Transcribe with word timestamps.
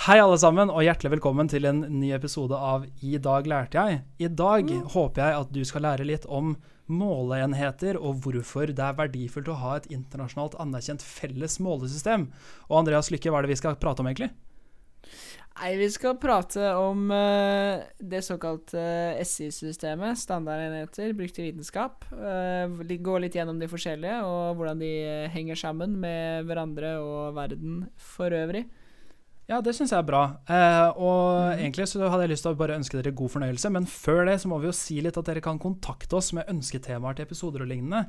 Hei, 0.00 0.14
alle 0.16 0.38
sammen, 0.40 0.70
og 0.72 0.80
hjertelig 0.80 1.10
velkommen 1.12 1.48
til 1.52 1.66
en 1.68 1.82
ny 1.92 2.14
episode 2.16 2.56
av 2.56 2.86
I 3.04 3.18
dag 3.20 3.44
lærte 3.50 3.76
jeg. 3.76 3.98
I 4.24 4.30
dag 4.32 4.70
håper 4.94 5.20
jeg 5.20 5.36
at 5.42 5.50
du 5.52 5.58
skal 5.68 5.84
lære 5.84 6.06
litt 6.08 6.24
om 6.24 6.54
måleenheter 6.88 7.98
og 8.00 8.22
hvorfor 8.24 8.72
det 8.72 8.80
er 8.80 8.96
verdifullt 8.96 9.52
å 9.52 9.58
ha 9.60 9.74
et 9.76 9.90
internasjonalt 9.92 10.56
anerkjent 10.64 11.04
felles 11.04 11.58
målesystem. 11.60 12.30
Og 12.70 12.78
Andreas 12.80 13.12
Lykke, 13.12 13.28
hva 13.28 13.42
er 13.42 13.50
det 13.50 13.52
vi 13.52 13.60
skal 13.60 13.76
prate 13.76 14.00
om 14.00 14.08
egentlig? 14.08 14.32
Nei, 15.60 15.76
vi 15.76 15.92
skal 15.92 16.16
prate 16.16 16.72
om 16.80 17.04
uh, 17.12 17.84
det 18.00 18.24
såkalte 18.24 18.80
SI-systemet, 19.20 20.16
standardenheter 20.16 21.12
brukt 21.12 21.44
i 21.44 21.50
vitenskap. 21.50 22.08
Uh, 22.08 22.72
gå 22.88 23.20
litt 23.20 23.36
gjennom 23.36 23.60
de 23.60 23.68
forskjellige, 23.68 24.22
og 24.24 24.56
hvordan 24.56 24.80
de 24.80 24.94
eh, 25.04 25.32
henger 25.36 25.60
sammen 25.68 26.00
med 26.00 26.48
hverandre 26.48 26.96
og 27.04 27.34
verden 27.36 27.82
for 28.00 28.32
øvrig. 28.32 28.70
Ja, 29.50 29.58
det 29.58 29.72
syns 29.74 29.90
jeg 29.90 29.98
er 29.98 30.06
bra. 30.06 30.22
Eh, 30.46 30.88
og 30.94 31.24
mm. 31.50 31.62
egentlig 31.64 31.88
så 31.90 32.04
hadde 32.04 32.22
jeg 32.22 32.32
lyst 32.36 32.44
til 32.46 32.52
å 32.52 32.58
bare 32.60 32.76
ønske 32.78 33.00
dere 33.00 33.14
god 33.18 33.32
fornøyelse, 33.32 33.72
men 33.74 33.88
før 33.90 34.22
det 34.28 34.36
så 34.42 34.50
må 34.50 34.60
vi 34.62 34.68
jo 34.68 34.74
si 34.76 35.00
litt 35.02 35.18
at 35.18 35.26
dere 35.26 35.42
kan 35.42 35.58
kontakte 35.58 36.20
oss 36.20 36.30
med 36.36 36.46
ønsketemaer 36.52 37.18
til 37.18 37.26
episoder 37.26 37.64
og 37.64 37.72
lignende. 37.72 38.04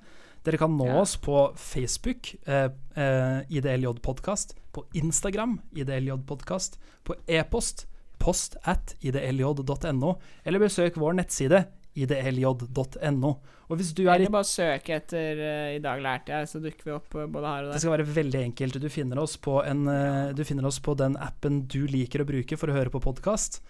Dere 0.45 0.59
kan 0.61 0.75
nå 0.77 0.91
ja. 0.91 0.99
oss 1.02 1.16
på 1.21 1.47
Facebook, 1.57 2.35
eh, 2.45 2.67
eh, 2.93 3.39
IDLJ-podkast, 3.57 4.53
på 4.75 4.85
Instagram, 5.02 5.57
IDLJ-podkast, 5.81 6.77
på 7.09 7.17
e-post, 7.25 7.88
post 8.21 8.59
at 8.69 8.94
idlj.no, 9.02 10.16
eller 10.45 10.61
besøk 10.61 11.02
vår 11.02 11.17
nettside 11.17 11.66
idlj.no. 11.98 13.31
Og 13.72 13.80
hvis 13.80 13.91
du 13.95 14.05
er 14.12 14.23
i 14.23 14.30
bare 14.31 14.48
søk 14.48 14.90
etter 14.91 15.40
uh, 15.40 15.68
'I 15.76 15.81
dag 15.84 16.02
lærte 16.04 16.31
jeg', 16.34 16.48
så 16.48 16.62
dukker 16.64 16.88
vi 16.88 16.95
opp 16.95 17.16
uh, 17.16 17.27
både 17.27 17.52
her 17.52 17.66
og 17.66 17.70
der. 17.70 17.76
Det 17.76 17.84
skal 17.84 17.95
være 17.98 18.16
veldig 18.16 18.41
enkelt. 18.45 18.80
Du 18.84 18.90
finner, 18.91 19.20
oss 19.20 19.38
på 19.38 19.59
en, 19.64 19.86
uh, 19.88 20.31
du 20.36 20.44
finner 20.48 20.67
oss 20.67 20.80
på 20.84 20.95
den 21.00 21.17
appen 21.20 21.66
du 21.67 21.86
liker 21.88 22.23
å 22.23 22.27
bruke 22.27 22.59
for 22.59 22.72
å 22.72 22.76
høre 22.76 22.94
på 22.94 23.04
podkast. 23.04 23.62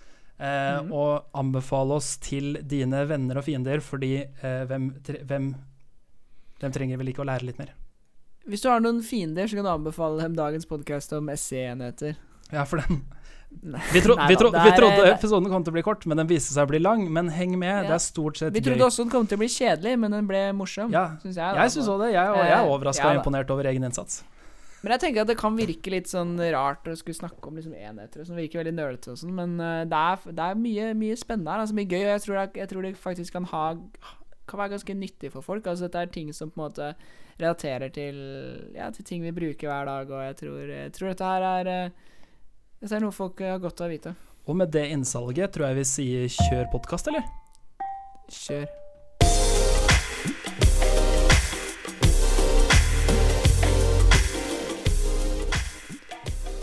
Mm. 0.42 0.88
Og 0.90 1.28
anbefale 1.38 2.00
oss 2.00 2.16
til 2.18 2.56
dine 2.66 3.04
venner 3.06 3.38
og 3.38 3.44
fiender, 3.46 3.78
fordi 3.86 4.24
hvem, 4.42 4.88
hvem, 5.30 5.52
hvem 6.58 6.74
trenger 6.74 6.98
vel 6.98 7.12
ikke 7.12 7.22
å 7.22 7.28
lære 7.30 7.46
litt 7.46 7.60
mer? 7.62 7.76
Hvis 8.50 8.64
du 8.64 8.72
har 8.72 8.82
noen 8.82 9.04
fiender, 9.06 9.46
så 9.46 9.60
kan 9.60 9.68
du 9.68 9.70
anbefale 9.70 10.24
dem 10.24 10.34
dagens 10.40 10.66
podkast 10.66 11.14
om 11.14 11.30
SE-enheter. 11.30 12.18
Ja, 12.50 12.66
for 12.66 12.82
den 12.82 13.04
vi, 13.94 14.02
tro, 14.02 14.16
vi, 14.28 14.36
tro, 14.36 14.50
vi, 14.50 14.72
trodde 14.78 15.06
episoden 15.12 15.50
kom 15.52 15.64
til 15.66 15.74
å 15.74 15.76
bli 15.76 15.84
kort, 15.86 16.06
men 16.10 16.18
den 16.18 16.30
viste 16.30 16.56
seg 16.56 16.66
å 16.66 16.72
bli 16.72 16.80
lang. 16.82 17.04
Men 17.14 17.30
heng 17.34 17.54
med, 17.60 17.84
ja. 17.84 17.88
det 17.90 17.96
er 17.98 18.04
stort 18.04 18.40
sett 18.40 18.50
gøy. 18.50 18.58
Vi 18.58 18.66
trodde 18.66 18.88
også 18.88 19.06
den 19.06 19.14
kom 19.14 19.28
til 19.30 19.38
å 19.38 19.44
bli 19.44 19.50
kjedelig, 19.52 19.96
men 20.02 20.16
den 20.16 20.30
ble 20.30 20.44
morsom. 20.58 20.94
Ja. 20.96 21.12
Synes 21.22 21.38
jeg 21.38 21.60
jeg 21.62 21.74
syns 21.76 21.90
òg 21.94 22.06
det. 22.06 22.14
Jeg, 22.16 22.34
og 22.34 22.42
jeg 22.42 22.58
er 22.58 22.70
overraska 22.70 23.06
ja, 23.06 23.12
og 23.12 23.22
imponert 23.22 23.54
over 23.54 23.70
egen 23.72 23.86
innsats. 23.88 24.24
Men 24.82 24.96
jeg 24.96 25.04
tenker 25.04 25.22
at 25.22 25.30
det 25.30 25.38
kan 25.38 25.54
virke 25.54 25.94
litt 25.94 26.10
sånn 26.10 26.34
rart 26.56 26.88
å 26.90 26.96
skulle 26.98 27.20
snakke 27.20 27.52
om 27.52 27.60
liksom 27.60 27.76
enheter 27.78 28.26
som 28.26 28.40
virker 28.40 28.64
veldig 28.64 28.74
nølete 28.80 29.14
og 29.14 29.20
sånn, 29.22 29.36
men 29.38 29.54
uh, 29.62 29.84
det, 29.86 30.00
er, 30.00 30.34
det 30.40 30.48
er, 30.48 30.58
mye, 30.58 30.88
mye 30.98 31.20
spennende 31.20 31.54
her. 31.54 31.62
Altså 31.62 31.78
mye 31.78 31.92
gøy, 31.92 32.02
og 32.02 32.14
jeg 32.16 32.24
tror, 32.26 32.40
det, 32.40 32.64
jeg 32.64 32.72
tror 32.72 32.88
det 32.88 32.96
faktisk 33.04 33.38
kan 33.38 33.50
ha 33.54 33.66
kan 34.50 34.60
være 34.60 34.74
ganske 34.74 34.96
nyttig 34.98 35.32
for 35.32 35.46
folk. 35.46 35.68
Altså 35.70 35.88
Dette 35.88 36.02
er 36.02 36.10
ting 36.12 36.32
som 36.36 36.50
på 36.52 36.60
en 36.60 36.66
måte 36.66 36.94
relaterer 37.40 37.94
til, 37.94 38.18
ja, 38.76 38.90
til 38.94 39.06
ting 39.08 39.22
vi 39.24 39.34
bruker 39.36 39.70
hver 39.70 39.86
dag, 39.88 40.10
og 40.12 40.26
jeg 40.26 40.40
tror, 40.42 40.74
jeg 40.74 40.96
tror 40.98 41.12
dette 41.12 41.30
her 41.30 41.46
er 41.52 41.70
dette 42.82 42.98
er 42.98 43.04
noe 43.04 43.14
folk 43.14 43.38
har 43.46 43.60
godt 43.62 43.84
av 43.84 43.92
å 43.92 43.94
vite. 43.94 44.12
Og 44.50 44.56
med 44.58 44.72
det 44.74 44.88
innsalget 44.90 45.52
tror 45.54 45.68
jeg 45.68 45.78
vi 45.78 45.84
sier 45.86 46.32
kjør 46.34 46.70
podkast, 46.74 47.12
eller? 47.12 47.28
Kjør. 48.26 48.66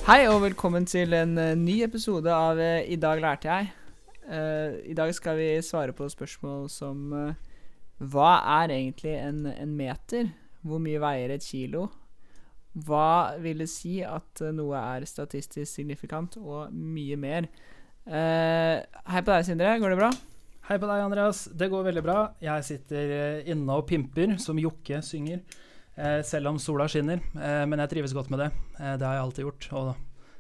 Hei 0.08 0.25
og 0.27 0.41
velkommen 0.42 0.88
til 0.88 1.14
en 1.14 1.36
uh, 1.38 1.52
ny 1.55 1.84
episode 1.86 2.32
av 2.34 2.58
uh, 2.58 2.80
I 2.82 2.98
dag 2.98 3.22
lærte 3.22 3.53
jeg. 3.53 3.70
Uh, 4.27 4.75
I 4.91 4.98
dag 4.98 5.14
skal 5.14 5.38
vi 5.38 5.53
svare 5.62 5.94
på 5.94 6.08
spørsmål 6.10 6.66
som 6.72 7.14
Hva 8.03 8.32
er 8.58 8.75
egentlig 8.75 9.14
en, 9.20 9.44
en 9.53 9.78
meter? 9.78 10.32
Hvor 10.66 10.82
mye 10.82 10.98
veier 10.98 11.37
et 11.37 11.47
kilo? 11.47 11.87
Hva 12.77 13.39
vil 13.41 13.62
det 13.62 13.69
si 13.73 13.99
at 14.05 14.43
eh, 14.45 14.55
noe 14.55 14.79
er 14.79 15.06
statistisk 15.09 15.71
signifikant, 15.71 16.39
og 16.41 16.73
mye 16.73 17.17
mer? 17.21 17.49
Uh, 18.09 18.81
hei 19.12 19.21
på 19.21 19.33
deg, 19.33 19.45
Sindre. 19.45 19.75
Går 19.81 19.93
det 19.93 20.01
bra? 20.01 20.11
Hei 20.69 20.77
på 20.81 20.89
deg, 20.89 21.05
Andreas. 21.05 21.47
Det 21.49 21.71
går 21.73 21.87
veldig 21.89 22.05
bra. 22.05 22.19
Jeg 22.45 22.67
sitter 22.67 23.15
eh, 23.17 23.49
inne 23.53 23.79
og 23.79 23.87
pimper, 23.89 24.37
som 24.41 24.61
Jokke 24.61 25.01
synger, 25.05 25.43
uh, 25.99 26.21
selv 26.27 26.53
om 26.53 26.61
sola 26.62 26.89
skinner. 26.91 27.23
Uh, 27.37 27.65
men 27.69 27.81
jeg 27.84 27.95
trives 27.95 28.17
godt 28.17 28.31
med 28.33 28.45
det. 28.45 28.51
det 28.79 29.06
har 29.06 29.17
jeg 29.17 29.25
alltid 29.25 29.49
gjort, 29.49 29.71
og 29.73 29.89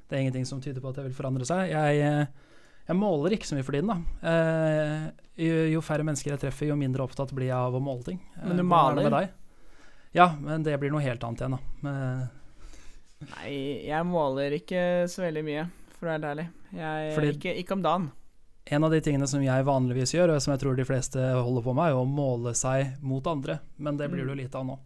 det 0.08 0.16
er 0.16 0.24
ingenting 0.24 0.48
som 0.48 0.60
tyder 0.64 0.84
på 0.84 0.92
at 0.92 1.00
det 1.00 1.08
vil 1.08 1.16
forandre 1.16 1.48
seg. 1.48 1.72
Jeg, 1.72 2.28
jeg 2.88 2.96
måler 2.96 3.36
ikke 3.36 3.48
så 3.48 3.56
mye 3.56 3.66
for 3.66 3.76
tiden, 3.76 3.92
da. 3.92 5.10
Jo, 5.38 5.58
jo, 5.70 5.82
færre 5.84 6.06
mennesker 6.06 6.32
jeg 6.32 6.40
treffer, 6.42 6.70
jo 6.70 6.78
mindre 6.80 7.04
opptatt 7.04 7.30
blir 7.36 7.50
jeg 7.50 7.58
av 7.58 7.76
å 7.76 7.82
måle 7.82 8.06
ting. 8.06 8.22
Men 8.40 8.58
du 8.58 8.64
maler? 8.66 9.28
Ja, 10.18 10.32
men 10.42 10.66
det 10.66 10.74
blir 10.82 10.90
noe 10.92 11.04
helt 11.04 11.22
annet 11.24 11.44
igjen, 11.44 11.56
da. 11.56 12.28
Nei, 13.18 13.50
jeg 13.88 14.06
måler 14.06 14.54
ikke 14.58 14.80
så 15.10 15.24
veldig 15.24 15.42
mye, 15.46 15.66
for 15.96 16.06
å 16.06 16.10
være 16.10 16.18
helt 16.18 16.30
ærlig. 16.32 16.46
Jeg, 16.78 17.12
Fordi 17.16 17.34
ikke, 17.34 17.54
ikke, 17.62 17.76
om 17.78 17.84
dagen. 17.84 18.08
En 18.68 18.84
av 18.84 18.92
de 18.92 19.00
tingene 19.02 19.26
som 19.30 19.42
jeg 19.42 19.66
vanligvis 19.66 20.12
gjør, 20.14 20.34
og 20.34 20.42
som 20.44 20.52
jeg 20.52 20.62
tror 20.62 20.76
de 20.78 20.86
fleste 20.86 21.22
holder 21.34 21.64
på 21.64 21.74
med, 21.74 21.90
er 21.90 21.98
å 21.98 22.04
måle 22.06 22.52
seg 22.58 22.98
mot 23.00 23.24
andre. 23.30 23.58
Men 23.80 23.98
det 23.98 24.10
blir 24.12 24.22
det 24.26 24.34
jo 24.34 24.36
mm. 24.36 24.42
lite 24.42 24.60
av 24.60 24.68
nå. 24.68 24.76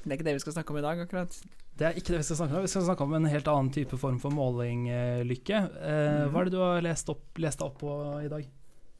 Det 0.00 0.12
er 0.12 0.16
ikke 0.16 0.28
det 0.30 0.36
vi 0.38 0.44
skal 0.44 0.56
snakke 0.56 0.72
om 0.72 0.78
i 0.80 0.84
dag, 0.86 1.02
akkurat. 1.04 1.40
Det 1.80 1.88
er 1.88 1.98
ikke 1.98 2.14
det 2.14 2.20
vi 2.22 2.28
skal 2.28 2.38
snakke 2.40 2.56
om. 2.56 2.64
Vi 2.64 2.72
skal 2.72 2.86
snakke 2.86 3.04
om 3.04 3.18
en 3.18 3.28
helt 3.32 3.50
annen 3.50 3.72
type 3.74 3.98
form 4.00 4.20
for 4.22 4.32
måling, 4.32 4.86
eh, 4.92 5.20
Lykke. 5.26 5.60
Eh, 5.80 6.00
mm. 6.22 6.30
Hva 6.30 6.40
er 6.40 6.48
det 6.48 6.54
du 6.54 6.62
har 6.62 6.86
lest 6.86 7.12
opp, 7.12 7.26
lest 7.40 7.64
opp 7.66 7.78
på 7.82 7.96
i 8.20 8.30
dag? 8.32 8.48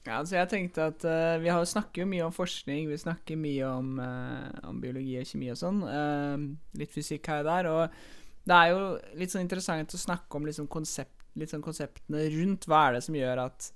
Ja, 0.07 0.17
altså 0.17 0.39
jeg 0.39 0.49
tenkte 0.49 0.87
at 0.89 1.05
uh, 1.05 1.37
Vi 1.43 1.51
har 1.53 1.61
jo 1.61 2.07
mye 2.09 2.25
om 2.25 2.33
forskning, 2.33 2.89
vi 2.89 2.97
snakker 2.97 3.37
mye 3.37 3.67
om, 3.69 3.99
uh, 4.01 4.49
om 4.71 4.79
biologi 4.81 5.19
og 5.21 5.29
kjemi 5.29 5.51
og 5.53 5.59
sånn. 5.61 5.83
Uh, 5.85 6.47
litt 6.81 6.95
fysikk 6.95 7.29
her 7.29 7.45
og 7.45 7.51
der. 7.51 7.69
Og 7.69 8.49
det 8.49 8.57
er 8.57 8.71
jo 8.73 8.81
litt 9.21 9.35
sånn 9.35 9.45
interessant 9.45 9.93
å 9.95 10.01
snakke 10.01 10.39
om 10.39 10.49
liksom 10.49 10.71
konsept, 10.73 11.27
litt 11.37 11.53
sånn 11.53 11.65
konseptene 11.65 12.25
rundt. 12.33 12.65
Hva 12.71 12.87
er 12.87 12.97
det 12.97 13.05
som 13.05 13.19
gjør 13.19 13.45
at, 13.45 13.69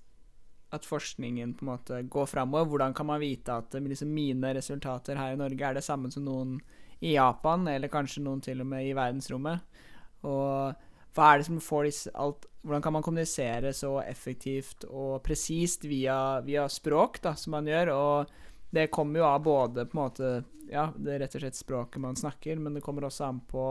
at 0.73 0.89
forskningen 0.89 1.53
på 1.59 1.67
en 1.67 1.73
måte 1.75 2.01
går 2.17 2.33
framover? 2.33 2.73
Hvordan 2.73 2.97
kan 2.97 3.11
man 3.13 3.21
vite 3.21 3.61
at 3.61 3.77
liksom 3.77 4.17
mine 4.17 4.55
resultater 4.57 5.21
her 5.21 5.37
i 5.37 5.43
Norge 5.43 5.69
er 5.69 5.77
det 5.77 5.85
samme 5.85 6.09
som 6.15 6.25
noen 6.25 6.57
i 7.05 7.19
Japan, 7.19 7.69
eller 7.69 7.93
kanskje 7.93 8.25
noen 8.25 8.41
til 8.41 8.65
og 8.65 8.71
med 8.73 8.89
i 8.89 8.97
verdensrommet? 8.97 9.77
Og 10.25 10.73
hva 11.15 11.31
er 11.31 11.41
det 11.41 11.47
som 11.49 11.63
får 11.63 11.89
disse 11.89 12.13
alt, 12.19 12.49
Hvordan 12.65 12.81
kan 12.81 12.95
man 12.97 13.03
kommunisere 13.05 13.75
så 13.77 13.99
effektivt 14.01 14.87
og 14.89 15.19
presist 15.27 15.83
via, 15.85 16.41
via, 16.41 16.63
språk, 16.73 17.19
da, 17.21 17.35
som 17.37 17.53
man 17.53 17.67
gjør? 17.69 17.91
Og 17.93 18.31
det 18.73 18.87
kommer 18.95 19.21
jo 19.21 19.27
av 19.29 19.43
både 19.45 19.85
på 19.85 19.99
en 19.99 20.01
måte 20.01 20.31
Ja, 20.73 20.87
det 20.97 21.13
er 21.13 21.21
rett 21.21 21.37
og 21.37 21.45
slett 21.45 21.59
språket 21.59 22.01
man 22.01 22.17
snakker, 22.17 22.57
men 22.57 22.75
det 22.75 22.81
kommer 22.83 23.05
også 23.05 23.27
an 23.29 23.43
på 23.45 23.67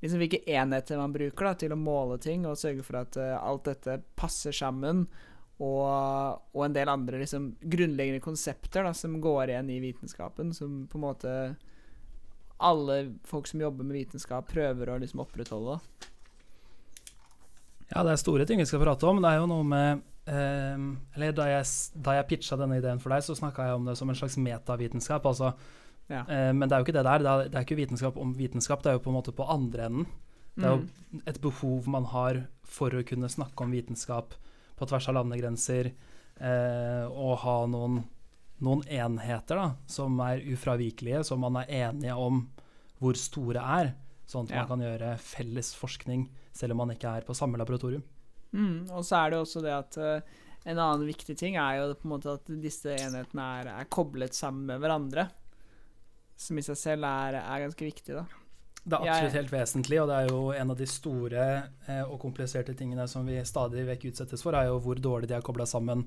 liksom 0.00 0.22
hvilke 0.22 0.40
enheter 0.46 0.96
man 0.96 1.12
bruker 1.12 1.50
da, 1.50 1.56
til 1.58 1.74
å 1.74 1.80
måle 1.80 2.20
ting, 2.22 2.46
og 2.46 2.56
sørge 2.56 2.84
for 2.86 3.00
at 3.02 3.18
uh, 3.20 3.34
alt 3.36 3.66
dette 3.66 3.98
passer 4.16 4.54
sammen. 4.54 5.02
Og, 5.60 5.82
og 6.54 6.62
en 6.64 6.76
del 6.76 6.88
andre 6.88 7.18
liksom, 7.20 7.50
grunnleggende 7.60 8.22
konsepter 8.24 8.86
da, 8.86 8.94
som 8.96 9.18
går 9.20 9.50
igjen 9.50 9.74
i 9.74 9.80
vitenskapen, 9.82 10.54
som 10.56 10.86
på 10.88 10.96
en 10.96 11.04
måte 11.04 11.34
alle 12.64 12.96
folk 13.28 13.50
som 13.50 13.60
jobber 13.60 13.84
med 13.84 13.98
vitenskap, 13.98 14.48
prøver 14.54 14.94
å 14.94 15.00
liksom 15.02 15.20
opprettholde. 15.26 15.80
Ja, 17.90 18.04
det 18.06 18.14
er 18.14 18.22
store 18.22 18.46
ting 18.46 18.60
vi 18.62 18.68
skal 18.68 18.82
prate 18.84 19.06
om. 19.08 19.18
Det 19.22 19.30
er 19.30 19.40
jo 19.40 19.50
noe 19.50 19.66
med 19.66 20.02
eh, 20.30 20.82
Eller 21.16 21.34
da 21.34 21.48
jeg, 21.50 21.66
da 21.98 22.16
jeg 22.18 22.28
pitcha 22.30 22.58
denne 22.60 22.78
ideen 22.78 23.02
for 23.02 23.14
deg, 23.14 23.24
så 23.26 23.36
snakka 23.38 23.66
jeg 23.66 23.80
om 23.80 23.88
det 23.90 23.96
som 23.98 24.10
en 24.10 24.18
slags 24.18 24.38
metavitenskap. 24.38 25.26
Altså, 25.26 25.52
ja. 26.06 26.22
eh, 26.22 26.50
men 26.54 26.66
det 26.66 26.76
er 26.76 26.82
jo 26.82 26.88
ikke 26.88 26.98
det 27.00 27.06
der. 27.08 27.24
Det 27.24 27.32
er, 27.32 27.48
det 27.48 27.58
er, 27.58 27.66
ikke 27.66 27.80
vitenskap 27.80 28.20
om 28.20 28.36
vitenskap, 28.38 28.84
det 28.84 28.92
er 28.92 28.98
jo 28.98 29.04
på 29.06 29.12
en 29.12 29.18
måte 29.18 29.34
på 29.34 29.48
andre 29.50 29.90
enden. 29.90 30.06
Det 30.54 30.66
er 30.66 30.76
jo 30.76 30.84
mm. 30.84 31.24
et 31.30 31.42
behov 31.42 31.90
man 31.90 32.06
har 32.12 32.44
for 32.66 32.94
å 32.94 33.02
kunne 33.06 33.30
snakke 33.30 33.64
om 33.64 33.74
vitenskap 33.74 34.34
på 34.78 34.88
tvers 34.88 35.10
av 35.10 35.16
landegrenser, 35.18 35.90
eh, 36.40 37.04
og 37.10 37.40
ha 37.42 37.56
noen, 37.70 38.00
noen 38.64 38.82
enheter 38.86 39.58
da, 39.58 39.66
som 39.90 40.18
er 40.24 40.44
ufravikelige, 40.46 41.24
som 41.26 41.42
man 41.42 41.58
er 41.62 41.72
enige 41.88 42.16
om 42.16 42.44
hvor 43.00 43.16
store 43.18 43.62
er, 43.80 43.92
sånn 44.28 44.46
at 44.46 44.54
ja. 44.54 44.62
man 44.62 44.70
kan 44.70 44.84
gjøre 44.84 45.14
felles 45.24 45.72
forskning 45.78 46.28
selv 46.56 46.74
om 46.74 46.82
man 46.84 46.94
ikke 46.94 47.18
er 47.20 47.26
på 47.26 47.36
samme 47.36 47.60
laboratorium. 47.60 48.02
Mm, 48.50 48.90
og 48.90 49.04
så 49.06 49.20
er 49.20 49.32
det 49.32 49.40
også 49.40 49.62
det 49.62 49.74
at 49.74 49.98
uh, 50.02 50.38
en 50.68 50.78
annen 50.78 51.06
viktig 51.08 51.36
ting 51.38 51.56
er 51.60 51.78
jo 51.78 51.92
på 51.94 52.08
en 52.08 52.14
måte 52.16 52.34
at 52.34 52.50
disse 52.60 52.92
enhetene 52.92 53.46
er, 53.60 53.70
er 53.80 53.90
koblet 53.92 54.36
sammen 54.36 54.66
med 54.68 54.82
hverandre. 54.82 55.28
Som 56.40 56.58
i 56.58 56.64
seg 56.64 56.78
selv 56.80 57.06
er, 57.08 57.40
er 57.40 57.64
ganske 57.66 57.86
viktig, 57.86 58.16
da. 58.16 58.26
Det 58.80 58.96
er 58.96 59.10
absolutt 59.12 59.36
helt 59.36 59.52
vesentlig, 59.52 59.98
og 60.00 60.08
det 60.08 60.16
er 60.16 60.30
jo 60.32 60.40
en 60.56 60.72
av 60.72 60.78
de 60.78 60.86
store 60.88 61.46
eh, 61.84 62.00
og 62.00 62.16
kompliserte 62.22 62.72
tingene 62.76 63.04
som 63.12 63.26
vi 63.28 63.36
stadig 63.44 63.84
vekk 63.90 64.06
utsettes 64.08 64.42
for, 64.44 64.56
er 64.56 64.70
jo 64.70 64.78
hvor 64.80 64.96
dårlig 64.96 65.28
de 65.28 65.36
er 65.36 65.44
kobla 65.44 65.66
sammen 65.68 66.06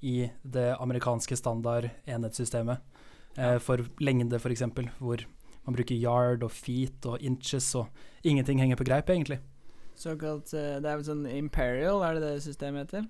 i 0.00 0.30
det 0.42 0.70
amerikanske 0.80 1.36
standard 1.36 1.90
enhetssystemet. 2.08 2.80
Eh, 3.36 3.58
for 3.60 3.84
lengde, 4.00 4.40
f.eks., 4.40 4.64
hvor 4.98 5.24
man 5.64 5.76
bruker 5.76 6.00
yard 6.00 6.44
og 6.44 6.52
feet 6.52 7.04
og 7.08 7.20
inches, 7.20 7.68
og 7.76 7.92
ingenting 8.24 8.60
henger 8.62 8.80
på 8.80 8.88
greip, 8.88 9.12
egentlig. 9.12 9.40
Såkalt 9.98 10.50
uh, 10.56 10.78
Det 10.82 10.88
er 10.88 10.98
vel 10.98 11.06
sånn 11.06 11.26
Imperial, 11.30 12.02
er 12.06 12.18
det 12.18 12.26
det 12.26 12.42
systemet 12.46 12.88
heter? 12.88 13.06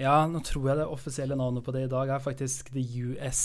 Ja, 0.00 0.24
nå 0.26 0.40
tror 0.42 0.72
jeg 0.72 0.80
det 0.80 0.90
offisielle 0.90 1.36
navnet 1.38 1.62
på 1.66 1.72
det 1.74 1.84
i 1.86 1.90
dag 1.92 2.10
er 2.10 2.22
faktisk 2.22 2.72
The 2.74 2.82
US 3.06 3.44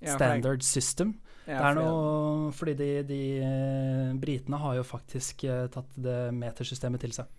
ja, 0.00 0.14
Standard 0.14 0.62
System. 0.66 1.14
Ja, 1.48 1.62
det 1.62 1.68
er 1.70 1.76
noe 1.78 2.50
fordi 2.52 2.74
de, 2.76 2.88
de 3.08 3.20
uh, 3.40 4.16
britene 4.20 4.60
har 4.60 4.76
jo 4.78 4.84
faktisk 4.86 5.46
uh, 5.48 5.66
tatt 5.72 5.94
det 5.96 6.18
metersystemet 6.36 7.02
til 7.06 7.14
seg. 7.16 7.30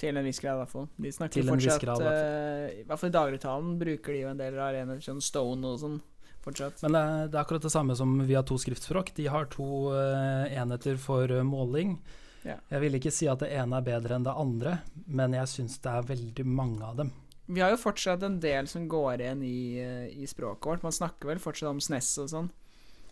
Til 0.00 0.16
en 0.16 0.24
viss 0.24 0.40
grad, 0.40 0.56
i 0.56 0.62
hvert 0.62 0.72
fall. 0.72 0.86
De 0.96 1.12
snakker 1.12 1.44
fortsatt 1.44 1.82
grad, 1.84 2.06
uh, 2.06 2.70
I 2.72 2.86
hvert 2.88 3.02
fall 3.02 3.12
i 3.12 3.18
dagligtalen 3.18 3.74
bruker 3.82 4.16
de 4.16 4.22
jo 4.22 4.30
en 4.30 4.40
del 4.40 4.56
arenaer, 4.56 5.02
sånn 5.04 5.20
Stone 5.24 5.74
og 5.74 5.82
sånn. 5.82 6.00
Fortsatt. 6.40 6.80
Men 6.86 6.94
det 6.96 7.00
er, 7.04 7.26
det 7.28 7.36
er, 7.36 7.42
akkurat 7.42 7.64
det 7.66 7.74
samme 7.74 7.92
som 7.98 8.14
vi 8.24 8.32
har 8.32 8.46
to 8.48 8.56
skriftspråk. 8.56 9.10
De 9.18 9.26
har 9.28 9.50
to 9.52 9.90
enheter 9.92 10.96
for 10.96 11.28
måling. 11.44 11.98
Ja. 12.46 12.56
Jeg 12.72 12.84
vil 12.84 12.96
ikke 12.96 13.12
si 13.12 13.28
at 13.28 13.42
det 13.42 13.50
ene 13.52 13.80
er 13.80 13.86
bedre 13.86 14.16
enn 14.16 14.24
det 14.24 14.36
andre, 14.36 14.78
men 15.06 15.36
jeg 15.36 15.50
syns 15.50 15.80
det 15.84 15.92
er 15.92 16.08
veldig 16.08 16.46
mange 16.48 16.86
av 16.86 17.02
dem. 17.02 17.12
Vi 17.50 17.60
har 17.60 17.72
jo 17.74 17.80
fortsatt 17.82 18.22
en 18.22 18.38
del 18.40 18.68
som 18.70 18.86
går 18.88 19.24
igjen 19.24 19.42
i, 19.42 19.82
i 20.22 20.26
språket 20.30 20.70
vårt. 20.70 20.84
Man 20.86 20.94
snakker 20.94 21.32
vel 21.32 21.42
fortsatt 21.42 21.72
om 21.72 21.82
SNES 21.82 22.10
og 22.22 22.30
sånn. 22.30 22.50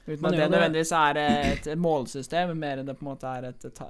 Uten 0.09 0.25
at 0.25 0.37
det 0.39 0.45
nødvendigvis 0.49 0.93
er 0.97 1.19
et, 1.21 1.67
målsystem, 1.77 2.55
mer 2.57 2.81
enn 2.81 2.87
det 2.89 2.95
på 2.97 3.05
en 3.05 3.11
måte 3.11 3.29
er 3.29 3.51
et, 3.51 3.67
et, 3.69 3.81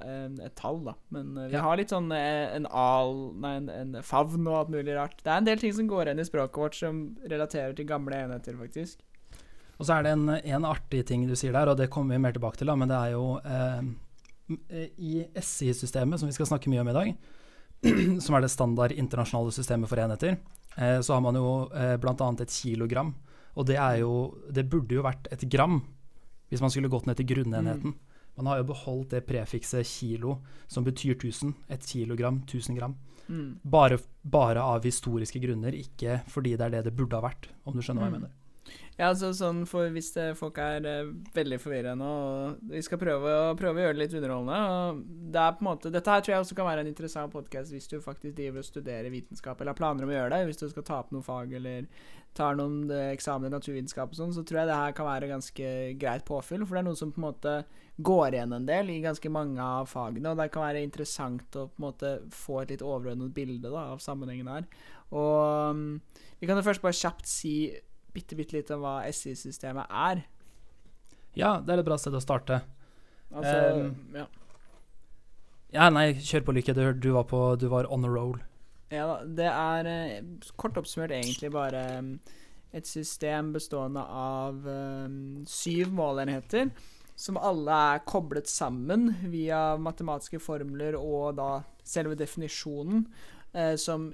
et 0.43 0.55
tall. 0.57 0.81
da 0.83 0.95
Men 1.15 1.29
uh, 1.37 1.45
vi 1.45 1.55
ja. 1.55 1.61
har 1.63 1.79
litt 1.79 1.93
sånn 1.93 2.09
uh, 2.11 2.55
en 2.57 2.67
al 2.67 3.13
Nei, 3.39 3.53
en, 3.61 3.69
en, 3.71 3.93
favn 4.03 4.49
og 4.49 4.57
alt 4.57 4.73
mulig 4.73 4.97
rart. 4.97 5.21
Det 5.23 5.31
er 5.31 5.39
en 5.39 5.47
del 5.47 5.61
ting 5.61 5.75
som 5.77 5.87
går 5.87 6.09
igjen 6.09 6.19
i 6.19 6.27
språket 6.27 6.63
vårt 6.65 6.75
som 6.75 6.99
relaterer 7.23 7.77
til 7.77 7.87
gamle 7.87 8.19
enheter, 8.25 8.57
faktisk. 8.59 8.99
Og 9.79 9.87
så 9.87 9.95
er 9.95 10.03
det 10.03 10.17
en, 10.17 10.27
en 10.35 10.67
artig 10.67 11.05
ting 11.07 11.23
du 11.29 11.37
sier 11.39 11.55
der, 11.55 11.71
og 11.71 11.79
det 11.79 11.87
kommer 11.93 12.17
vi 12.17 12.23
mer 12.25 12.35
tilbake 12.35 12.59
til, 12.59 12.67
da, 12.67 12.75
men 12.75 12.91
det 12.91 12.99
er 12.99 13.15
jo 13.15 13.25
uh, 13.39 13.79
i 14.49 15.23
SI-systemet, 15.35 16.19
som 16.19 16.29
vi 16.29 16.35
skal 16.35 16.49
snakke 16.49 16.71
mye 16.71 16.81
om 16.83 16.89
i 16.91 16.95
dag, 16.95 17.13
som 18.23 18.35
er 18.35 18.43
det 18.43 18.51
standard 18.51 18.91
internasjonale 18.91 19.53
systemet 19.55 19.89
for 19.89 20.01
enheter, 20.01 20.37
eh, 20.75 20.99
så 21.01 21.15
har 21.15 21.23
man 21.23 21.37
jo 21.39 21.69
eh, 21.71 21.95
bl.a. 22.01 22.15
et 22.15 22.51
kilogram. 22.53 23.13
Og 23.57 23.65
det 23.67 23.79
er 23.81 24.01
jo 24.03 24.35
Det 24.49 24.67
burde 24.69 24.95
jo 24.95 25.03
vært 25.03 25.27
et 25.33 25.43
gram, 25.51 25.81
hvis 26.49 26.61
man 26.61 26.71
skulle 26.71 26.91
gått 26.91 27.07
ned 27.07 27.19
til 27.19 27.29
grunnenheten. 27.29 27.93
Mm. 27.93 28.19
Man 28.39 28.47
har 28.47 28.61
jo 28.61 28.69
beholdt 28.71 29.11
det 29.11 29.25
prefikset 29.27 29.87
kilo, 29.87 30.39
som 30.67 30.85
betyr 30.85 31.17
1000. 31.17 31.53
Et 31.69 31.85
kilogram, 31.85 32.41
1000 32.47 32.77
gram. 32.77 32.95
Mm. 33.27 33.59
Bare, 33.63 33.99
bare, 34.23 34.61
av 34.63 34.83
historiske 34.83 35.39
grunner, 35.39 35.75
ikke 35.75 36.21
fordi 36.31 36.55
det 36.57 36.65
er 36.65 36.77
det 36.77 36.85
det 36.87 36.95
burde 36.97 37.19
ha 37.19 37.27
vært, 37.27 37.49
om 37.65 37.75
du 37.75 37.83
skjønner 37.83 38.01
mm. 38.01 38.05
hva 38.05 38.09
jeg 38.09 38.15
mm. 38.15 38.21
mener. 38.21 38.38
Ja, 38.99 39.13
altså 39.13 39.29
sånn 39.31 39.61
for 39.69 39.87
Hvis 39.95 40.11
det, 40.11 40.33
folk 40.35 40.57
er 40.59 40.83
uh, 40.83 41.11
veldig 41.35 41.59
forvirra 41.63 41.93
nå, 41.95 42.07
og 42.09 42.71
vi 42.73 42.81
skal 42.83 42.99
prøve, 42.99 43.31
prøve, 43.59 43.79
å 43.79 43.85
gjøre 43.85 43.95
det 43.95 44.01
litt 44.01 44.15
underholdende 44.19 44.57
og 44.75 45.03
det 45.31 45.39
er 45.39 45.55
på 45.55 45.63
en 45.63 45.69
måte, 45.69 45.91
Dette 45.93 46.11
her 46.11 46.25
tror 46.25 46.33
jeg 46.33 46.43
også 46.43 46.57
kan 46.57 46.67
være 46.67 46.83
en 46.83 46.89
interessant 46.91 47.31
podkast 47.31 47.71
hvis 47.71 47.87
du 47.87 47.99
faktisk 48.03 48.35
driver 48.35 48.59
og 48.59 48.67
studerer 48.67 49.13
vitenskap, 49.13 49.61
eller 49.61 49.71
har 49.71 49.79
planer 49.79 50.03
om 50.03 50.11
å 50.11 50.17
gjøre 50.17 50.33
det. 50.33 50.49
Hvis 50.49 50.59
du 50.59 50.65
skal 50.71 50.85
ta 50.87 50.99
opp 50.99 51.13
noen 51.15 51.23
fag 51.23 51.55
eller 51.55 51.87
tar 52.35 52.59
noen 52.59 52.91
uh, 52.91 53.07
eksamener 53.13 53.53
i 53.53 53.55
naturvitenskap 53.55 54.11
og 54.11 54.19
sånn, 54.19 54.35
så 54.35 54.43
tror 54.43 54.61
jeg 54.61 54.71
det 54.71 54.79
her 54.81 54.95
kan 54.97 55.07
være 55.07 55.31
ganske 55.31 55.73
greit 56.01 56.27
påfyll. 56.27 56.65
For 56.65 56.75
det 56.75 56.83
er 56.83 56.89
noe 56.89 56.99
som 56.99 57.15
på 57.15 57.21
en 57.21 57.29
måte 57.29 57.57
går 58.03 58.35
igjen 58.35 58.55
en 58.55 58.67
del 58.67 58.91
i 58.91 59.01
ganske 59.03 59.31
mange 59.31 59.63
av 59.63 59.87
fagene, 59.91 60.31
og 60.31 60.39
det 60.39 60.51
kan 60.51 60.67
være 60.67 60.83
interessant 60.83 61.55
å 61.55 61.69
på 61.71 61.79
en 61.79 61.87
måte 61.87 62.15
få 62.35 62.63
et 62.63 62.75
litt 62.75 62.83
overordnet 62.85 63.31
bilde 63.35 63.71
da, 63.71 63.91
av 63.93 64.03
sammenhengen 64.03 64.51
her. 64.51 64.67
Og 65.15 65.75
um, 65.75 65.85
vi 66.39 66.47
kan 66.47 66.59
jo 66.59 66.67
først 66.67 66.83
bare 66.83 66.99
kjapt 66.99 67.27
si 67.27 67.53
bitte, 68.19 68.37
bitte 68.37 68.59
litt 68.59 68.73
om 68.75 68.83
hva 68.83 68.99
SI-systemet 69.07 69.87
er. 69.89 70.25
Ja, 71.37 71.55
det 71.63 71.73
er 71.73 71.81
et 71.81 71.87
bra 71.87 71.97
sted 72.01 72.17
å 72.17 72.23
starte. 72.23 72.61
Altså, 73.29 73.55
um, 73.85 73.89
ja. 74.17 74.25
ja. 75.75 75.87
nei, 75.93 76.11
kjør 76.17 76.47
på 76.47 76.57
lykke. 76.57 76.75
Du, 76.75 76.83
du, 76.97 77.09
var 77.15 77.27
på 77.29 77.41
Du 77.61 77.69
var 77.71 77.87
on 77.93 78.07
a 78.07 78.11
roll. 78.11 78.37
Ja, 78.89 79.19
det 79.23 79.47
er 79.47 79.87
eh, 79.89 80.21
kort 80.57 80.77
oppsummert 80.81 81.13
egentlig 81.13 81.51
bare 81.53 81.83
um, 82.01 82.15
et 82.73 82.89
system 82.89 83.53
bestående 83.53 84.01
av 84.01 84.65
um, 84.65 85.43
syv 85.49 85.93
målenheter 85.93 86.71
som 87.19 87.37
alle 87.37 87.75
er 87.93 88.01
koblet 88.07 88.47
sammen 88.47 89.09
via 89.27 89.75
matematiske 89.77 90.39
formler 90.39 90.95
og 90.95 91.35
da 91.37 91.49
selve 91.83 92.15
definisjonen, 92.17 93.03
eh, 93.51 93.75
som 93.75 94.13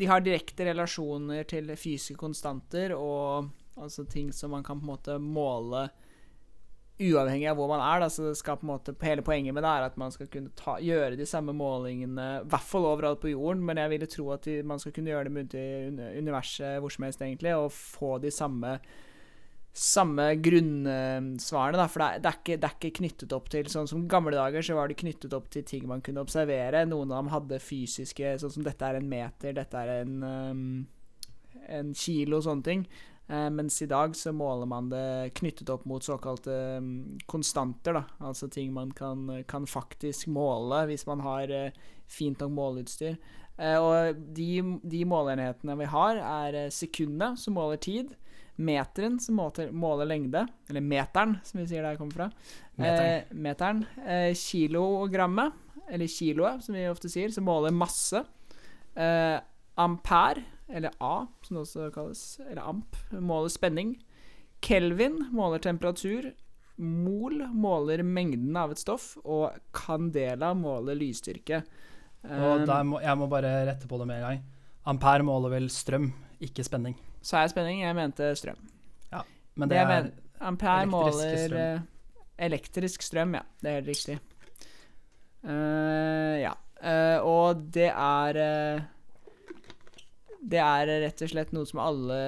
de 0.00 0.08
har 0.08 0.22
direkte 0.24 0.64
relasjoner 0.70 1.44
til 1.48 1.68
fysiske 1.76 2.16
konstanter 2.20 2.94
og 2.96 3.50
altså 3.80 4.06
ting 4.08 4.30
som 4.32 4.54
man 4.54 4.64
kan 4.64 4.80
på 4.80 4.86
en 4.86 4.92
måte 4.94 5.16
måle 5.20 5.88
uavhengig 7.00 7.48
av 7.48 7.56
hvor 7.56 7.68
man 7.70 7.82
er. 7.84 8.02
Da. 8.02 8.08
Så 8.12 8.32
skal 8.36 8.58
på 8.60 8.66
en 8.66 8.72
måte, 8.74 8.94
hele 9.04 9.24
poenget 9.24 9.56
med 9.56 9.64
det 9.64 9.72
er 9.72 9.86
at 9.88 9.98
man 10.00 10.12
skal 10.14 10.28
kunne 10.32 10.52
ta, 10.56 10.76
gjøre 10.84 11.18
de 11.20 11.28
samme 11.28 11.54
målingene, 11.56 12.28
i 12.40 12.48
hvert 12.50 12.68
fall 12.72 12.88
overalt 12.88 13.22
på 13.22 13.32
jorden, 13.32 13.64
men 13.66 13.80
jeg 13.80 13.92
ville 13.94 14.10
tro 14.10 14.30
at 14.36 14.48
de, 14.48 14.60
man 14.66 14.82
skal 14.82 14.94
kunne 14.96 15.12
gjøre 15.12 15.44
det 15.52 15.64
i 15.64 16.18
universet 16.20 16.80
hvor 16.80 16.92
som 16.92 17.08
helst, 17.08 17.24
egentlig, 17.24 17.54
og 17.56 17.72
få 17.72 18.18
de 18.22 18.32
samme 18.34 18.78
samme 19.72 20.34
grunnsvarene, 20.42 21.78
da, 21.78 21.86
for 21.88 22.02
det 22.02 22.06
er, 22.06 22.22
det, 22.22 22.30
er 22.30 22.38
ikke, 22.40 22.56
det 22.58 22.66
er, 22.66 22.76
ikke, 22.76 22.96
knyttet 22.98 23.34
opp 23.36 23.50
til 23.52 23.68
Sånn 23.70 23.88
som 23.90 24.08
gamle 24.10 24.34
dager 24.34 24.64
så 24.66 24.74
var 24.74 24.90
det 24.90 24.98
knyttet 24.98 25.34
opp 25.36 25.46
til 25.54 25.64
ting 25.66 25.84
man 25.88 26.02
kunne 26.02 26.24
observere. 26.24 26.82
Noen 26.90 27.12
av 27.12 27.22
dem 27.22 27.30
hadde 27.34 27.60
fysiske 27.62 28.34
Sånn 28.42 28.56
som 28.56 28.66
dette 28.66 28.88
er 28.88 28.98
en 28.98 29.10
meter, 29.10 29.54
dette 29.54 29.84
er 29.84 30.02
en, 30.02 30.16
um, 30.26 30.64
en 31.70 31.94
kilo, 31.94 32.42
sånne 32.42 32.66
ting. 32.66 32.84
Uh, 33.30 33.46
mens 33.54 33.76
i 33.84 33.86
dag 33.86 34.16
så 34.18 34.32
måler 34.34 34.66
man 34.66 34.88
det 34.90 35.30
knyttet 35.38 35.70
opp 35.70 35.84
mot 35.86 36.02
såkalte 36.02 36.56
um, 36.82 36.90
konstanter, 37.30 37.94
da. 38.00 38.02
Altså 38.26 38.50
ting 38.50 38.74
man 38.74 38.90
kan, 38.90 39.28
kan, 39.46 39.70
faktisk 39.70 40.32
måle 40.34 40.82
hvis 40.90 41.06
man 41.06 41.22
har 41.22 41.54
uh, 41.54 41.92
fint 42.10 42.42
nok 42.42 42.56
måleutstyr. 42.58 43.20
Uh, 43.54 43.78
og 43.78 44.26
de, 44.34 44.50
de 44.82 45.04
måleenhetene 45.06 45.78
vi 45.78 45.88
har, 45.94 46.18
er 46.18 46.74
sekundet, 46.74 47.38
som 47.38 47.54
måler 47.54 47.78
tid 47.78 48.10
meteren, 48.60 49.18
som 49.22 49.38
måler, 49.40 49.70
måler, 49.72 50.08
lengde, 50.08 50.44
eller 50.68 50.84
meteren, 50.84 51.38
som 51.46 51.60
vi 51.60 51.66
sier 51.70 51.84
der 51.84 51.94
jeg 51.94 52.00
kommer 52.00 52.18
fra. 52.18 52.28
Meteren. 52.80 53.08
Eh, 53.10 53.40
meteren 53.46 53.82
eh, 54.04 54.32
kilogrammet, 54.38 55.56
eller 55.90 56.10
kiloet, 56.10 56.64
som 56.64 56.76
vi 56.76 56.86
ofte 56.90 57.10
sier, 57.10 57.32
som 57.34 57.48
måler 57.48 57.74
masse. 57.74 58.22
Eh, 58.94 59.38
ampere, 59.80 60.44
eller 60.70 60.94
A, 61.02 61.26
som 61.42 61.56
det 61.56 61.64
også 61.64 61.90
kalles, 61.94 62.22
eller 62.46 62.62
amp, 62.62 62.96
måler 63.18 63.50
spenning. 63.52 63.96
Kelvin 64.62 65.18
måler 65.34 65.62
temperatur. 65.64 66.30
Mol 66.80 67.42
måler 67.52 68.00
mengden 68.06 68.56
av 68.56 68.72
et 68.72 68.80
stoff, 68.80 69.12
og 69.24 69.56
candela 69.76 70.54
måler 70.56 70.96
lysstyrke. 70.96 71.64
Og 72.24 72.64
eh, 72.64 72.82
må, 72.86 73.00
jeg 73.04 73.20
må 73.20 73.28
bare 73.32 73.52
rette 73.68 73.88
på 73.88 74.00
det 74.00 74.08
med 74.08 74.20
en 74.20 74.26
gang. 74.28 74.42
Ampere 74.90 75.24
måler 75.26 75.58
vel 75.58 75.68
strøm, 75.72 76.10
ikke 76.40 76.64
spenning. 76.64 76.96
Sa 77.22 77.44
jeg 77.44 77.52
spenning? 77.52 77.82
Jeg 77.84 77.96
mente 77.98 78.32
strøm. 78.38 78.60
Ja, 79.12 79.24
men 79.54 79.70
det, 79.70 79.80
det 79.80 79.96
er 79.98 80.10
Ampere 80.40 80.86
måler 80.88 81.36
strøm. 81.46 81.82
Uh, 81.84 82.14
elektrisk 82.40 83.04
strøm, 83.04 83.36
ja. 83.36 83.44
Det 83.60 83.70
er 83.70 83.80
helt 83.80 83.92
riktig. 83.92 84.16
Uh, 85.44 86.40
ja. 86.40 86.54
Uh, 86.80 87.18
og 87.28 87.68
det 87.74 87.90
er 87.92 88.40
det 90.40 90.60
er 90.64 90.88
rett 91.02 91.20
og 91.20 91.28
slett 91.28 91.50
noe 91.52 91.68
som 91.68 91.82
alle 91.84 92.20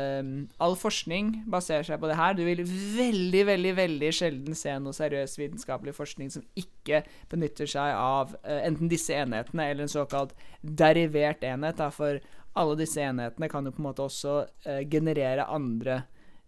All 0.61 0.75
forskning 0.77 1.31
baserer 1.51 1.87
seg 1.87 2.01
på 2.03 2.11
det 2.11 2.19
her. 2.19 2.37
Du 2.37 2.43
vil 2.45 2.61
veldig, 2.69 3.47
veldig 3.49 3.73
veldig 3.79 4.11
sjelden 4.13 4.59
se 4.59 4.75
noe 4.77 4.93
seriøs 4.97 5.39
vitenskapelig 5.41 5.95
forskning 5.97 6.29
som 6.35 6.45
ikke 6.59 7.01
benytter 7.33 7.71
seg 7.73 7.97
av 7.97 8.37
uh, 8.45 8.61
enten 8.61 8.93
disse 8.93 9.17
enhetene 9.17 9.71
eller 9.71 9.87
en 9.87 9.95
såkalt 9.97 10.37
derivert 10.61 11.45
enhet. 11.49 11.81
Da, 11.81 11.89
for 11.95 12.21
alle 12.59 12.77
disse 12.77 13.01
enhetene 13.01 13.49
kan 13.49 13.65
jo 13.67 13.73
på 13.73 13.81
en 13.81 13.89
måte 13.89 14.05
også 14.05 14.39
eh, 14.69 14.83
generere 14.91 15.49
andre 15.49 16.03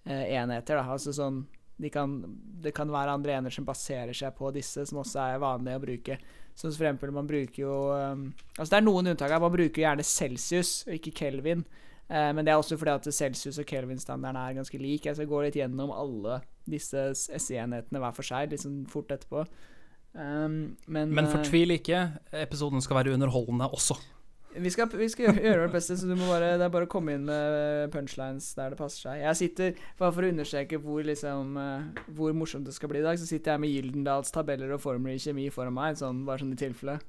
eh, 0.05 0.35
enheter. 0.37 0.81
Da. 0.81 0.87
Altså 0.97 1.15
sånn 1.17 1.45
de 1.77 1.91
kan, 1.91 2.21
Det 2.63 2.71
kan 2.75 2.91
være 2.93 3.17
andre 3.17 3.33
enheter 3.35 3.57
som 3.57 3.67
baserer 3.67 4.15
seg 4.15 4.35
på 4.39 4.53
disse, 4.55 4.85
som 4.87 5.01
også 5.03 5.25
er 5.25 5.41
vanlige 5.43 5.81
å 5.81 5.83
bruke. 5.83 6.19
Som 6.55 6.71
for 6.71 6.87
eksempel, 6.87 7.11
man 7.11 7.27
bruker 7.27 7.65
jo 7.65 7.79
um, 7.91 8.29
Altså 8.55 8.71
Det 8.71 8.79
er 8.79 8.87
noen 8.87 9.11
unntak. 9.11 9.35
Man 9.43 9.57
bruker 9.57 9.83
gjerne 9.83 10.07
Celsius 10.07 10.85
og 10.87 10.95
ikke 11.01 11.17
Kelvin. 11.25 11.65
Eh, 12.07 12.31
men 12.37 12.45
det 12.45 12.53
er 12.53 12.61
også 12.61 12.79
fordi 12.79 12.95
at 12.95 13.09
Celsius 13.17 13.59
og 13.59 13.67
Kelvin-standarden 13.67 14.39
er 14.41 14.59
ganske 14.61 14.79
lik. 14.81 15.09
Jeg 15.09 15.19
skal 15.19 15.31
gå 15.31 15.43
litt 15.43 15.59
gjennom 15.59 15.93
alle 15.95 16.43
disse 16.69 17.11
SI-enhetene 17.17 18.01
hver 18.01 18.15
for 18.17 18.29
seg 18.29 18.53
liksom 18.55 18.85
fort 18.93 19.11
etterpå. 19.15 19.47
Um, 20.15 20.77
men, 20.87 21.11
men 21.11 21.27
fortvil 21.27 21.75
ikke. 21.75 22.07
Episoden 22.45 22.85
skal 22.85 23.01
være 23.01 23.17
underholdende 23.17 23.67
også. 23.75 23.99
Vi 24.55 24.71
skal, 24.71 24.87
vi 24.95 25.07
skal, 25.11 25.35
gjøre 25.35 25.65
vårt 25.65 25.75
beste, 25.75 25.97
så 25.99 26.07
bare, 26.15 26.53
det 26.61 26.67
er 26.67 26.71
bare 26.73 26.87
å 26.87 26.91
komme 26.91 27.17
inn 27.17 27.25
med 27.27 27.91
punchlines 27.95 28.53
der 28.55 28.75
det 28.75 28.79
passer 28.79 29.09
seg. 29.09 29.23
Jeg 29.25 29.39
sitter, 29.41 29.81
bare 29.99 30.15
For 30.15 30.27
å 30.27 30.31
understreke 30.31 30.79
hvor, 30.83 31.01
liksom, 31.07 31.57
uh, 31.59 32.05
hvor 32.15 32.37
morsomt 32.39 32.69
det 32.69 32.75
skal 32.77 32.93
bli 32.93 33.01
i 33.01 33.07
dag, 33.07 33.19
så 33.19 33.27
sitter 33.27 33.55
jeg 33.55 33.63
med 33.65 33.73
Gyldendals 33.73 34.31
tabeller 34.35 34.77
og 34.77 34.83
formler 34.85 35.17
i 35.17 35.23
kjemi 35.23 35.49
foran 35.55 35.75
meg, 35.75 35.99
sånn, 35.99 36.23
bare 36.29 36.45
sånn 36.45 36.55
i 36.55 36.59
tilfelle. 36.61 37.01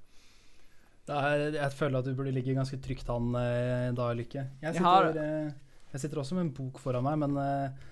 Er, 1.06 1.44
jeg 1.54 1.74
føler 1.78 2.00
at 2.00 2.08
du 2.08 2.16
burde 2.18 2.34
ligge 2.34 2.56
ganske 2.58 2.80
trygt 2.82 3.12
an 3.14 3.36
uh, 3.38 3.92
da, 3.94 4.08
Lykke. 4.18 4.46
Jeg 4.64 4.78
sitter, 4.80 5.12
jeg, 5.12 5.20
har, 5.20 5.52
jeg 5.92 6.02
sitter, 6.02 6.22
også 6.24 6.40
med 6.40 6.48
en 6.48 6.56
bok 6.58 6.82
foran 6.82 7.06
meg, 7.06 7.20
men 7.28 7.38
uh, 7.38 7.84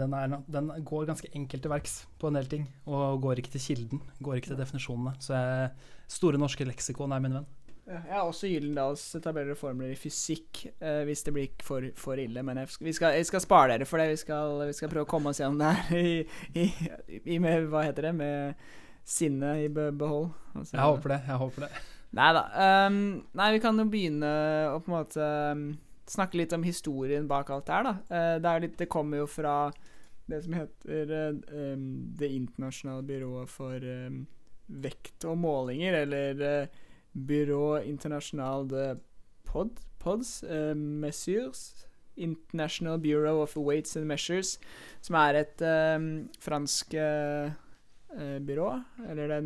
den, 0.00 0.16
er, 0.18 0.40
den, 0.56 0.72
går 0.90 1.06
ganske 1.12 1.30
enkelt 1.38 1.62
til 1.62 1.70
verks 1.70 2.00
på 2.18 2.32
en 2.32 2.40
del 2.40 2.50
ting, 2.50 2.66
og 2.90 3.22
går 3.22 3.44
ikke 3.44 3.54
til 3.54 3.62
kilden. 3.68 4.02
Går 4.18 4.40
ikke 4.40 4.56
til 4.56 4.58
definisjonene. 4.58 5.14
Så 5.22 5.38
jeg, 5.38 5.70
Store 6.10 6.38
norske 6.38 6.66
leksikon 6.66 7.14
er 7.14 7.22
min 7.22 7.38
venn. 7.38 7.46
Jeg 7.86 8.10
har 8.10 8.24
også 8.26 8.48
Gyldendals 8.50 9.02
etablerer 9.14 9.54
formler 9.54 9.92
i 9.92 9.98
fysikk, 9.98 10.64
eh, 10.82 11.04
hvis 11.06 11.20
det 11.22 11.32
blir 11.36 11.52
for, 11.62 11.84
for 11.94 12.18
ille. 12.18 12.42
Men 12.42 12.58
jeg 12.58 12.72
skal, 12.74 12.86
vi 12.86 12.94
skal, 12.96 13.12
jeg 13.14 13.26
skal, 13.28 13.42
spare 13.44 13.68
dere 13.72 13.86
for 13.86 14.02
det. 14.02 14.08
Vi 14.10 14.22
skal, 14.24 14.62
vi 14.66 14.72
skal, 14.74 14.90
prøve 14.90 15.06
å 15.06 15.10
komme 15.10 15.30
oss 15.30 15.38
gjennom 15.38 15.60
det 15.60 15.68
her 15.70 16.00
i, 16.00 16.16
i, 16.58 16.64
i, 17.22 17.36
med 17.42 17.68
Hva 17.70 17.84
heter 17.86 18.08
det? 18.08 18.12
Med 18.18 18.64
sinnet 19.06 19.62
i 19.62 19.68
behold. 19.70 20.32
Altså, 20.56 20.74
jeg 20.74 20.82
håper 20.82 21.14
det. 21.14 21.18
Jeg 21.28 21.38
håper 21.44 21.66
det. 21.66 21.68
Nei 22.16 22.30
da. 22.34 22.42
Um, 22.88 22.98
nei, 23.38 23.50
vi 23.54 23.60
kan 23.62 23.78
jo 23.78 23.84
begynne 23.92 24.32
å 24.72 24.80
på 24.82 24.90
en 24.90 24.96
måte 24.96 25.28
um, 25.54 25.62
snakke 26.10 26.40
litt 26.40 26.54
om 26.56 26.64
historien 26.66 27.28
bak 27.30 27.52
alt 27.54 27.68
det 27.68 27.76
her, 27.76 27.86
da. 27.86 27.94
Uh, 28.10 28.32
det, 28.42 28.56
litt, 28.64 28.74
det, 28.80 28.88
kommer 28.90 29.22
jo 29.22 29.28
fra 29.30 29.54
det 30.26 30.40
som 30.42 30.56
heter 30.58 31.12
uh, 31.12 31.38
um, 31.54 31.86
Det 32.18 32.32
internasjonale 32.34 33.06
byrået 33.06 33.52
for 33.52 33.86
vekt 34.66 35.28
og 35.30 35.38
målinger, 35.38 36.00
eller 36.02 36.42
uh, 36.42 36.82
Byrå 37.16 37.80
International 37.82 38.66
de 38.68 38.96
Pod, 39.46 39.80
Pods, 39.98 40.42
eh, 40.42 40.74
Messures 40.74 41.86
International 42.16 42.98
Bureau 42.98 43.42
of 43.42 43.56
Weights 43.56 43.96
and 43.96 44.06
Measures, 44.06 44.58
som 45.04 45.18
er 45.20 45.42
et 45.42 45.62
eh, 45.62 45.98
fransk 46.40 46.94
eh, 46.96 47.52
byrå. 48.16 48.70
Eller 49.10 49.34
det 49.34 49.40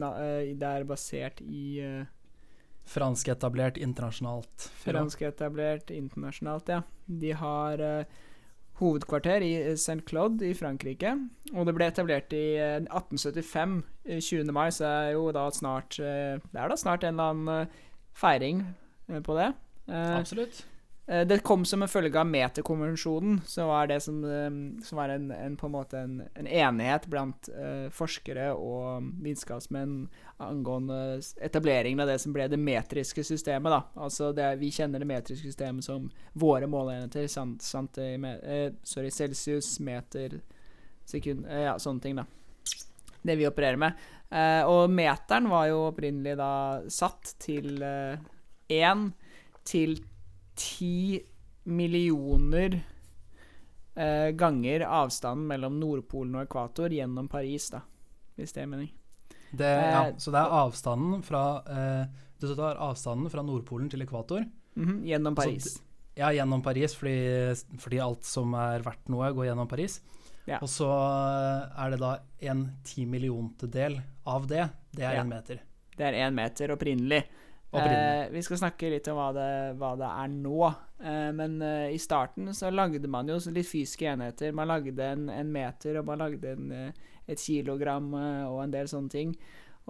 det 0.61 0.69
er 0.69 0.87
basert 0.87 1.41
i 1.43 1.83
Fransketablert 2.91 3.77
internasjonalt. 3.79 4.71
Fransketablert 4.83 5.91
internasjonalt, 5.95 6.69
ja. 6.69 6.83
De 7.07 7.33
har 7.33 7.83
hovedkvarter 8.81 9.45
i 9.45 9.53
St. 9.77 10.01
Claude 10.09 10.49
i 10.49 10.55
Frankrike. 10.57 11.13
Og 11.55 11.69
det 11.69 11.75
ble 11.77 11.87
etablert 11.91 12.33
i 12.37 12.57
1875, 12.59 13.77
20. 14.25 14.53
mai, 14.57 14.69
så 14.75 14.89
er 14.89 15.15
jo 15.15 15.29
da 15.37 15.47
snart 15.55 16.01
Det 16.01 16.57
er 16.57 16.73
da 16.73 16.77
snart 16.81 17.05
en 17.05 17.15
eller 17.15 17.35
annen 17.35 17.79
feiring 18.17 18.65
på 19.27 19.37
det. 19.39 19.53
Absolutt. 19.91 20.65
Det 21.11 21.41
kom 21.43 21.65
som 21.67 21.83
en 21.83 21.91
følge 21.91 22.15
av 22.21 22.29
Meterkonvensjonen, 22.31 23.41
som 23.43 23.67
var 23.67 23.89
det 23.91 23.97
som, 24.05 24.21
som 24.87 24.99
var 25.01 25.11
en, 25.11 25.25
en, 25.35 25.57
på 25.59 25.67
en 25.67 25.73
måte 25.75 25.99
en, 25.99 26.21
en 26.39 26.47
enighet 26.47 27.09
blant 27.11 27.49
uh, 27.51 27.89
forskere 27.91 28.53
og 28.55 29.09
vitenskapsmenn 29.19 30.05
angående 30.47 31.01
etableringen 31.43 32.05
av 32.05 32.13
det 32.13 32.21
som 32.23 32.37
ble 32.37 32.47
det 32.53 32.61
metriske 32.63 33.25
systemet. 33.27 33.75
da. 33.75 33.81
Altså 34.07 34.31
det, 34.37 34.53
Vi 34.63 34.71
kjenner 34.71 35.03
det 35.03 35.11
metriske 35.11 35.51
systemet 35.51 35.89
som 35.89 36.07
våre 36.39 36.71
måleenheter. 36.71 37.27
Sant, 37.27 37.67
sant, 37.67 37.99
uh, 37.99 38.71
Celsius, 38.87 39.81
meter, 39.83 40.39
sekund 41.11 41.43
uh, 41.51 41.59
Ja, 41.73 41.75
sånne 41.83 42.07
ting, 42.07 42.23
da. 42.23 42.29
Det 43.27 43.35
vi 43.37 43.51
opererer 43.51 43.83
med. 43.83 43.99
Eh, 44.31 44.63
og 44.69 44.93
meteren 44.95 45.49
var 45.51 45.67
jo 45.71 45.89
opprinnelig 45.89 46.37
da 46.39 46.53
satt 46.93 47.35
til 47.43 47.83
én 47.83 49.03
eh, 49.11 49.33
til 49.67 49.99
ti 50.61 51.21
millioner 51.65 52.81
eh, 53.95 54.31
ganger 54.37 54.81
avstanden 54.81 55.47
mellom 55.49 55.79
Nordpolen 55.81 56.37
og 56.37 56.47
ekvator 56.47 56.93
gjennom 56.93 57.29
Paris, 57.31 57.71
da. 57.73 57.83
Hvis 58.37 58.55
det 58.57 58.65
er 58.65 58.71
mening. 58.71 58.91
Det, 59.51 59.67
ja, 59.67 60.07
eh, 60.09 60.17
så 60.21 60.33
det 60.33 60.41
er 60.41 60.57
avstanden 60.61 61.25
fra 61.27 61.45
eh, 61.67 62.05
Du 62.39 62.47
tar 62.55 62.79
avstanden 62.79 63.31
fra 63.33 63.43
Nordpolen 63.45 63.91
til 63.91 64.03
ekvator. 64.03 64.45
Mm 64.75 64.87
-hmm, 64.87 65.07
gjennom 65.07 65.35
Paris. 65.35 65.75
Så, 65.75 65.83
ja, 66.15 66.33
gjennom 66.33 66.63
Paris, 66.63 66.95
fordi, 66.95 67.55
fordi, 67.79 67.99
alt 67.99 68.25
som 68.25 68.55
er 68.55 68.81
verdt 68.81 69.09
noe, 69.09 69.33
går 69.33 69.45
gjennom 69.45 69.69
Paris. 69.69 70.01
Ja. 70.47 70.59
Og 70.63 70.69
så 70.69 70.89
er 71.77 71.91
det 71.91 71.99
da 72.01 72.19
en 72.41 72.79
timilliontedel 72.85 74.01
av 74.25 74.47
det. 74.47 74.69
Det 74.91 75.03
er 75.05 75.13
én 75.13 75.17
ja. 75.17 75.25
meter. 75.25 75.61
Det 75.97 76.07
er 76.07 76.13
én 76.13 76.35
meter 76.35 76.71
opprinnelig. 76.71 77.25
Eh, 77.71 78.25
vi 78.35 78.43
skal 78.43 78.59
snakke 78.59 78.89
litt 78.91 79.07
om 79.13 79.19
hva 79.21 79.29
det, 79.37 79.51
hva 79.79 79.93
det 79.99 80.09
er 80.11 80.33
nå. 80.33 80.73
Eh, 80.99 81.29
men 81.37 81.61
eh, 81.63 81.93
i 81.95 82.01
starten 82.03 82.51
så 82.57 82.73
lagde 82.75 83.07
man 83.11 83.31
jo 83.31 83.39
litt 83.55 83.69
fysiske 83.69 84.09
enheter. 84.11 84.57
Man 84.57 84.73
lagde 84.73 85.07
en, 85.07 85.29
en 85.31 85.53
meter, 85.55 86.01
og 86.01 86.09
man 86.09 86.25
lagde 86.25 86.57
en 86.57 86.75
eh, 86.75 87.07
et 87.31 87.41
kilogram 87.41 88.13
eh, 88.15 88.45
og 88.49 88.63
en 88.65 88.75
del 88.75 88.91
sånne 88.91 89.13
ting. 89.13 89.35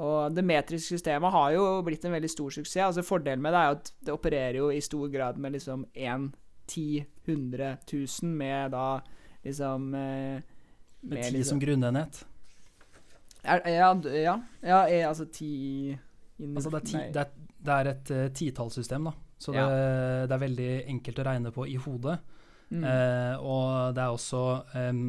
Og 0.01 0.33
det 0.33 0.45
metriske 0.47 0.97
systemet 0.97 1.35
har 1.35 1.55
jo 1.57 1.65
blitt 1.85 2.05
en 2.07 2.15
veldig 2.15 2.31
stor 2.31 2.55
suksess. 2.55 2.87
Altså 2.87 3.05
Fordelen 3.05 3.43
med 3.45 3.55
det 3.55 3.61
er 3.61 3.69
jo 3.69 3.79
at 3.79 3.93
det 4.07 4.15
opererer 4.15 4.59
jo 4.61 4.71
i 4.73 4.81
stor 4.85 5.11
grad 5.13 5.41
med 5.41 5.57
liksom 5.57 5.85
1 5.95 6.31
10 6.71 7.05
100 7.27 7.77
000 7.93 8.35
med 8.39 8.71
da 8.71 9.01
liksom 9.45 9.95
eh, 9.95 10.43
Med 11.03 11.25
10 11.25 11.33
liksom, 11.33 11.49
som 11.49 11.61
grunnenhet? 11.61 12.27
Er, 13.43 13.63
ja, 13.67 13.95
ja, 14.05 14.37
ja, 14.63 15.09
altså 15.09 15.25
10 15.25 15.99
Altså 16.55 16.71
det 16.71 16.81
er, 16.81 16.87
ti, 16.87 16.97
det 17.13 17.17
er, 17.17 17.31
det 17.61 17.76
er 17.76 17.90
et 17.93 18.12
uh, 18.17 18.26
titallssystem, 18.35 19.11
da. 19.11 19.17
Så 19.40 19.55
det, 19.57 19.61
ja. 19.62 19.69
det, 20.29 20.35
er 20.37 20.43
veldig 20.43 20.71
enkelt 20.93 21.21
å 21.23 21.25
regne 21.25 21.50
på 21.55 21.64
i 21.64 21.79
hodet. 21.81 22.19
Mm. 22.71 22.83
Uh, 22.85 23.35
og 23.40 23.95
det 23.97 24.02
er 24.05 24.14
også 24.14 24.43
um, 24.76 25.05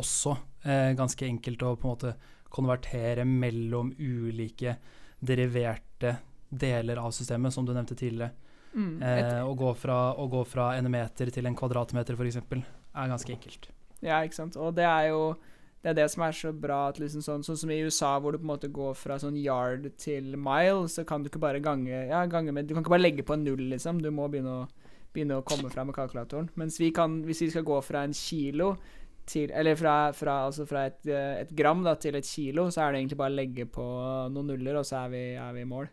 også 0.00 0.32
uh, 0.64 0.92
ganske 0.98 1.26
enkelt 1.26 1.62
å 1.62 1.74
på 1.76 1.86
en 1.86 1.94
måte 1.94 2.14
konvertere 2.50 3.24
mellom 3.28 3.92
ulike 3.98 4.74
deriverte 5.20 6.16
deler 6.48 6.98
av 6.98 7.12
systemet, 7.14 7.54
som 7.54 7.66
du 7.66 7.74
nevnte 7.74 7.94
tidligere. 7.94 8.32
Mm, 8.72 8.96
uh, 9.02 9.42
å, 9.44 9.54
gå 9.58 9.74
fra, 9.78 9.98
å 10.18 10.26
gå 10.30 10.42
fra 10.48 10.72
en 10.78 10.90
meter 10.90 11.30
til 11.34 11.46
en 11.46 11.58
kvadratmeter, 11.58 12.18
f.eks., 12.18 12.40
er 12.40 13.12
ganske 13.12 13.34
enkelt. 13.36 13.70
Ja, 14.00 14.22
ikke 14.24 14.40
sant. 14.40 14.56
Og 14.58 14.74
det 14.74 14.86
er 14.88 15.10
jo 15.12 15.34
det 15.80 15.92
er 15.92 15.96
det 15.96 16.06
som 16.12 16.24
er 16.26 16.36
så 16.36 16.52
bra. 16.52 16.80
Liksom 16.92 17.24
sånn, 17.24 17.44
sånn, 17.46 17.58
som 17.62 17.72
i 17.72 17.80
USA, 17.80 18.12
hvor 18.20 18.34
du 18.34 18.40
på 18.40 18.44
en 18.44 18.52
måte 18.52 18.68
går 18.72 18.96
fra 19.00 19.16
sånn 19.20 19.38
yard 19.40 19.88
til 20.00 20.34
mile, 20.36 20.84
så 20.92 21.06
kan 21.08 21.24
du 21.24 21.30
ikke 21.30 21.40
bare 21.40 21.62
gange, 21.64 21.94
ja, 22.10 22.20
gange 22.28 22.52
med 22.52 22.68
Du 22.68 22.74
kan 22.74 22.84
ikke 22.84 22.96
bare 22.96 23.06
legge 23.06 23.24
på 23.24 23.36
en 23.36 23.46
null, 23.46 23.64
liksom. 23.72 24.02
Du 24.04 24.10
må 24.12 24.28
begynne 24.28 24.58
å, 24.62 24.66
begynne 25.14 25.40
å 25.40 25.46
komme 25.46 25.72
fra 25.72 25.86
med 25.88 25.96
kalkulatoren. 25.96 26.50
Mens 26.60 26.76
vi 26.82 26.90
kan, 26.92 27.22
hvis 27.24 27.40
vi 27.46 27.52
skal 27.54 27.64
gå 27.68 27.80
fra 27.84 28.04
en 28.04 28.16
kilo 28.16 28.74
til 29.30 29.52
Eller 29.54 29.76
fra, 29.78 30.10
fra, 30.16 30.46
altså 30.48 30.64
fra 30.66 30.88
et, 30.88 31.04
eh, 31.06 31.44
et, 31.44 31.50
gram 31.54 31.84
da, 31.84 31.92
til 31.94 32.16
et 32.18 32.26
kilo, 32.26 32.64
så 32.72 32.82
er 32.82 32.92
det 32.92 33.02
egentlig 33.02 33.18
bare 33.20 33.30
å 33.30 33.36
legge 33.36 33.66
på 33.70 33.84
noen 34.32 34.48
nuller, 34.50 34.80
og 34.80 34.88
så 34.88 35.04
er 35.04 35.12
vi, 35.12 35.24
er 35.38 35.52
vi 35.54 35.62
i 35.62 35.68
mål. 35.70 35.86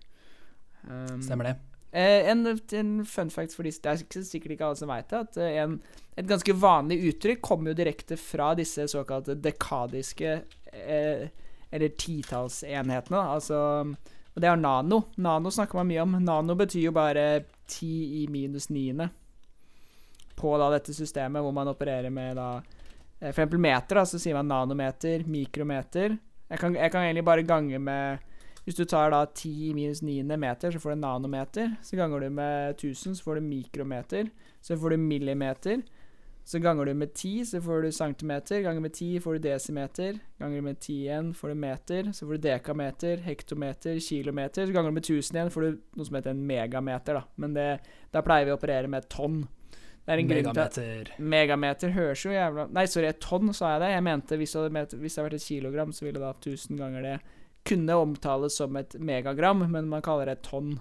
Um, 0.87 1.21
Stemmer 1.21 1.51
det. 1.51 1.76
Eh, 1.97 2.29
en, 2.29 2.43
en, 2.47 2.91
fun 3.09 3.31
fact 3.33 3.55
for 3.57 3.65
disse 3.65 3.81
Det 3.81 3.89
er 3.89 4.25
sikkert 4.27 4.53
ikke 4.53 4.67
alle 4.67 4.77
som 4.77 4.91
veit 4.91 5.09
det, 5.09 5.21
at 5.25 5.39
eh, 5.41 5.55
en, 5.63 5.77
et 6.19 6.29
ganske 6.29 6.53
vanlig 6.53 6.99
uttrykk 7.09 7.41
kommer 7.45 7.71
jo 7.71 7.79
direkte 7.79 8.19
fra 8.21 8.51
disse 8.57 8.85
såkalte 8.91 9.37
dekadiske 9.41 10.33
eh, 10.73 11.27
eller 11.71 11.95
titallsenhetene. 11.99 13.21
Altså 13.33 13.59
Og 13.87 14.41
det 14.41 14.49
er 14.49 14.59
nano. 14.61 15.07
Nano 15.17 15.51
snakker 15.51 15.81
man 15.81 15.89
mye 15.89 16.03
om. 16.05 16.17
Nano 16.23 16.55
betyr 16.59 16.87
jo 16.87 16.95
bare 16.95 17.27
ti 17.67 18.21
i 18.21 18.27
minus 18.31 18.69
niende 18.69 19.09
på 20.37 20.51
da 20.61 20.69
dette 20.69 20.93
systemet, 20.93 21.41
hvor 21.41 21.55
man 21.55 21.71
opererer 21.71 22.13
med 22.13 22.37
da 22.37 22.51
Eh, 23.19 23.31
for 23.31 23.41
eksempel 23.41 23.59
meter, 23.59 23.95
da, 23.95 24.05
så 24.05 24.19
sier 24.21 24.37
man 24.37 24.49
nanometer, 24.49 25.25
mikrometer. 25.25 26.17
Jeg 26.47 26.61
kan, 26.61 26.75
jeg 26.77 26.91
kan, 26.93 27.03
egentlig 27.03 27.25
bare 27.25 27.45
gange 27.47 27.79
med 27.79 28.19
Hvis 28.67 28.75
du 28.75 28.83
tar 28.83 29.13
da 29.13 29.21
10 29.23 29.71
minus 29.77 30.01
9 30.03 30.35
meter, 30.35 30.73
så 30.75 30.79
får 30.83 30.91
du 30.91 30.99
nanometer. 30.99 31.69
Så 31.81 31.95
ganger 31.95 32.19
du 32.19 32.29
med 32.35 32.73
1000, 32.75 33.15
så 33.15 33.23
får 33.23 33.35
du 33.39 33.45
mikrometer. 33.45 34.27
Så 34.59 34.75
får 34.75 34.89
du 34.89 34.97
millimeter. 34.97 35.85
Så 36.43 36.59
ganger 36.59 36.85
du 36.85 36.93
med 36.93 37.13
10, 37.13 37.45
så 37.45 37.61
får 37.63 37.81
du 37.81 37.91
centimeter. 37.91 38.61
Ganger 38.61 38.83
med 38.83 38.93
10 38.93 39.21
får 39.23 39.33
du 39.33 39.39
desimeter. 39.45 40.19
Ganger 40.39 40.61
med 40.61 40.79
10 40.79 40.93
igjen 40.93 41.33
får 41.33 41.47
du 41.47 41.55
meter. 41.55 42.11
Så 42.11 42.27
får 42.27 42.33
du 42.33 42.43
dekameter, 42.49 43.23
hektometer, 43.23 43.99
kilometer. 43.99 44.65
Så 44.65 44.75
ganger 44.75 44.91
du 44.91 44.99
med 44.99 45.03
1000 45.03 45.39
igjen, 45.39 45.51
får 45.51 45.61
du 45.61 45.79
noe 45.95 46.09
som 46.09 46.19
heter 46.19 46.35
en 46.35 46.43
megameter. 46.51 47.21
da 47.21 47.23
Men 47.35 47.55
det, 47.55 47.69
da 48.11 48.25
pleier 48.27 48.49
vi 48.49 48.55
å 48.55 48.59
operere 48.59 48.91
med 48.91 49.07
tonn. 49.07 49.45
Det 50.03 50.11
er 50.11 50.25
en 50.25 50.27
megameter. 50.27 51.13
Til, 51.15 51.23
megameter 51.23 51.95
høres 51.95 52.23
jo 52.23 52.35
jævla 52.35 52.67
Nei, 52.75 52.85
sorry, 52.87 53.15
et 53.15 53.23
tonn, 53.23 53.55
sa 53.55 53.77
jeg 53.77 53.85
det. 53.85 53.95
Jeg 53.95 54.07
mente 54.11 54.43
hvis 54.43 54.59
det 54.59 54.63
hadde, 54.65 54.99
hvis 54.99 55.15
det 55.15 55.23
hadde 55.23 55.31
vært 55.31 55.39
et 55.39 55.47
kilogram, 55.47 55.95
så 55.95 56.05
ville 56.05 56.19
det 56.19 56.27
da 56.27 56.35
1000 56.35 56.83
ganger 56.83 57.11
det 57.13 57.17
kunne 57.67 57.99
omtales 58.01 58.57
som 58.57 58.75
et 58.79 58.95
megagram, 58.99 59.65
men 59.71 59.89
man 59.91 60.03
kaller 60.05 60.29
det 60.29 60.39
et 60.39 60.49
tonn. 60.49 60.75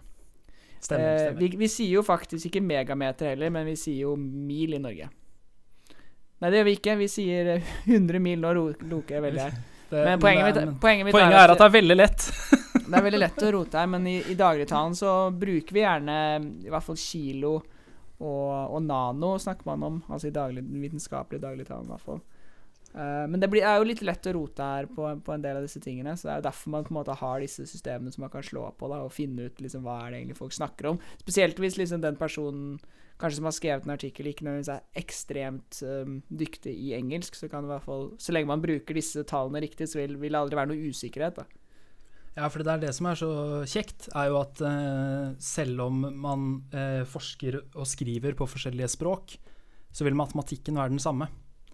Stemmer, 0.80 1.04
eh, 1.04 1.20
stemmer. 1.20 1.40
Vi, 1.40 1.52
vi, 1.60 1.68
sier 1.72 1.98
jo 1.98 2.02
faktisk 2.06 2.48
ikke 2.48 2.64
megameter 2.64 3.32
heller, 3.34 3.52
men 3.54 3.68
vi 3.68 3.76
sier 3.80 4.04
jo 4.06 4.16
mil 4.16 4.76
i 4.76 4.82
Norge. 4.82 5.08
Nei, 6.36 6.50
det 6.50 6.60
gjør 6.60 6.68
vi 6.68 6.76
ikke. 6.80 6.98
Vi 7.00 7.08
sier 7.10 7.52
100 7.84 8.20
mil. 8.22 8.42
Nå 8.42 8.52
loker 8.90 9.18
jeg 9.18 9.26
veldig 9.30 9.48
her. 9.48 9.56
Det, 9.86 10.00
men 10.02 10.18
poenget, 10.18 10.48
mitt, 10.50 10.80
poenget, 10.82 11.06
mitt, 11.06 11.14
poenget 11.14 11.36
er, 11.38 11.52
at, 11.52 11.60
det 11.60 11.66
er 11.68 11.72
veldig 11.76 11.94
lett. 11.94 12.24
det 12.88 12.96
er 12.98 13.04
veldig 13.04 13.20
lett 13.20 13.42
å 13.46 13.50
rote 13.54 13.78
her, 13.78 13.86
men 13.86 14.08
i, 14.10 14.16
i 14.32 14.34
dagligtalen 14.34 14.96
så 14.98 15.12
bruker 15.30 15.76
vi 15.76 15.84
gjerne 15.84 16.16
i 16.66 16.72
hvert 16.72 16.82
fall 16.82 16.98
kilo 16.98 17.52
og, 18.18 18.72
og, 18.72 18.80
nano 18.82 19.36
snakker 19.38 19.68
man 19.68 19.84
om, 19.86 20.00
altså 20.08 20.26
i 20.30 20.34
daglig, 20.34 20.64
vitenskapelig 20.64 21.40
dagligtalen, 21.42 21.86
i 21.86 21.94
hvert 21.94 22.06
fall. 22.08 22.20
Uh, 22.94 23.26
men 23.28 23.40
det 23.42 23.50
blir, 23.52 23.64
er 23.66 23.80
jo 23.80 23.88
litt 23.88 24.02
lett 24.06 24.28
å 24.30 24.34
rote 24.36 24.66
her 24.66 24.86
på, 24.88 25.08
på, 25.24 25.34
en 25.34 25.42
del 25.44 25.58
av 25.58 25.66
disse 25.66 25.82
tingene. 25.84 26.14
Så 26.16 26.28
det 26.28 26.34
er 26.34 26.42
jo 26.42 26.48
derfor 26.48 26.74
man 26.76 26.86
på 26.86 26.94
en 26.94 27.00
måte 27.00 27.16
har 27.20 27.42
disse 27.42 27.66
systemene 27.68 28.12
som 28.14 28.24
man 28.24 28.32
kan 28.32 28.46
slå 28.46 28.68
på 28.78 28.90
da, 28.92 29.02
og 29.04 29.14
finne 29.14 29.48
ut 29.48 29.60
liksom, 29.62 29.84
hva 29.84 30.02
er 30.04 30.12
det 30.12 30.22
egentlig 30.22 30.38
folk 30.40 30.56
snakker 30.56 30.92
om. 30.92 31.00
Spesielt 31.24 31.60
hvis 31.60 31.80
liksom, 31.80 32.04
den 32.04 32.20
personen 32.20 32.78
kanskje 33.20 33.40
som 33.40 33.48
har 33.48 33.56
skrevet 33.56 33.86
en 33.86 33.94
artikkel, 33.94 34.28
ikke 34.28 34.44
nødvendigvis 34.44 34.72
er 34.74 35.00
ekstremt 35.00 35.78
um, 35.88 36.18
dyktig 36.28 36.74
i 36.76 36.92
engelsk. 36.96 37.36
Så 37.36 37.48
kan 37.48 37.64
det 37.64 37.70
i 37.70 37.74
hvert 37.74 37.86
fall, 37.86 38.10
så 38.20 38.34
lenge 38.34 38.50
man 38.50 38.64
bruker 38.64 38.96
disse 38.96 39.24
tallene 39.28 39.62
riktig, 39.64 39.88
så 39.88 40.02
vil, 40.02 40.18
vil 40.20 40.36
det 40.36 40.42
aldri 40.42 40.60
være 40.60 40.72
noe 40.72 40.90
usikkerhet. 40.92 41.40
da. 41.40 41.46
Ja, 42.36 42.50
for 42.52 42.60
det 42.60 42.74
er 42.74 42.82
det 42.82 42.92
som 42.92 43.08
er 43.08 43.16
så 43.16 43.30
kjekt, 43.64 44.10
er 44.12 44.28
jo 44.28 44.40
at 44.42 44.60
uh, 44.60 45.32
selv 45.40 45.86
om 45.86 46.04
man 46.12 46.48
uh, 46.76 47.02
forsker 47.08 47.62
og 47.64 47.88
skriver 47.88 48.36
på 48.36 48.48
forskjellige 48.52 48.92
språk, 48.92 49.38
så 49.96 50.04
vil 50.04 50.18
matematikken 50.18 50.76
være 50.76 50.92
den 50.92 51.00
samme. 51.00 51.30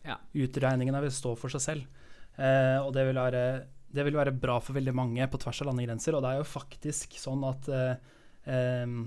Ja. 0.06 0.18
Utregningene 0.34 1.02
vil 1.04 1.14
stå 1.14 1.34
for 1.38 1.52
seg 1.52 1.64
selv. 1.64 2.02
Eh, 2.36 2.78
og 2.80 2.90
det 2.96 3.06
vil, 3.08 3.18
være, 3.20 3.44
det 3.92 4.06
vil, 4.06 4.18
være, 4.18 4.34
bra 4.34 4.58
for 4.62 4.76
veldig 4.78 4.94
mange 4.96 5.26
på 5.30 5.40
tvers 5.42 5.62
av 5.62 5.70
landegrenser. 5.70 6.16
Og 6.16 6.24
det 6.24 6.32
er 6.32 6.42
jo 6.42 6.50
faktisk 6.52 7.18
sånn 7.20 7.44
at 7.48 7.70
eh, 7.70 8.12
eh, 8.50 9.00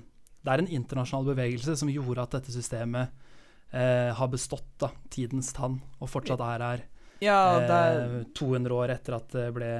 det 0.46 0.54
er 0.54 0.62
en 0.62 0.74
internasjonal 0.80 1.32
bevegelse 1.34 1.78
som 1.80 1.92
gjorde 1.92 2.25
at 2.25 2.36
dette 2.38 2.54
systemet 2.54 3.14
eh, 3.74 4.12
har 4.16 4.30
bestått 4.32 4.68
da, 4.82 4.92
tidens 5.14 5.52
tann, 5.56 5.80
og 6.00 6.12
fortsatt 6.12 6.44
er 6.46 6.66
her 6.70 6.84
ja, 7.24 7.40
er... 7.64 8.22
200 8.36 8.70
eh, 8.70 8.75
år 8.75 8.94
etter 8.94 9.18
at 9.18 9.34
det 9.34 9.48
ble, 9.56 9.72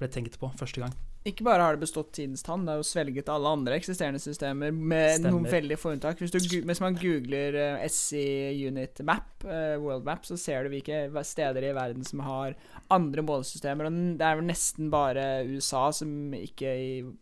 ble 0.00 0.10
tenkt 0.14 0.38
på 0.40 0.50
første 0.58 0.84
gang. 0.84 0.94
Ikke 1.28 1.44
bare 1.44 1.64
har 1.64 1.76
det 1.76 1.82
bestått 1.82 2.10
tidens 2.16 2.42
tann, 2.46 2.64
det 2.64 2.72
er 2.72 2.80
jo 2.80 2.86
svelget 2.86 3.28
alle 3.32 3.50
andre 3.58 3.76
eksisterende 3.76 4.20
systemer 4.22 4.72
med 4.72 5.18
Stemmer. 5.18 5.34
noen 5.34 5.48
veldig 5.50 5.76
få 5.80 5.92
unntak. 5.94 6.20
Hvis, 6.22 6.34
hvis, 6.64 6.80
man 6.80 6.96
googler 6.98 7.58
uh, 7.58 7.84
eh, 7.84 8.62
Unit 8.68 9.02
Map, 9.04 9.44
uh, 9.44 9.76
World 9.82 10.08
Map, 10.08 10.24
så 10.28 10.38
ser 10.40 10.64
du 10.64 10.72
hvilke 10.72 11.04
steder 11.26 11.68
i 11.68 11.74
verden 11.76 12.06
som 12.06 12.22
har 12.24 12.56
andre 12.94 13.24
målesystemer. 13.26 13.90
Og 13.90 14.00
det 14.20 14.28
er 14.28 14.40
vel 14.40 14.48
nesten 14.48 14.90
bare 14.94 15.26
USA 15.50 15.88
som 15.94 16.34
ikke, 16.34 16.74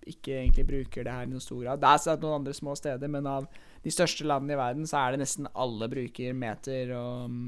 ikke 0.07 0.41
egentlig 0.43 0.69
bruker 0.71 1.07
det 1.07 1.19
her 1.19 1.27
i 1.27 1.33
noen 1.35 1.45
stor 1.45 1.65
grad. 1.65 1.83
Det 1.83 1.93
er 1.93 2.05
sånn 2.07 2.25
noen 2.25 2.41
andre 2.41 2.57
små 2.57 2.79
steder, 2.79 3.13
men 3.13 3.27
av 3.31 3.51
de 3.83 3.95
største 3.95 4.27
landene 4.27 4.57
i 4.57 4.61
verden 4.61 4.89
så 4.89 5.05
er 5.05 5.15
det 5.15 5.25
nesten 5.27 5.51
alle 5.55 5.91
bruker 5.93 6.35
meter 6.37 6.93
og 6.97 7.39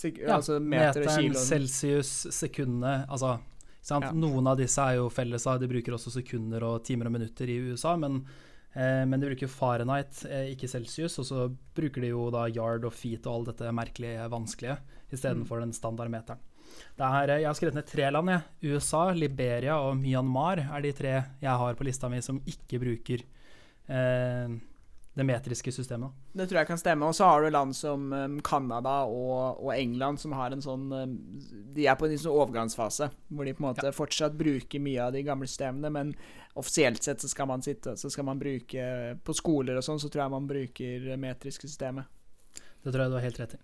Sikker, 0.00 0.22
ja, 0.24 0.38
altså 0.38 0.56
meter 0.62 1.02
meteren, 1.04 1.34
celsius, 1.36 2.10
sekundene 2.32 3.02
Altså 3.12 3.34
ja. 3.88 4.12
Noen 4.12 4.50
av 4.50 4.58
disse 4.60 4.82
er 4.82 4.98
jo 4.98 5.08
felles, 5.12 5.46
de 5.60 5.70
bruker 5.70 5.96
også 5.96 6.12
sekunder 6.18 6.64
og 6.66 6.84
timer 6.84 7.08
og 7.08 7.16
minutter 7.16 7.50
i 7.50 7.58
USA. 7.70 7.96
Men, 7.96 8.20
eh, 8.74 9.02
men 9.08 9.20
de 9.20 9.30
bruker 9.30 9.50
Fahrenheit, 9.50 10.24
eh, 10.28 10.52
ikke 10.54 10.68
Celsius. 10.68 11.18
Og 11.22 11.28
så 11.30 11.48
bruker 11.76 12.04
de 12.04 12.12
jo 12.12 12.28
da 12.34 12.46
yard 12.48 12.84
og 12.84 12.94
feet 12.94 13.26
og 13.26 13.34
all 13.34 13.50
dette 13.50 13.72
merkelige, 13.72 14.28
vanskelige 14.32 14.78
istedenfor 15.10 15.60
mm. 15.60 15.66
den 15.66 15.76
standardmeteren. 15.76 16.46
Er, 17.00 17.32
jeg 17.40 17.48
har 17.48 17.56
skrevet 17.56 17.78
ned 17.80 17.88
tre 17.88 18.10
land. 18.12 18.30
Jeg. 18.30 18.74
USA, 18.76 19.10
Liberia 19.16 19.80
og 19.82 19.96
Myanmar 19.98 20.60
er 20.62 20.84
de 20.84 20.92
tre 20.94 21.14
jeg 21.40 21.60
har 21.62 21.78
på 21.78 21.86
lista 21.86 22.10
mi 22.12 22.20
som 22.22 22.38
ikke 22.46 22.78
bruker 22.82 23.24
eh, 23.90 24.52
det 25.20 25.26
metriske 25.28 25.72
systemet. 25.72 26.16
Det 26.32 26.46
tror 26.48 26.62
jeg 26.62 26.68
kan 26.70 26.80
stemme. 26.80 27.08
Og 27.08 27.16
så 27.16 27.28
har 27.28 27.42
du 27.42 27.50
land 27.52 27.76
som 27.76 28.08
um, 28.12 28.38
Canada 28.44 29.02
og, 29.04 29.60
og, 29.60 29.70
England 29.74 30.20
som 30.22 30.32
har 30.36 30.54
en 30.54 30.64
sånn 30.64 30.86
um, 30.92 31.16
De 31.74 31.86
er 31.86 31.98
på 32.00 32.08
en 32.08 32.18
sånn 32.18 32.32
overgangsfase 32.32 33.10
hvor 33.28 33.46
de 33.48 33.54
på 33.56 33.64
en 33.64 33.68
måte 33.68 33.88
ja. 33.90 33.94
fortsatt 33.94 34.38
bruker 34.38 34.82
mye 34.82 35.02
av 35.06 35.14
de 35.16 35.24
gamle 35.26 35.48
systemene, 35.50 35.92
men 35.92 36.14
offisielt 36.58 37.04
sett 37.04 37.22
så 37.22 37.28
skal 37.30 37.50
man 37.50 37.62
sitte 37.62 37.94
Så 38.00 38.10
skal 38.10 38.26
man 38.26 38.40
bruke 38.40 38.84
På 39.24 39.36
skoler 39.36 39.78
og 39.78 39.86
sånn 39.86 40.00
så 40.02 40.10
tror 40.10 40.24
jeg 40.24 40.34
man 40.34 40.48
bruker 40.50 41.10
metriske 41.20 41.68
systemet. 41.68 42.08
Det 42.80 42.90
tror 42.90 43.04
jeg 43.04 43.12
du 43.12 43.18
har 43.20 43.28
helt 43.28 43.42
rett 43.42 43.58
i. 43.58 43.62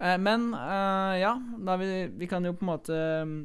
Uh, 0.00 0.16
men 0.18 0.50
uh, 0.56 1.14
ja, 1.20 1.36
da 1.68 1.78
vi, 1.78 1.90
vi 2.16 2.28
kan 2.30 2.44
jo 2.48 2.56
på 2.56 2.64
en 2.64 2.72
måte 2.72 3.00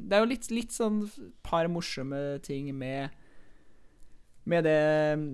Det 0.08 0.16
er 0.16 0.24
jo 0.24 0.32
litt, 0.32 0.48
litt 0.54 0.74
sånn 0.74 1.04
par 1.46 1.68
morsomme 1.70 2.40
ting 2.46 2.72
med 2.74 3.19
med 4.48 4.64
det, 4.64 4.80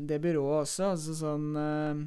det, 0.08 0.20
byrået 0.22 0.64
også. 0.64 0.90
Altså 0.94 1.16
sånn 1.16 1.50
eh, 1.60 2.04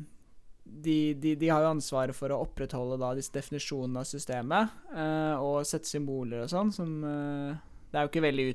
de, 0.70 0.98
de, 1.18 1.34
de, 1.39 1.50
har 1.50 1.63
jo 1.63 1.74
ansvaret 1.74 2.15
for 2.15 2.32
å 2.32 2.44
opprettholde 2.44 3.00
da 3.01 3.13
disse 3.18 3.34
definisjonene 3.34 4.03
av 4.03 4.06
systemet 4.06 4.75
uh, 4.94 5.41
og 5.41 5.65
sette 5.65 5.89
symboler 5.89 6.44
og 6.44 6.51
sånn, 6.51 6.70
som 6.75 6.91
uh, 7.01 7.58
Det 7.89 7.98
er 7.98 8.06
jo 8.06 8.12
ikke 8.12 8.25
veldig 8.27 8.46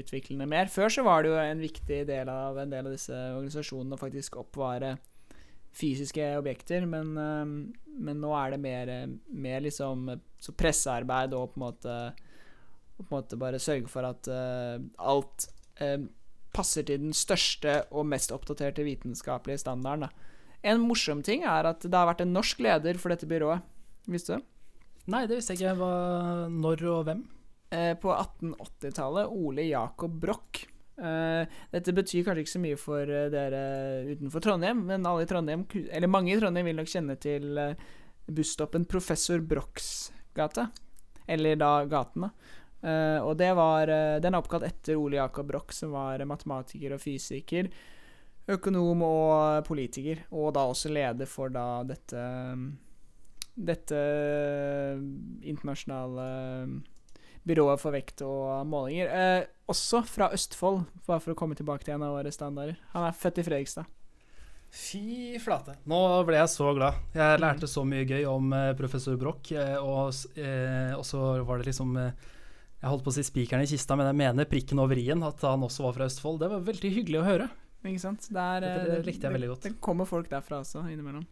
utviklende 0.00 0.48
mer. 0.48 0.70
Før 0.72 0.88
så 0.94 1.04
var 1.04 1.22
det 1.22 1.32
jo 1.34 1.36
en 1.42 1.60
viktig 1.60 1.98
del 2.08 2.30
av 2.32 2.56
en 2.62 2.72
del 2.72 2.88
av 2.88 2.94
disse 2.94 3.12
organisasjonene 3.12 3.98
å 3.98 4.00
faktisk 4.00 4.38
oppvare 4.40 4.94
fysiske 5.76 6.24
objekter, 6.36 6.84
men, 6.88 7.12
men 7.12 8.18
nå 8.20 8.32
er 8.36 8.54
det 8.54 8.58
mer, 8.60 8.90
mer 9.28 9.62
liksom 9.64 10.10
så 10.40 10.52
pressearbeid 10.56 11.32
og 11.36 11.52
på 11.52 11.60
en 11.60 11.64
måte, 11.66 11.94
på 12.96 13.06
en 13.06 13.12
måte 13.12 13.38
bare 13.40 13.60
sørge 13.60 13.88
for 13.88 14.04
at 14.04 14.28
alt 15.00 15.46
passer 16.54 16.86
til 16.88 17.00
den 17.06 17.16
største 17.16 17.82
og 17.90 18.06
mest 18.10 18.32
oppdaterte 18.34 18.84
vitenskapelige 18.86 19.62
standarden. 19.64 20.08
Da. 20.08 20.32
En 20.72 20.82
morsom 20.84 21.22
ting 21.26 21.46
er 21.48 21.68
at 21.72 21.84
det 21.84 21.96
har 21.96 22.08
vært 22.10 22.24
en 22.24 22.34
norsk 22.36 22.60
leder 22.62 23.00
for 23.00 23.14
dette 23.14 23.28
byrået. 23.28 23.64
Visste 24.10 24.38
du? 24.38 24.48
Nei, 25.10 25.24
det 25.26 25.38
visste 25.38 25.56
jeg 25.56 25.62
ikke. 25.62 25.78
Hva, 25.80 25.94
når 26.52 26.84
og 26.92 27.06
hvem? 27.08 27.24
Eh, 27.72 27.94
på 27.98 28.12
1880-tallet 28.12 29.32
Ole 29.32 29.66
Jakob 29.70 30.14
Broch. 30.22 30.66
Uh, 31.02 31.48
dette 31.72 31.90
betyr 31.96 32.22
kanskje 32.26 32.42
ikke 32.44 32.52
så 32.52 32.60
mye 32.62 32.78
for 32.78 33.08
uh, 33.08 33.30
dere 33.32 33.62
utenfor 34.12 34.42
Trondheim, 34.44 34.84
men 34.86 35.06
alle 35.08 35.24
i 35.24 35.26
Trondheim, 35.26 35.64
eller 35.88 36.10
mange 36.12 36.30
i 36.30 36.36
Trondheim 36.38 36.68
vil 36.68 36.76
nok 36.78 36.90
kjenne 36.92 37.16
til 37.18 37.56
uh, 37.58 37.72
busstoppen 38.28 38.84
Professor 38.86 39.40
Brochs 39.40 40.12
gate. 40.36 40.68
Eller 41.32 41.56
da 41.58 41.72
gaten, 41.90 42.28
da. 42.28 42.60
Uh, 42.82 43.22
og 43.22 43.36
det 43.38 43.52
var, 43.54 43.86
uh, 43.86 44.18
Den 44.18 44.34
er 44.34 44.42
oppkalt 44.42 44.66
etter 44.66 44.98
Ole 44.98 45.20
Jakob 45.20 45.46
Broch, 45.46 45.70
som 45.76 45.94
var 45.94 46.24
matematiker 46.26 46.96
og 46.96 47.02
fysiker, 47.02 47.68
økonom 48.50 49.04
og 49.06 49.66
politiker, 49.68 50.24
og 50.34 50.50
da 50.56 50.66
også 50.66 50.90
leder 50.90 51.30
for 51.30 51.52
da 51.54 51.84
dette 51.86 52.24
dette 53.52 53.98
internasjonale 55.44 56.26
byrået 57.46 57.80
for 57.82 57.94
vekt 57.94 58.22
og 58.24 58.66
målinger. 58.66 59.10
Eh, 59.12 59.48
også 59.68 60.02
fra 60.08 60.30
Østfold, 60.34 60.84
bare 61.06 61.20
for 61.20 61.34
å 61.34 61.38
komme 61.38 61.56
tilbake 61.58 61.84
til 61.84 61.96
en 61.96 62.06
av 62.06 62.16
våre 62.16 62.32
standarder. 62.32 62.78
Han 62.94 63.08
er 63.08 63.18
født 63.18 63.42
i 63.42 63.46
Fredrikstad. 63.46 63.98
Fy 64.72 65.36
flate. 65.42 65.74
Nå 65.84 66.00
ble 66.24 66.38
jeg 66.38 66.48
så 66.48 66.70
glad. 66.72 66.96
Jeg 67.12 67.40
lærte 67.42 67.68
så 67.68 67.84
mye 67.84 68.06
gøy 68.08 68.24
om 68.30 68.54
professor 68.78 69.18
Broch, 69.20 69.50
og, 69.82 70.14
og 70.96 71.04
så 71.04 71.24
var 71.44 71.60
det 71.60 71.68
liksom 71.68 71.98
jeg 72.82 72.90
holdt 72.90 73.04
på 73.06 73.12
å 73.12 73.14
si 73.14 73.22
spikeren 73.22 73.62
i 73.62 73.70
kista, 73.70 73.94
men 73.98 74.08
jeg 74.10 74.18
mener 74.18 74.48
prikken 74.50 74.80
over 74.82 74.98
i-en, 74.98 75.22
at 75.22 75.44
han 75.46 75.62
også 75.62 75.84
var 75.84 75.94
fra 75.94 76.08
Østfold. 76.10 76.40
Det 76.42 76.48
var 76.50 76.64
veldig 76.66 76.90
hyggelig 76.96 77.20
å 77.20 77.28
høre. 77.28 77.46
Ikke 77.86 78.02
sant? 78.02 78.26
Det, 78.26 78.42
er, 78.42 78.64
det, 78.64 78.72
det 78.90 78.98
likte 79.06 79.28
jeg 79.28 79.36
veldig 79.36 79.50
godt. 79.52 79.68
Det 79.68 79.78
kommer 79.82 80.08
folk 80.10 80.26
derfra 80.30 80.58
også, 80.64 80.82
innimellom. 80.90 81.22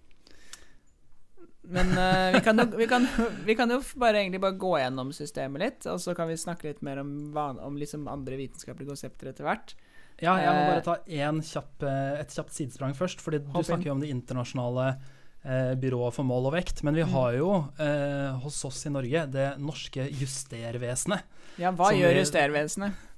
Men 1.71 1.91
uh, 1.93 2.31
vi, 2.35 2.41
kan 2.47 2.59
jo, 2.59 2.65
vi, 2.79 2.87
kan, 2.91 3.07
vi, 3.47 3.55
kan 3.59 3.75
jo, 3.75 3.81
bare 4.01 4.23
egentlig 4.23 4.41
bare 4.43 4.59
gå 4.63 4.73
gjennom 4.81 5.11
systemet 5.15 5.63
litt, 5.63 5.87
og 5.91 5.99
så 6.03 6.15
kan 6.19 6.31
vi 6.31 6.39
snakke 6.41 6.71
litt 6.71 6.83
mer 6.87 7.03
om, 7.03 7.13
om 7.37 7.79
liksom 7.79 8.07
andre 8.11 8.39
vitenskapelige 8.41 8.95
konsepter 8.95 9.31
etter 9.31 9.47
hvert. 9.47 9.75
Ja, 10.21 10.35
jeg 10.37 10.53
må 10.53 10.65
bare 10.69 10.81
eh, 10.81 10.85
ta 10.87 11.47
kjapp, 11.51 11.87
eh, 11.89 12.21
et 12.21 12.35
kjapt 12.35 12.55
sidesprang 12.55 12.95
først. 12.97 13.23
Fordi 13.25 13.41
du 13.43 13.51
snakker 13.65 13.91
jo 13.91 13.97
om 13.97 14.03
det 14.03 14.11
internasjonale 14.13 14.93
eh, 15.45 15.73
byrået 15.81 16.17
for 16.17 16.27
mål 16.27 16.51
og 16.51 16.57
vekt. 16.57 16.83
Men 16.87 16.99
vi 16.99 17.05
mm. 17.07 17.13
har 17.15 17.37
jo 17.39 17.53
eh, 17.81 18.41
hos 18.45 18.61
oss 18.69 18.83
i 18.87 18.93
Norge 18.93 19.27
det 19.33 19.49
norske 19.63 20.07
justervesenet. 20.21 21.27
Ja, 21.61 21.73
hva 21.77 21.93
gjør 21.97 22.15
vi... 22.15 22.23
justervesenet? 22.23 23.09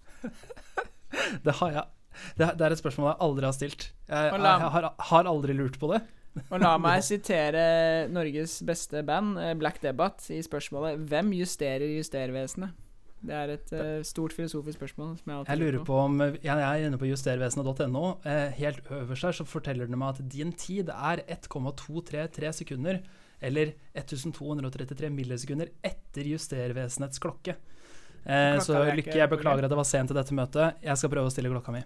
det 1.46 1.58
har 1.60 1.76
jeg 1.78 1.88
det, 2.36 2.50
det, 2.58 2.64
er 2.66 2.74
et 2.74 2.80
spørsmål 2.80 3.08
jeg 3.08 3.24
aldri 3.24 3.46
har 3.48 3.54
stilt. 3.56 3.86
Jeg, 4.04 4.34
la, 4.36 4.56
jeg 4.60 4.72
har, 4.74 4.88
har, 5.08 5.28
aldri 5.30 5.56
lurt 5.56 5.78
på 5.80 5.88
det. 5.94 6.02
Og 6.48 6.60
la 6.60 6.74
meg 6.80 7.00
sitere 7.08 7.64
Norges 8.12 8.58
beste 8.68 9.02
band, 9.06 9.38
eh, 9.40 9.54
Black 9.58 9.80
Debate, 9.82 10.28
i 10.36 10.42
spørsmålet 10.44 11.00
'Hvem 11.08 11.32
justerer 11.40 11.88
justervesenet?' 11.96 12.81
Det 13.22 13.34
er 13.38 13.52
et 13.54 13.72
uh, 13.76 14.02
stort 14.06 14.34
filosofisk 14.34 14.80
spørsmål. 14.80 15.14
jeg, 15.22 15.44
jeg 15.46 15.60
lurer 15.60 15.84
på 15.86 15.98
om 16.02 16.20
Jeg 16.42 16.58
er 16.58 16.86
inne 16.86 16.98
på 16.98 17.06
justervesenet.no. 17.06 18.04
Eh, 18.26 18.48
helt 18.58 18.90
øverst 18.90 19.28
her 19.28 19.36
så 19.38 19.46
forteller 19.46 19.86
den 19.86 19.98
meg 20.00 20.16
at 20.16 20.32
din 20.32 20.50
tid 20.58 20.90
er 20.90 21.22
1,233 21.30 22.52
sekunder, 22.62 22.98
eller 23.40 23.74
1233 23.94 25.10
millisekunder, 25.14 25.70
etter 25.86 26.32
justervesenets 26.34 27.22
klokke. 27.22 27.54
Eh, 28.26 28.58
så 28.62 28.82
Lykke, 28.90 29.14
jeg 29.18 29.30
beklager 29.30 29.66
at 29.66 29.70
det 29.70 29.78
var 29.78 29.86
sent 29.86 30.10
til 30.10 30.18
dette 30.18 30.34
møtet. 30.34 30.82
Jeg 30.82 30.98
skal 30.98 31.14
prøve 31.14 31.30
å 31.30 31.34
stille 31.34 31.54
klokka 31.54 31.74
mi. 31.78 31.84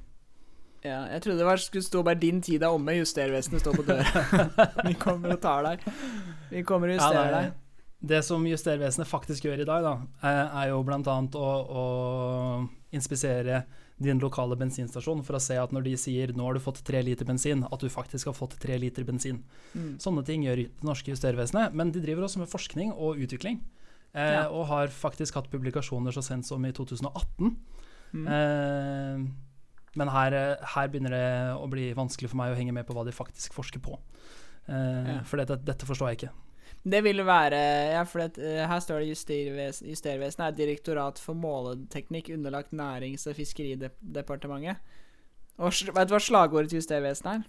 Ja, 0.86 1.02
jeg 1.10 1.22
trodde 1.24 1.40
det 1.40 1.46
var, 1.48 1.60
skulle 1.60 1.84
stå 1.84 2.02
bare 2.06 2.18
'din 2.20 2.40
tid 2.40 2.62
er 2.62 2.72
omme', 2.72 2.96
justervesenet 2.96 3.60
står 3.60 3.76
på 3.76 3.84
døra. 3.88 4.24
Vi 4.88 4.94
kommer 4.94 5.34
og 5.34 5.40
tar 5.42 5.64
deg. 5.66 5.86
Vi 6.50 6.62
kommer 6.62 6.92
og 6.92 7.00
justerer 7.00 7.32
ja, 7.32 7.40
deg. 7.40 7.65
Det 8.06 8.20
som 8.22 8.44
Justervesenet 8.46 9.08
faktisk 9.10 9.48
gjør 9.48 9.64
i 9.64 9.68
dag, 9.68 9.86
da, 9.86 9.94
er 10.30 10.70
jo 10.70 10.82
bl.a. 10.86 11.00
Å, 11.02 11.50
å 11.66 11.84
inspisere 12.94 13.64
din 13.96 14.20
lokale 14.20 14.58
bensinstasjon 14.60 15.22
for 15.24 15.38
å 15.38 15.40
se 15.40 15.56
at 15.56 15.72
når 15.72 15.86
de 15.86 15.94
sier 15.98 16.32
'nå 16.36 16.44
har 16.44 16.54
du 16.54 16.60
fått 16.60 16.82
tre 16.84 17.00
liter 17.02 17.24
bensin', 17.24 17.64
at 17.64 17.80
du 17.80 17.88
faktisk 17.88 18.28
har 18.28 18.36
fått 18.36 18.58
tre 18.60 18.76
liter 18.78 19.04
bensin. 19.08 19.40
Mm. 19.72 19.96
Sånne 20.02 20.24
ting 20.24 20.44
gjør 20.44 20.60
det 20.62 20.84
norske 20.84 21.10
Justervesenet, 21.14 21.72
men 21.72 21.92
de 21.92 22.04
driver 22.04 22.28
også 22.28 22.42
med 22.44 22.52
forskning 22.52 22.92
og 22.92 23.16
utvikling. 23.16 23.62
Eh, 24.12 24.34
ja. 24.36 24.46
Og 24.52 24.68
har 24.68 24.92
faktisk 24.92 25.36
hatt 25.36 25.50
publikasjoner 25.52 26.12
så 26.12 26.22
sent 26.24 26.46
som 26.48 26.64
i 26.64 26.72
2018. 26.72 27.56
Mm. 28.12 28.26
Eh, 28.28 29.26
men 29.96 30.12
her, 30.12 30.36
her, 30.60 30.88
begynner 30.92 31.14
det 31.16 31.28
å 31.56 31.68
bli 31.72 31.90
vanskelig 31.96 32.30
for 32.32 32.40
meg 32.40 32.52
å 32.52 32.58
henge 32.58 32.74
med 32.76 32.86
på 32.88 32.96
hva 32.96 33.04
de 33.06 33.16
faktisk 33.16 33.56
forsker 33.56 33.80
på. 33.80 33.96
Eh, 34.68 35.08
ja. 35.08 35.20
For 35.24 35.40
dette, 35.40 35.56
dette, 35.64 35.88
forstår 35.88 36.12
jeg 36.12 36.20
ikke. 36.20 36.32
Det 36.86 37.00
vil 37.02 37.18
være 37.26 37.58
Ja, 37.96 38.04
for 38.06 38.22
det, 38.22 38.38
eh, 38.38 38.62
her 38.68 38.80
står 38.82 39.02
det 39.02 39.10
Justervesenet 39.10 39.90
Justervesen 39.90 40.44
er 40.46 40.54
Direktorat 40.54 41.18
for 41.18 41.34
måleteknikk 41.34 42.30
underlagt 42.34 42.70
Nærings- 42.70 43.26
og 43.26 43.34
fiskeridepartementet. 43.34 44.76
Og 45.58 45.72
vet 45.72 46.08
du 46.08 46.14
hva 46.14 46.22
slagordet 46.22 46.70
til 46.70 46.78
Justervesenet 46.78 47.32
er? 47.34 47.42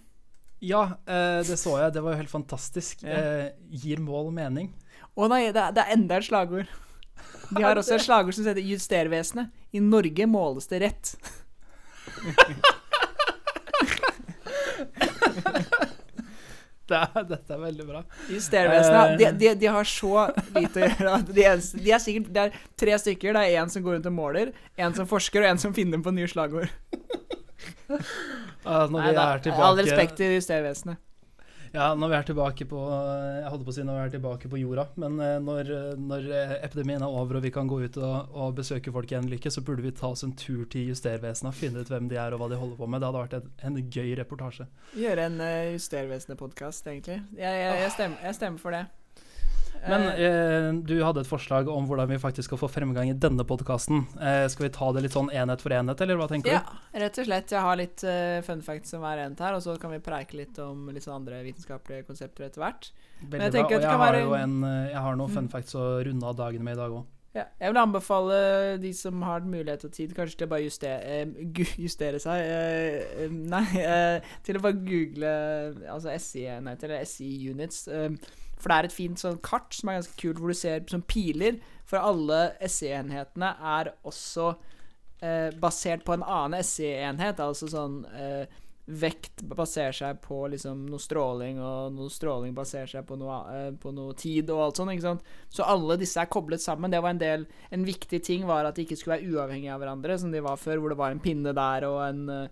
Ja, 0.60 0.82
eh, 1.06 1.42
det 1.46 1.58
så 1.58 1.78
jeg. 1.78 1.92
Det 1.94 2.02
var 2.02 2.12
jo 2.12 2.22
helt 2.22 2.34
fantastisk. 2.34 3.02
Ja. 3.02 3.46
Eh, 3.46 3.50
gir 3.70 3.98
mål 4.02 4.32
mening? 4.34 4.74
Å 5.16 5.28
nei, 5.30 5.52
det 5.52 5.62
er, 5.62 5.72
det 5.72 5.82
er 5.84 5.94
enda 5.94 6.16
et 6.18 6.26
slagord. 6.26 6.66
De 7.54 7.62
har 7.62 7.78
også 7.78 7.94
et 7.94 8.02
slagord 8.02 8.34
som 8.34 8.44
heter 8.44 8.62
Justervesenet. 8.62 9.50
I 9.72 9.78
Norge 9.78 10.26
måles 10.26 10.66
det 10.66 10.82
rett. 10.82 11.14
det 16.88 16.98
er, 16.98 17.24
dette 17.28 17.54
er 17.54 17.60
veldig 17.62 17.86
bra. 17.88 18.02
Justervesenet 18.32 19.18
de, 19.20 19.30
de, 19.40 19.50
de, 19.60 19.70
har 19.74 19.88
så 19.88 20.28
lite 20.56 20.82
å 20.82 20.88
gjøre. 20.88 21.16
De 21.38 21.44
er, 21.44 21.64
de 21.84 21.92
er 21.94 22.02
sikkert, 22.02 22.30
det 22.34 22.44
er 22.46 22.62
tre 22.80 22.96
stykker. 23.02 23.36
Det 23.36 23.42
er 23.48 23.62
en 23.62 23.72
som 23.72 23.84
går 23.84 23.98
rundt 23.98 24.08
og 24.10 24.14
måler, 24.16 24.54
en 24.80 24.96
som 24.96 25.08
forsker, 25.08 25.44
og 25.44 25.52
en 25.52 25.60
som 25.60 25.74
finner 25.76 26.00
på 26.04 26.14
nye 26.16 26.28
slagord. 26.30 26.72
Uh, 27.88 28.86
når 28.92 28.96
Nei, 28.96 29.10
vi 29.10 29.20
er 29.24 29.44
tilbake 29.44 29.68
All 29.68 29.82
respekt 29.82 30.18
til 30.20 30.38
Justervesenet. 30.38 31.00
Ja, 31.74 31.90
når 31.98 32.12
vi 32.12 32.16
er 32.18 32.28
tilbake 32.30 32.66
på 32.68 32.80
Jeg 32.88 33.50
holdt 33.52 33.64
på 33.66 33.72
å 33.72 33.76
si 33.76 33.84
når 33.86 33.98
vi 33.98 34.04
er 34.04 34.14
tilbake 34.16 34.50
på 34.50 34.60
jorda, 34.60 34.86
men 35.00 35.18
eh, 35.24 35.36
når, 35.44 35.72
når 36.00 36.28
epidemien 36.60 37.04
er 37.04 37.18
over 37.20 37.38
og 37.38 37.44
vi 37.44 37.52
kan 37.54 37.68
gå 37.70 37.80
ut 37.84 37.98
og, 38.00 38.32
og 38.32 38.56
besøke 38.58 38.92
folk 38.94 39.10
igjen, 39.12 39.28
Lykke, 39.30 39.52
så 39.52 39.64
burde 39.64 39.84
vi 39.84 39.94
ta 39.96 40.12
oss 40.12 40.24
en 40.26 40.34
tur 40.38 40.64
til 40.72 40.92
Justervesenet 40.92 41.50
og 41.52 41.58
finne 41.58 41.82
ut 41.82 41.92
hvem 41.92 42.08
de 42.10 42.20
er 42.20 42.34
og 42.34 42.42
hva 42.42 42.50
de 42.52 42.60
holder 42.60 42.78
på 42.78 42.88
med. 42.88 43.02
Det 43.02 43.10
hadde 43.10 43.24
vært 43.24 43.36
en, 43.38 43.50
en 43.70 43.82
gøy 43.98 44.14
reportasje. 44.20 44.68
Gjøre 44.98 45.28
en 45.28 45.42
uh, 45.42 45.74
Justervesenet-podkast, 45.74 46.88
egentlig. 46.92 47.20
Jeg, 47.36 47.60
jeg, 47.62 47.82
jeg, 47.84 47.92
stemmer, 47.96 48.24
jeg 48.24 48.38
stemmer 48.40 48.64
for 48.64 48.76
det. 48.76 48.86
Men 49.86 50.06
eh, 50.08 50.24
eh, 50.26 50.68
du 50.88 50.94
hadde 51.04 51.22
et 51.22 51.28
forslag 51.30 51.68
om 51.72 51.86
hvordan 51.88 52.10
vi 52.10 52.18
faktisk 52.20 52.50
skal 52.50 52.60
få 52.62 52.70
fremgang 52.72 53.10
i 53.10 53.16
denne 53.16 53.44
podkasten. 53.48 54.04
Eh, 54.20 54.44
skal 54.52 54.68
vi 54.68 54.72
ta 54.74 54.90
det 54.94 55.04
litt 55.06 55.16
sånn 55.16 55.30
enhet 55.34 55.62
for 55.64 55.74
enhet, 55.74 56.00
eller 56.04 56.20
hva 56.20 56.28
tenker 56.30 56.56
ja, 56.56 56.62
du? 56.64 56.80
Ja, 56.94 57.02
rett 57.04 57.20
og 57.20 57.28
slett. 57.28 57.54
Jeg 57.54 57.66
har 57.66 57.78
litt 57.80 58.06
uh, 58.06 58.38
fun 58.46 58.64
facts 58.64 58.96
om 58.96 59.04
hver 59.04 59.22
enhet 59.24 59.44
her, 59.44 59.58
og 59.58 59.64
så 59.64 59.76
kan 59.80 59.94
vi 59.94 60.00
preike 60.04 60.38
litt 60.38 60.58
om 60.62 60.88
litt 60.94 61.06
sånn 61.06 61.20
andre 61.20 61.42
vitenskapelige 61.46 62.08
konsepter 62.08 62.48
etter 62.48 62.64
hvert. 62.64 62.90
Veldig 63.20 63.52
bra. 63.54 63.68
Og 63.68 63.86
jeg 63.86 64.02
har 64.02 64.18
jo 64.22 64.34
en, 64.38 64.58
jeg 64.64 65.06
har 65.06 65.20
noen 65.20 65.30
mm. 65.30 65.38
fun 65.38 65.52
facts 65.52 65.78
å 65.78 65.86
runde 66.08 66.28
av 66.28 66.36
dagene 66.40 66.66
med 66.66 66.78
i 66.78 66.82
dag 66.82 66.98
òg. 67.00 67.06
Ja, 67.36 67.44
jeg 67.60 67.70
vil 67.70 67.78
anbefale 67.78 68.36
de 68.82 68.90
som 68.96 69.22
har 69.22 69.44
mulighet 69.44 69.84
og 69.84 69.92
tid, 69.92 70.14
kanskje 70.16 70.40
til 70.40 70.48
å 70.48 70.50
bare 70.50 70.64
justere, 70.64 71.18
uh, 71.28 71.60
justere 71.84 72.20
seg 72.22 72.48
uh, 72.48 73.34
Nei, 73.36 73.64
eh, 73.82 74.30
til 74.46 74.58
å 74.58 74.62
bare 74.64 74.80
google 74.80 75.32
altså 75.92 76.14
SI-enheter, 76.16 76.90
eller 76.90 77.06
SI-units. 77.06 77.84
For 78.58 78.70
det 78.70 78.76
er 78.76 78.88
et 78.88 78.94
fint 78.94 79.20
sånn 79.20 79.40
kart 79.44 79.74
som 79.76 79.90
er 79.90 80.00
ganske 80.00 80.18
kult, 80.20 80.40
hvor 80.42 80.52
du 80.52 80.58
ser 80.58 80.86
som 80.90 81.04
piler. 81.06 81.60
For 81.88 82.00
alle 82.02 82.52
SE-enhetene 82.66 83.52
er 83.78 83.92
også 84.08 84.52
eh, 85.22 85.50
basert 85.60 86.04
på 86.06 86.16
en 86.16 86.24
annen 86.26 86.64
SE-enhet. 86.66 87.42
Altså 87.44 87.70
sånn 87.72 88.02
eh, 88.14 88.64
Vekt 88.88 89.42
baserer 89.44 89.92
seg 89.92 90.20
på 90.24 90.46
liksom 90.48 90.86
noe 90.88 91.02
stråling, 91.02 91.58
og 91.60 91.90
noe 91.92 92.08
stråling 92.08 92.54
baserer 92.56 92.88
seg 92.88 93.04
på 93.04 93.18
noe, 93.20 93.42
eh, 93.52 93.66
på 93.76 93.92
noe 93.92 94.14
tid 94.16 94.48
og 94.54 94.62
alt 94.64 94.80
sånt. 94.80 94.94
ikke 94.94 95.04
sant? 95.04 95.26
Så 95.52 95.66
alle 95.68 95.98
disse 96.00 96.16
er 96.22 96.30
koblet 96.32 96.64
sammen. 96.64 96.90
Det 96.90 97.02
var 97.04 97.12
en 97.12 97.20
del 97.20 97.44
En 97.70 97.84
viktig 97.84 98.22
ting 98.24 98.46
var 98.48 98.64
at 98.64 98.76
de 98.76 98.86
ikke 98.86 98.96
skulle 98.96 99.18
være 99.18 99.28
uavhengige 99.28 99.74
av 99.74 99.82
hverandre, 99.84 100.18
som 100.18 100.32
de 100.32 100.40
var 100.40 100.56
før, 100.56 100.80
hvor 100.80 100.88
det 100.94 101.00
var 101.02 101.12
en 101.12 101.20
pinne 101.20 101.52
der 101.52 101.84
og 101.84 102.00
en 102.06 102.24
uh, 102.32 102.48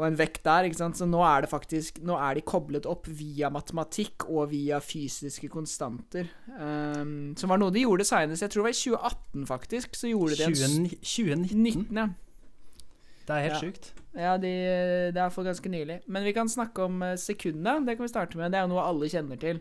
og 0.00 0.06
en 0.06 0.16
vekt 0.16 0.40
der. 0.46 0.66
ikke 0.66 0.80
sant? 0.80 0.96
Så 0.96 1.06
nå 1.08 1.20
er 1.26 1.44
det 1.44 1.50
faktisk 1.52 2.00
Nå 2.06 2.16
er 2.16 2.38
de 2.38 2.44
koblet 2.46 2.88
opp 2.88 3.08
via 3.12 3.50
matematikk 3.52 4.24
og 4.30 4.50
via 4.54 4.80
fysiske 4.80 5.50
konstanter. 5.52 6.30
Um, 6.48 7.36
som 7.36 7.52
var 7.52 7.60
noe 7.60 7.74
de 7.74 7.84
gjorde 7.84 8.08
seinest. 8.08 8.42
Jeg 8.46 8.54
tror 8.54 8.64
det 8.64 8.70
var 8.70 8.76
i 8.76 8.80
2018, 8.80 9.46
faktisk. 9.50 9.98
Så 9.98 10.12
gjorde 10.12 10.38
de 10.40 10.48
20, 10.48 11.00
2019? 11.04 11.64
19, 11.84 12.00
ja. 12.00 12.08
Det 13.28 13.36
er 13.36 13.44
helt 13.44 13.58
ja. 13.58 13.60
sjukt. 13.60 13.90
Ja, 14.16 14.30
de, 14.42 14.54
det 15.14 15.20
er 15.22 15.34
for 15.34 15.46
ganske 15.46 15.70
nylig. 15.70 16.00
Men 16.10 16.24
vi 16.26 16.32
kan 16.34 16.48
snakke 16.50 16.88
om 16.88 17.04
sekundene. 17.20 17.84
Det 17.86 17.98
kan 17.98 18.08
vi 18.08 18.14
starte 18.14 18.40
med. 18.40 18.50
Det 18.54 18.58
er 18.58 18.70
noe 18.70 18.86
alle 18.88 19.10
kjenner 19.12 19.38
til. 19.38 19.60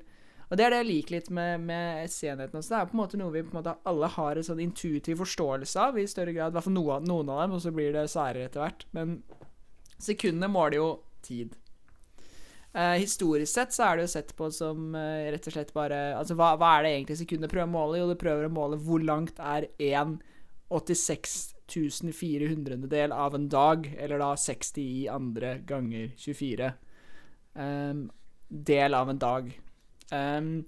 Og 0.50 0.58
det 0.58 0.66
er 0.66 0.74
det 0.74 0.80
jeg 0.80 0.88
liker 0.88 1.14
litt 1.14 1.28
med, 1.36 1.66
med 1.68 2.08
SC-enheten 2.10 2.58
også. 2.58 2.72
Det 2.72 2.80
er 2.80 2.88
på 2.90 2.96
en 2.96 3.02
måte 3.04 3.20
noe 3.22 3.34
vi 3.36 3.44
på 3.46 3.54
en 3.54 3.60
måte 3.60 3.76
alle 3.92 4.10
har 4.16 4.40
en 4.40 4.48
sånn 4.48 4.64
intuitiv 4.64 5.20
forståelse 5.22 5.84
av 5.84 6.00
i 6.02 6.08
større 6.10 6.34
grad. 6.34 6.56
I 6.56 6.58
hvert 6.58 6.66
fall 6.66 6.78
noen, 6.80 7.06
noen 7.06 7.30
av 7.30 7.44
dem, 7.44 7.54
og 7.60 7.62
så 7.62 7.74
blir 7.76 7.94
det 7.94 8.08
særere 8.10 8.48
etter 8.50 8.64
hvert. 8.64 8.88
Men 8.98 9.20
Sekundene 10.00 10.50
måler 10.52 10.80
jo 10.80 10.90
tid. 11.26 11.56
Uh, 12.70 12.96
historisk 13.02 13.50
sett 13.52 13.74
så 13.74 13.88
er 13.88 13.98
det 13.98 14.04
jo 14.06 14.12
sett 14.12 14.36
på 14.38 14.48
som 14.54 14.92
uh, 14.94 15.30
rett 15.34 15.48
og 15.50 15.56
slett 15.56 15.72
bare 15.74 15.98
Altså, 16.14 16.36
hva, 16.38 16.52
hva 16.62 16.76
er 16.78 16.86
det 16.86 16.92
egentlig 16.94 17.16
sekundet 17.24 17.50
prøver 17.50 17.66
å 17.66 17.74
måle? 17.74 17.98
Jo, 17.98 18.10
det 18.12 18.20
prøver 18.22 18.46
å 18.46 18.54
måle 18.54 18.78
hvor 18.84 19.02
langt 19.02 19.42
er 19.42 19.72
1 19.82 20.20
86 20.70 21.56
400 22.14 23.14
av 23.14 23.36
en 23.36 23.50
dag, 23.50 23.90
eller 23.98 24.22
da 24.22 24.30
60 24.38 24.82
i 24.82 25.08
andre 25.10 25.60
ganger 25.66 26.12
24. 26.18 26.72
Um, 27.54 28.08
del 28.50 28.94
av 28.94 29.10
en 29.10 29.20
dag. 29.22 29.52
Um, 30.12 30.66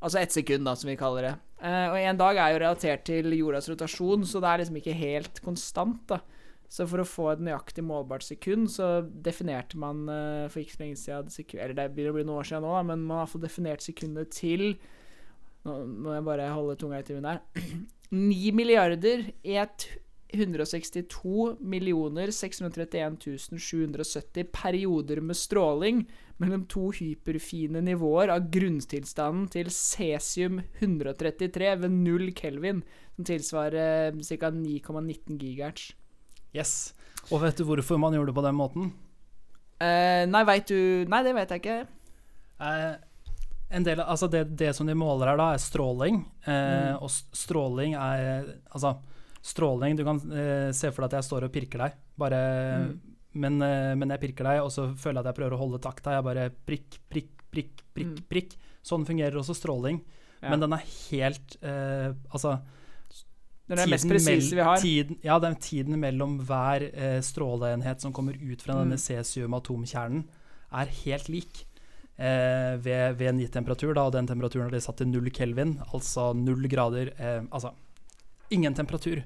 altså 0.00 0.18
ett 0.18 0.32
sekund, 0.32 0.64
da, 0.64 0.76
som 0.76 0.88
vi 0.88 0.96
kaller 0.96 1.28
det. 1.28 1.34
Uh, 1.60 1.86
og 1.92 1.98
en 2.00 2.20
dag 2.20 2.40
er 2.40 2.54
jo 2.54 2.60
relatert 2.62 3.04
til 3.08 3.32
jordas 3.36 3.68
rotasjon, 3.68 4.24
så 4.28 4.40
det 4.40 4.50
er 4.50 4.62
liksom 4.62 4.80
ikke 4.80 4.98
helt 5.00 5.40
konstant, 5.44 6.04
da. 6.08 6.22
Så 6.68 6.84
for 6.88 7.00
å 7.00 7.08
få 7.08 7.30
et 7.32 7.42
nøyaktig 7.44 7.82
målbart 7.86 8.26
sekund, 8.26 8.68
så 8.68 9.00
definerte 9.24 9.78
man 9.80 10.04
uh, 10.10 10.48
for 10.52 10.60
ikke 10.60 10.76
så 10.76 10.82
lenge 10.82 11.00
siden 11.00 11.32
sekund, 11.32 11.62
Eller 11.64 11.78
det 11.78 11.86
begynner 11.94 12.12
å 12.12 12.18
bli 12.18 12.26
noen 12.28 12.42
år 12.42 12.48
siden 12.50 12.66
nå, 12.66 12.74
da, 12.76 12.82
men 12.90 13.06
man 13.08 13.22
har 13.22 13.30
fått 13.30 13.46
definert 13.46 13.84
sekundet 13.84 14.34
til 14.36 14.74
Nå 15.66 15.78
må 16.04 16.12
jeg 16.14 16.24
bare 16.24 16.52
holde 16.54 16.76
tunga 16.80 17.00
i 17.00 17.04
tunet 17.04 17.32
her. 17.32 17.64
9 18.14 18.52
milliarder 18.56 19.24
162 20.32 21.56
millioner 21.60 22.30
631 22.32 23.18
770 23.58 24.48
perioder 24.52 25.20
med 25.24 25.36
stråling 25.36 26.02
mellom 26.38 26.64
to 26.70 26.88
hyperfine 26.94 27.82
nivåer 27.84 28.32
av 28.32 28.48
grunntilstanden 28.54 29.48
til 29.52 29.70
cesium 29.74 30.60
133 30.78 31.74
ved 31.82 31.96
0 31.96 32.28
kelvin, 32.38 32.84
som 33.16 33.28
tilsvarer 33.28 34.12
ca. 34.14 34.52
9,19 34.54 35.40
gigahertz. 35.40 35.90
Yes. 36.56 36.94
Og 37.28 37.42
vet 37.42 37.58
du 37.58 37.66
hvorfor 37.68 38.00
man 38.00 38.14
gjorde 38.16 38.32
det 38.32 38.38
på 38.38 38.44
den 38.46 38.56
måten? 38.56 38.88
Uh, 39.78 40.24
nei, 40.26 40.42
veit 40.48 40.70
du 40.70 41.06
Nei, 41.10 41.20
det 41.26 41.34
vet 41.36 41.52
jeg 41.54 41.62
ikke. 41.62 41.76
En 43.68 43.84
del, 43.84 44.00
altså 44.00 44.26
det, 44.32 44.46
det, 44.58 44.72
som 44.74 44.88
de 44.88 44.96
måler 44.98 45.30
her, 45.30 45.38
da, 45.38 45.52
er 45.54 45.62
stråling. 45.62 46.22
Uh, 46.46 46.52
mm. 46.52 47.04
Og 47.04 47.12
stråling 47.36 47.94
er 48.00 48.54
Altså, 48.72 48.96
stråling 49.44 49.98
Du 49.98 50.02
kan 50.06 50.18
se 50.74 50.90
for 50.90 51.04
deg 51.04 51.12
at 51.12 51.18
jeg 51.20 51.28
står 51.28 51.46
og 51.46 51.52
pirker 51.54 51.84
deg, 51.84 52.00
bare 52.18 52.40
mm. 52.82 52.88
men, 53.44 53.60
men, 54.00 54.10
jeg 54.12 54.22
pirker 54.24 54.48
deg, 54.50 54.64
og 54.64 54.72
så 54.74 54.88
føler 54.98 55.20
jeg 55.20 55.22
at 55.22 55.30
jeg 55.30 55.38
prøver 55.38 55.54
å 55.56 55.60
holde 55.60 55.82
takta. 55.84 56.16
Jeg 56.16 56.26
bare 56.26 56.48
prikk, 56.68 56.98
prikk, 57.12 57.44
prikk, 57.52 57.84
prikk. 57.94 58.16
Mm. 58.16 58.24
prikk. 58.32 58.56
Sånn 58.84 59.06
fungerer 59.08 59.38
også 59.38 59.56
stråling. 59.56 60.02
Ja. 60.40 60.50
Men 60.52 60.62
den 60.62 60.74
er 60.76 60.84
helt 60.86 61.56
Altså 61.64 62.52
det 63.68 63.76
er 63.76 63.82
det 63.84 63.92
mest 63.92 64.08
presise 64.08 64.56
vi 64.56 64.64
har. 64.64 64.80
Tiden, 64.80 65.18
ja, 65.24 65.38
den 65.44 65.56
tiden 65.60 65.98
mellom 66.00 66.38
hver 66.48 66.86
eh, 66.88 67.18
stråleenhet 67.24 68.00
som 68.00 68.14
kommer 68.16 68.36
ut 68.40 68.64
fra 68.64 68.78
denne 68.80 68.96
mm. 68.96 69.02
cesium-atomkjernen, 69.04 70.22
er 70.80 70.94
helt 71.02 71.28
lik. 71.32 71.64
Eh, 72.16 72.74
ved, 72.82 73.18
ved 73.20 73.36
nittemperatur, 73.36 73.92
da, 73.94 74.08
og 74.08 74.16
den 74.16 74.26
temperaturen 74.26 74.72
er 74.72 74.82
satt 74.82 74.98
til 75.02 75.10
null 75.12 75.28
kelvin, 75.30 75.76
altså 75.92 76.32
null 76.34 76.64
grader. 76.72 77.12
Eh, 77.20 77.42
altså 77.52 77.74
ingen 78.50 78.74
temperatur. 78.74 79.20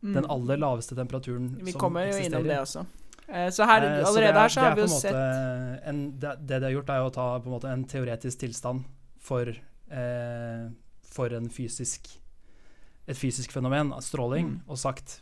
Mm. 0.00 0.16
Den 0.16 0.26
aller 0.32 0.60
laveste 0.60 0.96
temperaturen 0.96 1.50
som 1.52 1.60
eksisterer. 1.60 1.72
Vi 1.72 1.80
kommer 1.84 2.08
jo 2.08 2.24
innom 2.24 2.48
det 2.48 2.58
også. 2.60 2.86
Eh, 3.28 3.50
så 3.50 3.68
her, 3.68 3.84
eh, 3.84 4.08
allerede 4.08 4.32
er, 4.32 4.40
her 4.40 4.52
så 4.52 4.64
har 4.64 4.74
vi 4.76 4.84
jo 4.84 4.90
sett 4.92 5.86
en, 5.88 6.02
det, 6.20 6.34
det 6.40 6.58
de 6.58 6.68
har 6.68 6.74
gjort, 6.78 6.90
er 6.92 7.06
å 7.06 7.12
ta 7.12 7.28
på 7.44 7.60
en 7.60 7.70
en 7.70 7.86
teoretisk 7.88 8.42
tilstand 8.42 8.84
for, 9.20 9.48
eh, 9.48 10.66
for 11.08 11.36
en 11.36 11.48
fysisk 11.48 12.10
et 13.06 13.18
fysisk 13.18 13.52
fenomen, 13.52 13.92
stråling, 14.04 14.54
mm. 14.54 14.60
og 14.70 14.80
sagt 14.80 15.20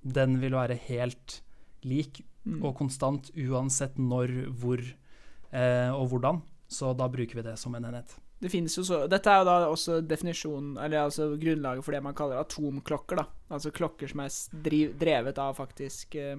den 0.00 0.38
vil 0.40 0.56
være 0.56 0.78
helt 0.88 1.40
lik 1.86 2.22
mm. 2.44 2.62
og 2.64 2.74
konstant 2.78 3.30
uansett 3.36 3.98
når, 4.00 4.32
hvor 4.60 4.80
eh, 4.80 5.92
og 5.92 6.08
hvordan. 6.12 6.40
Så 6.70 6.92
da 6.94 7.08
bruker 7.10 7.40
vi 7.40 7.46
det 7.46 7.56
som 7.58 7.74
en 7.74 7.88
enhet. 7.88 8.14
Det 8.40 8.48
jo 8.54 8.84
så, 8.86 9.02
Dette 9.10 9.28
er 9.28 9.42
jo 9.42 9.48
da 9.48 9.56
også 9.68 9.98
definisjonen, 10.00 10.78
eller 10.80 11.04
altså 11.04 11.34
grunnlaget 11.36 11.84
for 11.84 11.92
det 11.92 12.02
man 12.02 12.16
kaller 12.16 12.40
atomklokker. 12.40 13.20
da 13.20 13.26
Altså 13.52 13.70
klokker 13.70 14.08
som 14.08 14.22
er 14.24 14.30
driv, 14.64 14.94
drevet 14.96 15.38
av 15.38 15.58
faktisk 15.58 16.14
eh, 16.14 16.38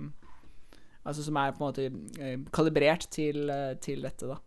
Altså 1.06 1.24
som 1.26 1.38
er 1.38 1.54
på 1.54 1.62
en 1.62 1.68
måte 1.68 1.86
eh, 2.22 2.40
kalibrert 2.54 3.08
til, 3.10 3.50
eh, 3.50 3.76
til 3.82 4.02
dette, 4.06 4.30
da. 4.30 4.38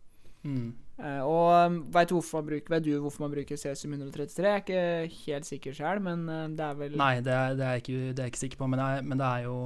Mm. 0.45 0.73
Uh, 0.95 1.27
og 1.27 1.79
veit 1.91 2.07
du 2.07 2.15
hvorfor 2.15 3.25
man 3.25 3.33
bruker 3.33 3.59
cesium 3.59 3.97
133? 3.97 4.45
Jeg 4.47 4.53
er 4.55 4.61
ikke 5.09 5.23
helt 5.25 5.49
sikker 5.49 5.75
sjøl, 5.75 6.03
men 6.05 6.29
uh, 6.31 6.45
det 6.55 6.63
er 6.63 6.77
vel 6.79 6.95
Nei, 7.01 7.17
det 7.25 7.35
er, 7.35 7.57
det 7.59 7.67
er, 7.67 7.81
ikke, 7.83 7.97
det 8.13 8.23
er 8.23 8.29
jeg 8.29 8.35
ikke 8.35 8.43
sikker 8.45 8.61
på, 8.61 8.69
men, 8.71 8.83
jeg, 8.85 9.07
men, 9.09 9.19
det 9.19 9.27
er 9.27 9.49
jo 9.49 9.57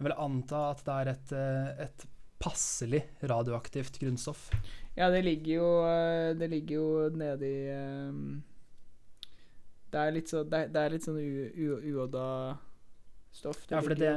Jeg 0.00 0.08
vil 0.08 0.16
anta 0.26 0.64
at 0.72 0.82
det 0.88 0.96
er 0.96 1.12
et, 1.12 1.34
uh, 1.38 1.84
et 1.86 2.06
passelig 2.42 3.04
radioaktivt 3.22 4.00
grunnstoff. 4.02 4.48
Ja, 4.98 5.12
det 5.14 5.22
ligger 5.24 5.54
jo 5.54 5.68
Det 6.38 6.50
ligger 6.50 6.74
jo 6.74 7.08
nedi 7.18 7.54
um, 7.74 8.42
Det 9.90 10.02
er 10.02 10.12
litt, 10.14 10.28
så, 10.30 10.42
det, 10.42 10.68
det 10.74 10.82
er 10.82 10.92
litt 10.92 11.06
sånn 11.06 11.22
uodda 11.22 12.26
stoff. 13.34 13.64
ja, 13.70 13.80
for 13.82 13.98
det, 13.98 14.10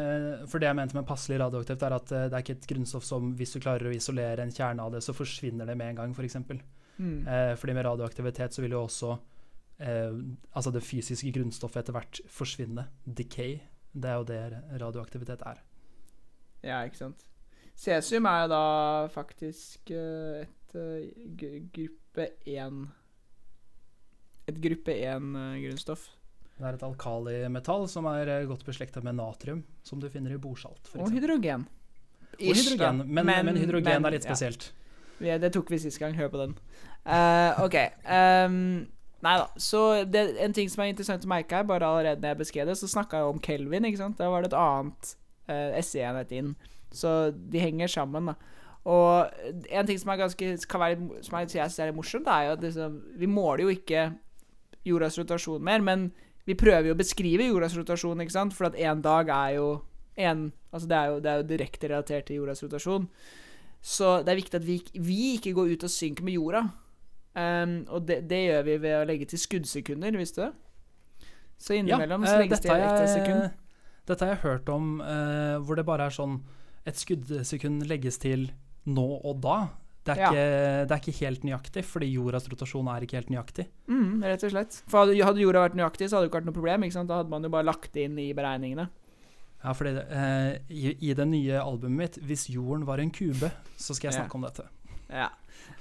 for 0.52 0.62
det, 0.62 0.70
jeg 0.70 0.78
mente 0.78 0.98
med 0.98 1.08
passelig 1.10 1.40
radioaktivt, 1.42 1.84
er 1.84 1.96
at 1.98 2.12
det 2.12 2.26
er 2.28 2.44
ikke 2.44 2.58
et 2.60 2.68
grunnstoff 2.70 3.06
som 3.08 3.32
hvis 3.38 3.56
du 3.56 3.62
klarer 3.64 3.90
å 3.90 3.96
isolere 3.96 4.46
en 4.46 4.54
kjerne 4.54 4.84
av 4.84 4.94
det, 4.94 5.02
så 5.06 5.16
forsvinner 5.18 5.70
det 5.70 5.78
med 5.80 5.94
en 5.94 6.02
gang, 6.02 6.14
f.eks. 6.14 6.38
For 6.48 6.60
mm. 7.04 7.28
eh, 7.28 7.54
fordi 7.58 7.78
med 7.78 7.86
radioaktivitet 7.86 8.58
så 8.58 8.64
vil 8.64 8.78
jo 8.78 8.84
også 8.86 9.14
eh, 9.86 10.20
altså 10.52 10.74
det 10.76 10.86
fysiske 10.86 11.34
grunnstoffet 11.36 11.84
etter 11.84 11.98
hvert 11.98 12.22
forsvinne. 12.32 12.88
Decay. 13.06 13.58
Det 13.98 14.10
er 14.12 14.22
jo 14.22 14.28
det 14.30 14.82
radioaktivitet 14.82 15.42
er. 15.50 15.64
Ja, 16.64 16.84
ikke 16.86 17.02
sant. 17.02 17.26
Cesium 17.78 18.26
er 18.26 18.44
jo 18.44 18.50
da 18.50 18.62
faktisk 19.14 19.92
uh, 19.94 20.42
et 20.42 20.78
gruppe 21.78 22.30
1 22.46 22.80
Et 24.48 24.62
gruppe 24.64 24.94
1-grunnstoff. 24.96 26.08
Det 26.58 26.66
er 26.66 26.74
et 26.74 26.84
alkalimetall 26.88 27.86
som 27.92 28.08
er 28.10 28.30
eh, 28.34 28.48
godt 28.50 28.66
beslekta 28.66 29.02
med 29.06 29.20
natrium, 29.20 29.62
som 29.86 30.02
du 30.02 30.08
finner 30.10 30.34
i 30.34 30.40
bordsalt. 30.42 30.90
Og 30.98 31.12
hydrogen. 31.14 31.68
Og 32.38 32.58
hydrogen 32.58 33.04
men, 33.06 33.26
men, 33.26 33.46
men, 33.46 33.60
hydrogen 33.62 34.02
men, 34.02 34.10
er 34.10 34.18
litt 34.18 34.26
spesielt. 34.26 34.72
Ja. 35.22 35.38
Det 35.42 35.52
tok 35.54 35.70
vi 35.74 35.80
sist 35.82 36.02
gang. 36.02 36.18
Hør 36.18 36.32
på 36.34 36.42
den. 36.42 36.58
Uh, 37.06 37.62
OK. 37.64 37.78
Um, 38.06 38.58
nei 39.26 39.36
da. 39.42 39.48
Så 39.62 39.84
det, 40.10 40.26
en 40.42 40.54
ting 40.54 40.70
som 40.70 40.84
er 40.84 40.92
interessant 40.92 41.26
å 41.26 41.32
merke 41.32 41.58
her, 41.58 41.70
bare 41.70 41.86
allerede 41.86 42.22
når 42.22 42.36
jeg 42.36 42.42
beskrev 42.42 42.70
det, 42.70 42.78
så 42.82 42.90
snakka 42.90 43.22
jeg 43.22 43.32
om 43.32 43.42
Kelvin. 43.42 43.88
ikke 43.90 44.02
sant? 44.02 44.18
Da 44.18 44.30
var 44.34 44.46
det 44.46 44.52
et 44.52 44.60
annet 44.62 45.14
uh, 45.50 45.80
SE-enhet 45.82 46.34
inn. 46.38 46.54
Så 46.94 47.18
de 47.38 47.62
henger 47.62 47.92
sammen, 48.00 48.34
da. 48.34 48.38
Og 48.88 49.68
en 49.68 49.88
ting 49.88 49.98
som 50.00 50.14
er 50.14 50.22
ganske 50.22 50.54
kan 50.72 50.82
være, 50.82 51.24
som 51.26 51.38
jeg 51.42 51.50
synes 51.52 51.80
er 51.84 51.96
morsomt, 51.96 52.30
er 52.32 52.48
jo 52.48 52.54
at 52.56 52.64
liksom, 52.64 53.02
vi 53.20 53.28
måler 53.28 53.66
jo 53.66 53.74
ikke 53.74 54.06
jordas 54.88 55.18
rotasjon 55.20 55.66
mer, 55.68 55.84
men 55.84 56.06
vi 56.48 56.56
prøver 56.56 56.90
jo 56.90 56.96
å 56.96 57.00
beskrive 57.00 57.50
jordas 57.50 57.76
rotasjon, 57.78 58.24
ikke 58.24 58.36
sant? 58.36 58.56
For 58.56 58.70
at 58.70 58.78
én 58.80 59.04
dag 59.04 59.30
er 59.34 59.58
jo 59.58 59.68
en, 60.18 60.48
altså 60.72 60.90
det, 60.90 60.98
er 60.98 61.12
jo, 61.12 61.20
det 61.22 61.32
er 61.32 61.42
jo 61.42 61.48
direkte 61.52 61.92
relatert 61.92 62.30
til 62.30 62.40
jordas 62.42 62.64
rotasjon. 62.64 63.08
Så 63.84 64.18
det 64.26 64.34
er 64.34 64.40
viktig 64.40 64.60
at 64.60 64.66
vi, 64.66 64.78
vi 64.96 65.20
ikke 65.36 65.54
går 65.58 65.76
ut 65.76 65.86
og 65.86 65.94
synker 65.94 66.26
med 66.26 66.38
jorda. 66.40 66.64
Um, 67.38 67.76
og 67.94 68.08
det, 68.10 68.24
det, 68.32 68.40
gjør 68.48 68.64
vi 68.66 68.78
ved 68.82 68.96
å 68.98 69.06
legge 69.06 69.28
til 69.30 69.42
skuddsekunder, 69.42 70.16
visste 70.18 70.42
du 70.42 70.46
det? 70.48 71.28
Så 71.62 71.76
innimellom 71.78 72.26
ja, 72.26 72.32
så 72.32 72.40
legges 72.42 72.64
det 72.64 72.72
til 72.72 72.86
ett 72.86 73.12
sekund. 73.12 73.60
Dette 74.08 74.26
har 74.26 74.34
jeg 74.34 74.44
hørt 74.46 74.72
om, 74.72 74.96
uh, 75.04 75.58
hvor 75.66 75.78
det 75.78 75.86
bare 75.88 76.08
er 76.08 76.16
sånn 76.16 76.40
Et 76.88 76.96
skuddsekund 76.96 77.84
legges 77.90 78.16
til 78.24 78.46
nå 78.88 79.06
og 79.20 79.42
da. 79.44 79.58
Det 80.08 80.14
er, 80.16 80.22
ja. 80.22 80.30
ikke, 80.32 80.46
det 80.88 80.96
er, 80.96 81.02
ikke, 81.02 81.18
helt 81.20 81.48
nøyaktig, 81.48 81.84
fordi 81.88 82.08
jordas 82.14 82.48
rotasjon 82.52 82.92
er 82.94 83.04
ikke 83.04 83.20
helt 83.20 83.34
nøyaktig. 83.34 83.68
Mm, 83.92 84.24
rett 84.24 84.46
og 84.48 84.54
slett. 84.54 84.80
For 84.88 85.12
hadde, 85.12 85.42
jorda 85.44 85.66
vært 85.66 85.76
nøyaktig, 85.80 86.08
så 86.08 86.18
hadde 86.18 86.28
det 86.28 86.32
ikke 86.32 86.42
vært 86.42 86.50
noe 86.50 86.58
problem. 86.60 86.88
Da 86.98 87.20
hadde 87.20 87.34
man 87.34 87.48
jo 87.48 87.54
bare 87.58 87.68
lagt 87.68 87.92
det 87.98 88.08
inn 88.08 88.18
i 88.24 88.32
beregningene. 88.38 88.88
Ja, 89.64 89.74
fordi 89.74 89.96
eh, 89.98 90.52
i, 90.70 90.92
i, 91.10 91.14
det 91.18 91.26
nye 91.28 91.60
albumet 91.60 91.98
mitt, 91.98 92.18
'Hvis 92.24 92.48
jorden 92.54 92.86
var 92.88 93.02
en 93.02 93.12
kube', 93.12 93.50
så 93.76 93.96
skal 93.98 94.12
jeg 94.12 94.20
snakke 94.22 94.38
ja. 94.38 94.40
om 94.40 94.46
dette. 94.46 94.68
Ja. 95.08 95.32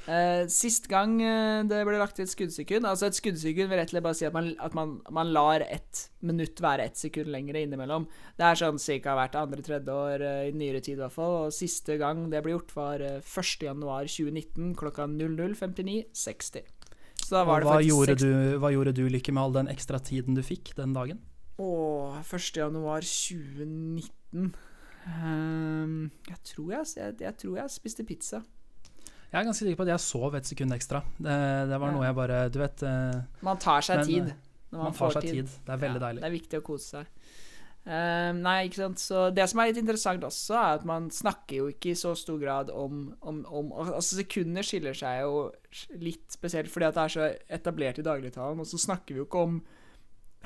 Uh, 0.07 0.47
sist 0.47 0.87
gang 0.87 1.19
uh, 1.19 1.67
det 1.67 1.81
ble 1.87 1.99
lagt 1.99 2.15
til 2.15 2.23
et 2.23 2.31
skuddsekund 2.31 2.87
Altså 2.87 3.09
Et 3.09 3.17
skuddsekund 3.19 3.73
vil 3.73 3.79
rett 3.81 3.91
og 3.91 3.95
slett 3.97 4.05
bare 4.05 4.15
si 4.15 4.27
at, 4.29 4.35
man, 4.35 4.53
at 4.63 4.75
man, 4.79 5.03
man, 5.11 5.33
lar 5.35 5.65
ett 5.67 6.11
minutt 6.23 6.61
være 6.63 6.85
ett 6.87 6.97
sekund 6.99 7.27
lengre 7.35 7.61
innimellom. 7.67 8.07
Det 8.39 8.45
er 8.47 8.55
sånn 8.61 8.79
ca. 8.79 9.15
hvert 9.19 9.35
andre-tredje 9.41 9.93
år 9.93 10.21
uh, 10.23 10.47
i 10.47 10.53
nyere 10.55 10.81
tid, 10.81 10.99
i 11.01 11.03
hvert 11.03 11.17
fall. 11.17 11.47
Og 11.47 11.53
siste 11.55 11.97
gang 11.99 12.31
det 12.31 12.43
ble 12.45 12.53
gjort, 12.55 12.77
var 12.79 13.01
uh, 13.03 13.19
1.1.2019 13.19 14.75
klokka 14.79 15.07
00.59,60. 15.11 16.63
Så 17.27 17.35
da 17.35 17.43
var 17.49 17.59
og 17.59 17.63
det 17.67 17.71
hva 17.73 17.83
gjorde, 17.83 18.15
du, 18.23 18.31
hva 18.63 18.71
gjorde 18.71 18.95
du, 18.95 19.11
Lykke, 19.11 19.35
med 19.35 19.43
all 19.43 19.59
den 19.59 19.67
ekstra 19.73 19.99
tiden 19.99 20.39
du 20.39 20.43
fikk 20.47 20.79
den 20.79 20.95
dagen? 20.95 21.19
Å, 21.59 21.67
1.1.2019 22.23 24.55
um, 25.07 26.11
jeg, 26.29 26.39
tror 26.53 26.69
jeg, 26.77 26.85
jeg, 26.95 27.19
jeg 27.27 27.35
tror 27.43 27.55
jeg 27.59 27.67
spiste 27.75 28.07
pizza. 28.07 28.39
Jeg 29.33 29.41
er 29.41 29.47
ganske 29.49 29.65
sikker 29.65 29.79
på 29.81 29.87
at 29.87 29.93
jeg 29.93 30.05
sov 30.05 30.37
et 30.39 30.49
sekund 30.49 30.75
ekstra. 30.77 31.03
Det, 31.19 31.37
det 31.71 31.81
var 31.83 31.91
ja. 31.91 31.97
noe 31.97 32.07
jeg 32.07 32.17
bare 32.17 32.41
Du 32.53 32.61
vet 32.63 32.85
uh, 32.87 33.43
Man 33.47 33.59
tar 33.63 33.85
seg 33.85 34.03
men, 34.03 34.09
tid. 34.09 34.31
Man, 34.71 34.87
man, 34.87 34.97
tar 34.97 35.17
seg 35.17 35.27
tid. 35.27 35.35
tid. 35.41 35.59
Det 35.67 35.75
er 35.75 35.83
veldig 35.83 36.01
ja, 36.01 36.05
deilig. 36.07 36.23
Det 36.23 36.29
er 36.29 36.37
viktig 36.37 36.61
å 36.61 36.67
kose 36.67 36.89
seg. 36.95 37.13
Uh, 37.87 38.33
nei, 38.35 38.57
ikke 38.67 38.81
sant. 38.81 39.03
Så 39.03 39.29
det 39.35 39.47
som 39.51 39.63
er 39.63 39.71
litt 39.71 39.79
interessant 39.83 40.25
også, 40.27 40.57
er 40.59 40.81
at 40.81 40.87
man 40.89 41.07
snakker 41.15 41.61
jo 41.61 41.69
ikke 41.71 41.93
i 41.93 41.99
så 41.99 42.17
stor 42.19 42.39
grad 42.43 42.73
om, 42.75 43.09
om, 43.23 43.45
om 43.47 43.71
Altså, 43.85 44.19
sekunder 44.19 44.67
skiller 44.67 44.97
seg 44.97 45.23
jo 45.23 45.47
litt 46.03 46.25
spesielt 46.35 46.73
fordi 46.73 46.89
at 46.89 46.97
det 46.97 47.05
er 47.05 47.15
så 47.15 47.29
etablert 47.61 48.01
i 48.03 48.07
dagligtalen, 48.07 48.63
og 48.63 48.71
så 48.71 48.81
snakker 48.83 49.15
vi 49.15 49.23
jo 49.23 49.29
ikke 49.29 49.45
om 49.47 49.61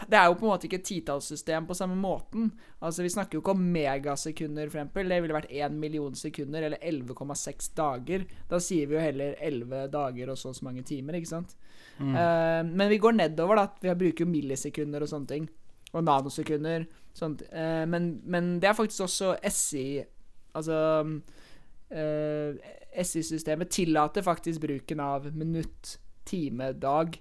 det 0.09 0.17
er 0.17 0.29
jo 0.29 0.37
på 0.39 0.47
en 0.47 0.53
måte 0.53 0.67
ikke 0.69 0.79
et 0.81 0.87
titallssystem 0.87 1.67
på 1.69 1.77
samme 1.77 1.97
måten. 1.99 2.51
Altså 2.81 3.05
Vi 3.05 3.13
snakker 3.13 3.37
jo 3.37 3.43
ikke 3.43 3.55
om 3.57 3.65
megasekunder, 3.75 4.69
for 4.71 4.81
eksempel. 4.81 5.09
Det 5.13 5.21
ville 5.23 5.37
vært 5.37 5.53
1 5.53 5.77
million 5.77 6.15
sekunder, 6.17 6.67
eller 6.67 6.79
11,6 6.79 7.71
dager. 7.77 8.25
Da 8.49 8.61
sier 8.63 8.89
vi 8.89 8.97
jo 8.97 9.03
heller 9.05 9.37
11 9.39 9.89
dager 9.93 10.33
og 10.33 10.39
så 10.39 10.51
og 10.51 10.57
så 10.57 10.67
mange 10.67 10.85
timer, 10.87 11.19
ikke 11.19 11.33
sant. 11.35 11.57
Mm. 11.99 12.15
Uh, 12.15 12.63
men 12.67 12.89
vi 12.91 13.01
går 13.03 13.19
nedover, 13.19 13.61
da. 13.61 13.67
Vi 13.83 13.97
bruker 14.05 14.25
jo 14.25 14.31
millisekunder 14.31 15.05
og 15.05 15.13
sånne 15.13 15.31
ting. 15.31 15.51
Og 15.93 16.05
nanosekunder. 16.07 16.87
Sånt. 17.17 17.45
Uh, 17.53 17.85
men, 17.91 18.15
men, 18.25 18.55
det 18.63 18.71
er 18.71 18.79
faktisk 18.79 19.09
også 19.09 19.35
SI 19.51 20.05
Altså 20.51 20.77
uh, 21.05 22.71
SI-systemet 22.91 23.71
tillater 23.71 24.25
faktisk 24.27 24.65
bruken 24.65 25.01
av 25.01 25.29
minutt, 25.31 26.01
time, 26.27 26.73
dag, 26.75 27.15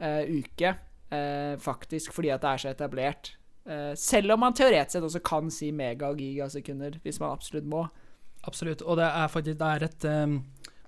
uke 0.00 0.70
eh, 1.10 1.56
faktisk, 1.60 2.14
fordi 2.16 2.32
at 2.34 2.42
det 2.42 2.50
er 2.50 2.62
så 2.62 2.72
etablert. 2.72 3.34
Eh, 3.68 3.92
selv 3.94 4.34
om 4.34 4.40
man 4.40 4.56
teoretisk 4.56 4.96
sett 4.96 5.06
også 5.06 5.22
kan 5.24 5.50
si 5.52 5.70
mega- 5.72 6.10
og 6.10 6.20
gigasekunder, 6.20 7.00
hvis 7.04 7.20
man 7.20 7.34
absolutt 7.34 7.68
må. 7.68 7.84
Absolutt, 8.48 8.82
og 8.82 8.96
det 8.96 9.04
er 9.04 9.28
faktisk 9.28 9.58
det 9.60 9.68
er 9.68 9.82
et 9.84 10.04
um, 10.08 10.38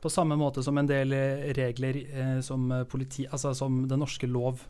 På 0.01 0.09
samme 0.09 0.35
måte 0.41 0.63
som 0.65 0.79
en 0.79 0.89
del 0.89 1.13
eh, 1.13 1.53
regler 1.55 1.99
eh, 2.03 2.39
som, 2.43 2.65
politi, 2.91 3.27
altså 3.31 3.53
som 3.55 3.85
den 3.87 4.01
norske 4.03 4.27
lov 4.27 4.65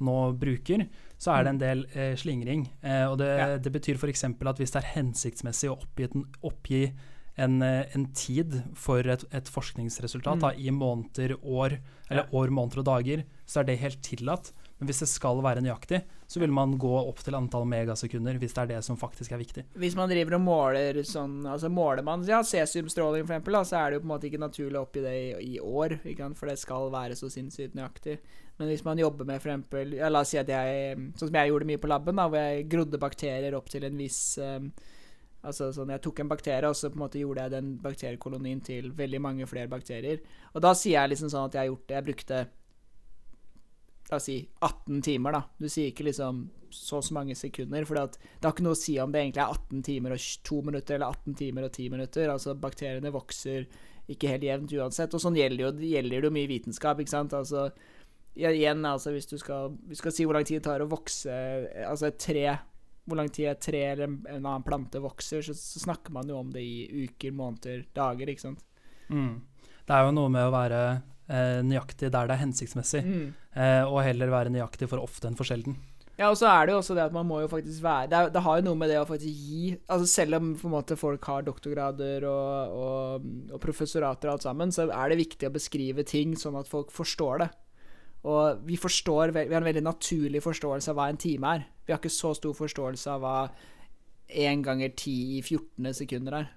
nå 0.00 0.32
bruker, 0.40 0.86
så 1.20 1.34
er 1.34 1.44
det 1.44 1.50
en 1.50 1.58
mm. 1.58 1.64
del 1.64 1.82
eh, 1.92 2.14
slingring. 2.16 2.62
Eh, 2.80 3.04
og 3.04 3.18
det, 3.20 3.28
ja. 3.36 3.48
det 3.60 3.72
betyr 3.74 3.98
f.eks. 4.00 4.24
at 4.24 4.62
hvis 4.62 4.72
det 4.72 4.80
er 4.80 4.92
hensiktsmessig 4.94 5.68
å 5.68 5.76
oppgi, 5.76 6.08
oppgi 6.40 6.80
en, 7.36 7.60
en, 7.60 8.06
tid 8.16 8.56
for 8.76 9.04
et, 9.04 9.26
et 9.36 9.52
forskningsresultat 9.52 10.40
mm. 10.40 10.46
da, 10.46 10.54
i 10.56 10.72
måneder, 10.72 11.36
år, 11.42 11.76
eller 12.08 12.24
ja. 12.24 12.30
år, 12.40 12.56
måneder 12.56 12.80
og 12.80 12.88
dager, 12.88 13.26
så 13.44 13.60
er 13.60 13.68
det 13.68 13.78
helt 13.84 14.00
tillatt. 14.06 14.52
Men 14.80 14.88
hvis 14.88 15.02
det 15.02 15.10
skal 15.12 15.42
være 15.44 15.60
nøyaktig, 15.60 15.98
så 16.24 16.40
vil 16.40 16.52
man 16.56 16.72
gå 16.80 16.92
opp 17.02 17.18
til 17.20 17.36
antall 17.36 17.66
megasekunder 17.68 18.38
hvis 18.40 18.54
det 18.56 18.62
er 18.62 18.70
det 18.70 18.78
som 18.86 18.96
faktisk 18.96 19.34
er 19.36 19.42
viktig. 19.42 19.64
Hvis 19.82 19.96
man 19.98 20.08
driver 20.08 20.38
og 20.38 20.44
måler 20.46 21.00
sånn 21.04 21.42
Altså 21.44 21.68
måler 21.68 22.06
man 22.06 22.24
ja, 22.24 22.38
cesiumstråling 22.46 23.26
eksempel, 23.26 23.58
så 23.68 23.76
er 23.82 23.90
det 23.90 23.98
jo 23.98 24.04
på 24.04 24.08
en 24.08 24.12
måte 24.14 24.30
ikke 24.30 24.40
naturlig 24.40 24.80
å 24.80 24.84
oppgi 24.86 25.02
det 25.04 25.16
i, 25.18 25.26
i 25.50 25.58
år, 25.60 25.98
for 26.38 26.48
det 26.48 26.56
skal 26.62 26.88
være 26.94 27.18
så 27.18 27.28
sinnssykt 27.32 27.76
nøyaktig. 27.76 28.16
Men 28.60 28.70
hvis 28.72 28.84
man 28.86 29.00
jobber 29.00 29.28
med 29.28 29.36
eksempel 29.40 29.98
ja, 29.98 30.08
La 30.12 30.22
oss 30.24 30.32
si 30.32 30.40
at 30.40 30.48
jeg 30.52 30.96
Sånn 31.16 31.28
som 31.28 31.36
jeg 31.36 31.52
gjorde 31.52 31.68
mye 31.68 31.80
på 31.80 31.90
laben, 31.90 32.16
da, 32.16 32.26
hvor 32.28 32.40
jeg 32.40 32.66
grodde 32.72 33.00
bakterier 33.00 33.56
opp 33.56 33.68
til 33.72 33.84
en 33.88 34.00
viss 34.00 34.22
um, 34.40 34.70
Altså 35.40 35.70
sånn, 35.72 35.92
Jeg 35.94 36.04
tok 36.04 36.20
en 36.20 36.30
bakterie, 36.32 36.68
og 36.68 36.76
så 36.76 36.90
på 36.92 36.98
en 36.98 37.04
måte 37.06 37.20
gjorde 37.20 37.46
jeg 37.46 37.54
den 37.54 37.74
bakteriekolonien 37.80 38.60
til 38.64 38.90
veldig 38.96 39.20
mange 39.24 39.48
flere 39.48 39.70
bakterier. 39.72 40.20
Og 40.52 40.60
da 40.64 40.74
sier 40.76 40.98
jeg 40.98 41.14
liksom 41.14 41.30
sånn 41.32 41.48
at 41.48 41.56
jeg 41.56 41.70
gjort 41.70 41.86
det 41.88 41.96
Jeg 41.96 42.08
brukte 42.08 42.40
La 44.10 44.18
oss 44.18 44.26
si 44.26 44.40
18 44.66 45.02
timer, 45.06 45.36
da. 45.36 45.44
Du 45.58 45.68
sier 45.70 45.92
ikke 45.92 46.08
liksom 46.08 46.48
så 46.70 47.00
og 47.00 47.04
så 47.06 47.14
mange 47.14 47.34
sekunder. 47.38 47.86
For 47.86 47.98
det 47.98 48.46
har 48.46 48.54
ikke 48.54 48.66
noe 48.66 48.78
å 48.78 48.80
si 48.80 48.96
om 49.02 49.12
det 49.12 49.22
egentlig 49.24 49.44
er 49.44 49.54
18 49.54 49.86
timer 49.86 50.14
og 50.14 50.26
2 50.48 50.58
minutter 50.66 50.96
eller 50.96 51.14
18 51.14 51.38
timer 51.38 51.66
og 51.66 51.72
10 51.72 51.94
minutter. 51.94 52.32
Altså 52.32 52.56
Bakteriene 52.58 53.14
vokser 53.14 53.66
ikke 54.10 54.32
helt 54.32 54.46
jevnt 54.46 54.74
uansett. 54.78 55.14
Og 55.14 55.22
sånn 55.22 55.38
gjelder 55.38 55.66
jo, 55.66 55.72
gjelder 55.92 56.26
jo 56.26 56.34
mye 56.34 56.50
vitenskap, 56.50 57.02
ikke 57.02 57.14
sant. 57.14 57.36
Altså 57.36 57.68
igjen, 58.38 58.82
altså 58.86 59.12
hvis 59.14 59.30
du 59.30 59.36
skal, 59.40 59.76
vi 59.90 59.98
skal 59.98 60.14
si 60.14 60.26
hvor 60.26 60.38
lang 60.38 60.46
tid 60.48 60.60
det 60.60 60.66
tar 60.68 60.82
å 60.84 60.88
vokse 60.88 61.34
Altså 61.82 62.06
et 62.06 62.18
tre 62.22 62.44
Hvor 63.02 63.18
lang 63.18 63.30
tid 63.34 63.48
et 63.50 63.62
tre 63.64 63.80
eller 63.90 64.06
en 64.06 64.38
annen 64.38 64.64
plante 64.64 65.02
vokser, 65.02 65.42
så, 65.42 65.56
så, 65.56 65.82
snakker 65.82 66.14
man 66.14 66.30
jo 66.30 66.38
om 66.38 66.52
det 66.54 66.62
i 66.62 67.06
uker, 67.08 67.32
måneder, 67.34 67.82
dager, 67.96 68.30
ikke 68.30 68.44
sant. 68.44 68.62
Mm. 69.10 69.40
Det 69.88 69.96
er 69.96 70.04
jo 70.06 70.12
noe 70.14 70.30
med 70.30 70.46
å 70.46 70.52
være 70.54 70.80
eh, 71.30 71.60
nøyaktig 71.66 72.10
der 72.10 72.28
det 72.28 72.36
er 72.36 72.42
hensiktsmessig, 72.42 73.04
mm. 73.06 73.30
eh, 73.54 73.84
og 73.86 74.02
heller 74.04 74.32
være 74.34 74.52
nøyaktig 74.52 74.90
for 74.90 75.02
ofte 75.02 75.30
enn 75.30 75.38
for 75.38 75.48
sjelden. 75.48 75.78
Ja, 76.20 76.28
og 76.28 76.36
så 76.36 76.50
er 76.50 76.66
det 76.66 76.74
jo 76.74 76.80
også 76.82 76.94
det 76.98 77.06
at 77.06 77.14
man 77.16 77.24
må 77.24 77.38
jo 77.40 77.48
faktisk 77.48 77.80
være 77.80 78.08
Det, 78.10 78.16
er, 78.18 78.32
det 78.34 78.42
har 78.44 78.58
jo 78.58 78.64
noe 78.66 78.76
med 78.76 78.90
det 78.92 78.98
å 79.00 79.06
faktisk 79.08 79.38
gi 79.40 79.70
Altså 79.88 80.08
Selv 80.10 80.36
om 80.36 80.50
måte 80.68 80.98
folk 81.00 81.24
har 81.30 81.46
doktorgrader 81.46 82.26
og, 82.28 82.74
og, 82.76 83.30
og 83.54 83.62
professorater 83.62 84.28
og 84.28 84.34
alt 84.34 84.44
sammen, 84.44 84.74
så 84.74 84.84
er 84.90 85.08
det 85.08 85.20
viktig 85.22 85.48
å 85.48 85.54
beskrive 85.54 86.04
ting 86.04 86.34
sånn 86.36 86.58
at 86.60 86.68
folk 86.68 86.92
forstår 86.92 87.40
det. 87.40 87.48
Og 88.28 88.60
vi 88.68 88.76
forstår 88.76 89.32
Vi 89.32 89.46
har 89.48 89.62
en 89.62 89.70
veldig 89.70 89.86
naturlig 89.86 90.44
forståelse 90.44 90.92
av 90.92 91.00
hva 91.00 91.08
en 91.08 91.20
time 91.20 91.54
er. 91.56 91.68
Vi 91.86 91.94
har 91.94 92.02
ikke 92.02 92.12
så 92.12 92.34
stor 92.36 92.52
forståelse 92.58 93.16
av 93.16 93.24
hva 93.24 93.36
1 94.28 94.66
ganger 94.66 94.92
10 94.92 95.38
i 95.38 95.40
14 95.40 95.94
sekunder 96.02 96.42
er. 96.42 96.50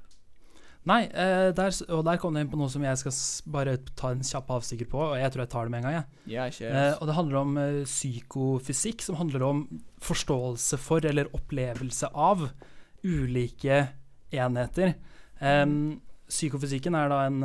Nei, 0.90 1.06
eh, 1.08 1.50
der, 1.56 1.76
og 1.96 2.04
der 2.04 2.20
kom 2.20 2.36
du 2.36 2.42
inn 2.42 2.50
på 2.52 2.60
noe 2.60 2.72
som 2.72 2.84
jeg 2.84 3.00
skal 3.00 3.16
bare 3.56 3.78
ta 3.96 4.12
en 4.12 4.24
kjapp 4.28 4.52
avstikker 4.58 4.90
på. 4.92 5.00
Og 5.14 5.16
jeg 5.20 5.32
tror 5.32 5.46
jeg 5.46 5.52
tar 5.54 5.70
det 5.70 5.74
med 5.74 5.80
en 5.84 5.88
gang. 5.88 5.96
Jeg. 5.96 6.34
Ja, 6.36 6.48
sure. 6.52 6.72
eh, 6.76 6.96
og 6.98 7.08
det 7.08 7.18
handler 7.18 7.40
om 7.40 7.58
eh, 7.62 7.82
psykofysikk, 7.88 9.06
som 9.06 9.20
handler 9.22 9.48
om 9.48 9.66
forståelse 10.04 10.80
for 10.84 11.08
eller 11.08 11.32
opplevelse 11.36 12.12
av 12.12 12.50
ulike 13.04 13.80
enheter. 14.34 14.98
Mm. 15.44 16.02
Psykofysikken 16.34 16.96
er 16.96 17.12
da 17.12 17.24
en 17.28 17.42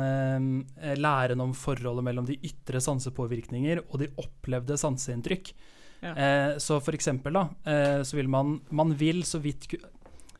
eh, 0.75 0.95
læren 0.99 1.43
om 1.43 1.55
forholdet 1.55 2.05
mellom 2.09 2.27
de 2.27 2.39
ytre 2.43 2.81
sansepåvirkninger 2.83 3.83
og 3.85 3.99
de 4.03 4.11
opplevde 4.19 4.79
sanseinntrykk. 4.79 5.53
Yeah. 5.99 6.15
Uh, 6.15 6.57
så 6.63 6.77
for 6.79 6.95
eksempel, 6.95 7.35
da, 7.35 7.49
uh, 7.67 8.01
så 8.07 8.15
vil 8.15 8.29
man 8.31 8.61
Man 8.71 8.93
vil 8.95 9.25
så 9.27 9.41
vidt 9.43 9.65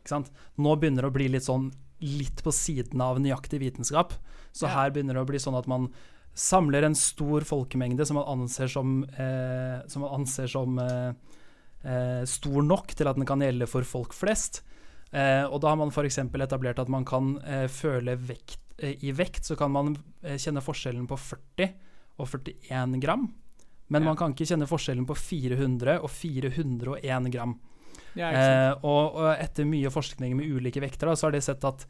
Nå 0.07 0.75
begynner 0.79 1.03
det 1.03 1.09
å 1.09 1.15
bli 1.17 1.27
litt 1.33 1.43
sånn 1.43 1.65
litt 2.03 2.43
på 2.45 2.53
siden 2.55 3.01
av 3.03 3.19
nøyaktig 3.21 3.59
vitenskap. 3.61 4.15
Så 4.51 4.67
ja. 4.67 4.75
her 4.77 4.93
begynner 4.93 5.17
det 5.17 5.25
å 5.25 5.29
bli 5.29 5.41
sånn 5.41 5.57
at 5.59 5.69
man 5.69 5.89
samler 6.39 6.85
en 6.87 6.95
stor 6.95 7.43
folkemengde 7.47 8.05
som 8.07 8.19
man 8.19 8.29
anser 8.39 8.69
som, 8.71 9.03
eh, 9.03 9.81
som, 9.91 10.05
man 10.05 10.21
anser 10.21 10.47
som 10.51 10.79
eh, 10.79 11.11
eh, 11.83 12.23
stor 12.29 12.63
nok 12.63 12.93
til 12.95 13.09
at 13.09 13.19
den 13.19 13.27
kan 13.29 13.43
gjelde 13.43 13.67
for 13.69 13.87
folk 13.87 14.15
flest. 14.15 14.61
Eh, 15.11 15.43
og 15.43 15.59
da 15.63 15.73
har 15.73 15.79
man 15.81 15.91
f.eks. 15.91 16.21
etablert 16.21 16.79
at 16.79 16.91
man 16.91 17.07
kan 17.07 17.35
eh, 17.41 17.65
føle 17.71 18.13
vekt 18.13 18.61
I 18.79 19.09
vekt 19.11 19.47
så 19.47 19.57
kan 19.59 19.73
man 19.73 19.95
kjenne 20.23 20.61
forskjellen 20.63 21.07
på 21.09 21.17
40 21.19 21.73
og 22.19 22.29
41 22.29 23.01
gram. 23.03 23.25
Men 23.89 24.05
ja. 24.05 24.11
man 24.11 24.19
kan 24.19 24.31
ikke 24.31 24.47
kjenne 24.47 24.69
forskjellen 24.69 25.07
på 25.09 25.17
400 25.17 25.97
og 25.99 26.11
401 26.13 27.27
gram. 27.33 27.57
Ja, 28.17 28.31
eh, 28.31 28.71
og, 28.79 29.19
og, 29.19 29.27
etter 29.35 29.67
mye 29.69 29.91
forskning 29.93 30.37
med 30.39 30.49
ulike 30.49 30.81
vekter, 30.83 31.11
da, 31.11 31.17
så 31.19 31.27
har 31.27 31.35
de 31.35 31.43
sett 31.45 31.67
at, 31.67 31.85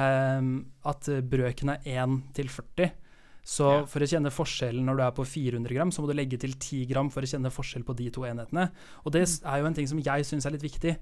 eh, 0.00 0.50
at 0.92 1.12
brøken 1.30 1.76
er 1.76 1.86
1 2.06 2.18
til 2.36 2.50
40. 2.50 2.90
Så 3.50 3.66
ja. 3.66 3.84
for 3.88 4.04
å 4.04 4.08
kjenne 4.08 4.32
forskjellen 4.32 4.84
når 4.86 4.98
du 4.98 5.02
er 5.06 5.14
på 5.16 5.24
400 5.26 5.74
gram, 5.74 5.92
så 5.94 6.02
må 6.02 6.10
du 6.10 6.16
legge 6.16 6.38
til 6.40 6.52
10 6.54 6.84
gram 6.90 7.08
for 7.12 7.24
å 7.24 7.30
kjenne 7.30 7.52
forskjell 7.52 7.86
på 7.88 7.96
de 7.98 8.10
to 8.12 8.26
enhetene. 8.28 8.68
Og 9.04 9.14
det 9.16 9.24
mm. 9.24 9.36
er 9.48 9.62
jo 9.62 9.68
en 9.70 9.78
ting 9.78 9.88
som 9.90 10.02
jeg 10.04 10.28
syns 10.28 10.46
er 10.46 10.54
litt 10.54 10.66
viktig. 10.66 10.96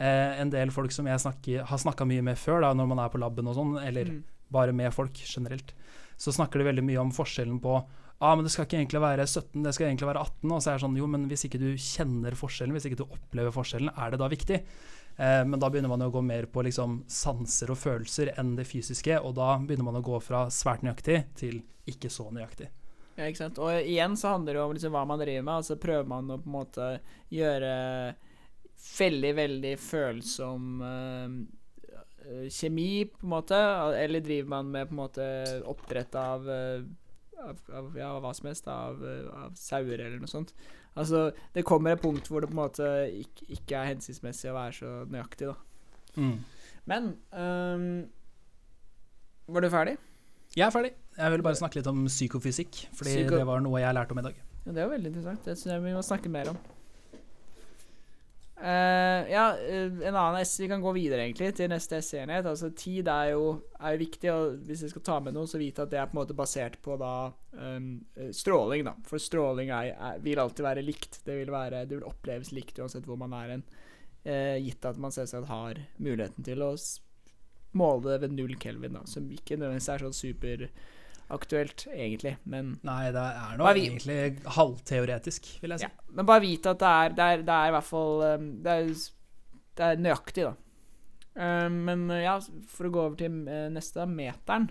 Eh, 0.00 0.40
en 0.40 0.52
del 0.52 0.72
folk 0.72 0.94
som 0.94 1.08
jeg 1.08 1.20
snakker, 1.20 1.66
har 1.68 1.82
snakka 1.82 2.06
mye 2.08 2.24
med 2.24 2.40
før, 2.40 2.62
da, 2.64 2.72
når 2.76 2.88
man 2.94 3.02
er 3.04 3.12
på 3.12 3.20
laben 3.20 3.50
og 3.50 3.58
sånn, 3.58 3.74
eller 3.82 4.08
mm. 4.08 4.22
bare 4.54 4.76
med 4.76 4.94
folk 4.94 5.20
generelt, 5.20 5.74
så 6.16 6.32
snakker 6.32 6.60
de 6.62 6.70
veldig 6.70 6.86
mye 6.86 7.02
om 7.02 7.12
forskjellen 7.12 7.60
på 7.62 7.76
ah, 8.22 8.34
men 8.38 8.46
det 8.46 8.52
skal 8.54 8.68
ikke 8.68 8.78
egentlig 8.78 9.02
være 9.02 9.26
17, 9.26 9.62
det 9.66 9.74
skal 9.74 9.88
egentlig 9.88 10.08
være 10.08 10.24
18. 10.24 10.48
Og 10.48 10.58
så 10.62 10.70
er 10.70 10.78
det 10.78 10.84
sånn, 10.84 10.98
jo, 11.00 11.08
men 11.10 11.28
hvis 11.30 11.46
ikke 11.48 11.60
du 11.62 11.70
kjenner 11.74 12.38
forskjellen, 12.38 12.74
hvis 12.76 12.88
ikke 12.88 13.00
du 13.02 13.06
opplever 13.08 13.54
forskjellen, 13.54 13.92
er 13.98 14.12
det 14.14 14.20
da 14.22 14.28
viktig? 14.32 14.60
Eh, 15.16 15.42
men 15.48 15.58
da 15.60 15.70
begynner 15.70 15.92
man 15.92 16.04
å 16.06 16.12
gå 16.12 16.22
mer 16.24 16.46
på 16.52 16.64
liksom, 16.64 17.02
sanser 17.10 17.72
og 17.74 17.80
følelser 17.80 18.32
enn 18.40 18.54
det 18.58 18.68
fysiske, 18.68 19.18
og 19.20 19.34
da 19.40 19.56
begynner 19.60 19.90
man 19.90 20.00
å 20.00 20.06
gå 20.06 20.20
fra 20.24 20.46
svært 20.54 20.86
nøyaktig 20.86 21.18
til 21.38 21.60
ikke 21.90 22.12
så 22.12 22.28
nøyaktig. 22.32 22.70
Ja, 23.16 23.26
ikke 23.26 23.42
sant. 23.42 23.58
Og 23.60 23.74
igjen 23.76 24.14
så 24.16 24.36
handler 24.36 24.56
det 24.56 24.62
om 24.62 24.76
liksom 24.76 24.94
hva 24.94 25.02
man 25.08 25.20
driver 25.20 25.44
med. 25.44 25.56
Altså 25.58 25.76
prøver 25.80 26.06
man 26.08 26.30
å 26.32 26.38
på 26.40 26.48
en 26.48 26.54
måte 26.54 26.86
gjøre 27.32 27.72
veldig, 28.82 29.32
veldig 29.36 29.72
følsom 29.78 30.70
uh, 30.80 31.34
kjemi, 32.48 33.04
på 33.10 33.26
en 33.26 33.34
måte, 33.34 33.58
eller 33.98 34.24
driver 34.24 34.54
man 34.54 34.72
med 34.72 34.88
på 34.88 34.96
en 34.96 35.02
måte 35.02 35.28
oppdrett 35.68 36.16
av 36.18 36.48
uh, 36.48 36.86
av, 37.42 37.58
av 37.72 37.98
ja, 37.98 38.12
hva 38.22 38.32
som 38.36 38.48
helst, 38.50 38.68
av, 38.70 39.02
av, 39.32 39.52
sauer 39.58 39.98
eller 39.98 40.20
noe 40.22 40.30
sånt. 40.30 40.54
Altså, 40.92 41.30
det 41.54 41.64
kommer 41.66 41.94
et 41.94 42.02
punkt 42.02 42.28
hvor 42.28 42.44
det 42.44 42.50
på 42.50 42.56
en 42.56 42.62
måte 42.62 42.88
ikke, 43.22 43.48
ikke 43.56 43.78
er 43.78 43.92
hensiktsmessig 43.94 44.50
å 44.52 44.56
være 44.58 44.76
så 44.76 44.94
nøyaktig, 45.12 45.52
da. 45.52 45.56
Mm. 46.12 46.34
Men 46.90 47.06
um, 47.32 47.84
Var 49.54 49.64
du 49.64 49.68
ferdig? 49.72 49.94
Jeg 50.52 50.66
er 50.66 50.74
ferdig. 50.74 50.90
Jeg 51.16 51.32
ville 51.32 51.44
bare 51.46 51.56
snakke 51.56 51.78
litt 51.78 51.88
om 51.88 52.04
psykofysikk, 52.10 52.82
fordi 52.98 53.14
Psyko 53.16 53.38
det 53.40 53.48
var 53.48 53.62
noe 53.64 53.80
jeg 53.80 53.96
lærte 53.96 54.12
om 54.12 54.20
i 54.20 54.26
dag. 54.26 54.40
Ja, 54.66 54.72
Det 54.72 54.84
jo 54.84 54.92
veldig 54.92 55.12
interessant. 55.12 55.44
Det 55.46 55.56
syns 55.56 55.72
jeg 55.72 55.84
vi 55.86 55.94
må 55.96 56.02
snakke 56.04 56.32
mer 56.32 56.52
om. 56.52 56.58
Uh, 58.62 59.26
ja, 59.26 59.56
uh, 59.58 60.02
en 60.06 60.14
annen 60.14 60.44
S 60.44 60.60
Vi 60.60 60.68
kan 60.70 60.82
gå 60.84 60.92
videre 60.94 61.24
egentlig 61.24 61.48
til 61.58 61.70
neste 61.72 61.98
S-enhet. 61.98 62.46
Altså 62.46 62.70
Tid 62.78 63.08
er 63.10 63.32
jo, 63.32 63.46
er 63.80 63.96
jo 63.96 64.02
viktig, 64.04 64.30
og 64.30 64.60
hvis 64.68 64.84
jeg 64.86 64.92
skal 64.92 65.04
ta 65.08 65.16
med 65.24 65.34
noe, 65.34 65.50
så 65.50 65.58
vite 65.58 65.82
at 65.82 65.90
det 65.90 65.98
er 65.98 66.06
på 66.06 66.14
en 66.14 66.20
måte 66.20 66.36
basert 66.38 66.78
på 66.84 66.94
da 67.00 67.32
um, 67.58 67.88
stråling. 68.30 68.86
da 68.86 68.94
For 69.08 69.22
stråling 69.22 69.72
er, 69.74 69.92
er, 69.96 70.22
vil 70.22 70.38
alltid 70.38 70.66
være 70.68 70.86
likt. 70.86 71.18
Det 71.26 71.40
vil, 71.40 71.50
være, 71.50 71.82
det 71.90 71.98
vil 71.98 72.06
oppleves 72.06 72.52
likt 72.54 72.78
uansett 72.78 73.08
hvor 73.08 73.18
man 73.18 73.34
er 73.40 73.56
hen. 73.56 73.66
Uh, 74.22 74.58
gitt 74.62 74.86
at 74.86 75.00
man 75.02 75.14
selvsagt 75.14 75.50
har 75.50 75.82
muligheten 75.98 76.46
til 76.46 76.62
å 76.62 76.76
måle 77.74 78.12
det 78.12 78.20
ved 78.22 78.36
null 78.36 78.54
kelvin, 78.60 78.94
da 78.94 79.02
som 79.08 79.26
ikke 79.32 79.56
nødvendigvis 79.56 79.90
er 79.90 80.04
sånn 80.04 80.14
super 80.14 80.66
aktuelt, 81.32 81.86
egentlig, 81.92 82.36
men 82.48 82.74
Nei, 82.86 83.06
det 83.14 83.22
er 83.22 83.56
nå 83.58 83.68
egentlig 83.70 84.18
halvteoretisk, 84.56 85.48
vil 85.62 85.74
jeg 85.74 85.82
si. 85.82 85.88
Ja, 85.88 86.12
men 86.18 86.28
bare 86.28 86.44
vite 86.44 86.74
at 86.74 86.82
det 86.82 86.92
er, 86.92 87.16
det 87.16 87.30
er, 87.30 87.46
det 87.46 87.56
er 87.56 87.70
i 87.70 87.74
hvert 87.76 87.88
fall 87.88 88.24
um, 88.26 88.50
det 88.64 88.76
er, 88.76 88.92
det 89.78 89.88
er 89.88 90.04
nøyaktig, 90.04 90.46
da. 90.50 90.54
Um, 91.32 91.80
men 91.88 92.06
uh, 92.12 92.20
ja, 92.20 92.36
for 92.68 92.88
å 92.88 92.92
gå 92.92 93.02
over 93.06 93.18
til 93.20 93.34
neste, 93.40 93.68
neste, 93.76 94.06
meteren. 94.10 94.68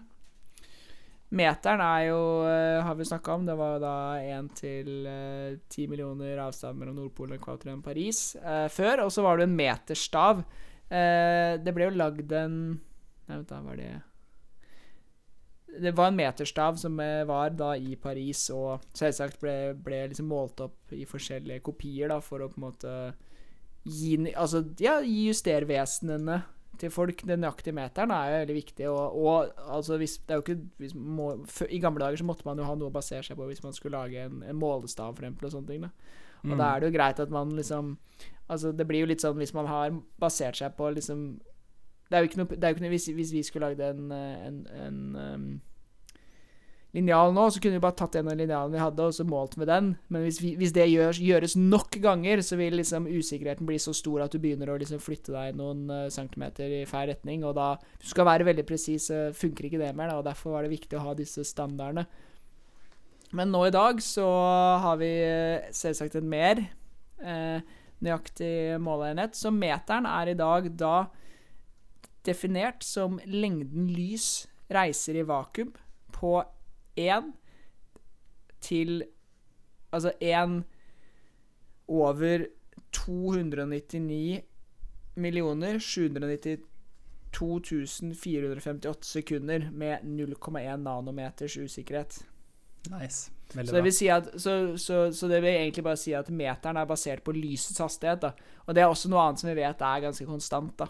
Meteren 1.32 1.82
er 1.86 2.06
jo, 2.10 2.22
uh, 2.44 2.84
har 2.86 3.00
vi 3.00 3.08
snakka 3.08 3.40
om, 3.40 3.48
det 3.48 3.58
var 3.58 3.82
da 3.82 3.96
1 4.20 4.52
til 4.60 4.92
10 5.08 5.90
millioner 5.92 6.44
avstand 6.44 6.78
mellom 6.78 7.00
Nordpolen, 7.00 7.42
og 7.42 7.84
Paris 7.86 8.36
før. 8.76 9.08
Og 9.08 9.16
så 9.16 9.26
var 9.26 9.40
det 9.40 9.50
en 9.50 9.58
meterstav. 9.58 10.46
det 10.92 11.74
ble 11.74 11.88
jo 11.88 11.96
lagd 11.96 12.34
en 12.36 12.56
Nei, 13.32 13.38
vent, 13.38 13.48
da 13.48 13.62
var 13.64 13.78
det 13.80 13.94
det 15.80 15.94
var 15.96 16.12
en 16.12 16.18
meterstav 16.18 16.76
som 16.80 17.00
eh, 17.00 17.24
var 17.28 17.54
da 17.56 17.74
i 17.80 17.96
Paris, 18.00 18.50
og 18.54 18.84
selvsagt 18.98 19.40
ble, 19.42 19.74
ble 19.80 20.04
liksom 20.12 20.30
målt 20.32 20.64
opp 20.66 20.96
i 20.96 21.06
forskjellige 21.08 21.64
kopier 21.66 22.12
da, 22.12 22.20
for 22.24 22.44
å 22.44 22.50
på 22.52 22.60
en 22.60 22.66
måte 22.66 22.96
gi, 23.88 24.18
altså, 24.36 24.66
ja, 24.82 25.00
gi 25.06 25.30
justervesenene 25.30 26.42
til 26.82 26.92
folk. 26.94 27.24
Den 27.28 27.44
nøyaktige 27.44 27.76
meteren 27.78 28.14
er 28.16 28.28
jo 28.30 28.42
veldig 28.42 28.58
viktig. 28.58 28.90
Og, 28.90 29.22
og 29.22 29.64
altså, 29.78 30.00
hvis, 30.02 30.18
det 30.26 30.36
er 30.36 30.42
jo 30.42 30.46
ikke 30.46 30.92
må, 30.98 31.32
I 31.70 31.82
gamle 31.84 32.04
dager 32.04 32.22
så 32.22 32.28
måtte 32.28 32.48
man 32.48 32.60
jo 32.62 32.68
ha 32.68 32.76
noe 32.78 32.92
å 32.92 32.96
basere 32.96 33.24
seg 33.26 33.40
på 33.40 33.48
hvis 33.50 33.64
man 33.66 33.78
skulle 33.78 34.02
lage 34.02 34.28
en, 34.28 34.42
en 34.48 34.60
målestav, 34.60 35.16
for 35.16 35.28
eksempel, 35.28 35.50
og 35.50 35.56
sånne 35.56 35.72
ting. 35.72 35.88
da. 35.88 36.20
Og 36.42 36.54
mm. 36.54 36.58
da 36.58 36.68
er 36.68 36.82
det 36.82 36.90
jo 36.90 36.98
greit 36.98 37.24
at 37.24 37.34
man 37.34 37.56
liksom 37.58 37.96
Altså, 38.52 38.74
det 38.76 38.84
blir 38.84 39.06
jo 39.06 39.08
litt 39.08 39.22
sånn 39.24 39.38
hvis 39.40 39.54
man 39.56 39.68
har 39.70 39.94
basert 40.20 40.58
seg 40.60 40.74
på 40.76 40.90
liksom 40.92 41.20
det 42.12 42.18
er 42.18 42.24
jo 42.24 42.30
ikke 42.30 42.42
noe, 42.42 42.56
jo 42.56 42.76
ikke 42.76 42.84
noe 42.84 42.94
hvis, 42.94 43.10
hvis, 43.16 43.34
vi 43.34 43.44
skulle 43.48 43.72
lagd 43.72 43.84
en, 43.86 44.10
en, 44.12 44.58
en 44.86 44.98
um, 45.16 45.46
linjal 46.96 47.32
nå, 47.32 47.46
så 47.48 47.62
kunne 47.64 47.78
vi 47.78 47.84
bare 47.86 47.96
tatt 48.02 48.18
en 48.20 48.32
av 48.32 48.36
linjalene 48.36 48.76
vi 48.76 48.82
hadde, 48.84 49.06
og 49.08 49.16
så 49.16 49.26
målt 49.28 49.56
med 49.62 49.72
den. 49.72 49.94
Men 50.12 50.26
hvis, 50.26 50.42
vi, 50.44 50.54
hvis 50.60 50.74
det 50.76 50.90
gjøres, 50.92 51.22
gjøres, 51.24 51.56
nok 51.56 51.96
ganger, 52.04 52.44
så 52.44 52.60
vil 52.60 52.76
liksom 52.78 53.08
usikkerheten 53.08 53.70
bli 53.70 53.80
så 53.80 53.96
stor 53.96 54.26
at 54.26 54.36
du 54.36 54.42
begynner 54.44 54.74
å 54.74 54.76
liksom 54.82 55.00
flytte 55.04 55.34
deg 55.36 55.56
noen 55.60 55.86
uh, 55.88 56.10
centimeter 56.12 56.82
i 56.82 56.84
feil 56.90 57.08
retning. 57.14 57.48
Og 57.48 57.56
da 57.58 57.74
du 57.80 58.10
skal 58.12 58.28
være 58.28 58.50
veldig 58.52 58.68
presis, 58.68 59.08
funker 59.40 59.70
ikke 59.70 59.82
det 59.82 59.94
mer, 59.96 60.12
da, 60.12 60.20
og 60.20 60.28
derfor 60.28 60.58
var 60.58 60.68
det 60.68 60.76
viktig 60.76 61.00
å 61.00 61.06
ha 61.08 61.16
disse 61.18 61.48
standardene. 61.48 62.06
Men 63.32 63.54
nå 63.56 63.64
i 63.70 63.72
dag 63.72 64.04
så 64.04 64.28
har 64.84 65.00
vi 65.00 65.14
uh, 65.24 65.72
selvsagt 65.72 66.20
en 66.20 66.32
mer 66.32 66.60
eh, 67.24 67.62
nøyaktig 68.02 68.80
måleenhet. 68.82 69.38
Så 69.38 69.52
meteren 69.54 70.08
er 70.10 70.32
i 70.32 70.38
dag 70.38 70.70
da 70.78 70.96
definert 72.26 72.84
som 72.86 73.20
lengden 73.26 73.90
lys 73.92 74.48
reiser 74.72 75.20
i 75.20 75.26
vakuum 75.28 75.74
på 76.14 76.36
1 77.00 77.34
til 78.62 79.04
Altså 79.92 80.14
én 80.24 80.62
over 81.88 82.46
299 82.92 84.42
millioner 85.16 85.80
792 85.80 86.58
458 88.16 89.08
sekunder 89.08 89.70
med 89.72 89.98
0,1 90.04 90.76
nanometers 90.76 91.58
usikkerhet. 91.58 92.22
Nice. 92.90 93.32
Så 93.52 93.82
det, 93.82 93.94
si 93.94 94.08
at, 94.08 94.30
så, 94.38 94.78
så, 94.78 95.12
så 95.12 95.28
det 95.28 95.42
vil 95.42 95.50
egentlig 95.50 95.84
bare 95.84 96.00
si 96.00 96.14
at 96.16 96.30
meteren 96.30 96.78
er 96.78 96.88
basert 96.88 97.24
på 97.24 97.32
lysets 97.36 97.80
hastighet. 97.84 98.22
Da. 98.22 98.32
Og 98.66 98.76
det 98.76 98.84
er 98.84 98.88
også 98.88 99.12
noe 99.12 99.26
annet 99.26 99.44
som 99.44 99.52
vi 99.52 99.58
vet 99.60 99.84
er 99.84 100.04
ganske 100.06 100.26
konstant. 100.26 100.80
da. 100.80 100.88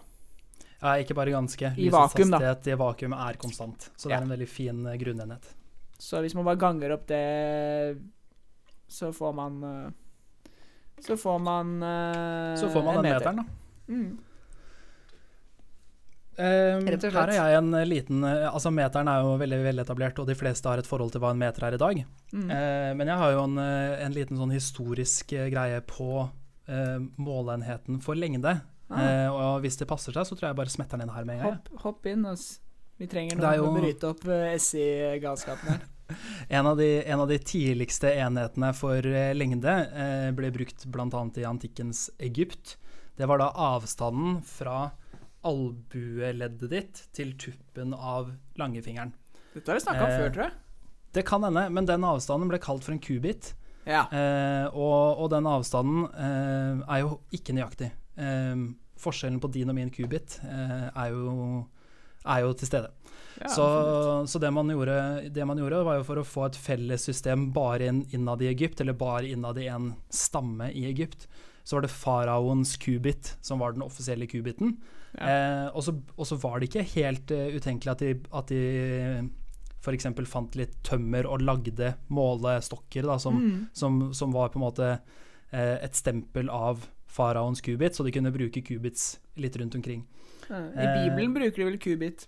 Ja, 0.81 0.95
ikke 0.97 1.15
bare 1.17 1.33
ganske. 1.33 1.73
I 1.77 1.89
vakuum, 1.93 2.33
da. 2.33 2.55
i 2.65 2.77
vakuum 2.77 3.13
er 3.13 3.37
konstant. 3.41 3.91
Så 3.95 4.09
det 4.09 4.15
ja. 4.15 4.19
er 4.19 4.25
en 4.25 4.33
veldig 4.33 4.49
fin 4.49 4.85
uh, 4.87 4.95
grunnenhet. 4.97 5.51
Så 6.01 6.21
hvis 6.25 6.33
man 6.33 6.47
bare 6.47 6.57
ganger 6.61 6.95
opp 6.95 7.05
det, 7.09 7.21
så 8.89 9.11
får 9.13 9.35
man 9.37 9.61
uh, 9.63 9.91
så 11.01 11.17
får 11.17 11.39
man 11.39 11.77
uh, 11.81 12.57
Så 12.57 12.69
får 12.69 12.83
man 12.85 12.97
en 12.97 13.03
den 13.03 13.11
meter. 13.11 13.19
meteren, 13.19 13.37
da. 13.37 13.93
Mm. 13.93 14.19
Um, 16.41 16.85
her 16.87 17.27
er 17.27 17.33
jeg 17.35 17.55
en 17.59 17.73
liten 17.85 18.23
eh, 18.23 18.45
Altså 18.47 18.71
Meteren 18.71 19.09
er 19.11 19.19
jo 19.19 19.33
veldig 19.37 19.57
veletablert, 19.65 20.21
og 20.23 20.29
de 20.29 20.35
fleste 20.39 20.69
har 20.69 20.79
et 20.79 20.87
forhold 20.87 21.11
til 21.11 21.21
hva 21.21 21.33
en 21.35 21.41
meter 21.41 21.65
er 21.67 21.75
i 21.75 21.81
dag. 21.81 21.99
Mm. 22.31 22.45
Uh, 22.47 22.91
men 22.97 23.11
jeg 23.11 23.19
har 23.19 23.33
jo 23.35 23.41
en, 23.43 23.57
eh, 23.61 24.03
en 24.05 24.15
liten 24.15 24.39
sånn 24.39 24.53
historisk 24.55 25.35
eh, 25.35 25.49
greie 25.51 25.81
på 25.85 26.23
uh, 26.23 26.99
måleenheten 27.19 27.99
for 28.01 28.17
lengde. 28.17 28.55
Ah. 28.91 29.05
Eh, 29.07 29.29
og 29.31 29.63
hvis 29.63 29.79
det 29.79 29.87
passer 29.89 30.15
seg, 30.15 30.27
så 30.27 30.35
tror 30.35 30.51
jeg 30.51 30.59
bare 30.59 30.73
smetter 30.73 30.99
den 30.99 31.07
inn 31.07 31.15
her 31.15 31.27
med 31.27 31.39
en 31.39 31.45
gang. 31.45 31.57
Hopp, 31.57 31.81
hopp 31.85 32.11
inn, 32.11 32.27
ass. 32.29 32.59
Vi 33.01 33.07
trenger 33.09 33.39
er 33.39 33.57
noen 33.57 33.71
å 33.71 33.79
bryte 33.79 34.11
opp 34.11 34.27
uh, 34.29 34.51
SI-galskapen 34.59 35.73
her. 35.73 35.87
En 36.51 36.67
av, 36.67 36.75
de, 36.75 37.03
en 37.07 37.21
av 37.23 37.29
de 37.29 37.37
tidligste 37.39 38.09
enhetene 38.19 38.73
for 38.75 39.05
eh, 39.07 39.29
lengde 39.31 39.71
eh, 39.71 40.25
ble 40.35 40.49
brukt 40.51 40.83
bl.a. 40.91 41.21
i 41.39 41.45
antikkens 41.47 42.09
Egypt. 42.19 42.73
Det 43.15 43.29
var 43.31 43.39
da 43.39 43.47
avstanden 43.55 44.41
fra 44.43 44.89
albueleddet 45.47 46.67
ditt 46.73 47.01
til 47.15 47.31
tuppen 47.39 47.95
av 47.95 48.33
langefingeren. 48.59 49.13
Dette 49.53 49.71
har 49.71 49.79
vi 49.79 49.85
snakka 49.85 50.03
om 50.03 50.11
Eh, 50.11 50.19
før, 50.19 50.35
tror 50.35 50.45
jeg. 50.49 50.53
Det 51.15 51.25
kan 51.27 51.47
hende, 51.47 51.65
men 51.71 51.87
den 51.87 52.03
avstanden 52.07 52.51
ble 52.51 52.59
kalt 52.59 52.83
for 52.83 52.95
en 52.95 53.01
kubit. 53.03 53.53
Ja. 53.87 54.05
Eh, 54.11 54.67
og, 54.75 55.23
og 55.23 55.31
den 55.33 55.47
avstanden 55.49 56.05
eh, 56.11 56.83
er 56.85 57.01
jo 57.05 57.17
ikke 57.35 57.55
nøyaktig. 57.55 57.91
Eh, 58.19 58.67
forskjellen 59.01 59.41
på 59.41 59.49
din 59.53 59.71
og 59.71 59.77
min 59.77 59.91
kubit 59.93 60.39
eh, 60.45 60.87
er, 60.89 61.11
jo, 61.13 61.65
er 62.25 62.43
jo 62.45 62.53
til 62.57 62.69
stede. 62.69 62.91
ja 63.41 63.49
så 63.49 63.67
så 64.27 64.39
det, 64.39 64.51
man 64.53 64.69
gjorde, 64.69 65.29
det 65.33 65.45
man 65.47 65.57
gjorde, 65.57 65.83
var 65.87 65.99
jo 65.99 66.07
for 66.07 66.21
å 66.21 66.27
få 66.27 66.47
et 66.47 66.59
felles 66.59 67.05
system 67.09 67.49
bare 67.55 67.89
inn, 67.89 68.03
innad 68.13 68.41
i 68.41 68.51
Egypt, 68.51 68.81
eller 68.81 68.93
bare 68.97 69.27
innad 69.31 69.57
i 69.57 69.67
en 69.71 69.93
stamme 70.13 70.71
i 70.71 70.85
Egypt. 70.89 71.27
Så 71.63 71.77
var 71.77 71.85
det 71.85 71.93
faraoens 71.93 72.75
kubit 72.81 73.35
som 73.41 73.59
var 73.61 73.73
den 73.73 73.85
offisielle 73.85 74.27
kubiten. 74.29 74.77
Ja. 75.17 75.27
Eh, 75.27 75.67
og, 75.75 75.83
så, 75.83 76.37
var 76.39 76.59
det 76.59 76.69
ikke 76.69 76.87
helt 76.95 77.31
uh, 77.35 77.49
utenkelig 77.51 77.91
at 77.91 77.99
de, 78.01 78.13
at 78.31 78.51
de 78.53 79.29
f.eks. 79.81 80.07
fant 80.29 80.55
litt 80.55 80.77
tømmer 80.85 81.27
og 81.27 81.43
lagde 81.43 81.95
målestokker 82.13 83.07
da, 83.09 83.17
som, 83.19 83.41
Mm. 83.41 83.67
som, 83.73 84.01
som 84.13 84.31
var 84.33 84.49
på 84.53 84.59
en 84.59 84.65
måte 84.67 84.89
eh, 85.51 85.77
et 85.81 85.95
stempel 85.97 86.49
av 86.49 86.85
faraoens 87.11 87.61
kubit, 87.63 87.97
så 87.97 88.05
de 88.07 88.13
kunne 88.15 88.31
bruke 88.33 88.63
kubits 88.65 89.19
litt 89.41 89.57
rundt 89.59 89.75
omkring. 89.77 90.05
Ja. 90.47 90.61
I 90.71 90.85
eh, 90.85 90.97
Bibelen 91.03 91.35
bruker 91.35 91.63
de 91.63 91.69
vel 91.69 91.79
kubit 91.81 92.25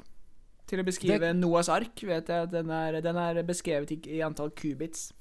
til 0.70 0.80
å 0.80 0.86
beskrive 0.88 1.20
Det- 1.20 1.36
Noahs 1.40 1.70
ark. 1.72 1.96
Vet 2.08 2.30
jeg 2.32 2.52
den 2.54 2.72
er, 2.72 3.02
den 3.04 3.20
er 3.20 3.44
beskrevet 3.48 3.92
i, 3.96 4.00
i 4.20 4.24
antall 4.26 4.52
kubits. 4.56 5.12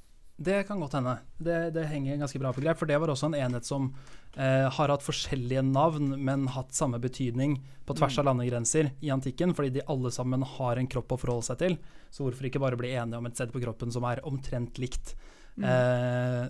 Det 0.42 0.62
kan 0.66 0.80
godt 0.80 0.96
hende. 0.96 1.18
Det, 1.38 1.58
det 1.74 1.84
henger 1.90 2.18
ganske 2.18 2.40
bra 2.40 2.50
på 2.54 2.62
greip, 2.64 2.78
for 2.80 2.88
det 2.90 2.96
var 2.98 3.12
også 3.12 3.28
en 3.28 3.36
enhet 3.38 3.66
som 3.68 3.90
eh, 4.34 4.66
har 4.74 4.90
hatt 4.90 5.04
forskjellige 5.04 5.62
navn, 5.68 6.16
men 6.24 6.48
hatt 6.50 6.72
samme 6.74 6.98
betydning 7.02 7.58
på 7.86 7.94
tvers 7.98 8.16
av 8.18 8.26
landegrenser 8.30 8.88
i 9.04 9.10
antikken, 9.14 9.52
fordi 9.54 9.76
de 9.76 9.84
alle 9.92 10.10
sammen 10.14 10.42
har 10.56 10.80
en 10.80 10.88
kropp 10.90 11.14
å 11.14 11.20
forholde 11.20 11.46
seg 11.50 11.60
til. 11.62 11.76
Så 12.10 12.24
hvorfor 12.24 12.48
ikke 12.48 12.62
bare 12.62 12.78
bli 12.80 12.90
enige 12.96 13.20
om 13.20 13.28
et 13.28 13.38
sted 13.38 13.52
på 13.54 13.62
kroppen 13.62 13.92
som 13.94 14.06
er 14.08 14.22
omtrent 14.26 14.80
likt? 14.82 15.14
Mm. 15.60 15.68
Eh, 15.68 16.44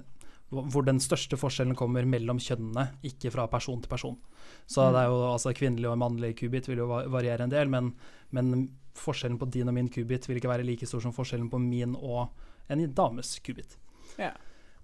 hvor 0.53 0.85
den 0.85 1.01
største 1.01 1.39
forskjellen 1.41 1.75
kommer 1.79 2.05
mellom 2.05 2.39
kjønnene, 2.43 2.91
ikke 3.09 3.33
fra 3.33 3.47
person 3.49 3.81
til 3.81 3.89
person. 3.91 4.17
Så 4.69 4.85
Mm. 4.85 4.93
det 4.93 5.01
er 5.01 5.09
jo 5.09 5.19
altså 5.33 5.55
kvinnelig 5.57 5.89
og 5.91 5.99
mannlig 5.99 6.35
kubit 6.39 6.69
vil 6.69 6.79
jo 6.83 6.87
variere 6.87 7.43
en 7.47 7.51
del, 7.51 7.69
men, 7.73 7.93
men 8.31 8.69
forskjellen 8.95 9.39
på 9.41 9.49
din 9.51 9.69
og 9.69 9.75
min 9.75 9.89
kubit 9.89 10.29
vil 10.29 10.37
ikke 10.37 10.51
være 10.53 10.67
like 10.69 10.87
stor 10.87 11.01
som 11.01 11.13
forskjellen 11.17 11.49
på 11.51 11.59
min 11.61 11.97
og 11.97 12.29
en 12.69 12.87
dames 12.95 13.39
kubit. 13.41 13.79
Ja. 14.19 14.33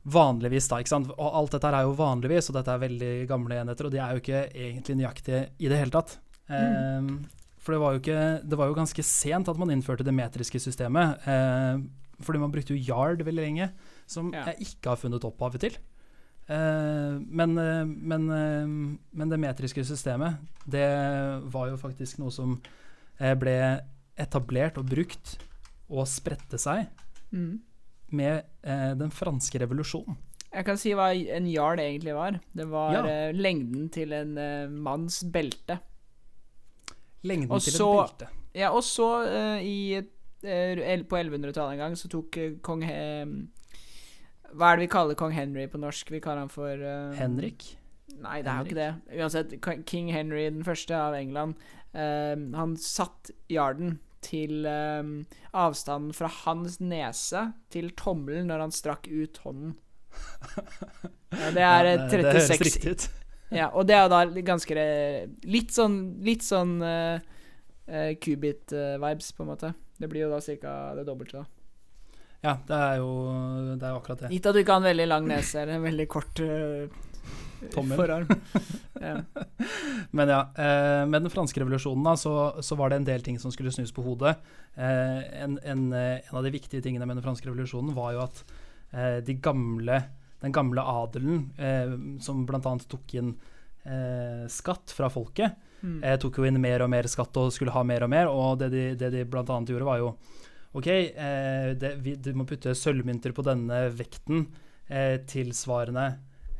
Vanligvis, 0.08 0.68
da. 0.70 0.78
ikke 0.80 0.88
sant? 0.94 1.10
Og 1.18 1.34
alt 1.36 1.52
dette 1.52 1.68
er 1.74 1.84
jo 1.84 1.92
vanligvis, 1.98 2.48
og 2.48 2.56
dette 2.56 2.72
er 2.72 2.80
veldig 2.86 3.12
gamle 3.28 3.58
enheter, 3.60 3.84
og 3.88 3.92
de 3.92 3.98
er 4.00 4.14
jo 4.14 4.22
ikke 4.22 4.40
egentlig 4.54 4.96
nøyaktige 5.02 5.42
i 5.58 5.68
det 5.68 5.78
hele 5.82 5.92
tatt. 5.92 6.18
Eh, 6.48 7.10
for 7.60 7.74
det 7.74 7.80
var, 7.82 7.92
jo 7.92 8.00
ikke, 8.00 8.20
det 8.48 8.56
var 8.56 8.70
jo 8.70 8.76
ganske 8.78 9.04
sent 9.04 9.48
at 9.52 9.58
man 9.60 9.68
innførte 9.74 10.06
det 10.06 10.14
metriske 10.16 10.60
systemet. 10.64 11.26
Eh, 11.28 11.82
fordi 12.24 12.40
man 12.40 12.50
brukte 12.54 12.72
jo 12.74 12.80
yard 12.94 13.20
veldig 13.22 13.42
lenge, 13.44 13.68
som 14.08 14.32
Ja. 14.34 14.44
jeg 14.50 14.66
ikke 14.68 14.88
har 14.92 14.96
funnet 14.96 15.24
opphavet 15.28 15.60
til. 15.60 15.76
Eh, 16.48 17.18
men, 17.28 17.58
eh, 17.60 17.84
men, 17.84 18.30
eh, 18.32 18.96
men 19.12 19.28
det 19.28 19.38
metriske 19.38 19.84
systemet, 19.84 20.38
det 20.66 20.88
var 21.52 21.68
jo 21.68 21.76
faktisk 21.76 22.18
noe 22.22 22.32
som 22.32 22.60
ble 23.18 23.80
etablert 24.16 24.78
og 24.78 24.86
brukt 24.88 25.36
og 25.90 26.06
spredte 26.06 26.58
seg 26.58 26.86
Mm. 27.32 27.58
med 28.12 28.44
den 28.62 29.10
franske 29.10 29.58
revolusjonen. 29.60 30.16
Jeg 30.54 30.64
kan 30.64 30.78
si 30.78 30.90
hva 30.94 31.10
en 31.12 31.46
jarl 31.46 31.78
egentlig 31.78 32.14
var. 32.14 32.40
Det 32.54 32.66
var 32.66 32.92
Ja. 32.94 33.32
lengden 33.32 33.90
til 33.90 34.12
en 34.12 34.34
manns 34.82 35.22
belte. 35.24 35.80
Lengden 37.24 37.50
Og 37.50 37.60
til 37.60 37.72
så- 37.72 38.04
et 38.04 38.18
belte. 38.18 38.28
Ja, 38.54 38.70
og 38.70 38.82
så 38.82 39.60
i 39.60 40.00
På 40.40 41.16
1100-tallet 41.18 41.72
en 41.72 41.78
gang 41.78 41.92
så 41.96 42.08
tok 42.08 42.62
kong 42.62 42.82
He 42.82 43.24
Hva 44.54 44.72
er 44.72 44.78
det 44.78 44.86
vi 44.86 44.92
kaller 44.92 45.18
kong 45.18 45.34
Henry 45.36 45.66
på 45.68 45.80
norsk? 45.80 46.10
Vi 46.14 46.22
kaller 46.24 46.46
han 46.46 46.52
for 46.52 46.72
uh, 46.72 47.14
Henrik. 47.18 47.74
Nei, 48.18 48.40
det 48.42 48.50
er 48.50 48.58
jo 48.58 48.68
ikke 48.68 48.78
det. 48.78 49.20
Uansett, 49.20 49.56
king 49.86 50.08
Henry 50.10 50.48
den 50.48 50.64
første 50.66 50.96
av 50.96 51.16
England, 51.18 51.58
uh, 51.94 52.34
han 52.56 52.76
satt 52.80 53.32
yarden 53.52 53.98
til 54.24 54.66
eh, 54.66 55.10
avstanden 55.56 56.14
fra 56.16 56.30
hans 56.44 56.78
nese 56.82 57.48
til 57.72 57.92
tommelen 57.98 58.50
når 58.50 58.66
han 58.66 58.74
strakk 58.74 59.08
ut 59.10 59.40
hånden. 59.44 59.76
Ja, 61.30 61.50
det 61.54 61.64
er 61.64 61.86
eh, 61.86 61.94
Ja, 61.98 62.08
det, 62.08 62.10
det 62.10 62.32
høres 62.32 62.52
riktig 62.56 62.94
ut. 62.94 63.08
Ja, 63.48 63.70
og 63.72 63.86
det 63.88 63.94
er 63.96 64.02
jo 64.04 64.08
da 64.12 64.42
ganske 64.44 64.74
Litt 65.48 65.70
sånn 65.72 65.94
Litt 66.20 66.42
sånn 66.44 66.74
uh, 66.84 67.16
Qubit-vibes, 68.20 69.30
på 69.32 69.46
en 69.46 69.48
måte. 69.48 69.70
Det 69.96 70.10
blir 70.12 70.26
jo 70.26 70.34
da 70.34 70.42
ca. 70.44 70.74
det 70.98 71.06
dobbelte. 71.08 71.40
da 71.40 71.57
Ja, 72.44 72.54
det 72.68 72.76
er 72.78 72.96
jo, 73.00 73.08
det 73.74 73.82
er 73.82 73.92
jo 73.94 73.98
akkurat 73.98 74.20
det. 74.24 74.28
Gitt 74.36 74.46
at 74.46 74.54
du 74.54 74.60
ikke 74.62 74.76
har 74.76 74.82
en 74.84 74.90
veldig 74.92 75.06
lang 75.10 75.24
nese 75.26 75.62
eller 75.62 75.74
en 75.80 75.86
veldig 75.88 76.06
kort 76.12 76.38
uh, 76.44 76.86
forarm. 77.96 78.28
ja. 79.08 79.16
Men 80.14 80.30
ja, 80.30 80.40
eh, 80.54 81.02
med 81.10 81.24
den 81.26 81.32
franske 81.34 81.58
revolusjonen 81.60 82.06
da, 82.06 82.12
så, 82.16 82.34
så 82.62 82.78
var 82.78 82.90
det 82.92 83.00
en 83.00 83.08
del 83.08 83.24
ting 83.26 83.40
som 83.42 83.50
skulle 83.54 83.72
snus 83.74 83.90
på 83.96 84.04
hodet. 84.06 84.36
Eh, 84.78 85.42
en, 85.42 85.58
en, 85.66 85.82
eh, 85.92 86.20
en 86.28 86.38
av 86.38 86.46
de 86.46 86.54
viktige 86.54 86.82
tingene 86.84 87.06
med 87.10 87.18
den 87.18 87.26
franske 87.26 87.50
revolusjonen 87.50 87.90
var 87.98 88.14
jo 88.14 88.22
at 88.28 88.44
eh, 88.94 89.18
de 89.26 89.34
gamle, 89.42 89.98
den 90.44 90.54
gamle 90.54 90.84
adelen, 90.86 91.48
eh, 91.58 91.90
som 92.22 92.46
bl.a. 92.46 92.62
tok 92.62 93.18
inn 93.18 93.34
eh, 93.84 94.44
skatt 94.52 94.94
fra 94.94 95.10
folket, 95.10 95.64
Mm. 95.78 96.00
eh, 96.02 96.16
tok 96.18 96.40
jo 96.40 96.42
inn 96.48 96.56
mer 96.58 96.82
og 96.82 96.88
mer 96.90 97.06
skatt 97.06 97.36
og 97.38 97.52
skulle 97.54 97.70
ha 97.70 97.84
mer 97.86 98.02
og 98.02 98.08
mer. 98.10 98.26
Og 98.26 98.56
det 98.58 98.66
de, 98.72 98.80
det 98.98 99.12
de 99.14 99.20
bl.a. 99.30 99.44
gjorde, 99.46 99.86
var 99.86 100.00
jo 100.00 100.08
OK, 100.76 100.86
eh, 100.86 101.70
det, 101.80 101.94
vi, 102.04 102.14
du 102.20 102.32
må 102.36 102.46
putte 102.48 102.74
sølvmynter 102.76 103.32
på 103.36 103.44
denne 103.46 103.86
vekten 103.96 104.44
eh, 104.86 105.16
tilsvarende 105.28 106.06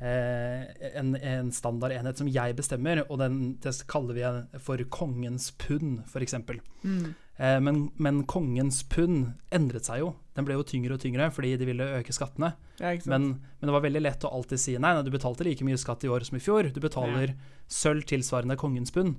eh, 0.01 0.65
en, 0.97 1.15
en 1.17 1.53
standard 1.53 1.93
enhet 1.93 2.21
som 2.21 2.31
jeg 2.33 2.57
bestemmer, 2.57 3.05
og 3.09 3.21
den, 3.21 3.41
det 3.63 3.75
kaller 3.91 4.17
vi 4.17 4.61
for 4.65 4.81
kongens 4.95 5.51
pund, 5.61 6.03
f.eks. 6.09 6.39
Mm. 6.83 7.13
Eh, 7.39 7.59
men, 7.63 7.85
men 8.01 8.25
kongens 8.31 8.81
pund 8.91 9.33
endret 9.55 9.87
seg 9.87 10.03
jo. 10.03 10.13
Den 10.35 10.47
ble 10.47 10.57
jo 10.59 10.67
tyngre 10.67 10.97
og 10.97 11.03
tyngre 11.03 11.31
fordi 11.35 11.55
de 11.61 11.69
ville 11.69 11.93
øke 12.01 12.15
skattene. 12.15 12.53
Ja. 12.81 12.97
Men, 13.11 13.31
men 13.59 13.71
det 13.71 13.75
var 13.75 13.85
veldig 13.87 14.03
lett 14.03 14.27
å 14.27 14.33
alltid 14.35 14.63
si 14.63 14.77
nei, 14.79 14.95
nei, 14.97 15.05
du 15.07 15.15
betalte 15.15 15.47
like 15.47 15.67
mye 15.67 15.79
skatt 15.81 16.07
i 16.07 16.13
år 16.13 16.27
som 16.27 16.39
i 16.39 16.43
fjor. 16.43 16.71
Du 16.75 16.81
betaler 16.83 17.37
sølv 17.71 18.07
tilsvarende 18.09 18.59
kongens 18.59 18.95
pund. 18.95 19.19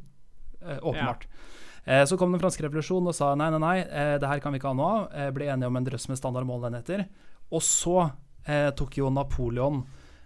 Eh, 0.59 0.79
åpenbart. 0.81 1.27
Eh, 1.29 1.59
så 2.05 2.17
kom 2.19 2.32
den 2.34 2.41
franske 2.41 2.63
revolusjonen 2.65 3.07
og 3.11 3.15
sa 3.17 3.32
nei, 3.39 3.49
nei, 3.55 3.59
nei, 3.63 3.77
eh, 3.88 4.15
det 4.21 4.27
her 4.30 4.39
kan 4.43 4.53
vi 4.53 4.59
ikke 4.61 4.71
ha 4.71 4.77
noe 4.77 4.89
av. 4.97 5.05
Eh, 5.13 5.30
ble 5.36 5.47
enige 5.49 5.69
om 5.71 5.80
en 5.80 5.88
drøss 5.88 6.09
med 6.11 6.19
standard 6.19 6.45
målenheter. 6.49 7.05
Og 7.51 7.63
så 7.65 8.11
eh, 8.45 8.69
tok 8.77 8.99
jo 8.99 9.09
Napoleon 9.13 9.82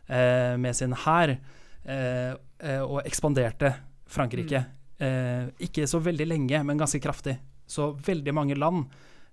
eh, 0.07 0.55
med 0.59 0.75
sin 0.75 0.95
hær 1.05 1.35
eh, 1.37 2.33
eh, 2.33 2.81
og 2.83 3.01
ekspanderte 3.05 3.73
Frankrike. 4.07 4.65
Mm. 5.03 5.49
ikke 5.59 5.83
så 5.89 5.99
veldig 5.99 6.25
lenge, 6.29 6.59
men 6.63 6.77
ganske 6.79 6.99
kraftig. 7.03 7.33
Så 7.67 7.89
veldig 8.05 8.31
mange 8.37 8.55
land 8.55 8.85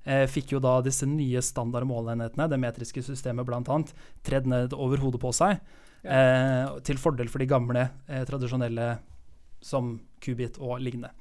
eh, 0.03 0.25
fikk 0.27 0.57
jo 0.57 0.61
da 0.65 0.81
disse 0.83 1.07
nye 1.07 1.39
standard 1.45 1.87
måleenhetene, 1.87 2.49
det 2.51 2.59
metriske 2.59 3.05
systemet 3.07 3.47
bl.a., 3.47 3.77
tredd 4.27 4.49
ned 4.51 4.75
over 4.75 4.99
hodet 5.05 5.21
på 5.23 5.31
seg, 5.37 5.61
Ja. 6.03 6.73
til 6.83 6.97
fordel 6.97 7.29
for 7.29 7.39
de 7.39 7.47
gamle, 7.47 7.83
eh, 8.09 8.25
tradisjonelle 8.27 8.89
som 9.63 9.99
kubit 10.25 10.57
og 10.59 10.81
lignende. 10.81 11.13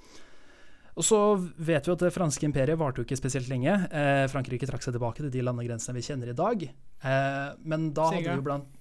Og 0.99 1.05
så 1.07 1.17
vet 1.39 1.85
vi 1.87 1.93
at 1.93 2.01
det 2.03 2.11
franske 2.11 2.43
imperiet 2.43 2.79
varte 2.79 2.99
jo 2.99 3.07
ikke 3.07 3.17
spesielt 3.19 3.47
lenge. 3.47 3.71
Eh, 3.87 4.25
Frankrike 4.31 4.67
trakk 4.67 4.83
seg 4.83 4.97
tilbake 4.97 5.23
til 5.23 5.31
de 5.31 5.43
landegrensene 5.47 5.95
vi 5.95 6.03
kjenner 6.03 6.33
i 6.33 6.35
dag. 6.35 6.65
Eh, 6.67 7.45
men 7.63 7.89
da 7.95 8.09
hadde 8.09 8.25
de 8.25 8.35
jo 8.41 8.45
blant 8.49 8.75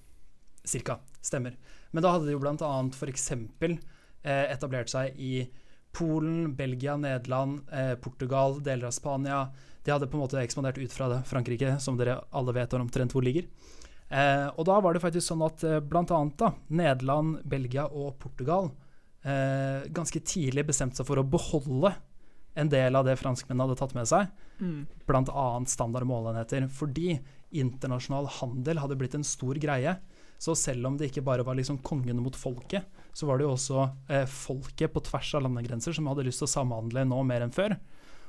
Cirka. 0.67 0.97
Stemmer. 1.23 1.55
Men 1.95 2.03
da 2.03 2.11
hadde 2.11 2.27
de 2.27 2.35
jo 2.35 2.41
blant 2.43 2.61
annet 2.65 2.97
f.eks. 2.97 3.31
Eh, 3.31 4.45
etablert 4.51 4.91
seg 4.91 5.15
i 5.15 5.47
Polen, 5.95 6.51
Belgia, 6.59 6.97
Nederland, 6.99 7.63
eh, 7.71 7.95
Portugal, 8.03 8.59
deler 8.61 8.91
av 8.91 8.93
Spania. 8.93 9.39
De 9.85 9.93
hadde 9.95 10.11
på 10.11 10.19
en 10.19 10.25
måte 10.25 10.43
ekspandert 10.43 10.77
ut 10.77 10.93
fra 10.93 11.07
det 11.09 11.23
Frankrike, 11.29 11.77
som 11.79 11.97
dere 11.97 12.19
alle 12.35 12.53
vet 12.53 12.75
omtrent 12.77 13.15
hvor 13.15 13.23
ligger. 13.25 13.47
Eh, 14.09 14.47
og 14.57 14.67
da 14.67 14.75
var 14.83 14.93
det 14.93 15.01
faktisk 15.05 15.31
sånn 15.31 15.47
at 15.47 15.63
eh, 15.63 15.79
bl.a. 15.79 16.51
Nederland, 16.67 17.39
Belgia 17.47 17.87
og 17.87 18.17
Portugal 18.21 18.71
eh, 19.23 19.85
ganske 19.93 20.21
tidlig 20.25 20.65
bestemte 20.69 20.99
seg 20.99 21.07
for 21.07 21.21
å 21.21 21.25
beholde 21.25 21.93
en 22.59 22.71
del 22.71 22.95
av 22.99 23.07
det 23.07 23.17
franskmennene 23.19 23.67
hadde 23.67 23.79
tatt 23.79 23.95
med 23.97 24.07
seg, 24.09 24.29
mm. 24.59 24.79
bl.a. 25.07 25.49
standard 25.71 26.07
målenheter. 26.09 26.67
Fordi 26.73 27.17
internasjonal 27.49 28.29
handel 28.39 28.81
hadde 28.83 28.97
blitt 28.99 29.17
en 29.17 29.27
stor 29.27 29.59
greie. 29.61 29.95
Så 30.39 30.55
selv 30.55 30.87
om 30.87 30.95
det 30.95 31.09
ikke 31.09 31.25
bare 31.27 31.43
var 31.43 31.57
liksom 31.59 31.81
kongene 31.83 32.21
mot 32.23 32.35
folket, 32.37 32.85
så 33.11 33.27
var 33.27 33.39
det 33.39 33.47
jo 33.47 33.55
også 33.55 33.85
eh, 34.07 34.27
folket 34.29 34.93
på 34.93 35.01
tvers 35.03 35.33
av 35.35 35.43
landegrenser 35.43 35.95
som 35.95 36.07
hadde 36.07 36.23
lyst 36.27 36.39
til 36.43 36.47
å 36.47 36.53
samhandle 36.53 37.03
nå 37.09 37.17
mer 37.27 37.43
enn 37.43 37.55
før. 37.55 37.75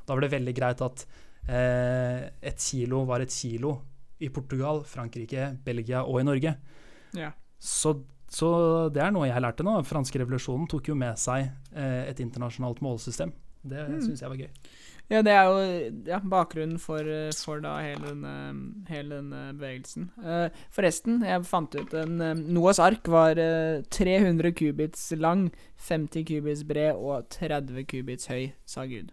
Da 0.07 0.17
var 0.17 0.25
det 0.25 0.33
veldig 0.33 0.55
greit 0.57 0.83
at 0.83 1.05
eh, 1.47 2.25
et 2.51 2.65
kilo 2.65 3.05
var 3.07 3.23
et 3.23 3.35
kilo 3.35 3.77
i 4.21 4.31
Portugal, 4.33 4.83
Frankrike, 4.85 5.53
Belgia 5.65 6.03
og 6.03 6.19
i 6.21 6.27
Norge. 6.27 6.57
Ja. 7.17 7.31
Så, 7.61 7.95
så, 8.27 8.51
det 8.93 9.05
er 9.05 9.15
noe 9.15 9.29
jeg 9.31 9.45
lærte 9.45 9.65
nå. 9.67 9.77
Franske 9.87 10.21
revolusjonen 10.21 10.67
tok 10.71 10.91
jo 10.91 10.99
med 10.99 11.21
seg 11.21 11.47
eh, 11.71 12.11
et 12.11 12.21
internasjonalt 12.25 12.83
målesystem. 12.85 13.33
Det 13.63 13.83
mm. 13.89 14.01
syns 14.05 14.23
jeg 14.23 14.33
var 14.33 14.41
gøy. 14.41 14.51
Ja, 15.11 15.25
det 15.27 15.33
er 15.35 15.49
jo 15.49 15.63
ja, 16.07 16.21
bakgrunnen 16.23 16.79
for, 16.79 17.07
for 17.35 17.63
da 17.65 17.73
hele 17.83 18.13
denne, 18.13 18.35
hele 18.87 19.19
denne 19.19 19.41
bevegelsen. 19.59 20.07
Uh, 20.23 20.61
forresten, 20.71 21.19
jeg 21.27 21.49
fant 21.51 21.75
ut 21.75 21.97
en 21.99 22.23
um, 22.23 22.45
Noahs 22.55 22.79
ark 22.83 23.11
var 23.11 23.41
uh, 23.43 23.83
300 23.91 24.55
kubits 24.55 25.09
lang, 25.19 25.49
50 25.89 26.29
kubits 26.31 26.63
bred 26.69 26.95
og 26.95 27.27
30 27.35 27.89
kubits 27.91 28.31
høy, 28.31 28.53
sa 28.63 28.87
Gud. 28.87 29.11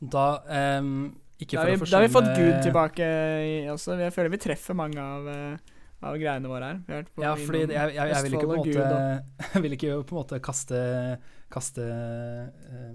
Da 0.00 0.28
um, 0.76 1.08
ikke 1.40 1.56
da, 1.56 1.64
vi, 1.64 1.80
da 1.88 1.96
har 1.96 2.04
vi 2.04 2.12
fått 2.12 2.32
Gud 2.36 2.60
tilbake 2.60 3.10
også. 3.72 3.96
Jeg 3.96 4.12
føler 4.12 4.34
vi 4.36 4.44
treffer 4.44 4.76
mange 4.76 5.00
av 5.00 5.24
uh, 5.24 5.76
av 6.00 6.16
greiene 6.16 6.48
våre 6.48 6.68
her. 6.88 7.08
ja, 7.20 7.34
fordi 7.36 7.66
jeg, 7.66 7.94
jeg, 7.94 8.08
jeg, 8.12 8.24
vil 8.24 8.36
ikke 8.36 8.48
på 8.48 8.56
en 8.56 8.62
måte 8.62 8.84
Jeg 9.54 9.62
vil 9.64 9.76
ikke 9.76 9.96
på 10.08 10.14
en 10.14 10.20
måte 10.20 10.40
kaste, 10.44 10.80
kaste 11.52 11.86
uh, 11.86 12.92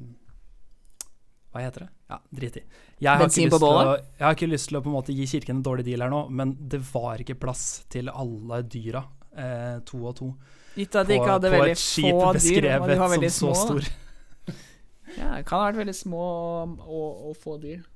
hva 1.56 1.62
heter 1.64 1.86
det? 1.86 1.92
Ja, 2.12 2.18
drit 2.36 2.58
i. 2.60 2.62
Jeg 3.00 3.20
Bensin 3.22 3.48
på 3.54 3.62
bålet? 3.64 4.02
Jeg 4.18 4.26
har 4.26 4.34
ikke 4.36 4.50
lyst 4.52 4.68
til 4.68 4.76
å 4.76 4.82
på 4.84 4.90
en 4.92 4.96
måte 4.98 5.14
gi 5.16 5.24
kirken 5.32 5.56
en 5.56 5.64
dårlig 5.64 5.86
deal 5.88 6.04
her 6.04 6.12
nå, 6.12 6.26
men 6.28 6.52
det 6.60 6.82
var 6.90 7.22
ikke 7.24 7.38
plass 7.40 7.86
til 7.88 8.12
alle 8.12 8.60
dyra, 8.68 9.06
eh, 9.32 9.78
to 9.88 10.02
og 10.02 10.18
to. 10.20 10.28
Gitt 10.76 10.98
at 11.00 11.08
de 11.08 11.16
ikke 11.16 11.30
hadde 11.32 11.52
veldig 11.54 11.78
få 11.80 12.34
dyr, 12.36 12.68
og 12.76 12.90
de 12.92 12.98
var 13.00 13.14
veldig 13.14 13.30
små. 13.32 13.54
Stor. 13.56 13.88
ja, 15.22 15.30
det 15.38 15.46
kan 15.48 15.62
ha 15.62 15.70
vært 15.70 15.80
veldig 15.86 15.96
små 15.96 16.26
og, 16.66 17.24
og 17.30 17.40
få 17.40 17.56
dyr. 17.64 17.88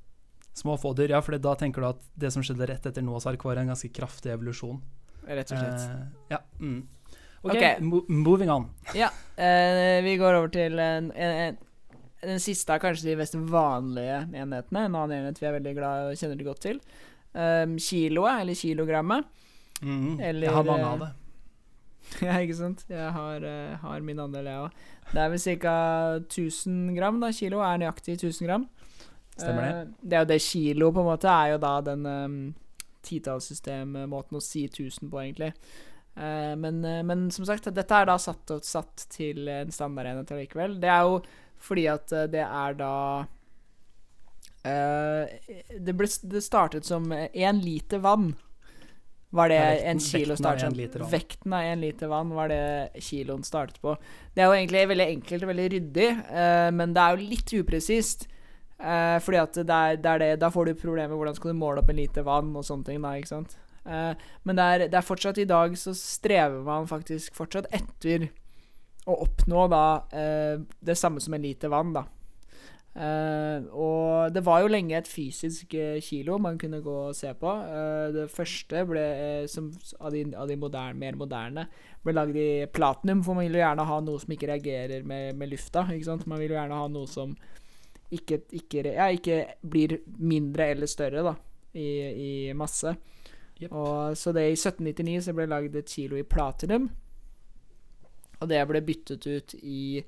Små 0.55 0.77
og 0.77 0.81
få 0.85 0.93
dyr, 0.95 1.17
ja, 1.17 1.19
for 1.25 1.35
da 1.35 1.57
tenker 1.59 1.83
du 1.83 1.89
at 1.89 2.07
det 2.15 2.31
som 2.31 2.45
skjedde 2.45 2.71
rett 2.71 2.87
etter 2.87 3.03
Noahs 3.03 3.27
ark, 3.27 3.43
var 3.43 3.59
en 3.59 3.73
ganske 3.73 3.91
kraftig 3.91 4.31
evolusjon. 4.37 4.79
Rett 5.27 5.51
og 5.51 5.59
slett. 5.59 5.83
Eh, 5.83 6.31
ja. 6.31 6.39
Mm. 6.63 6.79
OK, 7.41 7.55
okay. 7.55 7.79
moving 8.07 8.51
on. 8.51 8.67
Ja, 8.97 9.09
eh, 9.39 10.03
vi 10.03 10.17
går 10.19 10.33
over 10.41 10.51
til 10.53 10.79
en, 10.79 11.11
en, 11.15 11.35
en 11.47 11.59
den 12.19 12.41
siste 12.43 12.73
er 12.75 12.81
kanskje 12.83 13.11
de 13.11 13.19
mest 13.19 13.37
vanlige 13.49 14.17
enhetene. 14.35 14.83
En 14.85 14.97
annen 14.99 15.15
enhet 15.21 15.39
vi 15.39 15.47
er 15.47 15.55
veldig 15.55 15.75
glad 15.77 16.09
og 16.09 16.19
kjenner 16.19 16.39
det 16.39 16.47
godt 16.47 16.61
til. 16.65 16.81
Um, 17.31 17.77
kiloet, 17.79 18.41
eller 18.41 18.59
kilogrammet. 18.59 19.27
Mm, 19.81 20.19
eller, 20.19 20.47
jeg 20.47 20.55
har 20.55 20.67
mange 20.67 20.87
av 20.89 21.03
det. 21.05 21.09
ja, 22.25 22.39
ikke 22.43 22.57
sant. 22.57 22.83
Jeg 22.89 23.11
har, 23.15 23.45
uh, 23.45 23.77
har 23.85 24.03
min 24.03 24.19
andel, 24.19 24.49
jeg 24.51 24.65
òg. 24.65 24.81
Det 25.13 25.21
er 25.23 25.31
vel 25.31 25.43
ca. 25.63 25.75
1000 26.25 26.95
gram. 26.97 27.21
da, 27.23 27.31
Kilo 27.31 27.63
er 27.63 27.79
nøyaktig 27.79 28.17
1000 28.17 28.49
gram. 28.49 28.67
Stemmer 29.37 29.63
det. 29.63 29.75
Uh, 29.75 29.93
det 30.03 30.17
er 30.17 30.25
jo 30.25 30.31
det 30.33 30.41
kilo, 30.43 30.91
på 30.91 31.05
en 31.05 31.11
måte, 31.13 31.31
er 31.31 31.53
jo 31.53 31.61
da 31.63 31.73
den 31.87 32.05
um, 32.05 32.39
titallssystem-måten 33.07 34.35
å 34.35 34.43
si 34.43 34.65
1000 34.67 35.07
på, 35.07 35.23
egentlig. 35.23 35.53
Uh, 36.17 36.55
men, 36.59 36.81
uh, 36.85 37.01
men, 37.05 37.27
som 37.31 37.45
sagt, 37.47 37.69
dette 37.73 37.95
er 37.95 38.09
da 38.09 38.17
satt, 38.19 38.51
satt 38.65 39.05
til 39.13 39.47
en 39.51 39.71
standardenhet 39.71 40.31
allikevel. 40.35 40.79
Det 40.81 40.91
er 40.91 41.05
jo 41.07 41.21
fordi 41.59 41.89
at 41.91 42.11
eh, 42.15 42.29
det 42.31 42.39
er 42.45 42.75
da 42.79 42.93
det, 44.63 45.93
ble, 45.97 46.07
det 46.31 46.41
startet 46.43 46.87
som 46.87 47.09
én 47.11 47.59
liter 47.63 47.99
vann. 48.03 48.29
Var 49.29 49.49
det 49.49 49.57
ja, 49.59 49.73
en 49.91 49.99
kilo 49.99 50.35
startet 50.35 50.73
som? 50.93 51.05
Vekten 51.11 51.53
av 51.53 51.67
én 51.67 51.83
liter 51.83 52.09
vann 52.09 52.31
var 52.33 52.49
det 52.49 53.01
kiloen 53.05 53.43
startet 53.45 53.77
på. 53.81 53.93
Det 54.33 54.41
er 54.41 54.49
jo 54.49 54.57
egentlig 54.57 54.87
veldig 54.89 55.07
enkelt 55.13 55.45
og 55.45 55.51
veldig 55.51 55.67
ryddig, 55.75 56.09
uh, 56.31 56.69
men 56.73 56.95
det 56.95 57.03
er 57.03 57.15
jo 57.15 57.29
litt 57.35 57.53
upresist. 57.59 58.25
Uh, 58.79 59.19
fordi 59.21 59.41
at 59.41 59.59
det 59.59 59.75
er, 59.75 59.97
det 59.99 60.11
er 60.11 60.21
det, 60.23 60.29
Da 60.39 60.49
får 60.49 60.69
du 60.69 60.79
problemer 60.79 61.11
med 61.11 61.19
hvordan 61.19 61.35
skal 61.35 61.51
du 61.51 61.59
måle 61.59 61.81
opp 61.83 61.89
en 61.91 61.99
liter 61.99 62.25
vann 62.25 62.53
og 62.55 62.65
sånne 62.65 62.89
ting. 62.89 63.01
da, 63.03 63.13
ikke 63.19 63.33
sant? 63.35 63.57
Uh, 63.89 64.13
men 64.45 64.59
det 64.59 64.67
er, 64.69 64.85
det 64.85 64.99
er, 64.99 65.05
fortsatt 65.05 65.41
i 65.41 65.47
dag 65.49 65.73
så 65.79 65.95
strever 65.97 66.61
man 66.61 66.85
faktisk 66.89 67.33
fortsatt 67.37 67.71
etter 67.73 68.29
å 69.09 69.17
oppnå 69.25 69.65
da 69.71 69.83
eh, 70.13 70.61
det 70.85 70.97
samme 70.99 71.21
som 71.23 71.33
en 71.33 71.43
liter 71.43 71.71
vann, 71.71 71.93
da. 71.95 72.05
Eh, 72.99 73.67
og 73.69 74.33
det 74.33 74.41
var 74.43 74.63
jo 74.63 74.71
lenge 74.71 74.97
et 74.97 75.07
fysisk 75.07 75.75
eh, 75.77 75.99
kilo 76.03 76.39
man 76.41 76.57
kunne 76.59 76.81
gå 76.83 76.95
og 77.09 77.17
se 77.17 77.31
på. 77.37 77.51
Eh, 77.63 78.07
det 78.15 78.25
første 78.33 78.83
ble, 78.89 79.03
eh, 79.03 79.43
som, 79.51 79.69
av 79.99 80.13
de, 80.15 80.25
av 80.33 80.49
de 80.49 80.57
moderne, 80.59 80.97
mer 80.99 81.19
moderne 81.19 81.67
ble 82.03 82.15
lagd 82.17 82.39
i 82.39 82.49
platinum, 82.73 83.23
for 83.25 83.37
man 83.37 83.47
vil 83.47 83.59
jo 83.59 83.63
gjerne 83.63 83.87
ha 83.91 84.01
noe 84.03 84.23
som 84.23 84.35
ikke 84.35 84.51
reagerer 84.51 85.05
med, 85.07 85.37
med 85.39 85.53
lufta. 85.53 85.85
Ikke 85.93 86.09
sant? 86.11 86.27
Man 86.29 86.41
vil 86.41 86.53
jo 86.53 86.59
gjerne 86.59 86.81
ha 86.81 86.89
noe 86.91 87.09
som 87.09 87.37
ikke, 88.09 88.41
ikke, 88.57 88.83
ja, 88.89 89.07
ikke 89.13 89.43
blir 89.61 89.99
mindre 90.17 90.71
eller 90.73 90.89
større 90.89 91.23
da, 91.29 91.35
i, 91.77 91.89
i 92.09 92.31
masse. 92.57 92.95
Yep. 93.59 93.75
Og, 93.75 94.17
så 94.17 94.31
det 94.35 94.47
i 94.47 94.55
1799 94.55 95.27
så 95.27 95.35
ble 95.35 95.45
lagd 95.51 95.75
et 95.75 95.91
kilo 95.91 96.19
i 96.19 96.27
platinum. 96.27 96.89
Og 98.39 98.47
det 98.47 98.61
ble 98.69 98.79
byttet 98.87 99.27
ut 99.27 99.55
i 99.59 99.99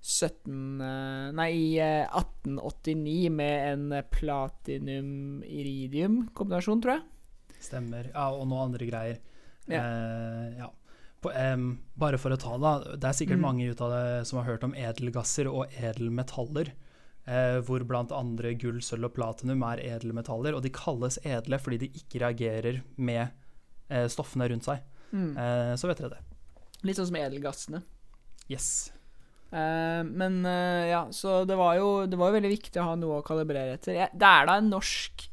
17 0.00 0.80
eh, 0.80 1.32
Nei, 1.36 1.52
i 1.52 1.78
1889 1.80 3.26
eh, 3.26 3.30
med 3.34 3.72
en 3.72 4.02
platinum-iridium-kombinasjon, 4.14 6.82
tror 6.82 6.92
jeg. 6.96 7.02
Stemmer. 7.60 8.04
Ja, 8.14 8.30
og 8.32 8.48
noen 8.48 8.64
andre 8.70 8.86
greier. 8.88 9.18
Ja. 9.68 9.80
Eh, 9.82 10.58
ja. 10.62 10.68
På, 11.20 11.28
um, 11.36 11.84
bare 12.00 12.16
for 12.16 12.32
å 12.32 12.40
ta 12.40 12.56
det, 12.56 12.96
det 13.02 13.08
er 13.10 13.16
sikkert 13.18 13.40
mm. 13.42 13.44
mange 13.44 13.68
ut 13.68 13.76
av 13.84 13.92
det 13.92 14.24
som 14.30 14.40
har 14.40 14.48
hørt 14.54 14.64
om 14.64 14.72
edelgasser 14.72 15.44
og 15.50 15.68
edelmetaller. 15.76 16.72
Eh, 17.28 17.58
hvor 17.66 17.84
andre 18.16 18.54
gull, 18.58 18.80
sølv 18.82 19.10
og 19.10 19.14
platinum 19.14 19.62
er 19.68 19.82
edelmetaller. 19.84 20.56
Og 20.56 20.62
de 20.64 20.72
kalles 20.72 21.18
edle 21.24 21.58
fordi 21.60 21.84
de 21.84 21.90
ikke 22.00 22.24
reagerer 22.24 22.80
med 22.96 23.28
eh, 23.88 24.08
stoffene 24.08 24.48
rundt 24.50 24.66
seg. 24.66 24.82
Mm. 25.12 25.36
Eh, 25.36 25.74
så 25.76 25.90
vet 25.90 26.00
dere 26.00 26.16
det. 26.16 26.24
Litt 26.86 26.96
sånn 26.96 27.10
som 27.10 27.20
edelgassene. 27.20 27.82
Yes. 28.50 28.90
Uh, 29.50 30.06
men 30.06 30.44
uh, 30.46 30.86
ja, 30.86 31.00
så 31.10 31.40
det 31.42 31.56
var, 31.58 31.74
jo, 31.74 32.06
det 32.06 32.18
var 32.18 32.30
jo 32.30 32.36
veldig 32.36 32.52
viktig 32.52 32.78
å 32.78 32.92
ha 32.92 32.98
noe 32.98 33.18
å 33.18 33.24
kalibrere 33.26 33.74
etter. 33.74 33.96
Jeg, 33.98 34.14
det 34.14 34.28
er 34.28 34.46
da 34.46 34.54
en 34.60 34.68
norsk 34.70 35.24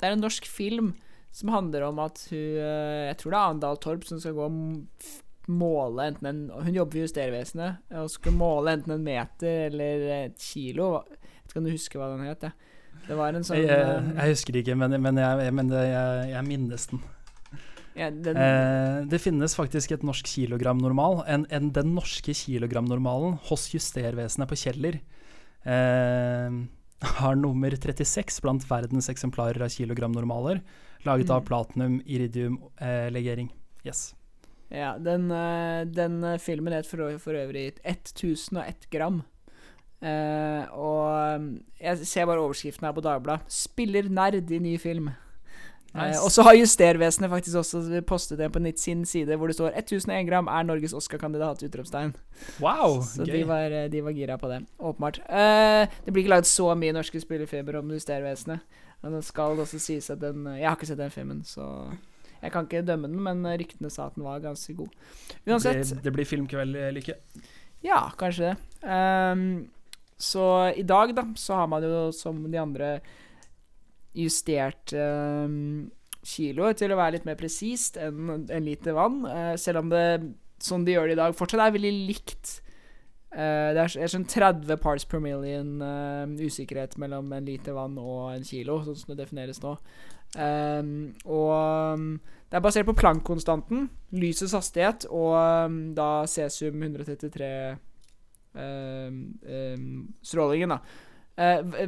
Det 0.00 0.06
er 0.08 0.14
en 0.14 0.24
norsk 0.24 0.48
film 0.48 0.94
som 1.34 1.52
handler 1.52 1.84
om 1.90 2.00
at 2.00 2.22
hun 2.30 2.56
uh, 2.56 3.10
Jeg 3.10 3.18
tror 3.20 3.34
det 3.34 3.40
er 3.40 3.52
Andal 3.52 3.80
Torp 3.84 4.06
som 4.08 4.22
skal 4.22 4.36
gå 4.38 4.48
måle 5.50 6.08
enten 6.10 6.28
en 6.30 6.42
Hun 6.66 6.74
jobber 6.74 6.98
i 6.98 7.02
Justervesenet 7.04 7.96
og 8.00 8.10
skulle 8.12 8.38
måle 8.38 8.76
enten 8.76 8.94
en 8.96 9.04
meter 9.04 9.66
eller 9.68 10.06
et 10.18 10.38
kilo. 10.40 11.04
Jeg 11.10 11.52
Kan 11.52 11.66
du 11.66 11.72
huske 11.72 12.00
hva 12.00 12.12
den 12.14 12.26
het? 12.28 12.46
Det 13.04 13.18
var 13.18 13.36
en 13.36 13.44
sånn 13.44 13.60
Jeg, 13.60 14.04
jeg 14.14 14.30
husker 14.32 14.60
ikke, 14.60 14.76
men, 14.80 14.96
men, 15.02 15.20
jeg, 15.20 15.52
men 15.52 15.72
jeg, 15.74 16.30
jeg 16.30 16.48
minnes 16.48 16.88
den. 16.92 17.02
Ja, 17.94 18.08
den... 18.10 18.36
eh, 18.36 19.02
det 19.06 19.20
finnes 19.22 19.54
faktisk 19.54 19.92
et 19.94 20.06
norsk 20.06 20.26
kilogramnormal. 20.26 21.20
En, 21.30 21.44
en, 21.54 21.70
den 21.74 21.92
norske 21.94 22.34
kilogramnormalen 22.34 23.36
hos 23.50 23.68
Justervesenet 23.74 24.50
på 24.50 24.58
Kjeller 24.58 24.98
eh, 25.62 26.56
har 27.20 27.38
nummer 27.38 27.76
36 27.76 28.40
blant 28.42 28.66
verdens 28.70 29.10
eksemplarer 29.12 29.62
av 29.62 29.70
kilogramnormaler, 29.76 30.62
laget 31.06 31.30
mm. 31.30 31.36
av 31.36 31.46
platinum 31.46 32.00
iridium 32.04 32.58
eh. 32.80 33.10
Yes. 33.84 34.14
Ja, 34.72 34.94
den, 34.98 35.30
eh, 35.30 35.84
den 35.86 36.22
filmen 36.40 36.72
het 36.72 36.86
for, 36.88 37.18
for, 37.18 37.36
øvrig 37.38 37.72
1001 37.84 38.88
gram. 38.90 39.22
Uh, 40.04 40.68
og 40.76 41.44
jeg 41.80 42.06
ser 42.06 42.26
bare 42.28 42.42
overskriften 42.42 42.84
her 42.84 42.92
på 42.92 43.00
Dagbladet. 43.00 43.46
'Spiller 43.48 44.08
nerd 44.12 44.50
i 44.50 44.58
ny 44.58 44.76
film'. 44.76 45.14
Nice. 45.94 46.18
Uh, 46.18 46.24
og 46.26 46.30
så 46.34 46.42
har 46.42 46.56
Justervesenet 46.58 47.30
faktisk 47.30 47.56
også 47.56 48.02
postet 48.06 48.38
det 48.38 48.50
på 48.52 48.58
Nitt 48.58 48.80
sin 48.80 49.04
side, 49.06 49.36
hvor 49.36 49.46
det 49.46 49.54
står 49.54 49.76
1001 49.78 50.26
gram 50.26 50.48
er 50.50 50.62
Norges 50.66 50.92
Oscar-kandidat! 50.92 51.62
utropstegn. 51.62 52.16
Wow, 52.60 53.00
så 53.02 53.24
de 53.24 53.44
var, 53.46 53.70
eh, 53.70 53.90
de 53.90 54.02
var 54.04 54.10
gira 54.10 54.36
på 54.36 54.50
det. 54.50 54.64
Åpenbart. 54.78 55.20
Uh, 55.30 55.86
det 56.04 56.12
blir 56.12 56.24
ikke 56.24 56.34
lagd 56.34 56.50
så 56.50 56.74
mye 56.74 56.92
norske 56.92 57.20
spillefeber 57.20 57.78
om 57.78 57.94
Justervesenet. 57.94 58.60
Men 59.02 59.14
det 59.14 59.24
skal 59.24 59.60
også 59.60 59.78
sies 59.78 60.10
at 60.10 60.20
den 60.20 60.46
Jeg 60.46 60.66
har 60.66 60.76
ikke 60.76 60.86
sett 60.86 60.98
den 60.98 61.14
filmen, 61.14 61.44
så 61.44 61.92
jeg 62.44 62.54
kan 62.54 62.68
ikke 62.68 62.84
dømme 62.86 63.10
den, 63.10 63.20
men 63.24 63.44
ryktene 63.58 63.90
sa 63.92 64.10
at 64.10 64.18
den 64.18 64.26
var 64.26 64.42
ganske 64.44 64.76
god. 64.76 64.94
Uansett 65.48 65.80
Det, 65.80 66.02
det 66.04 66.12
blir 66.14 66.28
filmkveld, 66.28 66.76
Lykke? 66.96 67.18
Ja, 67.84 68.06
kanskje 68.20 68.52
det. 68.52 68.56
Um, 68.84 69.66
så 70.20 70.72
i 70.76 70.84
dag, 70.86 71.12
da, 71.16 71.26
så 71.36 71.58
har 71.58 71.68
man 71.68 71.84
jo 71.84 72.08
som 72.16 72.40
de 72.50 72.60
andre 72.60 72.96
justert 74.14 74.94
um, 74.94 75.90
kiloet 76.24 76.78
til 76.80 76.94
å 76.94 76.98
være 76.98 77.18
litt 77.18 77.26
mer 77.28 77.38
presist 77.38 77.98
enn 78.00 78.46
en 78.46 78.64
liter 78.66 78.96
vann. 78.96 79.24
Uh, 79.26 79.54
selv 79.60 79.82
om 79.82 79.92
det, 79.92 80.06
som 80.62 80.86
de 80.86 80.94
gjør 80.94 81.10
det 81.10 81.18
i 81.18 81.20
dag, 81.20 81.36
fortsatt 81.36 81.66
er 81.66 81.74
veldig 81.74 81.92
likt. 82.08 82.58
Uh, 83.34 83.74
det 83.74 83.82
er, 83.82 83.96
er, 84.06 84.12
sånn 84.12 84.28
30 84.30 84.78
parts 84.80 85.04
per 85.10 85.20
million 85.20 85.76
uh, 85.82 86.24
usikkerhet 86.38 86.96
mellom 87.02 87.32
en 87.34 87.48
liter 87.48 87.76
vann 87.76 87.98
og 88.00 88.30
en 88.32 88.46
kilo, 88.46 88.80
sånn 88.86 89.00
som 89.00 89.12
det 89.12 89.24
defineres 89.24 89.60
nå. 89.64 89.76
Um, 90.34 91.14
og 91.30 92.18
det 92.50 92.58
er 92.58 92.64
basert 92.64 92.88
på 92.88 92.96
Planck-konstanten, 92.98 93.88
lysets 94.14 94.54
hastighet, 94.56 95.08
og 95.10 95.34
um, 95.38 95.80
da 95.96 96.26
cesium 96.30 96.82
133 96.82 97.50
strålingen, 100.22 100.70
da. 100.70 100.76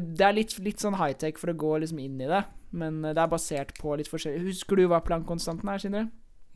det 0.02 0.24
er 0.26 0.32
litt, 0.34 0.56
litt 0.58 0.82
sånn 0.82 0.96
high-tech 0.98 1.36
for 1.38 1.52
å 1.52 1.54
gå 1.54 1.76
liksom 1.78 2.00
inn 2.02 2.16
i 2.18 2.26
det. 2.26 2.40
Men 2.76 3.02
eh, 3.04 3.14
det 3.16 3.22
er 3.22 3.32
basert 3.32 3.74
på 3.80 3.96
litt 3.98 4.10
forskjellig 4.10 4.46
Husker 4.50 4.80
du 4.80 4.86
hva 4.90 5.02
Planck-konstanten 5.04 5.70
er, 5.72 5.82
Sindre? 5.82 6.06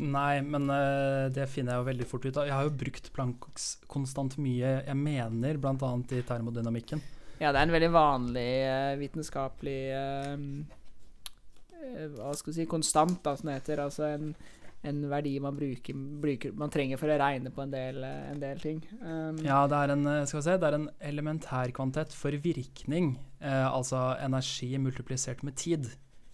Nei, 0.00 0.40
men 0.40 0.64
uh, 0.72 1.28
det 1.28 1.44
finner 1.52 1.74
jeg 1.74 1.82
jo 1.82 1.88
veldig 1.90 2.04
fort 2.08 2.24
ut 2.24 2.36
av. 2.40 2.46
Jeg 2.48 2.56
har 2.56 2.64
jo 2.64 2.76
brukt 2.82 3.10
Plancks 3.12 3.66
konstant 3.90 4.38
mye, 4.40 4.78
jeg 4.86 4.96
mener 4.96 5.58
bl.a. 5.60 5.90
i 6.16 6.22
termodynamikken. 6.24 7.02
Ja, 7.36 7.50
det 7.52 7.60
er 7.60 7.66
en 7.66 7.74
veldig 7.74 7.90
vanlig 7.92 8.48
uh, 8.64 8.94
vitenskapelig 8.96 9.76
uh, 9.92 10.38
Hva 12.16 12.32
skal 12.36 12.52
vi 12.52 12.56
si 12.60 12.66
konstant, 12.70 13.20
da, 13.24 13.36
som 13.36 13.50
det 13.50 13.60
heter. 13.60 13.82
Altså 13.84 14.08
en, 14.10 14.34
en 14.86 15.00
verdi 15.10 15.34
man 15.42 15.56
bruker, 15.56 15.96
bruker, 16.22 16.54
Man 16.56 16.72
trenger 16.72 17.00
for 17.00 17.12
å 17.12 17.18
regne 17.20 17.52
på 17.54 17.64
en 17.64 17.74
del, 17.74 18.02
en 18.04 18.42
del 18.42 18.60
ting. 18.62 18.82
Um, 19.00 19.40
ja, 19.44 19.62
det 19.70 19.80
er 19.80 19.94
en, 19.96 20.04
skal 20.28 20.40
vi 20.40 20.46
se, 20.48 20.58
det 20.60 20.70
er 20.70 20.78
en 20.80 20.90
elementærkvantitet 21.12 22.16
for 22.16 22.36
virkning. 22.44 23.16
altså 23.40 24.10
energi 24.20 24.74
multiplisert 24.78 25.44
med 25.46 25.56
tid. 25.56 25.88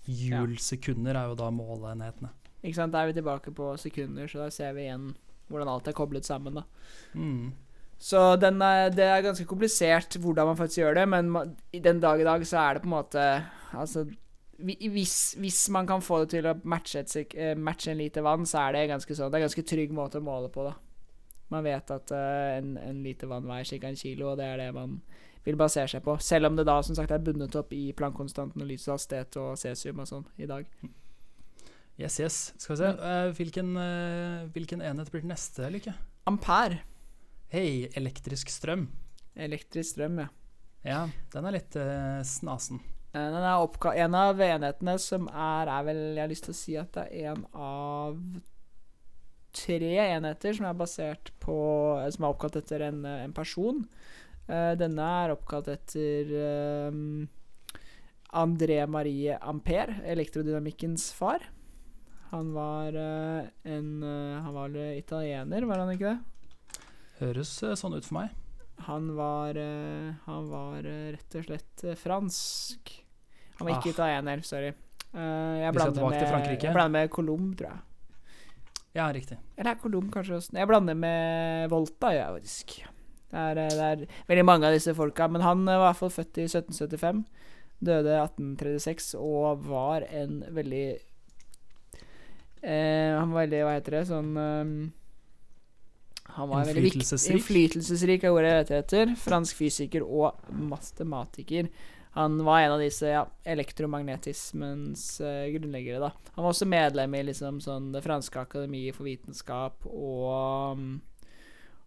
Hjulsekunder 0.07 1.19
er 1.19 1.31
jo 1.31 1.39
da 1.39 1.51
måleenhetene. 1.51 2.33
Ikke 2.63 2.79
sant. 2.79 2.95
Da 2.95 3.03
er 3.03 3.11
vi 3.11 3.19
tilbake 3.19 3.53
på 3.55 3.73
sekunder, 3.81 4.29
så 4.31 4.45
da 4.45 4.51
ser 4.55 4.75
vi 4.77 4.87
igjen 4.87 5.13
hvordan 5.51 5.71
alt 5.71 5.89
er 5.91 5.95
koblet 5.95 6.27
sammen, 6.27 6.59
da. 6.59 6.65
Mm. 7.15 7.55
Så 7.99 8.21
er, 8.37 8.91
det 8.93 9.07
er 9.07 9.25
ganske 9.25 9.47
komplisert 9.49 10.19
hvordan 10.21 10.51
man 10.51 10.59
faktisk 10.59 10.83
gjør 10.83 10.99
det, 10.99 11.07
men 11.09 11.31
i 11.73 11.81
den 11.81 12.01
dag 12.03 12.21
i 12.21 12.27
dag 12.27 12.45
så 12.47 12.59
er 12.61 12.77
det 12.77 12.85
på 12.85 12.91
en 12.91 12.97
måte 12.99 13.27
Altså 13.77 14.05
hvis, 14.59 15.35
hvis 15.37 15.69
man 15.75 15.87
kan 15.89 16.03
få 16.05 16.23
det 16.23 16.33
til 16.33 16.49
å 16.49 16.55
matche, 16.65 17.03
et, 17.03 17.35
eh, 17.37 17.55
matche, 17.55 17.91
en 17.93 18.01
liter 18.01 18.25
vann, 18.25 18.47
så 18.49 18.67
er 18.67 18.73
det 18.73 18.89
ganske 18.89 19.15
sånn 19.15 19.31
Det 19.31 19.39
er 19.39 19.45
en 19.45 19.49
ganske 19.49 19.67
trygg 19.69 19.93
måte 19.93 20.21
å 20.21 20.25
måle 20.25 20.49
på, 20.53 20.65
da. 20.65 20.75
Man 21.53 21.63
vet 21.63 21.91
at 21.95 22.11
uh, 22.11 22.57
en, 22.57 22.75
en, 22.81 23.03
liter 23.05 23.29
vann 23.31 23.47
veier 23.47 23.69
ca. 23.69 23.87
en 23.87 23.99
kilo, 23.99 24.33
og 24.33 24.41
det 24.41 24.49
er 24.51 24.65
det 24.65 24.71
man 24.75 24.97
vil 25.47 25.59
basere 25.61 25.87
seg 25.93 26.03
på. 26.03 26.17
Selv 26.19 26.49
om 26.49 26.57
det 26.59 26.67
da 26.67 26.81
som 26.83 26.97
sagt 26.99 27.13
er 27.15 27.23
bundet 27.23 27.55
opp 27.55 27.71
i 27.77 27.93
plankonstanten 27.95 28.65
og 28.65 28.67
lysets 28.67 28.91
hastighet 28.97 29.39
og 29.39 29.53
cesium 29.61 30.03
og 30.03 30.11
sånn 30.11 30.27
i 30.43 30.49
dag. 30.51 30.67
Yes, 32.01 32.19
yes. 32.19 32.41
Skal 32.59 32.75
vi 32.75 32.81
se. 32.81 32.91
Uh, 32.99 33.29
hvilken, 33.39 33.71
uh, 33.79 34.49
hvilken, 34.57 34.83
enhet 34.83 35.13
blir 35.13 35.23
den 35.23 35.31
neste, 35.37 35.71
Lykke? 35.71 35.95
Ampere. 36.27 36.83
Hei, 37.53 37.87
elektrisk 37.95 38.51
strøm. 38.51 38.89
Elektrisk 39.39 39.95
strøm, 39.95 40.25
ja. 40.25 40.29
Ja, 40.87 41.01
den 41.33 41.47
er 41.47 41.55
litt 41.55 41.75
snasen. 42.27 42.79
Den 43.17 43.45
er 43.49 44.03
en 44.05 44.19
av 44.19 44.41
enhetene 44.45 44.99
som 45.01 45.31
er, 45.33 45.71
er 45.73 45.87
vel 45.87 46.03
Jeg 46.13 46.23
har 46.23 46.31
lyst 46.33 46.47
til 46.49 46.55
å 46.55 46.59
si 46.59 46.77
at 46.81 46.93
det 46.97 47.07
er 47.09 47.33
en 47.33 47.47
av 47.55 48.21
tre 49.57 49.95
enheter 50.05 50.57
som 50.57 50.69
er 50.69 50.77
basert 50.77 51.33
på 51.43 51.57
Som 52.13 52.27
er 52.27 52.35
oppkalt 52.35 52.61
etter 52.61 52.87
en, 52.91 53.03
en 53.09 53.35
person. 53.37 53.85
Uh, 54.47 54.77
denne 54.79 55.03
er 55.25 55.35
oppkalt 55.35 55.73
etter 55.73 56.31
um, 56.87 57.27
André 58.37 58.79
Marie 58.87 59.35
Ampere, 59.43 59.99
elektrodynamikkens 60.07 61.09
far. 61.17 61.43
Han 62.31 62.53
var 62.55 62.95
uh, 62.95 63.49
en 63.67 63.91
uh, 64.05 64.43
Han 64.45 64.55
var 64.55 64.77
italiener, 64.95 65.67
var 65.67 65.83
han 65.83 65.95
ikke 65.95 66.13
det? 66.13 66.83
Høres 67.23 67.57
sånn 67.81 67.97
ut 67.97 68.07
for 68.07 68.21
meg. 68.21 68.37
Han 68.87 69.09
var 69.17 69.57
Han 70.27 70.51
var 70.51 70.85
rett 70.85 71.37
og 71.39 71.47
slett 71.47 71.85
fransk. 71.97 72.93
Han 73.59 73.69
var 73.69 73.77
ikke 73.77 73.93
ah. 73.93 73.95
italiener, 73.95 74.43
sorry. 74.45 74.73
jeg 75.17 75.73
blander 75.77 76.09
med, 76.11 76.19
jeg 76.63 76.73
blander 76.75 76.99
med 76.99 77.13
Colomb, 77.15 77.55
tror 77.57 77.71
jeg. 77.71 77.85
Ja, 78.97 79.13
riktig. 79.13 79.37
Eller 79.57 79.77
Colomb 79.81 80.13
kanskje 80.13 80.39
også. 80.39 80.57
Jeg 80.57 80.69
blander 80.69 80.97
med 80.97 81.69
Volta, 81.73 82.13
ja, 82.17 82.31
faktisk. 82.33 82.79
Det 83.31 83.43
er, 83.43 83.59
eh, 83.61 83.69
det 83.69 83.87
er, 83.87 84.05
veldig 84.29 84.45
mange 84.45 84.69
av 84.69 84.77
disse 84.77 84.95
folka. 84.97 85.29
Men 85.29 85.45
han 85.45 85.65
var 85.67 85.77
i 85.77 85.85
hvert 85.85 86.01
fall 86.01 86.15
født 86.15 86.39
i 86.41 86.47
1775. 86.49 87.25
Døde 87.87 88.15
1836 88.23 89.19
og 89.21 89.67
var 89.69 90.07
en 90.09 90.39
veldig 90.49 90.87
eh, 92.63 93.13
Han 93.13 93.35
var 93.35 93.43
veldig 93.43 93.59
Hva 93.67 93.75
heter 93.75 93.97
det? 93.99 94.01
Sånn 94.09 94.31
um, 94.33 94.71
Han 96.39 96.49
var 96.49 96.71
Innflytelsesrik? 96.71 97.35
Innflytelsesrik 97.37 98.25
er 98.25 98.33
ordet 98.33 98.55
det 98.71 98.81
etter. 98.81 99.13
Fransk 99.21 99.61
fysiker 99.61 100.07
og 100.07 100.41
matematiker. 100.49 101.69
Han 102.17 102.39
var 102.45 102.63
en 102.63 102.75
av 102.79 102.81
disse 102.81 103.11
ja, 103.13 103.27
elektromagnetismens 103.45 105.05
uh, 105.21 105.45
grunnleggere. 105.53 106.01
da 106.01 106.33
Han 106.35 106.47
var 106.47 106.55
også 106.55 106.69
medlem 106.69 107.15
i 107.15 107.27
liksom, 107.29 107.61
sånn, 107.61 107.91
Det 107.93 108.01
franske 108.05 108.41
akademiet 108.41 108.97
for 108.97 109.09
vitenskap 109.09 109.85
og 109.91 110.81
um, 110.81 110.89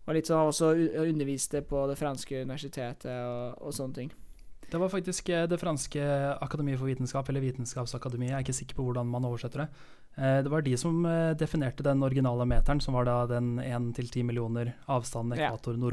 og 0.09 0.15
litt 0.17 0.25
sånn 0.25 0.49
også 0.49 0.71
underviste 1.03 1.61
på 1.69 1.83
det 1.85 1.95
franske 1.99 2.39
universitetet 2.41 3.11
og, 3.13 3.59
og 3.61 3.75
sånne 3.77 3.93
ting. 3.93 4.07
Det 4.69 4.79
var 4.81 4.89
faktisk 4.89 5.29
eh, 5.33 5.45
det 5.49 5.59
franske 5.61 6.01
akademiet 6.41 6.79
for 6.81 6.89
vitenskap, 6.89 7.29
eller 7.29 7.43
Vitenskapsakademiet, 7.43 8.31
jeg 8.31 8.37
er 8.39 8.45
ikke 8.45 8.57
sikker 8.57 8.77
på 8.79 8.87
hvordan 8.87 9.09
man 9.09 9.27
oversetter 9.29 9.63
det. 9.63 9.67
Eh, 10.17 10.39
det 10.45 10.49
var 10.53 10.65
de 10.65 10.73
som 10.81 11.05
definerte 11.37 11.85
den 11.85 12.01
originale 12.05 12.49
meteren, 12.49 12.81
som 12.81 12.97
var 12.97 13.05
da 13.05 13.19
den 13.29 13.57
1-10 13.61 14.25
millioner 14.25 14.73
avstanden 14.89 15.37
ekvator 15.37 15.77
ja. 15.77 15.83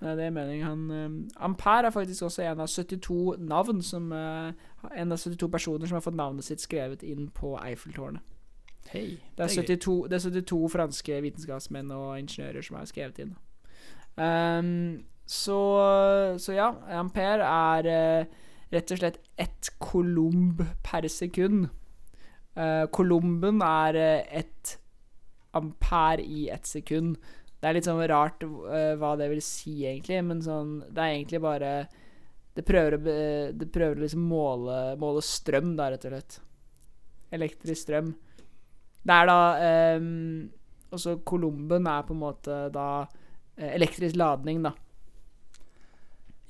Det 0.00 0.22
er 0.22 0.30
meningen. 0.30 0.66
Han, 0.66 1.30
Ampere 1.40 1.88
er 1.88 1.94
faktisk 1.94 2.26
også 2.26 2.42
en 2.44 2.60
av 2.60 2.68
72 2.68 3.36
navn 3.38 3.82
som, 3.82 4.12
En 4.12 5.12
av 5.12 5.18
72 5.18 5.48
personer 5.48 5.86
som 5.86 5.96
har 5.96 6.04
fått 6.04 6.18
navnet 6.18 6.44
sitt 6.44 6.60
skrevet 6.60 7.02
inn 7.02 7.30
på 7.32 7.54
Eiffeltårnet. 7.56 8.20
Hey, 8.88 9.16
det, 9.36 9.44
er 9.44 9.48
72, 9.48 10.06
det 10.10 10.18
er 10.18 10.30
72 10.30 10.60
franske 10.72 11.18
vitenskapsmenn 11.24 11.90
og 11.94 12.18
ingeniører 12.20 12.62
som 12.62 12.78
har 12.78 12.88
skrevet 12.88 13.18
inn. 13.24 13.34
Um, 14.16 15.04
så, 15.26 15.58
så, 16.38 16.52
ja, 16.54 16.70
ampere 17.00 17.46
er 17.46 17.88
uh, 17.90 18.44
rett 18.72 18.92
og 18.94 19.00
slett 19.00 19.18
ett 19.38 19.72
kolumb 19.82 20.62
per 20.86 21.08
sekund. 21.10 21.68
Uh, 22.56 22.86
kolumben 22.94 23.60
er 23.64 23.98
uh, 23.98 24.38
ett 24.38 24.76
ampere 25.56 26.22
i 26.22 26.48
ett 26.52 26.66
sekund. 26.66 27.16
Det 27.56 27.68
er 27.68 27.76
litt 27.78 27.88
sånn 27.88 28.02
rart 28.10 28.44
hva 28.44 29.14
det 29.16 29.30
vil 29.32 29.40
si, 29.44 29.78
egentlig, 29.88 30.18
men 30.28 30.42
sånn 30.44 30.74
Det 30.92 31.00
er 31.00 31.14
egentlig 31.14 31.40
bare 31.40 31.70
Det 32.56 32.64
prøver, 32.68 32.98
det 33.56 33.68
prøver 33.72 33.96
å 33.96 34.04
liksom 34.04 34.26
måle, 34.28 34.76
måle 35.00 35.22
strøm, 35.24 35.74
da, 35.78 35.90
rett 35.92 36.04
og 36.08 36.14
slett. 36.14 36.38
Elektrisk 37.36 37.82
strøm. 37.86 38.12
Det 39.06 39.14
er 39.14 39.28
da 39.30 39.38
um, 40.00 40.48
Også 40.94 41.18
Kolumben 41.26 41.88
er 41.90 42.04
på 42.06 42.14
en 42.14 42.22
måte 42.22 42.66
da 42.74 42.88
uh, 43.06 43.70
elektrisk 43.72 44.18
ladning, 44.18 44.62
da. 44.66 44.74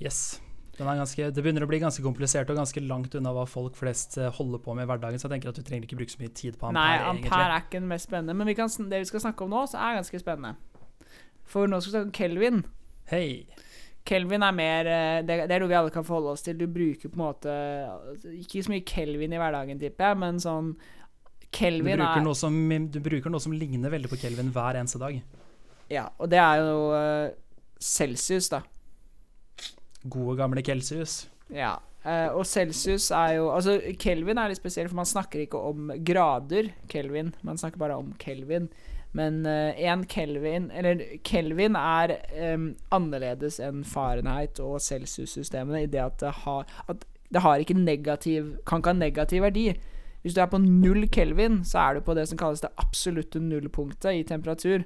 Yes. 0.03 0.41
Ganske, 0.77 1.31
det 1.33 1.41
begynner 1.41 1.65
å 1.65 1.69
bli 1.71 1.79
ganske 1.81 2.03
komplisert 2.05 2.51
og 2.53 2.59
ganske 2.59 2.81
langt 2.85 3.15
unna 3.17 3.31
hva 3.33 3.47
folk 3.49 3.79
flest 3.79 4.19
eh, 4.21 4.29
holder 4.37 4.61
på 4.61 4.75
med 4.77 4.85
i 4.85 4.91
hverdagen. 4.91 5.17
Så 5.17 5.25
jeg 5.25 5.33
tenker 5.33 5.49
at 5.49 5.57
du 5.57 5.65
trenger 5.65 5.87
ikke 5.87 5.97
bruke 5.97 6.13
så 6.13 6.21
mye 6.21 6.33
tid 6.37 6.59
på 6.61 6.69
ampere. 6.69 6.83
Nei, 6.83 6.99
ampere 7.01 7.31
egentlig. 7.31 7.47
er 7.47 7.65
ikke 7.65 7.79
den 7.79 7.87
mest 7.89 8.09
spennende. 8.11 8.35
Men 8.37 8.51
vi 8.51 8.55
kan, 8.59 8.69
det 8.91 9.01
vi 9.01 9.09
skal 9.09 9.23
snakke 9.25 9.47
om 9.47 9.55
nå, 9.55 9.63
så 9.73 9.81
er 9.81 9.97
ganske 10.03 10.21
spennende. 10.21 10.76
For 11.47 11.71
nå 11.71 11.81
skal 11.81 11.91
vi 11.91 11.95
snakke 11.95 12.09
om 12.09 12.17
Kelvin. 12.17 12.61
Hei. 13.11 13.29
Kelvin 14.07 14.45
er 14.47 14.55
mer 14.55 14.89
eh, 14.91 15.21
det, 15.27 15.39
det, 15.47 15.55
er 15.57 15.63
noe 15.63 15.71
vi 15.71 15.79
alle 15.79 15.95
kan 15.95 16.07
forholde 16.07 16.35
oss 16.35 16.45
til. 16.47 16.59
Du 16.59 16.67
bruker 16.71 17.11
på 17.11 17.19
en 17.19 17.25
måte 17.25 17.55
Ikke 18.37 18.63
så 18.63 18.73
mye 18.73 18.87
Kelvin 18.87 19.35
i 19.35 19.41
hverdagen, 19.41 19.81
tipper 19.83 20.13
jeg, 20.13 20.21
men 20.23 20.39
sånn 20.43 20.75
Kelvin 21.57 21.97
du 21.97 22.03
bruker, 22.03 22.25
noe 22.27 22.37
som, 22.39 22.57
du 22.93 23.01
bruker 23.03 23.33
noe 23.33 23.43
som 23.43 23.55
ligner 23.55 23.93
veldig 23.93 24.11
på 24.13 24.19
Kelvin 24.21 24.51
hver 24.53 24.79
eneste 24.79 25.01
dag. 25.01 25.19
Ja, 25.89 26.09
og 26.19 26.29
det 26.33 26.41
er 26.43 26.61
jo 26.61 26.75
uh, 26.91 27.31
Celsius, 27.79 28.51
da. 28.53 28.61
Gode, 30.03 30.35
gamle 30.41 30.65
Celsius. 30.67 31.25
Ja. 31.53 31.77
Uh, 32.07 32.39
og 32.39 32.45
Celsius 32.47 33.09
er 33.11 33.33
jo 33.41 33.49
Altså, 33.51 33.81
Kelvin 33.99 34.39
er 34.39 34.53
litt 34.53 34.61
spesiell, 34.61 34.87
for 34.87 35.01
man 35.01 35.09
snakker 35.09 35.43
ikke 35.43 35.59
om 35.59 35.91
grader 36.07 36.71
Kelvin. 36.91 37.35
Man 37.43 37.59
snakker 37.59 37.83
bare 37.83 37.97
om 37.99 38.13
Kelvin. 38.23 38.69
Men 39.17 39.47
én 39.47 40.03
uh, 40.03 40.07
Kelvin 40.07 40.71
Eller 40.71 41.01
Kelvin 41.25 41.77
er 41.79 42.19
um, 42.55 42.75
annerledes 42.93 43.59
enn 43.65 43.85
Fahrenheit 43.87 44.61
og 44.61 44.81
Celsius-systemene 44.85 45.87
i 45.87 45.91
det 45.91 46.03
at 46.03 46.19
det 46.21 46.35
har, 46.45 46.67
at 46.91 47.07
det 47.33 47.43
har 47.43 47.63
ikke 47.63 47.79
negativ 47.79 48.57
Kan 48.67 48.83
ikke 48.83 48.93
ha 48.93 48.99
negativ 48.99 49.43
verdi. 49.43 49.71
Hvis 50.23 50.35
du 50.35 50.41
er 50.43 50.51
på 50.51 50.59
null 50.59 51.07
kelvin, 51.09 51.61
så 51.63 51.79
er 51.79 51.95
du 51.95 52.01
på 52.03 52.15
det 52.19 52.25
som 52.27 52.39
kalles 52.39 52.59
det 52.59 52.73
absolutte 52.83 53.39
nullpunktet 53.39 54.11
i 54.11 54.25
temperatur. 54.27 54.83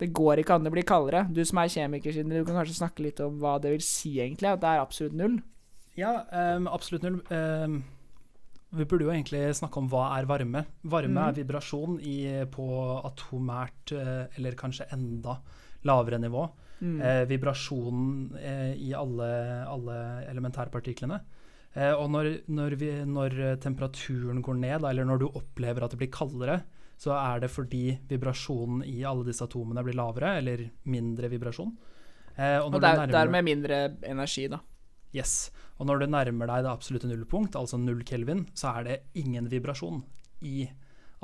Det 0.00 0.08
går 0.16 0.40
ikke 0.40 0.56
an 0.56 0.70
å 0.70 0.72
bli 0.72 0.84
kaldere. 0.88 1.26
Du 1.28 1.42
som 1.44 1.60
er 1.60 1.68
kjemiker, 1.68 2.16
du 2.16 2.38
kan 2.46 2.56
kanskje 2.62 2.78
snakke 2.78 3.04
litt 3.04 3.20
om 3.20 3.36
hva 3.42 3.58
det 3.60 3.74
vil 3.74 3.84
si 3.84 4.14
egentlig, 4.24 4.48
at 4.48 4.62
det 4.62 4.70
er 4.70 4.80
absolutt 4.80 5.18
null? 5.20 5.34
Ja, 6.00 6.12
um, 6.56 6.68
absolutt 6.70 7.04
null. 7.04 7.20
Um, 7.28 7.82
vi 8.70 8.86
burde 8.86 9.06
jo 9.06 9.10
egentlig 9.12 9.42
snakke 9.58 9.80
om 9.80 9.88
hva 9.90 10.04
er 10.14 10.28
varme. 10.30 10.62
Varme 10.86 11.16
mm. 11.16 11.22
er 11.24 11.38
vibrasjon 11.40 11.96
i, 12.06 12.16
på 12.54 12.66
atomært, 13.08 13.94
eh, 13.98 14.38
eller 14.38 14.54
kanskje 14.58 14.86
enda 14.94 15.40
lavere 15.88 16.20
nivå. 16.22 16.44
Mm. 16.80 17.00
Eh, 17.02 17.22
vibrasjonen 17.32 18.38
eh, 18.38 18.72
i 18.78 18.92
alle, 18.94 19.30
alle 19.66 19.96
elementærpartiklene. 20.30 21.18
Eh, 21.74 21.92
og 21.92 22.12
når, 22.14 22.30
når, 22.46 22.78
vi, 22.78 22.92
når, 23.10 23.38
temperaturen 23.62 24.38
går 24.42 24.62
ned, 24.62 24.86
eller 24.86 25.08
når 25.08 25.24
du 25.24 25.28
opplever 25.28 25.84
at 25.84 25.94
det 25.94 26.00
blir 26.04 26.14
kaldere, 26.14 26.60
så 27.00 27.16
er 27.16 27.42
det 27.42 27.50
fordi 27.50 27.84
vibrasjonen 28.08 28.84
i 28.86 29.00
alle 29.08 29.26
disse 29.26 29.44
atomene 29.46 29.82
blir 29.82 29.98
lavere, 29.98 30.36
eller 30.38 30.66
mindre 30.92 31.30
vibrasjon. 31.32 31.74
Eh, 32.36 32.58
og, 32.62 32.76
og 32.76 32.82
der, 32.84 33.06
dermed 33.10 33.50
mindre 33.50 33.86
energi, 34.06 34.46
da. 34.52 34.62
Yes. 35.16 35.50
Og 35.80 35.88
når 35.88 36.02
du 36.02 36.06
nærmer 36.12 36.50
deg 36.50 36.64
det 36.66 36.72
absolutte 36.72 37.10
nullpunkt, 37.10 37.58
altså 37.58 37.80
null 37.80 38.04
kelvin, 38.06 38.44
så 38.54 38.74
er 38.76 38.86
det 38.86 38.96
ingen 39.18 39.48
vibrasjon 39.50 40.02
i 40.46 40.64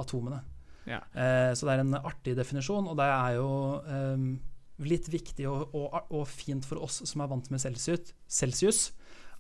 atomene. 0.01 0.43
Ja. 0.87 1.01
Eh, 1.13 1.53
så 1.55 1.67
det 1.67 1.77
er 1.77 1.83
en 1.83 1.99
artig 1.99 2.37
definisjon, 2.39 2.87
og 2.89 2.99
det 2.99 3.07
er 3.11 3.39
jo 3.39 3.49
eh, 3.91 4.27
litt 4.87 5.09
viktig 5.11 5.49
og, 5.51 5.75
og, 5.75 5.97
og, 6.11 6.27
fint 6.31 6.67
for 6.67 6.83
oss 6.85 7.01
som 7.09 7.25
er 7.25 7.31
vant 7.33 7.51
med 7.51 7.63
Celsius, 7.63 8.13
Celsius 8.29 8.91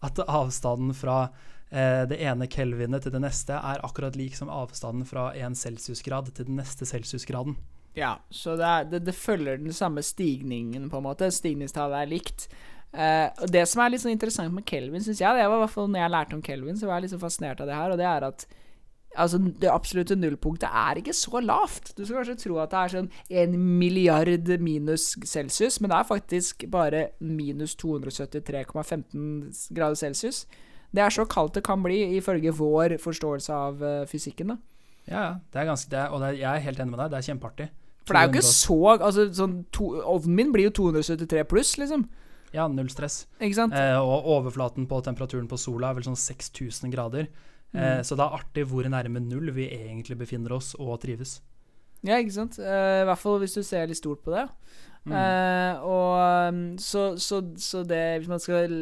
at 0.04 0.18
avstanden 0.28 0.92
fra 0.96 1.28
eh, 1.70 2.02
det 2.08 2.18
ene 2.20 2.48
kelvinet 2.52 3.06
til 3.06 3.14
det 3.14 3.22
neste 3.24 3.56
er 3.56 3.84
akkurat 3.86 4.16
lik 4.18 4.36
som 4.36 4.52
avstanden 4.52 5.06
fra 5.08 5.30
en 5.38 5.56
celsiusgrad 5.56 6.32
til 6.36 6.50
den 6.50 6.60
neste 6.60 6.88
celsiusgraden. 6.88 7.56
Ja, 7.96 8.18
så 8.28 8.58
det, 8.60 8.66
er, 8.68 8.88
det, 8.90 8.98
det, 9.06 9.14
følger 9.16 9.56
den 9.56 9.72
samme 9.72 10.02
stigningen, 10.04 10.90
på 10.92 10.98
en 11.00 11.06
måte. 11.06 11.30
Stigningstallet 11.32 12.02
er 12.02 12.10
likt. 12.10 12.50
Uh, 12.94 13.28
og 13.42 13.50
Det 13.52 13.64
som 13.68 13.82
er 13.82 13.92
litt 13.92 14.04
sånn 14.04 14.14
interessant 14.14 14.54
med 14.54 14.64
Kelvin, 14.68 15.02
syns 15.04 15.20
jeg, 15.20 15.36
det 15.36 15.48
var 15.48 15.58
i 15.58 15.64
hvert 15.64 15.74
fall 15.74 15.90
når 15.90 16.04
jeg 16.04 16.14
lærte 16.14 16.38
om 16.38 16.44
Kelvin, 16.44 16.78
så 16.78 16.88
var 16.88 17.02
jeg 17.02 17.12
så 17.12 17.20
fascinert 17.20 17.60
av 17.60 17.68
det 17.68 17.76
her, 17.76 17.92
og 17.92 18.00
det 18.00 18.06
er 18.08 18.28
at 18.30 18.46
altså, 19.16 19.40
det 19.62 19.70
absolutte 19.72 20.16
nullpunktet 20.16 20.68
er 20.68 21.00
ikke 21.00 21.14
så 21.16 21.40
lavt. 21.44 21.92
Du 21.96 22.04
skal 22.04 22.20
kanskje 22.20 22.38
tro 22.46 22.60
at 22.62 22.72
det 22.72 22.82
er 22.82 22.94
sånn 22.94 23.10
en 23.42 23.56
milliard 23.80 24.52
minus 24.62 25.14
celsius, 25.24 25.80
men 25.80 25.92
det 25.92 25.98
er 25.98 26.08
faktisk 26.08 26.66
bare 26.72 27.08
minus 27.20 27.76
273,15 27.82 29.74
grader 29.76 30.00
celsius. 30.00 30.44
Det 30.94 31.02
er 31.02 31.12
så 31.12 31.26
kaldt 31.28 31.58
det 31.58 31.64
kan 31.66 31.82
bli, 31.84 31.98
ifølge 32.16 32.54
vår 32.56 32.96
forståelse 33.02 33.52
av 33.52 33.82
uh, 33.82 34.04
fysikken. 34.08 34.54
da. 34.54 34.56
Ja, 35.06 35.26
det 35.52 35.60
er 35.60 35.68
ganske 35.68 35.90
det, 35.90 36.08
og 36.08 36.22
det, 36.22 36.38
jeg 36.40 36.50
er 36.50 36.64
helt 36.64 36.80
enig 36.80 36.94
med 36.94 37.04
deg. 37.04 37.10
Det 37.10 37.18
er 37.18 37.28
kjempeartig. 37.30 37.68
For 38.06 38.14
det 38.14 38.20
er 38.20 38.28
jo 38.28 38.34
ikke 38.36 38.46
så 38.46 38.78
altså, 38.94 39.26
sånn, 39.34 39.56
to, 39.74 39.88
Ovnen 40.06 40.38
min 40.38 40.52
blir 40.54 40.68
jo 40.68 40.76
273 40.78 41.42
pluss, 41.50 41.74
liksom. 41.80 42.06
Ja, 42.56 42.64
null 42.72 42.88
stress. 42.88 43.26
Eh, 43.40 43.98
og 44.00 44.28
overflaten 44.32 44.86
på 44.88 45.02
temperaturen 45.04 45.48
på 45.50 45.58
sola 45.60 45.90
er 45.90 45.98
vel 45.98 46.06
sånn 46.06 46.18
6000 46.18 46.92
grader. 46.94 47.28
Eh, 47.74 47.98
mm. 47.98 48.04
Så 48.06 48.16
det 48.16 48.24
er 48.24 48.38
artig 48.38 48.64
hvor 48.70 48.88
nærme 48.88 49.20
null 49.20 49.52
vi 49.56 49.68
egentlig 49.74 50.16
befinner 50.22 50.56
oss 50.56 50.72
og 50.78 50.96
trives. 51.04 51.40
Ja, 52.06 52.16
ikke 52.16 52.36
sant. 52.38 52.56
Eh, 52.60 53.02
I 53.02 53.08
hvert 53.08 53.20
fall 53.20 53.42
hvis 53.42 53.58
du 53.58 53.62
ser 53.66 53.90
litt 53.90 54.00
stort 54.00 54.24
på 54.24 54.32
det. 54.32 54.46
Mm. 55.06 55.12
Uh, 55.12 55.84
og 55.86 56.14
um, 56.50 56.62
så, 56.82 57.12
så, 57.14 57.38
så, 57.62 57.84
det 57.86 58.00
Hvis 58.18 58.30
man 58.32 58.40
skal 58.42 58.72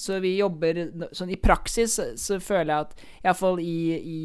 Så 0.00 0.16
vi 0.24 0.30
jobber 0.38 0.78
sånn 1.12 1.34
i 1.34 1.36
praksis, 1.36 1.98
så 2.16 2.38
føler 2.40 2.70
jeg 2.70 2.86
at 2.86 3.02
iallfall 3.26 3.60
i, 3.60 3.98
i 3.98 4.20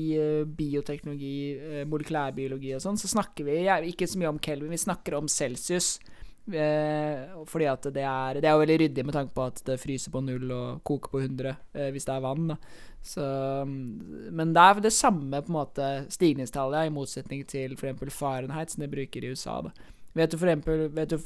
bioteknologi, 0.48 1.84
molekylærbiologi 1.90 2.72
og 2.78 2.84
sånn, 2.86 3.00
så 3.02 3.10
snakker 3.12 3.50
vi 3.50 3.58
ikke 3.90 4.08
så 4.08 4.22
mye 4.22 4.32
om 4.32 4.40
Kelvin, 4.40 4.72
vi 4.72 4.80
snakker 4.86 5.18
om 5.18 5.28
Celsius. 5.28 5.98
Eh, 6.44 7.44
fordi 7.48 7.68
at 7.72 7.86
det 7.96 8.04
er 8.04 8.42
Det 8.42 8.50
er 8.50 8.52
jo 8.52 8.60
veldig 8.60 8.76
ryddig 8.82 9.06
med 9.06 9.16
tanke 9.16 9.32
på 9.32 9.46
at 9.48 9.62
det 9.64 9.80
fryser 9.80 10.12
på 10.12 10.20
null 10.20 10.52
og 10.52 10.82
koker 10.84 11.14
på 11.14 11.22
100 11.22 11.56
eh, 11.74 11.92
hvis 11.96 12.04
det 12.04 12.16
er 12.16 12.26
vann. 12.26 12.58
Så, 13.04 13.24
mm, 13.68 14.32
men 14.32 14.52
det 14.56 14.64
er 14.64 14.82
det 14.84 14.94
samme 14.94 15.42
på 15.42 15.52
en 15.52 15.60
måte 15.60 15.88
stigningstallet, 16.12 16.88
i 16.88 16.94
motsetning 16.94 17.46
til 17.48 17.78
f.eks. 17.78 18.16
Fahrenheit, 18.16 18.72
som 18.72 18.84
de 18.84 18.92
bruker 18.92 19.24
i 19.24 19.32
USA. 19.32 19.62
Da. 19.62 19.72
Vet 20.16 20.32
du 20.32 20.38
for 20.38 20.48
eksempel 20.48 20.90
vet 20.94 21.16
du, 21.16 21.18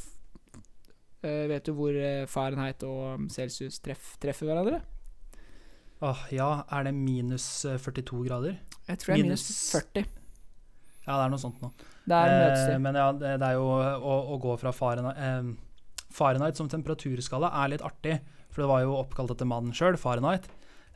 uh, 1.26 1.46
vet 1.50 1.66
du 1.66 1.74
hvor 1.78 1.94
eh, 1.94 2.26
Fahrenheit 2.30 2.84
og 2.84 3.28
Celsius 3.34 3.80
treff, 3.80 4.16
treffer 4.22 4.50
hverandre? 4.50 4.82
Åh, 6.02 6.28
ja. 6.32 6.64
Er 6.72 6.84
det 6.84 6.94
minus 6.94 7.66
42 7.66 8.22
eh, 8.22 8.28
grader? 8.30 8.58
Jeg 8.88 9.00
tror 9.00 9.14
det 9.14 9.20
er 9.20 9.24
minus, 9.24 9.46
minus 9.50 9.86
40. 9.96 10.06
Ja, 11.08 11.16
det 11.16 11.24
er 11.24 11.32
noe 11.32 11.42
sånt 11.42 11.62
nå. 11.64 11.72
Det 12.08 12.18
er 12.18 12.34
de. 12.34 12.74
Eh, 12.74 12.80
men 12.84 13.00
ja, 13.00 13.08
det, 13.16 13.38
det, 13.40 13.48
er 13.48 13.56
jo 13.56 13.70
å, 13.72 14.18
å 14.36 14.40
gå 14.44 14.58
fra 14.60 14.74
Fahrenheit, 14.76 15.22
eh, 15.24 16.04
Fahrenheit 16.14 16.60
som 16.60 16.70
temperaturskala 16.72 17.52
er 17.64 17.74
litt 17.74 17.86
artig, 17.86 18.18
for 18.52 18.64
det 18.64 18.70
var 18.72 18.84
jo 18.84 18.98
oppkalt 19.00 19.32
etter 19.36 19.48
mannen 19.48 19.76
sjøl, 19.76 19.98
Fahrenheit, 20.02 20.50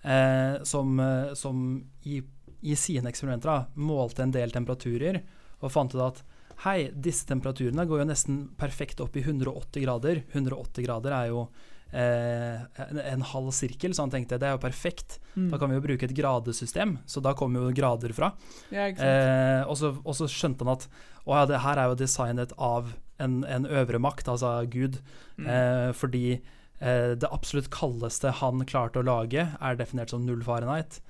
eh, 0.04 0.60
som, 0.68 1.00
eh, 1.00 1.32
som 1.38 1.64
i, 2.04 2.20
i, 2.60 2.76
sine 2.76 3.12
eksperimenter 3.12 3.52
da, 3.52 3.58
målte 3.80 4.26
en 4.26 4.36
del 4.36 4.54
temperaturer 4.54 5.22
og 5.62 5.72
fant 5.72 5.96
ut 5.96 6.04
at 6.04 6.24
hei, 6.66 6.92
disse 6.94 7.28
temperaturene 7.30 7.86
går 7.90 8.04
jo 8.04 8.10
nesten 8.10 8.42
perfekt 8.60 9.02
opp 9.02 9.16
i 9.18 9.24
180 9.24 9.86
grader. 9.86 10.24
180 10.34 10.86
grader 10.86 11.16
er 11.18 11.32
jo 11.32 11.46
en, 11.92 13.00
en, 13.04 13.24
halv 13.32 13.52
sirkel, 13.56 13.96
så 13.96 14.06
han 14.06 14.14
tenkte 14.14 14.40
det 14.42 14.48
er 14.48 14.56
jo 14.56 14.64
perfekt. 14.64 15.20
Mm. 15.36 15.50
Da 15.52 15.60
kan 15.60 15.72
vi 15.72 15.78
jo 15.78 15.84
bruke 15.84 16.08
et 16.08 16.16
gradesystem, 16.16 16.98
så 17.06 17.24
da 17.24 17.36
kommer 17.38 17.68
jo 17.68 17.76
grader 17.76 18.16
fra. 18.16 18.32
Ja, 18.72 18.88
eh, 18.90 19.62
og, 19.66 19.76
så, 19.80 19.94
og, 20.00 20.16
så, 20.18 20.30
skjønte 20.32 20.66
han 20.66 20.76
at 20.78 20.88
å 21.28 21.38
ja, 21.38 21.46
det 21.50 21.62
her 21.66 21.82
er 21.82 21.92
jo 21.92 22.00
designet 22.00 22.56
av 22.58 22.94
en, 23.22 23.42
en 23.46 23.68
øvre 23.70 24.02
makt, 24.02 24.32
altså 24.32 24.56
Gud, 24.72 25.02
mm. 25.38 25.48
eh, 25.48 25.90
fordi 25.98 26.26
eh, 26.34 27.14
det 27.20 27.30
absolutt 27.30 27.72
kaldeste 27.74 28.34
han 28.42 28.64
klarte 28.70 29.04
å 29.04 29.08
lage, 29.08 29.50
er 29.54 29.80
definert 29.80 30.14
som 30.14 30.26
null 30.26 30.44
Fahrenheit. 30.48 31.02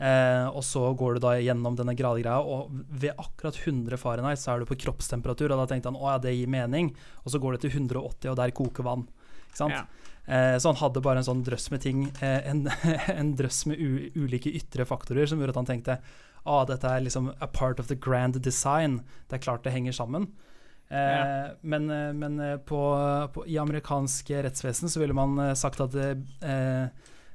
Eh, 0.00 0.46
og 0.48 0.62
så 0.64 0.80
går 0.96 1.18
du 1.18 1.24
da 1.26 1.34
gjennom 1.36 1.76
denne 1.76 1.92
gradegreia, 1.96 2.40
og 2.40 2.72
ved 2.88 3.18
akkurat 3.20 3.56
100 3.58 4.00
Fahrenheit 4.00 4.40
så 4.40 4.54
er 4.54 4.62
du 4.62 4.70
på 4.70 4.78
kroppstemperatur. 4.80 5.52
Og 5.52 5.60
da 5.60 5.68
tenkte 5.68 5.92
han 5.92 6.00
å 6.00 6.08
ja, 6.08 6.20
det 6.22 6.34
gir 6.38 6.50
mening. 6.50 6.94
Og 7.24 7.34
så 7.34 7.40
går 7.42 7.56
det 7.56 7.66
til 7.66 7.76
180, 7.76 8.30
og 8.32 8.38
der 8.40 8.54
koker 8.56 8.86
vann. 8.86 9.04
Ikke 9.50 9.60
sant? 9.60 9.76
Ja. 9.76 9.84
Eh, 10.30 10.56
så 10.62 10.70
han 10.70 10.78
hadde 10.78 11.02
bare 11.02 11.22
en 11.22 11.26
sånn 11.26 11.42
drøss 11.42 11.70
med 11.72 11.82
ting, 11.82 12.04
eh, 12.22 12.44
en, 12.46 12.68
en, 13.18 13.32
drøss 13.38 13.64
med 13.66 13.80
ulike 14.14 14.52
ytre 14.54 14.86
faktorer 14.86 15.26
som 15.26 15.40
gjorde 15.40 15.56
at 15.56 15.62
han 15.64 15.70
tenkte 15.72 15.96
ah, 16.44 16.62
dette 16.68 16.86
er 16.86 17.02
liksom 17.02 17.32
a 17.42 17.48
part 17.50 17.80
of 17.82 17.88
the 17.90 17.98
grand 17.98 18.38
design. 18.42 19.00
Det 19.28 19.40
er 19.40 19.44
klart 19.44 19.64
det 19.66 19.74
henger 19.74 19.96
sammen. 19.96 20.30
Eh, 20.90 20.98
ja. 20.98 21.48
Men, 21.60 21.90
eh, 21.90 22.12
men 22.12 22.40
eh, 22.40 22.56
på, 22.56 22.80
på, 23.34 23.46
i 23.46 23.58
amerikansk 23.58 24.30
rettsvesen 24.30 24.90
så 24.90 25.02
ville 25.02 25.14
man 25.14 25.38
eh, 25.38 25.54
sagt 25.58 25.82
at 25.82 25.94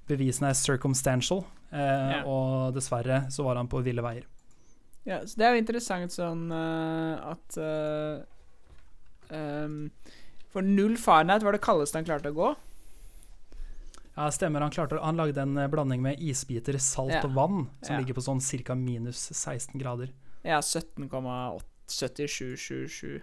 bevisene 0.05 0.51
er 0.51 0.57
circumstantial, 0.59 1.43
ja. 1.71 2.21
og 2.29 2.75
dessverre 2.75 3.23
så 3.33 3.43
var 3.43 3.57
han 3.57 3.69
på 3.71 3.81
ville 3.83 4.03
veier. 4.05 4.27
Ja, 5.05 5.21
så 5.25 5.39
Det 5.39 5.47
er 5.47 5.55
jo 5.55 5.61
interessant 5.61 6.13
sånn 6.13 6.49
at 6.53 7.57
um, 9.29 9.89
For 10.53 10.65
null 10.65 10.95
Fahrenheit 10.97 11.45
var 11.45 11.57
det 11.57 11.61
kaldeste 11.65 11.99
han 11.99 12.07
klarte 12.07 12.31
å 12.33 12.37
gå. 12.37 12.53
Ja, 14.16 14.32
stemmer. 14.32 14.61
Han, 14.61 14.72
klarte, 14.72 14.99
han 15.03 15.18
lagde 15.20 15.41
en 15.41 15.57
eh, 15.57 15.68
blanding 15.68 16.01
med 16.01 16.20
isbiter, 16.24 16.78
salt 16.80 17.13
ja. 17.13 17.24
og 17.28 17.34
vann, 17.36 17.68
som 17.82 17.95
ja. 17.95 17.99
ligger 17.99 18.13
på 18.16 18.22
sånn 18.24 18.39
ca. 18.63 18.76
minus 18.80 19.32
16 19.36 19.80
grader. 19.82 20.13
Ja, 20.45 20.61
17,7777. 20.63 23.22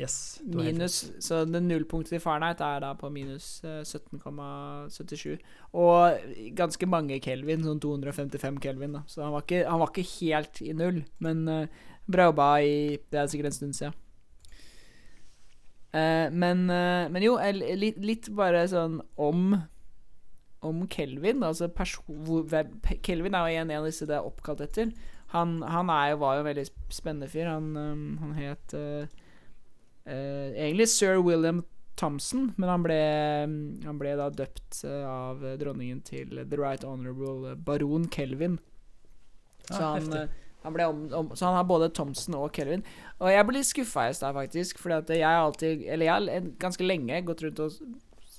Yes, 0.00 0.40
minus, 0.44 1.12
så 1.20 1.44
det 1.44 1.60
nullpunktet 1.60 2.12
i 2.16 2.20
Fahrenheit 2.22 2.60
er 2.64 2.80
da 2.80 2.94
på 2.96 3.10
minus 3.12 3.60
17,77. 3.64 5.32
Eh, 5.34 5.38
og 5.76 6.16
ganske 6.56 6.86
mange 6.88 7.20
kelvin, 7.20 7.64
sånn 7.66 7.80
255 7.82 8.60
kelvin. 8.64 8.92
da 8.96 9.02
Så 9.10 9.22
han 9.26 9.34
var 9.34 9.42
ikke, 9.44 9.68
han 9.68 9.80
var 9.82 9.90
ikke 9.92 10.12
helt 10.14 10.62
i 10.64 10.72
null, 10.72 11.04
men 11.20 11.48
uh, 11.50 11.68
bra 12.08 12.24
jobba 12.30 12.46
i 12.64 12.96
Det 13.10 13.18
er 13.20 13.26
sikkert 13.28 13.50
en 13.50 13.58
stund 13.58 13.74
siden. 13.76 13.94
Uh, 15.92 16.32
men, 16.32 16.70
uh, 16.70 17.04
men 17.12 17.22
jo, 17.26 17.36
litt, 17.76 17.98
litt 18.00 18.32
bare 18.32 18.64
sånn 18.72 19.04
om 19.20 19.60
om 20.60 20.84
Kelvin. 20.88 21.42
Altså 21.42 21.70
hvor, 22.06 22.44
Kelvin 23.02 23.34
er 23.34 23.48
jo 23.48 23.62
en, 23.62 23.72
av 23.78 23.88
disse 23.88 24.08
det 24.08 24.16
er 24.18 24.28
oppkalt 24.28 24.62
etter. 24.64 24.92
Han, 25.34 25.60
han 25.62 25.90
jo, 26.10 26.20
var 26.24 26.36
jo 26.36 26.44
en 26.44 26.48
veldig 26.50 26.66
spennende 26.90 27.28
fyr. 27.30 27.48
Han, 27.48 27.76
um, 27.76 28.06
han 28.22 28.34
het 28.38 28.74
uh, 28.74 29.06
uh, 30.06 30.48
egentlig 30.50 30.88
sir 30.90 31.20
William 31.22 31.62
Thompson, 32.00 32.50
men 32.56 32.70
han 32.72 32.84
ble, 32.84 33.00
han 33.84 33.98
ble 34.00 34.16
da 34.18 34.30
døpt 34.32 34.82
uh, 34.88 35.04
av 35.06 35.44
dronningen 35.60 36.00
til 36.06 36.34
The 36.40 36.58
Right 36.58 36.84
Honorable 36.86 37.54
Baron 37.56 38.08
Kelvin. 38.10 38.58
Så 39.70 39.78
han, 39.84 40.08
han, 40.64 40.74
ble 40.74 40.86
om, 40.90 41.02
om, 41.14 41.32
så 41.36 41.50
han 41.50 41.60
har 41.60 41.66
både 41.68 41.92
Thompson 41.94 42.34
og 42.34 42.50
Kelvin. 42.56 42.82
Og 43.20 43.30
jeg 43.30 43.46
ble 43.46 43.60
litt 43.60 43.68
skuffa 43.68 44.08
i 44.08 44.16
stad, 44.16 44.34
faktisk. 44.34 44.80
Fordi 44.82 45.20
jeg 45.20 45.28
har 45.28 45.44
alltid, 45.44 45.84
eller 45.86 46.08
jeg 46.08 46.14
har 46.16 46.48
ganske 46.58 46.86
lenge 46.86 47.20
gått 47.28 47.44
rundt 47.46 47.62
og 47.62 47.76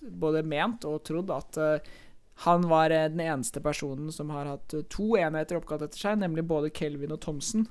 både 0.02 0.42
ment 0.44 0.86
og 0.90 1.04
trodd 1.08 1.32
at 1.34 1.62
uh, 1.62 1.92
han 2.42 2.70
var 2.70 2.90
eh, 2.90 3.10
den 3.10 3.20
eneste 3.20 3.62
personen 3.62 4.12
som 4.12 4.30
har 4.34 4.48
hatt 4.50 4.74
eh, 4.74 4.86
to 4.90 5.14
enheter 5.20 5.60
oppkalt 5.60 5.84
etter 5.86 6.02
seg, 6.02 6.22
nemlig 6.24 6.48
både 6.50 6.72
Kelvin 6.74 7.14
og 7.14 7.22
Thomsen. 7.22 7.68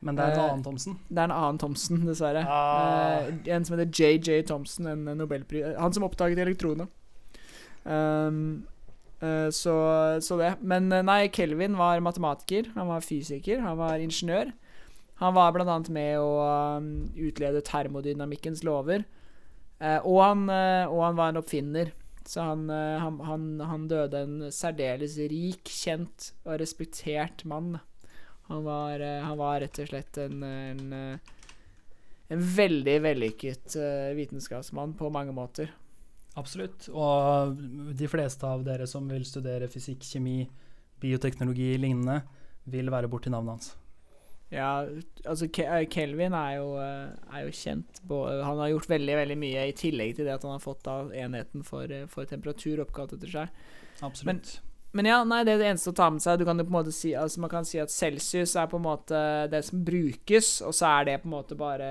Men 0.00 0.16
det 0.16 0.24
er 0.24 0.36
en 0.36 0.44
annen 0.44 0.62
Thomsen? 0.64 0.94
Det 1.08 1.18
er 1.20 1.28
en 1.28 1.34
annen 1.34 1.58
Thomsen, 1.60 2.04
dessverre. 2.08 2.44
Ah. 2.48 3.26
en 3.28 3.66
som 3.66 3.76
heter 3.76 3.90
JJ 3.92 4.46
Thomsen, 4.48 4.88
en 4.92 5.18
nobelpris 5.18 5.74
Han 5.80 5.92
som 5.92 6.04
oppdaget 6.06 6.40
elektronene. 6.40 6.88
Um, 7.84 8.66
så, 9.52 9.74
så, 10.20 10.36
det. 10.36 10.50
Men 10.60 10.90
nei, 10.92 11.30
Kelvin 11.32 11.78
var 11.80 12.02
matematiker, 12.04 12.68
han 12.74 12.90
var 12.90 13.04
fysiker, 13.04 13.62
han 13.64 13.78
var 13.80 14.02
ingeniør. 14.04 14.52
Han 15.22 15.32
var 15.36 15.54
bl.a. 15.56 15.78
med 15.88 16.20
å 16.20 16.32
um, 16.76 16.90
utlede 17.16 17.64
termodynamikkens 17.64 18.60
lover. 18.68 19.06
Og, 19.80 20.18
han, 20.20 20.44
og, 20.52 21.00
han, 21.00 21.16
var 21.16 21.32
en 21.32 21.40
oppfinner. 21.40 21.94
Så 22.26 22.42
han, 22.42 22.66
han, 22.70 23.20
han, 23.22 23.44
han, 23.62 23.86
døde 23.90 24.22
en 24.26 24.48
særdeles 24.50 25.14
rik, 25.30 25.70
kjent 25.70 26.32
og 26.44 26.58
respektert 26.60 27.44
mann. 27.46 27.76
Han 28.48 28.64
var, 28.66 29.02
han 29.02 29.38
var 29.38 29.60
rett 29.62 29.78
og 29.82 29.90
slett 29.90 30.18
en, 30.22 30.42
en, 30.42 30.82
en 32.34 32.44
veldig 32.58 32.96
vellykket 33.06 33.78
vitenskapsmann 34.18 34.94
på 34.98 35.10
mange 35.14 35.34
måter. 35.34 35.70
Absolutt. 36.36 36.90
Og 36.92 37.56
de 37.96 38.10
fleste 38.10 38.46
av 38.46 38.66
dere 38.66 38.86
som 38.90 39.06
vil 39.08 39.24
studere 39.26 39.70
fysikk, 39.72 40.04
kjemi, 40.04 40.42
bioteknologi 41.00 41.72
lignende, 41.80 42.20
vil 42.68 42.90
være 42.92 43.10
borti 43.10 43.32
navnet 43.32 43.56
hans. 43.56 43.72
Ja, 44.54 44.86
altså 45.26 45.48
eh, 45.50 45.88
Kelvin 45.90 46.34
er 46.38 46.52
jo, 46.60 46.68
eh, 46.78 47.08
er 47.34 47.48
jo 47.48 47.50
kjent 47.50 47.98
Han 48.06 48.60
har 48.60 48.68
gjort 48.70 48.92
veldig 48.92 49.16
veldig 49.18 49.36
mye 49.40 49.64
i 49.66 49.72
tillegg 49.74 50.12
til 50.14 50.28
det 50.28 50.36
at 50.36 50.44
han 50.46 50.54
har 50.54 50.62
fått 50.62 50.84
da 50.86 51.00
enheten 51.18 51.66
for, 51.66 51.90
eh, 51.90 52.06
for 52.06 52.30
temperatur 52.30 52.84
oppkalt 52.84 53.16
etter 53.16 53.32
seg. 53.32 53.56
Absolutt. 54.06 54.28
Men, 54.28 54.38
men, 55.00 55.08
ja, 55.10 55.18
nei, 55.26 55.40
det 55.42 55.56
er 55.56 55.64
det 55.64 55.72
eneste 55.72 55.90
å 55.90 55.98
ta 55.98 56.06
med 56.14 56.22
seg. 56.22 56.38
Du 56.38 56.46
kan 56.46 56.62
jo 56.62 56.68
på 56.68 56.70
en 56.70 56.78
måte 56.78 56.94
si 56.94 57.10
altså 57.18 57.42
Man 57.42 57.54
kan 57.56 57.66
si 57.66 57.82
at 57.82 57.90
celsius 57.90 58.54
er 58.54 58.70
på 58.70 58.78
en 58.78 58.86
måte 58.86 59.18
det 59.50 59.64
som 59.66 59.82
brukes, 59.84 60.52
og 60.62 60.78
så 60.78 60.92
er 60.92 61.10
det 61.10 61.18
på 61.24 61.30
en 61.30 61.34
måte 61.34 61.58
bare 61.58 61.90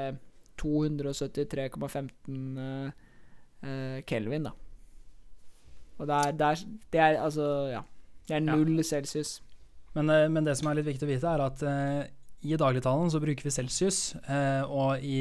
273,15 0.56 2.56
uh, 2.56 2.88
uh, 3.68 3.98
Kelvin, 4.08 4.48
da. 4.48 4.56
Og 6.00 6.08
det 6.08 6.16
er, 6.16 6.32
det 6.40 6.48
er, 6.48 6.56
det 6.94 7.00
er 7.04 7.20
altså 7.20 7.46
Ja. 7.74 7.84
Det 8.26 8.40
er 8.40 8.42
null 8.42 8.80
ja. 8.80 8.84
celsius. 8.88 9.42
Men, 9.94 10.08
men, 10.34 10.48
det 10.48 10.56
som 10.58 10.72
er 10.72 10.80
litt 10.80 10.88
viktig 10.88 11.06
å 11.06 11.12
vite, 11.12 11.30
er 11.30 11.44
at 11.46 11.62
i 12.46 12.60
dagligtalen 12.60 13.10
så 13.12 13.20
bruker 13.24 13.48
vi 13.48 13.54
celsius, 13.54 14.00
og 14.70 15.02
i, 15.02 15.20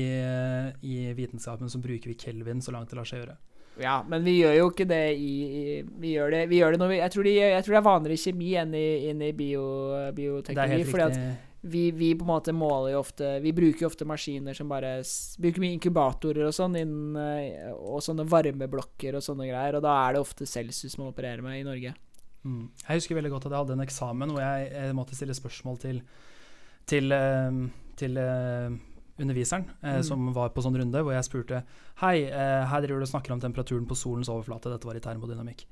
i, 0.85 0.95
vitenskapen 1.17 1.73
så 1.73 1.81
bruker 1.83 2.13
vi 2.13 2.19
kelvin 2.21 2.61
så 2.65 2.75
langt 2.75 2.93
det 2.93 2.99
lar 2.99 3.09
seg 3.09 3.23
gjøre. 3.23 3.37
Ja, 3.81 4.05
men 4.07 4.23
vi 4.23 4.37
gjør 4.39 4.55
jo 4.55 4.67
ikke 4.71 4.87
det 4.87 5.17
i, 5.19 5.33
i 5.43 5.63
Vi 5.83 6.13
gjør 6.15 6.31
det, 6.31 6.45
vi 6.51 6.61
gjør 6.61 6.77
det 6.77 6.79
når 6.79 6.93
vi 6.93 6.99
jeg 7.01 7.15
tror, 7.15 7.27
de, 7.27 7.33
jeg 7.41 7.65
tror, 7.65 7.75
det 7.75 7.81
er 7.81 7.89
vanligere 7.89 8.15
i 8.15 8.23
kjemi 8.23 8.53
enn 8.61 8.77
i, 8.79 8.87
enn 9.11 9.25
i 9.25 9.33
bio, 9.35 9.65
bioteknologi. 10.15 10.87
Fordi 10.91 11.09
at 11.09 11.19
vi, 11.65 11.91
vi, 11.97 12.11
på 12.15 12.27
en 12.27 12.29
måte 12.29 12.53
måler 12.53 12.93
jo 12.93 12.99
ofte 13.01 13.39
Vi 13.41 13.55
bruker 13.57 13.87
jo 13.87 13.89
ofte 13.89 14.05
maskiner 14.05 14.57
som 14.57 14.69
bare 14.69 14.99
Bruker 15.41 15.63
mye 15.63 15.79
inkubatorer 15.79 16.45
og 16.45 16.53
sånn, 16.53 16.77
eh, 16.77 17.71
og 17.73 18.03
sånne 18.05 18.27
varmeblokker 18.29 19.17
og 19.17 19.25
sånne 19.25 19.49
greier, 19.49 19.79
og 19.79 19.87
da 19.87 19.95
er 20.03 20.15
det 20.15 20.25
ofte 20.25 20.49
celsius 20.49 20.99
man 21.01 21.09
opererer 21.09 21.41
med 21.45 21.63
i 21.63 21.65
Norge. 21.67 21.95
Mm. 22.45 22.69
Jeg 22.83 23.01
husker 23.01 23.17
veldig 23.17 23.33
godt 23.33 23.49
at 23.49 23.55
jeg 23.55 23.63
hadde 23.63 23.77
en 23.79 23.87
eksamen 23.87 24.35
hvor 24.35 24.45
jeg, 24.45 24.69
jeg 24.75 24.97
måtte 24.99 25.17
stille 25.17 25.37
spørsmål 25.39 25.81
til, 25.81 26.03
til, 26.91 27.13
eh, 27.13 27.63
til 28.01 28.19
uh, 28.21 28.75
underviseren, 29.21 29.65
eh, 29.83 29.97
mm. 30.01 30.05
som 30.07 30.31
var 30.35 30.53
på 30.55 30.63
sånn 30.65 30.77
runde, 30.79 31.03
hvor 31.05 31.15
jeg 31.15 31.27
spurte 31.27 31.63
Hei, 32.03 32.27
eh, 32.27 32.63
her 32.71 32.83
driver 32.83 33.03
du 33.03 33.07
og 33.07 33.13
snakker 33.13 33.35
om 33.35 33.43
temperaturen 33.43 33.87
på 33.87 33.99
solens 33.99 34.31
overflate, 34.33 34.73
dette 34.73 34.89
var 34.89 34.99
i 34.99 35.03
termodynamikk. 35.05 35.65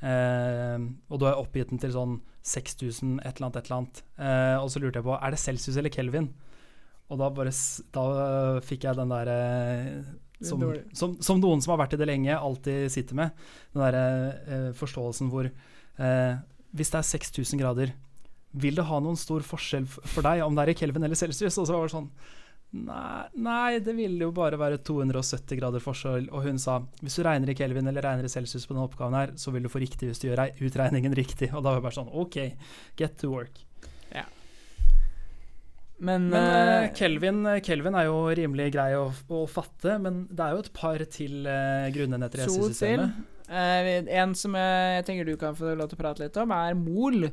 Eh, 0.00 0.76
og 1.10 1.20
da 1.20 1.28
har 1.28 1.34
jeg 1.34 1.44
oppgitt 1.44 1.72
den 1.72 1.82
til 1.82 1.92
sånn 1.96 2.18
6000 2.46 3.18
et 3.20 3.36
eller 3.36 3.48
annet, 3.48 3.58
et 3.60 3.68
eller 3.68 3.80
annet. 3.80 4.02
Uh, 4.20 4.56
og 4.62 4.68
så 4.70 4.80
lurte 4.80 5.00
jeg 5.00 5.06
på 5.08 5.16
er 5.16 5.34
det 5.34 5.40
Celsius 5.42 5.80
eller 5.80 5.92
Kelvin. 5.92 6.30
Og 7.10 7.18
da, 7.20 7.28
bare, 7.34 7.52
da 7.94 8.04
fikk 8.62 8.86
jeg 8.86 8.98
den 8.98 9.12
derre 9.12 9.36
som, 10.44 10.62
som, 10.92 11.16
som, 11.24 11.40
noen 11.40 11.62
som 11.64 11.72
har 11.72 11.80
vært 11.80 11.96
i 11.96 11.98
det 11.98 12.06
lenge, 12.06 12.34
alltid 12.36 12.92
sitter 12.92 13.18
med. 13.18 13.44
Den 13.74 13.82
derre 13.82 14.72
forståelsen 14.78 15.30
hvor 15.32 15.48
Hvis 15.96 16.92
det 16.92 16.98
er 17.00 17.08
6000 17.08 17.62
grader, 17.62 17.94
vil 18.56 18.78
det 18.78 18.88
ha 18.88 18.98
noen 19.02 19.18
stor 19.20 19.44
forskjell 19.46 19.86
for 19.86 20.24
deg 20.26 20.42
om 20.46 20.56
det 20.56 20.64
er 20.64 20.72
i 20.72 20.78
Kelvin 20.80 21.06
eller 21.06 21.18
Celsius? 21.18 21.58
Og 21.60 21.68
så 21.68 21.76
var 21.76 21.88
det 21.88 21.96
sånn 21.96 22.10
Nei, 22.76 23.28
nei, 23.38 23.78
det 23.80 23.92
ville 23.94 24.26
jo 24.26 24.32
bare 24.34 24.58
være 24.58 24.80
270 24.84 25.56
grader 25.60 25.80
forskjell. 25.80 26.26
Og 26.34 26.48
hun 26.48 26.58
sa 26.60 26.80
hvis 27.00 27.16
du 27.16 27.22
regner 27.24 27.52
i 27.52 27.56
Kelvin 27.56 27.86
eller 27.88 28.04
regner 28.04 28.26
i 28.26 28.32
Celsius 28.32 28.66
på 28.66 28.74
denne 28.74 28.88
oppgaven 28.88 29.16
her, 29.16 29.32
så 29.40 29.54
vil 29.54 29.64
du 29.64 29.70
få 29.72 29.80
riktig 29.80 30.10
hvis 30.10 30.20
du 30.20 30.26
gjør 30.28 30.42
utregningen 30.66 31.14
riktig. 31.16 31.52
Og 31.54 31.62
da 31.62 31.70
var 31.70 31.78
det 31.78 31.86
bare 31.86 31.98
sånn 32.00 32.10
OK, 32.12 32.40
get 32.98 33.16
to 33.22 33.30
work. 33.32 33.62
Ja. 34.10 34.26
Men, 35.96 36.28
men 36.28 36.90
uh, 36.90 36.90
Kelvin, 36.96 37.40
Kelvin, 37.64 37.96
er 37.96 38.10
jo 38.10 38.18
rimelig 38.36 38.68
grei 38.74 38.90
å, 38.98 39.06
å, 39.32 39.46
fatte, 39.48 39.96
men 40.02 40.26
det 40.28 40.44
er 40.44 40.52
jo 40.52 40.64
et 40.66 40.72
par 40.76 41.04
til 41.08 41.48
uh, 41.48 41.86
grunnenheter 41.94 42.42
i 42.42 42.48
SI-systemet. 42.50 43.24
Uh, 43.46 44.10
en 44.18 44.34
som 44.36 44.58
jeg, 44.58 44.96
jeg, 44.98 45.06
tenker 45.06 45.28
du 45.28 45.36
kan 45.40 45.56
få 45.56 45.72
lov 45.78 45.88
til 45.88 45.96
å 45.96 46.02
prate 46.02 46.26
litt 46.26 46.36
om, 46.42 46.52
er 46.52 46.76
mol. 46.76 47.30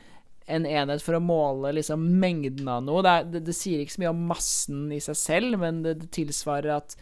en 0.51 0.66
enhet 0.68 1.05
for 1.05 1.16
å 1.16 1.22
måle 1.22 1.72
liksom, 1.78 2.03
mengden 2.20 2.68
av 2.70 2.84
noe. 2.86 3.05
Det, 3.07 3.14
er, 3.14 3.30
det, 3.34 3.44
det, 3.46 3.57
sier 3.57 3.82
ikke 3.82 3.96
så 3.96 4.05
mye 4.05 4.12
om 4.12 4.26
massen 4.32 4.84
i 4.94 5.01
seg 5.05 5.18
selv, 5.18 5.59
men 5.62 5.82
det, 5.86 5.96
det 6.03 6.12
tilsvarer 6.20 6.76
at 6.80 6.98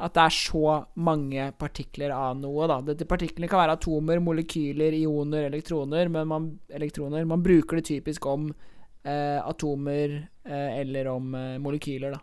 at 0.00 0.16
det 0.16 0.22
er 0.22 0.32
så 0.32 0.74
mange 1.04 1.46
partikler 1.60 2.12
av 2.14 2.38
noe. 2.40 2.64
Da. 2.70 2.78
Dette 2.90 3.04
partiklene 3.08 3.50
kan 3.50 3.60
være 3.62 3.76
atomer, 3.76 4.22
molekyler, 4.24 4.96
ioner, 4.96 5.46
elektroner, 5.50 6.08
men 6.12 6.28
man, 6.30 6.46
elektroner, 6.72 7.26
man 7.28 7.44
bruker 7.44 7.80
det 7.80 7.86
typisk 7.90 8.24
om 8.30 8.48
eh, 8.48 9.38
atomer 9.44 10.16
eh, 10.16 10.80
eller 10.80 11.10
om 11.12 11.34
eh, 11.36 11.58
molekyler. 11.62 12.16
Da. 12.16 12.22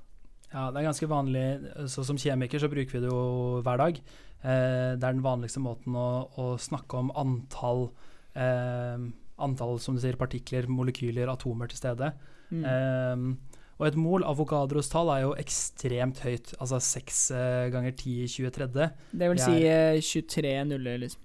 Ja, 0.54 0.66
det 0.72 0.82
er 0.82 0.88
ganske 0.90 1.12
vanlig. 1.12 1.46
Så 1.92 2.06
som 2.08 2.20
kjemiker 2.20 2.64
så 2.64 2.72
bruker 2.72 2.98
vi 2.98 3.04
det 3.06 3.12
jo 3.12 3.62
hver 3.66 3.84
dag. 3.84 4.02
Eh, 4.42 4.98
det 4.98 5.04
er 5.04 5.14
den 5.14 5.26
vanligste 5.26 5.62
måten 5.64 5.98
å, 5.98 6.10
å 6.40 6.50
snakke 6.62 7.02
om 7.02 7.14
antall 7.18 7.90
eh, 8.34 9.08
Antall, 9.44 9.78
som 9.82 9.98
du 9.98 10.02
sier, 10.02 10.18
partikler, 10.20 10.68
molekyler, 10.72 11.30
atomer 11.32 11.70
til 11.72 11.80
stede. 11.80 12.12
Mm. 12.50 12.66
Eh, 12.66 13.58
og 13.78 13.86
et 13.86 13.98
mol, 14.00 14.26
Avogadros 14.26 14.90
tall, 14.90 15.12
er 15.14 15.24
jo 15.28 15.36
ekstremt 15.38 16.24
høyt. 16.26 16.56
Altså 16.58 16.80
6 16.82 17.22
eh, 17.38 17.68
ganger 17.74 17.94
10 17.94 18.16
i 18.24 18.28
23. 18.34 18.90
Det 19.14 19.32
vil 19.32 19.42
si 19.42 19.58
er, 19.70 20.02
23 20.02 20.54
eh, 20.56 20.66
nuller, 20.66 21.02
liksom. 21.06 21.24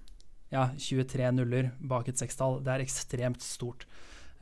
Ja, 0.53 0.67
23 0.77 1.31
nuller 1.33 1.71
bak 1.81 2.11
et 2.11 2.21
sekstall. 2.21 2.59
Det 2.61 2.75
er 2.75 2.83
ekstremt 2.85 3.41
stort. 3.41 3.87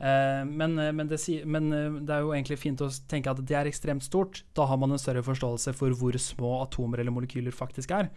Uh, 0.02 0.42
men, 0.42 0.74
men, 0.74 1.06
det, 1.06 1.20
men, 1.46 1.68
det, 2.02 2.10
er 2.10 2.24
jo 2.24 2.32
egentlig 2.34 2.56
fint 2.58 2.80
å 2.82 2.88
tenke 3.08 3.30
at 3.30 3.38
det 3.46 3.54
er 3.56 3.68
ekstremt 3.70 4.04
stort. 4.04 4.42
Da 4.52 4.66
har 4.68 4.80
man 4.82 4.92
en 4.92 5.00
større 5.00 5.22
forståelse 5.24 5.72
for 5.78 5.94
hvor 5.96 6.18
små 6.20 6.56
atomer 6.66 7.00
eller 7.00 7.14
molekyler 7.14 7.54
faktisk 7.54 7.94
er. 7.96 8.10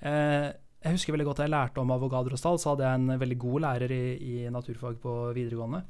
Uh, 0.00 0.48
jeg 0.84 0.94
husker 0.98 1.14
veldig 1.16 1.26
godt 1.30 1.40
jeg 1.42 1.52
lærte 1.52 1.82
om 1.82 1.90
Avogadros 1.94 2.44
tall, 2.44 2.60
så 2.62 2.72
hadde 2.72 2.86
jeg 2.86 3.00
en 3.00 3.20
veldig 3.20 3.38
god 3.42 3.64
lærer 3.64 3.94
i, 3.94 4.04
i 4.16 4.34
naturfag 4.52 5.00
på 5.02 5.14
videregående 5.36 5.82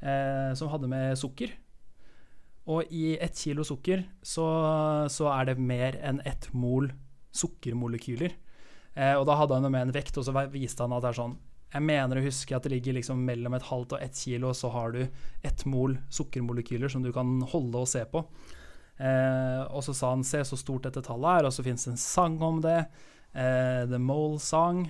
eh, 0.00 0.52
som 0.56 0.70
hadde 0.72 0.90
med 0.90 1.18
sukker. 1.18 1.52
Og 2.70 2.92
i 2.94 3.16
ett 3.18 3.36
kilo 3.36 3.64
sukker 3.66 4.04
så, 4.22 4.46
så 5.10 5.30
er 5.32 5.50
det 5.50 5.58
mer 5.58 5.98
enn 6.06 6.20
ett 6.28 6.50
mol 6.54 6.90
sukkermolekyler. 7.34 8.34
Eh, 8.94 9.14
og 9.16 9.26
da 9.28 9.36
hadde 9.38 9.58
han 9.58 9.70
med 9.70 9.88
en 9.88 9.94
vekt, 9.94 10.18
og 10.18 10.26
så 10.26 10.34
viste 10.52 10.84
han 10.84 10.94
at 10.96 11.04
det 11.04 11.12
er 11.12 11.20
sånn 11.20 11.36
Jeg 11.70 11.86
mener 11.86 12.18
å 12.18 12.24
huske 12.24 12.56
at 12.56 12.64
det 12.66 12.72
ligger 12.72 12.96
liksom 12.96 13.20
mellom 13.22 13.54
et 13.54 13.68
halvt 13.68 13.94
og 13.94 14.02
ett 14.02 14.16
kilo, 14.18 14.50
og 14.50 14.58
så 14.58 14.72
har 14.74 14.96
du 14.96 15.04
ett 15.46 15.62
mol 15.70 15.94
sukkermolekyler 16.10 16.90
som 16.90 17.04
du 17.04 17.12
kan 17.14 17.38
holde 17.52 17.84
og 17.84 17.90
se 17.90 18.02
på. 18.10 18.24
Eh, 18.98 19.62
og 19.70 19.84
så 19.86 19.94
sa 19.96 20.10
han 20.10 20.26
se 20.26 20.42
så 20.44 20.58
stort 20.58 20.88
dette 20.88 21.04
tallet 21.06 21.40
er, 21.40 21.48
og 21.48 21.54
så 21.54 21.64
fins 21.64 21.86
det 21.86 21.94
en 21.94 22.02
sang 22.02 22.40
om 22.42 22.58
det. 22.64 22.82
Eh, 23.34 23.84
The 23.90 24.00
Mole 24.02 24.40
Song 24.42 24.88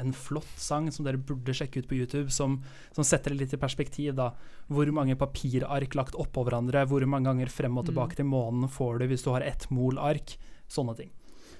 en 0.00 0.12
flott 0.16 0.56
sang 0.56 0.88
som 0.92 1.04
dere 1.04 1.20
burde 1.20 1.54
sjekke 1.56 1.82
ut 1.82 1.88
på 1.90 1.98
YouTube, 1.98 2.32
som, 2.32 2.58
som 2.96 3.06
setter 3.06 3.34
det 3.34 3.42
litt 3.42 3.54
i 3.56 3.60
perspektiv. 3.60 4.14
da. 4.16 4.30
Hvor 4.70 4.90
mange 4.96 5.18
papirark 5.20 5.96
lagt 5.98 6.18
oppå 6.18 6.44
hverandre, 6.46 6.86
hvor 6.88 7.04
mange 7.04 7.28
ganger 7.28 7.52
frem 7.52 7.78
og 7.78 7.88
tilbake 7.90 8.16
mm. 8.16 8.20
til 8.22 8.30
månen 8.30 8.70
får 8.72 9.00
du 9.00 9.08
hvis 9.10 9.26
du 9.26 9.32
har 9.34 9.46
ett 9.46 9.68
mol 9.74 10.00
ark. 10.00 10.36
Sånne 10.70 10.96
ting. 10.96 11.10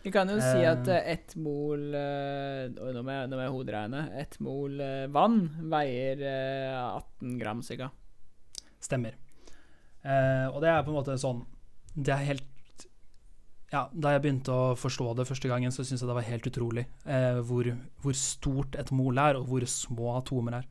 Vi 0.00 0.12
kan 0.14 0.30
jo 0.32 0.38
uh, 0.38 0.44
si 0.44 0.64
at 0.64 0.86
uh, 0.88 0.96
ett 0.96 1.34
mol 1.36 1.90
uh, 1.92 2.70
Nå 2.72 3.02
må 3.04 3.12
jeg, 3.12 3.32
jeg 3.36 3.54
hoderegne. 3.56 4.04
Ett 4.22 4.38
mol 4.40 4.80
uh, 4.80 5.08
vann 5.12 5.42
veier 5.72 6.22
18 6.86 7.36
gram 7.40 7.60
ca. 7.66 7.90
Stemmer. 8.80 9.18
og 10.00 10.62
det 10.62 10.70
er 10.72 10.84
på 10.86 10.88
en 10.88 10.96
måte 10.96 11.14
sånn 11.20 11.42
Det 11.92 12.14
er 12.14 12.22
helt 12.30 12.46
ja, 13.70 13.84
da 13.92 14.14
jeg 14.14 14.22
begynte 14.24 14.54
å 14.54 14.72
forstå 14.78 15.12
det 15.20 15.28
første 15.28 15.50
gangen, 15.50 15.70
så 15.70 15.84
syntes 15.84 16.02
jeg 16.02 16.10
det 16.10 16.16
var 16.16 16.26
helt 16.26 16.48
utrolig 16.50 16.86
eh, 17.06 17.38
hvor, 17.46 17.68
hvor, 18.02 18.16
stort 18.18 18.78
et 18.80 18.90
mol 18.90 19.20
er, 19.22 19.38
og 19.38 19.46
hvor 19.50 19.66
små 19.70 20.16
atomer 20.18 20.58
er. 20.58 20.66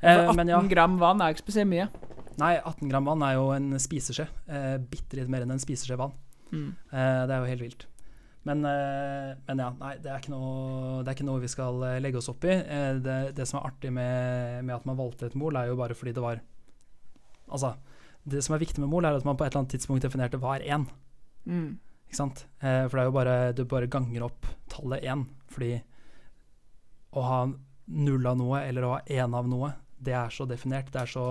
Eh, 0.00 0.24
18 0.24 0.48
ja. 0.48 0.62
gram 0.70 0.96
vann 1.00 1.20
er 1.20 1.34
ikke 1.34 1.44
spesielt 1.44 1.68
mye. 1.68 1.88
Nei, 2.38 2.54
18 2.62 2.88
gram 2.88 3.10
vann 3.10 3.24
er 3.26 3.36
jo 3.36 3.50
en 3.52 3.74
spiseskje. 3.82 4.28
Eh, 4.46 4.74
Bitte 4.80 5.18
litt 5.18 5.30
mer 5.32 5.44
enn 5.44 5.52
en 5.56 5.62
spiseskje 5.62 5.98
vann. 6.00 6.14
Mm. 6.52 6.70
Eh, 6.70 7.22
det 7.28 7.34
er 7.34 7.42
jo 7.42 7.50
helt 7.52 7.64
vilt. 7.66 7.88
Men, 8.48 8.64
eh, 8.64 9.34
men, 9.48 9.60
ja, 9.60 9.68
nei, 9.80 9.96
det 10.00 10.08
er, 10.08 10.22
ikke 10.22 10.32
noe, 10.32 11.02
det 11.02 11.10
er 11.10 11.18
ikke 11.18 11.26
noe 11.28 11.42
vi 11.42 11.50
skal 11.52 11.82
eh, 11.84 11.98
legge 12.00 12.20
oss 12.20 12.30
opp 12.32 12.46
i. 12.48 12.54
Eh, 12.54 12.92
det, 13.04 13.18
det, 13.36 13.48
som 13.50 13.58
er 13.60 13.68
artig 13.68 13.92
med, 13.92 14.62
med, 14.62 14.72
at 14.78 14.86
man 14.88 14.96
valgte 14.96 15.28
et 15.28 15.36
mol, 15.36 15.58
er 15.58 15.68
jo 15.68 15.76
bare 15.80 15.98
fordi 15.98 16.16
det 16.16 16.24
var 16.24 16.44
Altså, 17.48 17.70
det 18.28 18.42
som 18.44 18.52
er 18.52 18.60
viktig 18.60 18.82
med 18.82 18.90
mol, 18.92 19.06
er 19.08 19.16
at 19.16 19.24
man 19.24 19.36
på 19.36 19.46
et 19.46 19.54
eller 19.54 19.62
annet 19.62 19.70
tidspunkt 19.72 20.04
definerte 20.04 20.36
hva 20.36 20.58
er 20.58 20.66
én. 20.68 20.82
Mm. 21.48 21.78
Ikke 22.08 22.18
sant? 22.18 22.44
Eh, 22.58 22.84
for 22.88 22.96
det 22.96 23.04
er 23.04 23.08
jo 23.08 23.16
bare 23.16 23.36
Du 23.52 23.64
bare 23.68 23.90
ganger 23.92 24.26
opp 24.26 24.48
tallet 24.72 25.04
én. 25.04 25.26
Fordi 25.52 25.74
å 27.16 27.24
ha 27.24 27.40
null 27.88 28.26
av 28.28 28.36
noe 28.36 28.60
eller 28.66 28.84
å 28.84 28.94
ha 28.96 29.00
én 29.08 29.34
av 29.36 29.48
noe, 29.48 29.72
det 29.96 30.14
er 30.16 30.32
så 30.32 30.44
definert. 30.48 30.90
Det 30.92 31.02
er 31.02 31.10
så, 31.10 31.30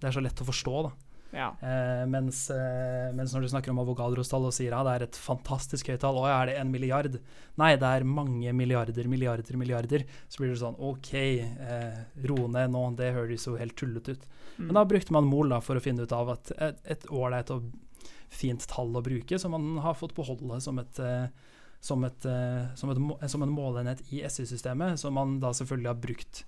det 0.00 0.08
er 0.08 0.16
så 0.16 0.24
lett 0.24 0.40
å 0.40 0.48
forstå. 0.48 0.76
da 0.88 0.92
ja. 1.30 1.50
Eh, 1.60 2.06
mens, 2.10 2.50
eh, 2.50 3.12
mens, 3.14 3.34
når 3.34 3.44
du 3.44 3.48
snakker 3.52 3.72
om 3.72 3.80
Avogadros-tall 3.82 4.48
og 4.48 4.54
sier 4.54 4.74
ja, 4.74 4.82
det 4.86 4.94
er 4.96 5.04
et 5.06 5.18
fantastisk 5.20 5.92
høyt 5.92 6.02
tall, 6.02 6.18
å 6.18 6.26
ja, 6.26 6.40
er 6.40 6.50
det 6.50 6.56
en 6.58 6.72
milliard? 6.72 7.18
Nei, 7.60 7.70
det 7.78 7.90
er 7.90 8.06
mange 8.08 8.54
milliarder, 8.56 9.06
milliarder, 9.10 9.58
milliarder. 9.60 10.06
Så 10.28 10.42
blir 10.42 10.52
det 10.52 10.60
sånn 10.62 10.78
OK, 10.90 11.12
eh, 11.14 12.00
ro 12.26 12.48
ned 12.50 12.74
nå, 12.74 12.84
det 12.98 13.12
høres 13.16 13.46
jo 13.46 13.56
helt 13.60 13.76
tullete 13.78 14.16
ut. 14.16 14.26
Mm. 14.56 14.64
Men 14.66 14.80
da 14.80 14.86
brukte 14.90 15.14
man 15.16 15.30
mol 15.30 15.54
da, 15.54 15.60
for 15.64 15.78
å 15.78 15.84
finne 15.84 16.06
ut 16.06 16.16
av 16.16 16.34
at 16.34 16.52
et 16.58 17.06
ålreit 17.14 17.54
og 17.54 17.70
fint 18.30 18.66
tall 18.70 18.94
å 18.96 19.02
bruke, 19.04 19.38
som 19.38 19.54
man 19.56 19.80
har 19.84 19.96
fått 19.98 20.14
beholde 20.16 20.60
som 20.62 20.78
et 20.82 21.00
eh, 21.02 21.26
som, 21.80 22.04
et, 22.04 22.24
eh, 22.28 22.74
som, 22.76 22.90
et, 22.92 23.30
som, 23.30 23.42
en 23.42 23.52
målenhet 23.52 24.02
i 24.12 24.20
SI-systemet, 24.28 25.00
som 25.00 25.14
man 25.16 25.38
da 25.40 25.52
selvfølgelig 25.56 25.88
har 25.88 26.00
brukt 26.00 26.42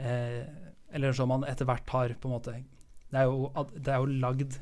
eh, 0.00 0.48
Eller 0.96 1.12
som 1.12 1.28
man 1.28 1.44
etter 1.44 1.68
hvert 1.68 1.90
har 1.92 2.14
på 2.16 2.30
en 2.30 2.34
måte 2.38 2.54
det 3.08 3.20
er, 3.20 3.28
jo, 3.28 3.48
det 3.72 3.92
er 3.92 4.02
jo 4.02 4.18
lagd 4.20 4.56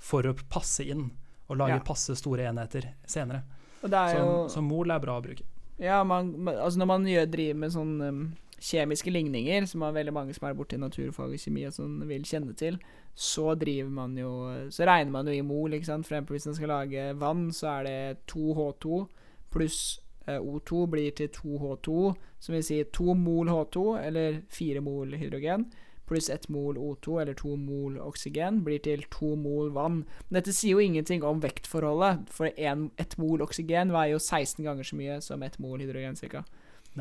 for 0.00 0.24
å 0.24 0.34
passe 0.48 0.84
inn 0.88 1.10
og 1.48 1.58
lage 1.60 1.76
ja. 1.76 1.84
passe 1.84 2.14
store 2.16 2.46
enheter 2.48 2.86
senere. 3.04 3.42
Så, 3.80 3.90
jo, 3.92 4.30
så, 4.52 4.62
mol 4.64 4.88
er 4.92 5.02
bra 5.02 5.18
å 5.18 5.24
bruke. 5.24 5.44
Ja, 5.76 6.00
man, 6.04 6.32
altså 6.48 6.80
når 6.80 6.88
man 6.88 7.04
gjør, 7.08 7.28
driver 7.32 7.58
med 7.60 7.74
sånn 7.74 7.92
um, 8.00 8.22
kjemiske 8.60 9.12
ligninger, 9.12 9.66
som 9.66 9.82
er 9.82 9.94
veldig 9.96 10.14
mange 10.14 10.34
som 10.36 10.48
er 10.48 10.56
borti 10.58 10.78
naturfag 10.80 11.34
og 11.34 11.42
kjemi 11.42 11.66
og 11.68 11.76
sånn 11.76 11.96
vil 12.08 12.26
kjenne 12.26 12.54
til, 12.58 12.78
så 13.14 13.54
driver 13.58 13.90
man 13.90 14.16
jo 14.18 14.30
Så 14.70 14.86
regner 14.86 15.10
man 15.10 15.26
jo 15.26 15.34
i 15.34 15.42
mol, 15.42 15.72
ikke 15.74 15.88
sant. 15.88 16.06
For 16.06 16.14
eksempel 16.14 16.36
hvis 16.36 16.46
man 16.46 16.58
skal 16.58 16.72
lage 16.74 17.08
vann, 17.18 17.48
så 17.52 17.72
er 17.78 17.88
det 17.88 17.98
2H2 18.30 19.02
pluss 19.50 19.80
eh, 20.28 20.38
O2 20.38 20.86
blir 20.92 21.10
til 21.16 21.30
2H2, 21.34 22.14
som 22.38 22.54
vil 22.54 22.64
si 22.64 22.82
2 22.84 23.14
mol 23.18 23.50
H2, 23.50 23.84
eller 24.06 24.42
4 24.54 24.84
mol 24.84 25.16
hydrogen 25.18 25.68
pluss 26.08 26.30
1 26.32 26.48
mol 26.52 26.78
O2 26.80 27.20
eller 27.22 27.36
2 27.36 27.54
mol 27.60 27.98
oksygen 28.00 28.62
blir 28.64 28.80
til 28.84 29.04
2 29.12 29.34
mol 29.40 29.72
vann. 29.76 30.02
Men 30.28 30.40
dette 30.40 30.54
sier 30.56 30.76
jo 30.76 30.84
ingenting 30.84 31.24
om 31.26 31.42
vektforholdet, 31.44 32.30
for 32.32 32.48
1 32.56 33.18
mol 33.20 33.44
oksygen 33.44 33.92
veier 33.94 34.16
jo 34.16 34.22
16 34.22 34.64
ganger 34.64 34.88
så 34.88 34.98
mye 34.98 35.20
som 35.24 35.44
1 35.44 35.60
mol 35.62 35.84
hydrogen 35.84 36.16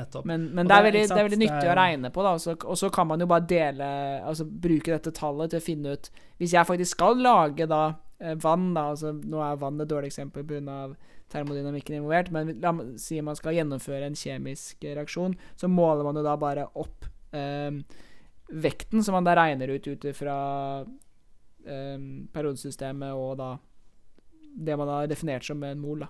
ca. 0.05 0.21
Men, 0.25 0.47
men 0.55 0.67
det, 0.67 0.75
er 0.75 0.85
veldig, 0.85 1.03
det, 1.09 1.17
er 1.17 1.27
veldig, 1.27 1.39
nyttig 1.41 1.65
er... 1.65 1.71
å 1.71 1.77
regne 1.79 2.11
på, 2.13 2.25
da. 2.25 2.33
Og 2.55 2.79
så 2.79 2.89
kan 2.93 3.09
man 3.09 3.23
jo 3.23 3.27
bare 3.29 3.47
dele 3.49 3.89
Altså 4.21 4.45
bruke 4.45 4.93
dette 4.93 5.13
tallet 5.15 5.53
til 5.53 5.61
å 5.61 5.65
finne 5.65 5.95
ut 5.97 6.09
Hvis 6.41 6.55
jeg 6.55 6.69
faktisk 6.69 6.97
skal 6.97 7.21
lage 7.23 7.67
da 7.69 7.83
eh, 8.21 8.35
vann, 8.43 8.71
da 8.77 8.89
altså 8.93 9.13
Nå 9.17 9.41
er 9.43 9.61
vann 9.61 9.81
et 9.81 9.91
dårlig 9.91 10.11
eksempel 10.13 10.45
pga. 10.47 10.81
termodynamikken 11.27 11.97
involvert, 11.97 12.29
men 12.31 12.53
la 12.63 12.71
si 12.95 13.17
man 13.19 13.35
skal 13.35 13.57
gjennomføre 13.57 14.07
en 14.07 14.15
kjemisk 14.15 14.85
reaksjon, 14.87 15.33
så 15.59 15.67
måler 15.67 16.05
man 16.07 16.15
jo 16.15 16.21
da 16.23 16.37
bare 16.39 16.63
opp 16.79 17.03
eh, 17.35 17.81
vekten 18.47 19.03
som 19.03 19.17
man 19.17 19.27
da 19.27 19.33
regner 19.35 19.73
ut 19.75 19.89
ut 19.91 20.07
fra 20.15 20.37
eh, 21.67 21.97
periodesystemet 22.31 23.11
og 23.11 23.35
da 23.41 23.49
det 24.57 24.77
man 24.79 24.87
har 24.87 25.11
definert 25.11 25.45
som 25.45 25.63
en 25.63 25.79
mol. 25.79 25.99
da. 25.99 26.07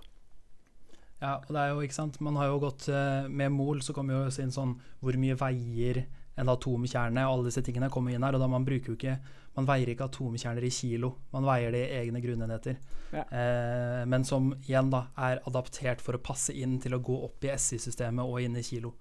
Ja, 1.18 1.38
og 1.40 1.50
det 1.50 1.58
er 1.58 1.72
jo, 1.72 1.82
ikke 1.82 1.96
sant 1.96 2.20
Man 2.22 2.36
har 2.38 2.46
jo 2.46 2.60
gått 2.62 2.84
uh, 2.94 3.26
Med 3.26 3.50
mol 3.50 3.80
så 3.82 3.90
kommer 3.90 4.14
jo 4.14 4.42
inn 4.42 4.52
sånn 4.54 4.76
Hvor 5.02 5.16
mye 5.18 5.34
veier 5.40 6.04
en 6.38 6.52
atomkjerne? 6.52 7.24
Og 7.26 7.32
alle 7.32 7.48
disse 7.48 7.64
tingene 7.66 7.88
kommer 7.90 8.14
inn 8.14 8.22
her. 8.22 8.36
Og 8.38 8.42
da 8.42 8.46
man 8.50 8.66
bruker 8.66 8.92
jo 8.92 8.94
ikke 8.94 9.16
Man 9.58 9.66
veier 9.66 9.90
ikke 9.90 10.06
atomkjerner 10.06 10.62
i 10.62 10.70
kilo. 10.70 11.16
Man 11.34 11.48
veier 11.48 11.74
det 11.74 11.80
i 11.88 11.96
egne 12.04 12.20
grunnenheter. 12.22 12.76
Ja. 13.10 13.24
Eh, 13.26 14.04
men 14.06 14.22
som 14.28 14.52
igjen 14.60 14.92
da 14.92 15.00
er 15.18 15.40
adaptert 15.50 16.04
for 16.04 16.14
å 16.14 16.20
passe 16.22 16.54
inn 16.54 16.76
til 16.78 16.94
å 16.94 17.00
gå 17.02 17.16
opp 17.26 17.42
i 17.42 17.50
SI-systemet 17.50 18.22
og 18.22 18.38
inn 18.44 18.54
i 18.60 18.62
kilo. 18.62 18.92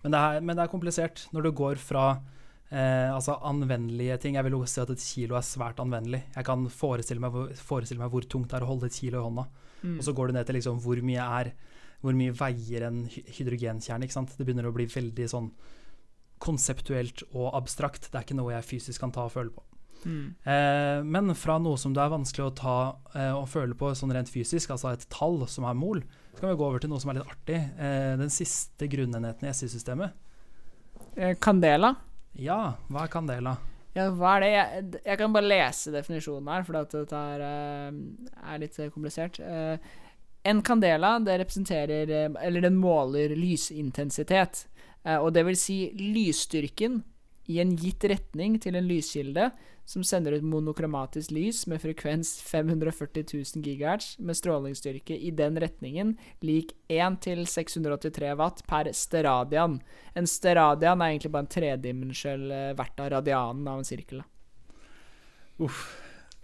Men 0.00 0.14
det, 0.14 0.22
er, 0.22 0.40
men 0.40 0.56
det 0.56 0.64
er 0.64 0.72
komplisert 0.72 1.26
når 1.36 1.50
du 1.50 1.50
går 1.60 1.82
fra 1.82 2.06
Eh, 2.66 3.14
altså 3.14 3.36
anvendelige 3.46 4.16
ting. 4.18 4.34
Jeg 4.34 4.44
vil 4.44 4.56
også 4.58 4.72
si 4.72 4.82
at 4.82 4.90
et 4.90 5.04
kilo 5.04 5.36
er 5.38 5.46
svært 5.46 5.80
anvendelig. 5.82 6.24
Jeg 6.34 6.46
kan 6.48 6.66
forestille 6.72 7.22
meg, 7.22 7.54
forestille 7.62 8.02
meg 8.02 8.10
hvor 8.10 8.26
tungt 8.26 8.50
det 8.50 8.58
er 8.58 8.66
å 8.66 8.70
holde 8.72 8.90
et 8.90 8.98
kilo 8.98 9.20
i 9.20 9.26
hånda. 9.26 9.46
Mm. 9.82 9.98
Og 9.98 10.04
så 10.06 10.14
går 10.16 10.28
du 10.28 10.36
ned 10.36 10.48
til 10.48 10.58
liksom 10.58 10.80
hvor 10.82 11.00
mye 11.04 11.30
er 11.40 11.54
Hvor 12.04 12.12
mye 12.12 12.32
veier 12.36 12.84
en 12.86 13.06
hydrogenkjerne. 13.08 14.04
ikke 14.04 14.14
sant? 14.14 14.34
Det 14.36 14.44
begynner 14.44 14.68
å 14.68 14.74
bli 14.74 14.84
veldig 14.86 15.26
sånn 15.32 15.48
konseptuelt 16.38 17.22
og 17.32 17.54
abstrakt. 17.56 18.10
Det 18.10 18.18
er 18.18 18.26
ikke 18.26 18.36
noe 18.36 18.52
jeg 18.52 18.66
fysisk 18.68 19.00
kan 19.00 19.14
ta 19.14 19.24
og 19.24 19.32
føle 19.32 19.50
på. 19.54 19.64
Mm. 20.04 20.26
Eh, 20.44 21.00
men 21.08 21.32
fra 21.34 21.56
noe 21.58 21.80
som 21.80 21.94
det 21.96 22.02
er 22.04 22.12
vanskelig 22.12 22.44
å 22.44 22.54
ta 22.54 22.76
eh, 23.16 23.32
og 23.32 23.48
føle 23.50 23.74
på 23.78 23.90
sånn 23.96 24.12
rent 24.14 24.30
fysisk, 24.30 24.70
altså 24.70 24.92
et 24.92 25.06
tall 25.10 25.40
som 25.50 25.66
er 25.66 25.78
mol, 25.78 26.02
så 26.34 26.42
kan 26.42 26.52
vi 26.52 26.58
gå 26.60 26.68
over 26.68 26.84
til 26.84 26.92
noe 26.92 27.00
som 27.02 27.10
er 27.10 27.18
litt 27.18 27.32
artig. 27.32 27.62
Eh, 27.80 28.12
den 28.20 28.30
siste 28.30 28.90
grunnenheten 28.92 29.48
i 29.48 29.54
SI-systemet. 29.56 30.12
Candela? 31.40 31.94
Eh, 32.36 32.44
ja, 32.44 32.60
hva 32.92 33.06
er 33.06 33.12
candela? 33.12 33.56
Ja, 33.96 34.10
hva 34.12 34.36
er 34.36 34.44
det? 34.44 34.50
Jeg, 34.52 34.88
jeg 35.08 35.18
kan 35.22 35.32
bare 35.32 35.48
lese 35.48 35.92
definisjonen 35.94 36.50
her, 36.52 36.66
for 36.66 36.76
dette 36.76 37.20
er, 37.20 37.44
uh, 37.46 38.42
er 38.52 38.60
litt 38.60 38.76
komplisert. 38.92 39.40
Uh, 39.40 39.78
en 40.46 40.60
candela 40.62 41.16
det 41.18 41.40
representerer 41.40 42.10
Eller 42.38 42.62
den 42.62 42.76
måler 42.78 43.32
lysintensitet. 43.34 44.68
Og 45.06 45.32
det 45.34 45.42
vil 45.46 45.56
si 45.58 45.76
lysstyrken 45.98 47.00
i 47.50 47.60
en 47.62 47.74
gitt 47.78 48.04
retning 48.10 48.58
til 48.62 48.76
en 48.78 48.86
lyskilde 48.88 49.50
som 49.86 50.02
sender 50.02 50.34
ut 50.34 50.46
monokromatisk 50.46 51.30
lys 51.30 51.60
med 51.70 51.78
frekvens 51.82 52.32
540 52.42 53.22
000 53.30 53.62
GHz 53.62 54.16
med 54.18 54.38
strålingsstyrke 54.38 55.14
i 55.14 55.30
den 55.30 55.60
retningen, 55.62 56.16
lik 56.42 56.74
1 56.90 57.20
til 57.22 57.44
683 57.46 58.32
watt 58.40 58.64
per 58.66 58.90
steradian. 58.90 59.78
En 60.18 60.26
steradian 60.26 61.04
er 61.04 61.14
egentlig 61.14 61.30
bare 61.36 61.46
en 61.46 61.54
tredimensjonell 61.54 62.74
hvert 62.74 63.04
av 63.04 63.12
radianen 63.14 63.70
av 63.70 63.78
en 63.82 63.86
sirkel. 63.86 64.26
Uff. 65.62 65.86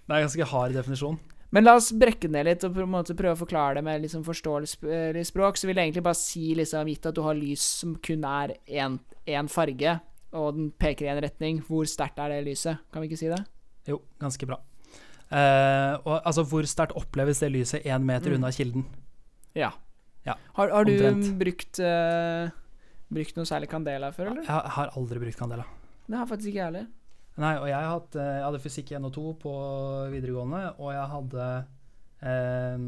Det 0.07 0.15
er 0.15 0.23
en 0.23 0.27
ganske 0.29 0.51
hard 0.53 0.79
definisjon. 0.79 1.19
Men 1.53 1.67
la 1.67 1.75
oss 1.77 1.91
brekke 1.93 2.31
ned 2.33 2.47
litt 2.49 2.63
og 2.65 2.73
prøve 2.73 3.35
å 3.35 3.39
forklare 3.43 3.77
det 3.77 3.83
med 3.85 4.01
liksom 4.07 4.23
forståelig 4.25 5.27
språk. 5.29 5.59
Så 5.61 5.69
vil 5.69 5.77
jeg 5.77 5.91
egentlig 5.91 6.05
bare 6.07 6.17
si, 6.17 6.47
liksom, 6.57 6.89
gitt 6.89 7.11
at 7.11 7.19
du 7.19 7.21
har 7.27 7.37
lys 7.37 7.67
som 7.83 7.93
kun 8.01 8.25
er 8.25 8.55
én 8.71 9.51
farge, 9.53 9.99
og 10.33 10.57
den 10.57 10.71
peker 10.81 11.09
i 11.09 11.13
en 11.13 11.23
retning. 11.25 11.61
Hvor 11.67 11.89
sterkt 11.89 12.21
er 12.23 12.33
det 12.33 12.43
lyset? 12.49 12.81
Kan 12.93 13.05
vi 13.05 13.11
ikke 13.11 13.21
si 13.21 13.31
det? 13.33 13.41
Jo, 13.89 14.01
ganske 14.23 14.49
bra. 14.49 14.61
Uh, 15.33 15.97
og, 16.05 16.17
altså, 16.19 16.45
hvor 16.49 16.67
sterkt 16.69 16.97
oppleves 16.99 17.41
det 17.41 17.53
lyset 17.55 17.87
én 17.89 18.05
meter 18.05 18.33
mm. 18.33 18.39
unna 18.41 18.51
kilden? 18.53 18.89
Ja. 19.57 19.71
ja 20.29 20.37
har, 20.59 20.73
har 20.73 20.89
du 20.89 20.97
brukt, 21.41 21.81
uh, 21.81 22.51
brukt 23.13 23.39
noe 23.39 23.49
særlig 23.49 23.71
Candela 23.73 24.13
før, 24.13 24.33
eller? 24.33 24.45
Jeg 24.49 24.75
har 24.77 24.93
aldri 24.97 25.23
brukt 25.25 25.41
Candela. 25.41 25.69
Det 26.09 26.19
har 26.19 26.29
faktisk 26.29 26.53
ikke 26.53 26.61
jeg 26.61 26.69
heller. 26.71 26.91
Nei, 27.41 27.55
og 27.57 27.69
jeg, 27.71 27.89
hatt, 27.89 28.17
eh, 28.21 28.35
jeg 28.37 28.45
hadde 28.45 28.61
fysikk 28.61 28.91
1 28.99 29.07
og 29.09 29.15
2 29.15 29.23
på 29.41 29.53
videregående, 30.13 30.61
og 30.77 30.91
jeg 30.93 31.07
hadde 31.15 31.47
eh, 32.29 32.85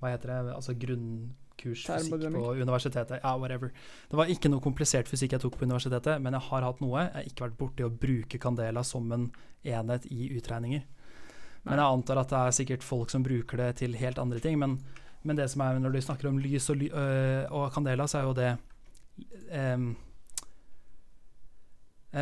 Hva 0.00 0.10
heter 0.10 0.32
det? 0.32 0.38
Altså 0.56 0.74
grunn 0.80 1.12
kurs 1.60 1.84
fysikk 1.86 2.26
på 2.34 2.44
universitetet. 2.58 3.20
Ja, 3.22 3.34
whatever. 3.38 3.72
Det 4.10 4.18
var 4.18 4.32
ikke 4.32 4.50
noe 4.52 4.64
komplisert 4.64 5.10
fysikk 5.10 5.36
jeg 5.36 5.44
tok 5.44 5.58
på 5.60 5.68
universitetet, 5.68 6.20
men 6.22 6.36
jeg 6.36 6.46
har 6.48 6.66
hatt 6.66 6.80
noe. 6.82 7.04
Jeg 7.04 7.14
har 7.14 7.28
ikke 7.28 7.46
vært 7.46 7.60
borti 7.60 7.86
å 7.86 7.92
bruke 7.92 8.40
Candela 8.42 8.84
som 8.86 9.12
en 9.14 9.28
enhet 9.66 10.08
i 10.10 10.30
utregninger. 10.38 10.86
Men 11.68 11.76
jeg 11.76 11.92
antar 11.92 12.22
at 12.22 12.32
det 12.32 12.40
er 12.40 12.56
sikkert 12.56 12.84
folk 12.86 13.12
som 13.12 13.24
bruker 13.24 13.60
det 13.60 13.70
til 13.82 13.96
helt 14.00 14.20
andre 14.22 14.40
ting. 14.42 14.56
Men, 14.60 14.78
men 15.22 15.38
det 15.38 15.50
som 15.52 15.64
er 15.64 15.80
når 15.80 15.96
du 15.96 16.04
snakker 16.04 16.30
om 16.30 16.40
lys 16.40 16.70
og, 16.72 16.80
ly 16.80 16.88
øh, 16.88 17.42
og 17.52 17.68
Candela, 17.74 18.08
så 18.08 18.20
er 18.20 18.28
jo 18.28 18.38
det 18.38 18.52
um, 19.52 19.90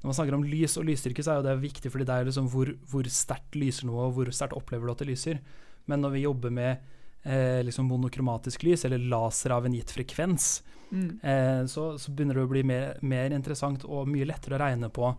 når 0.00 0.06
man 0.08 0.16
snakker 0.16 0.34
om 0.34 0.42
lys 0.42 0.74
og 0.80 0.88
lysstyrke, 0.88 1.22
så 1.22 1.36
er 1.36 1.36
jo 1.38 1.46
det 1.46 1.58
viktig, 1.62 1.92
fordi 1.94 2.06
det 2.08 2.14
er 2.14 2.26
liksom 2.26 2.48
hvor, 2.50 2.72
hvor 2.90 3.06
sterkt 3.12 3.54
lyser 3.54 3.86
noe, 3.86 4.08
og 4.08 4.16
hvor 4.16 4.30
sterkt 4.34 4.56
opplever 4.58 4.88
du 4.88 4.94
at 4.96 5.04
det 5.04 5.10
lyser. 5.12 5.38
Men 5.86 6.02
når 6.02 6.16
vi 6.16 6.24
jobber 6.24 6.50
med 6.54 6.96
eh, 7.22 7.62
liksom 7.64 7.88
monokromatisk 7.90 8.62
lys, 8.66 8.84
eller 8.84 8.98
laser 8.98 9.54
av 9.56 9.66
en 9.66 9.74
gitt 9.74 9.90
frekvens, 9.90 10.62
mm. 10.90 11.08
eh, 11.22 11.64
så, 11.66 11.90
så, 11.98 12.12
begynner 12.12 12.38
det 12.38 12.46
å 12.46 12.52
bli 12.52 12.62
mer, 12.66 12.98
mer, 13.02 13.34
interessant 13.34 13.86
og 13.86 14.08
mye 14.10 14.28
lettere 14.28 14.58
å 14.58 14.62
regne 14.62 14.90
på 14.92 15.12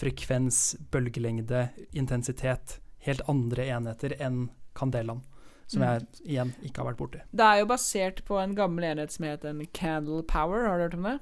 frekvens, 0.00 0.76
bølgelengde, 0.92 1.68
intensitet. 1.98 2.78
Helt 3.00 3.24
andre 3.32 3.64
enheter 3.72 4.14
enn 4.20 4.48
Candelaen, 4.76 5.22
som 5.70 5.82
mm. 5.82 5.86
jeg 5.88 6.30
igjen 6.34 6.54
ikke 6.62 6.82
har 6.82 6.90
vært 6.90 7.00
borti. 7.00 7.22
Det 7.32 7.46
er 7.46 7.62
jo 7.62 7.70
basert 7.70 8.24
på 8.28 8.38
en 8.40 8.54
gammel 8.58 8.86
enhet 8.92 9.14
som 9.14 9.26
het 9.26 9.46
en 9.48 9.62
candle 9.76 10.22
power, 10.28 10.68
har 10.68 10.78
du 10.78 10.86
hørt 10.88 10.98
om 10.98 11.08
det? 11.08 11.18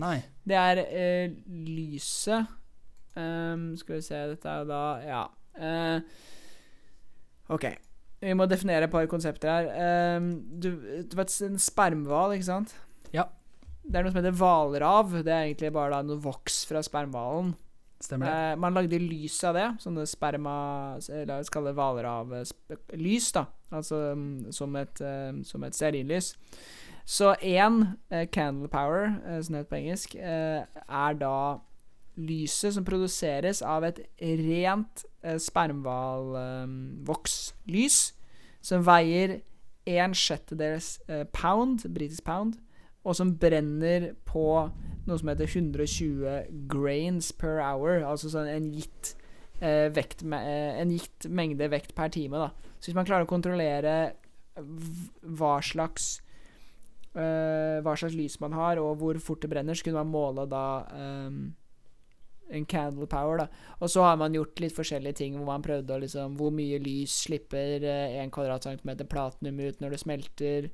Nei. 0.00 0.16
Det 0.46 0.58
er 0.58 0.82
eh, 0.86 1.36
lyset 1.48 2.50
Um, 3.14 3.76
skal 3.76 3.96
vi 3.98 4.02
se, 4.06 4.18
dette 4.30 4.50
er 4.50 4.62
jo 4.62 4.66
da 4.70 4.82
Ja. 5.02 5.22
Uh, 5.58 6.00
OK. 7.50 7.66
Vi 8.20 8.36
må 8.36 8.44
definere 8.48 8.84
et 8.84 8.92
par 8.92 9.06
konsepter 9.08 9.48
her. 9.48 10.18
Um, 10.20 10.32
du, 10.60 10.72
du 11.08 11.16
vet 11.16 11.36
en 11.46 11.60
spermhval, 11.60 12.36
ikke 12.36 12.50
sant? 12.50 12.74
Ja. 13.16 13.30
Det 13.80 13.96
er 13.96 14.04
noe 14.04 14.12
som 14.12 14.20
heter 14.20 14.36
hvalrav. 14.36 15.14
Det 15.24 15.32
er 15.32 15.46
egentlig 15.46 15.72
bare 15.72 15.94
da 15.94 16.02
noe 16.04 16.20
voks 16.20 16.62
fra 16.68 16.82
spermhvalen. 16.84 17.54
Stemmer 18.00 18.28
det. 18.28 18.34
Uh, 18.36 18.60
man 18.60 18.76
lagde 18.76 19.00
lys 19.00 19.38
av 19.48 19.56
det. 19.56 19.64
Sånne 19.84 20.04
sperma 20.08 20.58
La 21.28 21.40
oss 21.40 21.52
kalle 21.52 21.72
det 21.72 21.80
hvalravlys, 21.80 23.32
da. 23.36 23.46
Altså 23.72 24.02
um, 24.12 24.28
som 24.52 24.76
et, 24.76 25.00
uh, 25.00 25.40
som 25.48 25.64
et 25.64 25.76
stearinlys. 25.76 26.34
Så 27.08 27.32
én, 27.40 27.82
uh, 28.12 28.24
candle 28.32 28.68
power, 28.68 29.16
som 29.40 29.56
det 29.56 29.64
heter 29.64 29.72
på 29.72 29.80
engelsk, 29.80 30.16
er 30.20 31.20
da 31.20 31.36
lyset 32.20 32.74
som 32.74 32.86
produseres 32.86 33.62
av 33.64 33.84
et 33.88 34.00
rent 34.20 35.04
eh, 35.04 35.09
spermhvalvokslys, 35.20 38.10
eh, 38.10 38.14
som 38.64 38.84
veier 38.84 39.40
en 39.90 40.14
sjettedels 40.16 41.00
eh, 41.08 41.24
pound, 41.32 41.84
britisk 41.92 42.24
pound, 42.24 42.54
og 43.04 43.16
som 43.16 43.38
brenner 43.40 44.14
på 44.28 44.70
noe 45.06 45.18
som 45.18 45.28
heter 45.32 45.46
120 45.48 46.44
grains 46.70 47.32
per 47.32 47.60
hour, 47.64 48.04
altså 48.04 48.28
sånn 48.32 48.48
en 48.52 48.72
gitt, 48.76 49.16
eh, 49.64 49.88
vekt, 49.92 50.22
en 50.24 50.90
gitt 50.92 51.26
mengde 51.28 51.68
vekt 51.72 51.94
per 51.96 52.08
time. 52.12 52.36
Da. 52.36 52.50
Så 52.78 52.84
hvis 52.90 52.98
man 52.98 53.06
klarer 53.08 53.24
å 53.24 53.30
kontrollere 53.30 54.12
hva 54.56 55.60
slags 55.64 56.20
hva 57.10 57.96
slags 57.98 58.14
lys 58.14 58.38
man 58.38 58.54
har, 58.54 58.78
og 58.78 59.00
hvor 59.00 59.18
fort 59.18 59.42
det 59.42 59.50
brenner, 59.50 59.74
så 59.74 59.82
kunne 59.82 59.98
man 60.04 60.14
måle 60.14 60.46
da 60.46 60.86
um, 60.94 61.58
en 62.50 62.66
candle 62.66 63.06
power, 63.10 63.44
da. 63.44 63.48
Og 63.78 63.90
så 63.92 64.04
har 64.04 64.16
man 64.20 64.34
gjort 64.34 64.60
litt 64.62 64.76
forskjellige 64.76 65.20
ting 65.22 65.36
hvor 65.38 65.48
man 65.48 65.64
prøvde 65.64 65.94
å 65.94 66.00
liksom 66.02 66.36
Hvor 66.40 66.50
mye 66.54 66.80
lys 66.82 67.14
slipper 67.26 67.84
én 67.86 68.26
eh, 68.26 68.32
kvadratcentimeter 68.34 69.08
platinum 69.10 69.60
ut 69.62 69.82
når 69.82 69.94
det 69.94 70.02
smelter? 70.02 70.70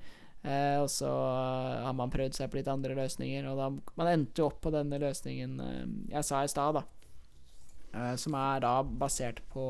Eh, 0.46 0.76
og 0.78 0.88
så 0.92 1.10
har 1.10 1.94
man 1.98 2.12
prøvd 2.12 2.36
seg 2.38 2.50
på 2.52 2.60
litt 2.60 2.70
andre 2.70 2.94
løsninger, 2.94 3.48
og 3.50 3.58
da 3.58 3.70
Man 3.98 4.12
endte 4.12 4.42
jo 4.42 4.50
opp 4.50 4.60
på 4.62 4.72
denne 4.74 5.00
løsningen 5.02 5.56
eh, 5.64 5.86
jeg 6.14 6.28
sa 6.28 6.44
i 6.44 6.52
stad, 6.52 6.80
da. 6.80 6.84
Eh, 7.96 8.14
som 8.20 8.36
er 8.38 8.60
da 8.64 8.76
basert 8.84 9.40
på 9.52 9.66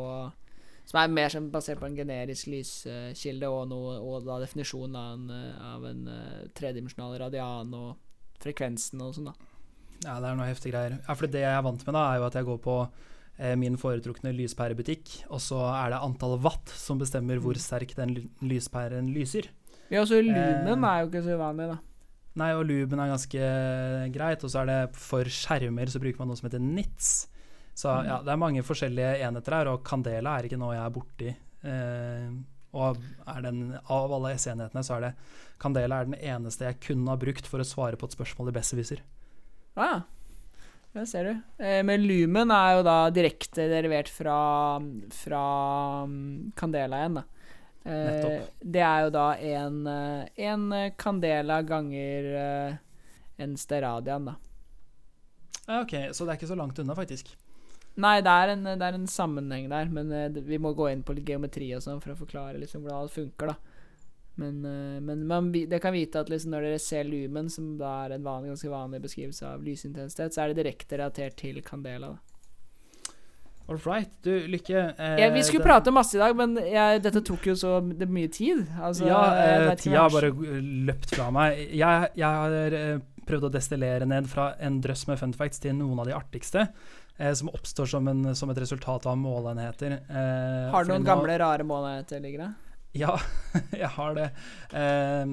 Som 0.87 1.01
er 1.01 1.11
mer 1.11 1.33
som 1.33 1.51
basert 1.51 1.81
på 1.83 1.89
en 1.89 1.99
generisk 1.99 2.47
lyskilde 2.53 3.49
og, 3.51 3.65
noe, 3.73 3.97
og 3.99 4.27
da 4.27 4.39
definisjonen 4.43 4.97
av 5.01 5.15
en, 5.17 5.31
eh, 5.35 5.65
av 5.75 5.87
en 5.89 6.05
uh, 6.07 6.45
tredimensjonal 6.55 7.17
radian 7.25 7.73
og 7.75 7.97
frekvensen 8.39 9.03
og 9.03 9.17
sånn, 9.17 9.33
da. 9.33 9.56
Ja, 10.05 10.19
det 10.21 10.29
er 10.29 10.39
noe 10.39 10.49
heftige 10.49 10.75
greier. 10.75 10.97
Ja, 11.01 11.15
for 11.17 11.31
det 11.31 11.43
jeg 11.43 11.53
er 11.53 11.65
vant 11.65 11.85
med, 11.87 11.97
da, 11.97 12.07
er 12.11 12.21
jo 12.21 12.27
at 12.29 12.39
jeg 12.39 12.47
går 12.49 12.59
på 12.65 12.77
eh, 12.85 13.55
min 13.59 13.79
foretrukne 13.81 14.35
lyspærebutikk, 14.37 15.13
og 15.31 15.41
så 15.43 15.63
er 15.73 15.95
det 15.95 16.03
antall 16.05 16.37
watt 16.45 16.73
som 16.77 17.01
bestemmer 17.01 17.41
hvor 17.43 17.57
mm. 17.57 17.65
sterk 17.65 17.95
den 17.99 18.17
lyspæren 18.45 19.11
lyser. 19.15 19.51
Ja, 19.93 20.03
så 20.07 20.19
lumen 20.21 20.85
eh, 20.85 20.89
er 20.91 21.05
jo 21.05 21.11
ikke 21.11 21.25
så 21.25 21.37
uvanlig, 21.39 21.71
da. 21.75 21.79
Nei, 22.37 22.51
og 22.53 22.67
lumen 22.69 23.01
er 23.01 23.15
ganske 23.15 23.47
greit. 24.13 24.45
Og 24.45 24.53
så 24.53 24.61
er 24.63 24.69
det 24.69 24.81
for 25.01 25.29
skjermer 25.33 25.89
så 25.89 26.03
bruker 26.03 26.21
man 26.21 26.33
noe 26.33 26.39
som 26.39 26.51
heter 26.51 26.63
nits. 26.63 27.15
Så 27.77 27.89
mm. 27.93 28.11
ja, 28.11 28.19
det 28.25 28.35
er 28.35 28.43
mange 28.43 28.65
forskjellige 28.67 29.15
enheter 29.25 29.59
her, 29.59 29.73
og 29.73 29.87
Candela 29.87 30.37
er 30.37 30.49
ikke 30.49 30.61
noe 30.61 30.77
jeg 30.77 30.85
er 30.85 30.95
borti. 30.95 31.33
Eh, 31.67 32.29
og 32.77 33.01
den, 33.41 33.61
av 33.93 34.13
alle 34.13 34.35
S-enhetene 34.37 34.83
så 34.85 34.99
er 34.99 35.07
det 35.07 35.13
Candela 35.63 36.03
er 36.03 36.09
den 36.11 36.19
eneste 36.19 36.67
jeg 36.67 36.81
kunne 36.91 37.09
ha 37.13 37.21
brukt 37.21 37.47
for 37.49 37.63
å 37.63 37.67
svare 37.69 37.97
på 37.97 38.09
et 38.09 38.17
spørsmål 38.17 38.51
i 38.53 38.57
Besserwisser. 38.59 39.01
Ah, 39.77 40.01
ja, 40.97 41.05
ser 41.07 41.29
du. 41.29 41.65
Eh, 41.65 41.83
men 41.85 42.07
Lumen 42.09 42.53
er 42.55 42.79
jo 42.79 42.85
da 42.87 42.99
direkte 43.13 43.69
derivert 43.69 44.09
fra, 44.09 44.37
fra 45.13 45.43
um, 46.09 46.53
Candela 46.57 47.03
igjen, 47.03 47.21
da. 47.21 47.27
Nettopp. 47.87 48.55
det 48.67 48.81
er 48.83 49.05
jo 49.05 49.11
da 49.15 49.27
en, 49.39 49.77
eh, 49.87 50.47
en 50.49 50.65
Candela 50.99 51.61
ganger 51.63 52.31
eh, 52.41 52.79
en 53.45 53.57
Steradian, 53.61 54.33
da. 54.33 54.37
Ok, 55.83 55.93
så 56.15 56.25
det 56.25 56.33
er 56.33 56.39
ikke 56.41 56.51
så 56.51 56.59
langt 56.59 56.79
unna, 56.79 56.97
faktisk. 56.99 57.35
Nei, 57.97 58.19
det 58.21 58.33
er 58.33 58.53
en, 58.53 58.67
det 58.67 58.85
er 58.85 58.97
en 58.99 59.07
sammenheng 59.09 59.71
der, 59.73 59.89
men 59.93 60.13
eh, 60.13 60.43
vi 60.45 60.59
må 60.61 60.75
gå 60.77 60.91
inn 60.93 61.05
på 61.07 61.15
litt 61.17 61.29
geometri 61.29 61.71
og 61.77 61.85
sånn 61.85 62.03
for 62.03 62.13
å 62.13 62.19
forklare 62.19 62.61
liksom 62.61 62.85
hvordan 62.85 63.07
alt 63.07 63.15
funker, 63.15 63.53
da. 63.53 63.76
Men, 64.37 64.61
uh, 64.65 65.01
men 65.01 65.27
man, 65.29 65.51
det 65.53 65.81
kan 65.83 65.95
vite 65.97 66.21
at 66.21 66.31
liksom 66.33 66.53
når 66.53 66.69
dere 66.69 66.81
ser 66.83 67.09
lumen, 67.09 67.51
som 67.53 67.75
da 67.81 67.93
er 68.05 68.17
en 68.17 68.27
vanlig, 68.27 68.53
ganske 68.53 68.73
vanlig 68.73 69.03
beskrivelse 69.07 69.49
av 69.49 69.65
lysintensitet, 69.65 70.37
så 70.37 70.45
er 70.45 70.53
det 70.53 70.63
direkte 70.63 70.99
relatert 71.01 71.39
til 71.41 71.63
Candela. 71.65 72.17
All 73.67 73.79
right. 73.83 74.11
Du, 74.23 74.31
Lykke 74.47 74.95
eh, 74.99 75.17
ja, 75.19 75.31
Vi 75.35 75.43
skulle 75.43 75.65
det, 75.65 75.67
prate 75.67 75.91
masse 75.91 76.15
i 76.15 76.21
dag, 76.21 76.37
men 76.39 76.55
jeg, 76.61 77.01
dette 77.03 77.23
tok 77.27 77.49
jo 77.51 77.57
så 77.59 77.81
det 77.83 78.07
mye 78.07 78.31
tid. 78.31 78.63
Altså, 78.79 79.09
ja, 79.09 79.23
eh, 79.43 79.73
tida 79.81 80.05
har 80.05 80.13
bare 80.15 80.31
løpt 80.31 81.17
fra 81.17 81.33
meg. 81.35 81.65
Jeg, 81.75 82.13
jeg 82.15 82.45
har 82.45 82.77
eh, 82.79 83.01
prøvd 83.27 83.49
å 83.49 83.51
destillere 83.57 84.07
ned 84.07 84.31
fra 84.31 84.53
en 84.63 84.79
drøss 84.85 85.09
med 85.11 85.19
fun 85.19 85.35
facts 85.35 85.65
til 85.65 85.75
noen 85.81 85.99
av 86.05 86.07
de 86.07 86.15
artigste. 86.15 86.69
Eh, 87.19 87.33
som 87.33 87.51
oppstår 87.51 87.91
som, 87.91 88.07
en, 88.09 88.35
som, 88.39 88.51
et 88.55 88.63
resultat 88.63 89.07
av 89.11 89.19
måleenheter. 89.19 89.99
Eh, 90.05 90.71
har 90.71 90.87
du 90.87 90.93
noen 90.93 91.07
gamle, 91.07 91.39
rare 91.43 91.67
måleenheter 91.67 92.23
liggende? 92.23 92.53
Ja, 92.97 93.17
jeg 93.83 93.91
har 93.97 94.17
det. 94.17 94.31
Eh, 94.73 95.25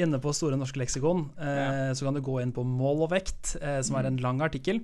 inne 0.00 0.20
på 0.22 0.32
Store 0.36 0.58
norske 0.58 0.80
leksikon 0.80 1.26
eh, 1.40 1.90
ja. 1.90 1.94
så 1.96 2.06
kan 2.06 2.16
du 2.16 2.22
gå 2.24 2.40
inn 2.42 2.54
på 2.54 2.64
mål 2.66 3.06
og 3.06 3.14
vekt, 3.14 3.56
eh, 3.60 3.80
som 3.86 3.98
er 3.98 4.08
en 4.08 4.18
mm. 4.18 4.24
lang 4.24 4.42
artikkel. 4.46 4.82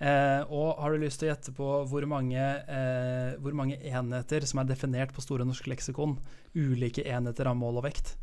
Eh, 0.00 0.40
og 0.48 0.80
har 0.80 0.94
du 0.94 1.02
lyst 1.02 1.20
til 1.20 1.28
å 1.28 1.32
gjette 1.34 1.52
på 1.56 1.68
hvor 1.90 2.06
mange, 2.08 2.40
eh, 2.40 3.36
hvor 3.42 3.56
mange, 3.56 3.80
enheter 3.84 4.46
som 4.48 4.62
er 4.62 4.70
definert 4.70 5.14
på 5.16 5.24
Store 5.24 5.46
norske 5.48 5.70
leksikon? 5.70 6.16
Ulike 6.56 7.04
enheter 7.04 7.50
av 7.50 7.58
mål 7.60 7.82
og 7.82 7.88
vekt? 7.90 8.16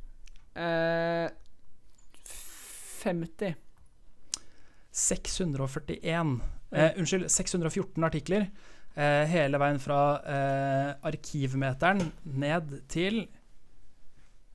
50. 2.98 3.54
641. 4.98 6.32
unnskyld, 6.98 7.28
614 7.30 8.08
artikler. 8.08 8.48
Eh, 8.98 9.24
hele 9.30 9.60
veien 9.62 9.78
fra 9.78 10.00
eh, 10.26 10.94
arkivmeteren 11.06 12.02
ned 12.34 12.72
til 12.90 13.28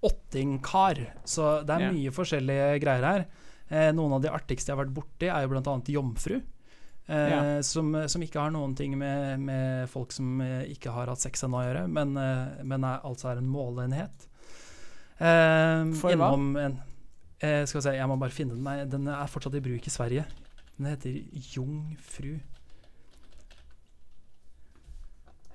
åttingkar. 0.02 0.98
Så 1.22 1.60
det 1.62 1.76
er 1.76 1.84
yeah. 1.86 1.94
mye 1.94 2.14
forskjellige 2.14 2.80
greier 2.82 3.06
her. 3.06 3.26
Eh, 3.70 3.92
noen 3.94 4.16
av 4.16 4.24
de 4.24 4.32
artigste 4.34 4.72
jeg 4.72 4.76
har 4.76 4.82
vært 4.82 4.96
borti, 4.96 5.30
er 5.30 5.44
jo 5.44 5.52
bl.a. 5.52 5.76
jomfru. 5.94 6.40
Yeah. 7.12 7.60
Som, 7.66 7.94
som, 8.08 8.22
ikke 8.22 8.40
har 8.40 8.52
noen 8.54 8.76
ting 8.78 8.94
med, 8.98 9.42
med 9.42 9.90
folk 9.90 10.14
som 10.14 10.40
eh, 10.42 10.70
ikke 10.74 10.92
har 10.94 11.10
hatt 11.10 11.22
sex 11.22 11.46
ennå 11.46 11.60
å 11.60 11.64
gjøre, 11.66 11.86
men, 11.90 12.14
eh, 12.18 12.62
men 12.66 12.86
er, 12.88 13.02
altså 13.06 13.32
er 13.32 13.42
en 13.42 13.50
målenhet. 13.50 14.28
For 15.22 16.18
hva? 16.18 16.32
En, 16.34 16.80
skal 17.42 17.78
vi 17.78 17.82
se, 17.84 17.92
jeg 17.94 18.10
må 18.10 18.16
bare 18.18 18.34
finne 18.34 18.56
den. 18.56 18.66
Nei, 18.66 18.80
den 18.90 19.06
er 19.10 19.30
fortsatt 19.30 19.54
i 19.58 19.62
bruk 19.62 19.86
i 19.86 19.92
Sverige. 19.92 20.26
Den 20.78 20.88
heter 20.90 21.14
jungfru. 21.54 22.40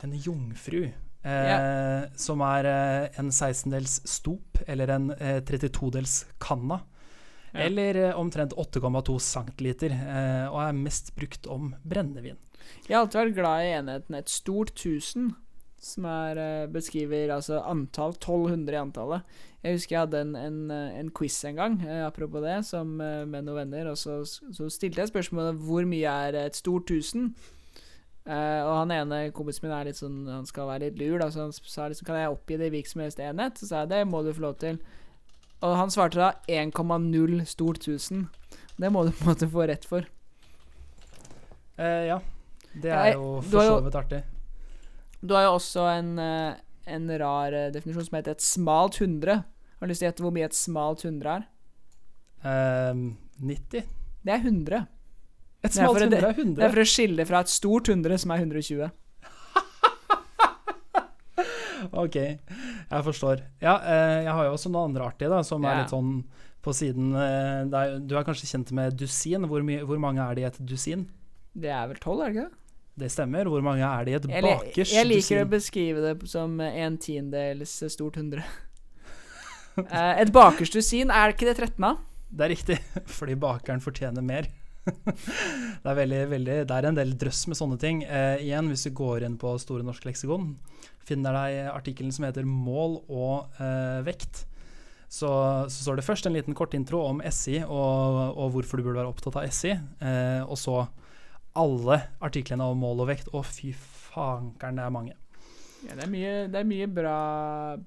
En 0.05 0.13
jungfru. 0.13 0.83
Eh, 1.27 1.31
yeah. 1.31 2.05
Som 2.15 2.43
er 2.45 2.67
eh, 2.69 3.19
en 3.19 3.31
16-dels 3.33 4.01
stop, 4.07 4.61
eller 4.67 4.93
en 4.93 5.09
eh, 5.17 5.39
32-dels 5.41 6.21
kanna. 6.43 6.81
Yeah. 7.53 7.65
Eller 7.65 7.95
eh, 7.95 8.19
omtrent 8.19 8.53
8,2 8.53 9.17
centiliter, 9.23 9.95
eh, 9.95 10.45
og 10.51 10.61
er 10.63 10.77
mest 10.77 11.13
brukt 11.17 11.47
om 11.51 11.73
brennevin. 11.83 12.39
Jeg 12.87 12.95
har 12.95 13.05
alltid 13.05 13.21
vært 13.21 13.37
glad 13.37 13.65
i 13.65 13.75
enheten 13.77 14.17
et 14.17 14.31
stort 14.31 14.73
tusen, 14.75 15.33
som 15.81 16.07
er, 16.09 16.39
eh, 16.41 16.69
beskriver 16.71 17.33
altså 17.35 17.61
antall 17.63 18.15
1200 18.15 18.75
i 18.75 18.81
antallet. 18.81 19.37
Jeg 19.63 19.77
husker 19.77 19.95
jeg 19.95 20.05
hadde 20.05 20.23
en, 20.23 20.35
en, 20.37 20.57
en 20.71 21.11
quiz 21.17 21.41
en 21.49 21.57
gang, 21.57 21.78
apropos 22.05 22.43
det, 22.45 22.59
som, 22.67 22.93
med 22.99 23.41
noen 23.41 23.57
venner, 23.65 23.89
og 23.91 23.97
så, 23.99 24.21
så 24.24 24.69
stilte 24.71 25.01
jeg 25.01 25.11
spørsmålet 25.11 25.57
hvor 25.65 25.87
mye 25.89 26.13
er 26.28 26.37
et 26.45 26.55
stort 26.55 26.87
tusen? 26.87 27.33
Uh, 28.28 28.59
og 28.67 28.74
han 28.82 28.91
ene 28.91 29.17
kompisen 29.32 29.63
min 29.63 29.71
er 29.71 29.87
litt 29.87 29.95
sånn 29.95 30.25
Han 30.28 30.43
skal 30.43 30.66
være 30.67 30.89
litt 30.89 30.97
lur, 30.99 31.13
da, 31.21 31.29
så 31.32 31.45
han 31.45 31.54
sa 31.55 31.86
liksom 31.87 32.09
Kan 32.09 32.17
jeg 32.20 32.33
oppgi 32.33 32.58
det 32.59 32.67
i 32.67 32.74
hvilken 32.74 32.91
som 32.91 33.04
helst 33.05 33.21
enhet? 33.24 33.62
Så 33.62 33.70
sa 33.70 33.83
jeg 33.86 33.91
det 33.93 34.01
må 34.09 34.20
du 34.25 34.33
få 34.36 34.43
lov 34.43 34.58
til. 34.59 34.82
Og 35.63 35.75
han 35.79 35.93
svarte 35.93 36.20
da 36.20 36.33
1,0 36.51 37.37
stort 37.47 37.79
1000. 37.79 38.25
Det 38.78 38.89
må 38.91 39.05
du 39.08 39.13
på 39.16 39.24
en 39.24 39.29
måte 39.32 39.47
få 39.54 39.63
rett 39.71 39.87
for. 39.87 40.09
Uh, 41.79 42.04
ja. 42.09 42.20
Det 42.75 42.91
er 42.91 43.13
jo 43.16 43.37
for 43.47 43.63
så 43.63 43.79
vidt 43.86 43.95
artig. 43.97 44.20
Du 45.24 45.33
har 45.33 45.47
jo 45.47 45.55
også 45.55 45.87
en, 45.95 46.12
uh, 46.20 46.59
en 46.86 47.08
rar 47.24 47.55
definisjon 47.74 48.09
som 48.09 48.20
heter 48.20 48.36
et 48.36 48.43
smalt 48.43 48.99
100. 48.99 49.39
Har 49.79 49.87
du 49.87 49.93
lyst 49.93 50.04
til 50.04 50.09
å 50.09 50.12
gjette 50.12 50.28
hvor 50.28 50.36
mye 50.36 50.51
et 50.51 50.58
smalt 50.58 51.08
100 51.08 51.32
er? 51.37 51.47
90. 52.43 53.87
Det 54.28 54.36
er 54.36 54.43
100. 54.43 54.83
Et 55.67 55.75
smalt 55.75 56.01
100 56.01 56.17
er 56.17 56.31
100. 56.31 56.55
Det 56.57 56.65
er 56.65 56.73
for 56.73 56.83
å 56.83 56.87
skille 56.87 57.25
fra 57.27 57.43
et 57.43 57.51
stort 57.51 57.89
100 57.91 58.23
som 58.23 58.33
er 58.33 58.39
120. 58.45 58.87
ok, 62.03 62.17
jeg 62.17 63.07
forstår. 63.09 63.43
Ja, 63.63 63.77
eh, 63.83 64.19
jeg 64.25 64.33
har 64.39 64.47
jo 64.47 64.57
også 64.57 64.71
noe 64.73 64.87
andre 64.89 65.09
artige, 65.11 65.31
da, 65.33 65.39
som 65.47 65.65
ja. 65.65 65.73
er 65.73 65.83
litt 65.83 65.93
sånn 65.93 66.11
på 66.67 66.75
siden 66.75 67.15
eh, 67.15 67.65
er, 67.65 67.97
Du 68.03 68.15
er 68.17 68.25
kanskje 68.27 68.49
kjent 68.49 68.71
med 68.75 68.95
dusin? 68.99 69.47
Hvor, 69.49 69.63
hvor, 69.63 69.99
mange 70.01 70.23
er 70.23 70.37
det 70.37 70.43
i 70.43 70.47
et 70.49 70.61
dusin? 70.67 71.07
Det 71.57 71.71
er 71.73 71.87
vel 71.89 71.99
tolv, 72.03 72.23
er 72.23 72.31
det 72.31 72.37
ikke 72.37 72.47
det? 72.47 72.63
Det 72.97 73.11
stemmer. 73.13 73.49
Hvor 73.51 73.63
mange 73.65 73.85
er 73.85 74.05
det 74.05 74.13
i 74.13 74.17
et 74.17 74.29
jeg, 74.31 74.45
bakers 74.45 74.93
Jeg 74.93 75.07
liker 75.07 75.43
å 75.43 75.49
beskrive 75.51 76.03
det 76.03 76.31
som 76.31 76.57
en 76.65 76.97
tiendedels 77.01 77.75
stort 77.93 78.21
hundre. 78.21 78.45
Eh, 79.77 80.23
et 80.23 80.31
bakers 80.33 80.71
dusin, 80.73 81.11
er 81.13 81.29
ikke 81.29 81.45
det 81.45 81.51
13 81.59 81.83
av? 81.85 81.99
Det 82.33 82.47
er 82.47 82.49
riktig, 82.49 82.77
fordi 83.19 83.35
bakeren 83.37 83.83
fortjener 83.83 84.23
mer. 84.25 84.47
det, 85.84 85.89
er 85.92 85.97
veldig, 86.01 86.22
veldig, 86.34 86.58
det 86.70 86.76
er 86.76 86.89
en 86.89 86.97
del 86.97 87.16
drøss 87.20 87.46
med 87.51 87.59
sånne 87.59 87.80
ting. 87.82 88.04
Eh, 88.04 88.43
igjen, 88.46 88.70
hvis 88.72 88.88
du 88.88 88.93
går 88.97 89.26
inn 89.28 89.39
på 89.39 89.54
Store 89.62 89.86
norske 89.86 90.09
leksikon, 90.09 90.54
finner 91.08 91.36
deg 91.36 91.72
artikkelen 91.72 92.14
som 92.16 92.28
heter 92.28 92.47
'Mål 92.47 93.01
og 93.08 93.59
eh, 93.64 94.00
vekt'. 94.08 94.46
Så, 95.08 95.30
så, 95.72 95.84
står 95.84 96.00
det 96.00 96.04
først 96.04 96.28
en 96.28 96.36
liten 96.36 96.55
kort 96.55 96.74
intro 96.76 97.00
om 97.08 97.22
SI 97.32 97.62
og, 97.64 98.18
og 98.36 98.51
hvorfor 98.51 98.78
du 98.78 98.84
burde 98.84 99.00
være 99.00 99.14
opptatt 99.14 99.38
av 99.39 99.47
SI. 99.47 99.72
Eh, 100.04 100.43
og 100.43 100.59
så 100.59 100.82
alle 101.58 102.01
artiklene 102.22 102.68
om 102.68 102.84
mål 102.84 103.05
og 103.05 103.12
vekt. 103.14 103.32
Å, 103.32 103.43
fy 103.43 103.72
fankeren, 103.78 104.80
det 104.80 104.84
er 104.84 104.93
mange. 104.93 105.16
Ja, 105.86 105.96
det 105.96 106.08
er 106.08 106.12
mye, 106.12 106.34
det 106.51 106.59
er 106.59 106.68
mye 106.68 106.88
bra, 106.89 107.18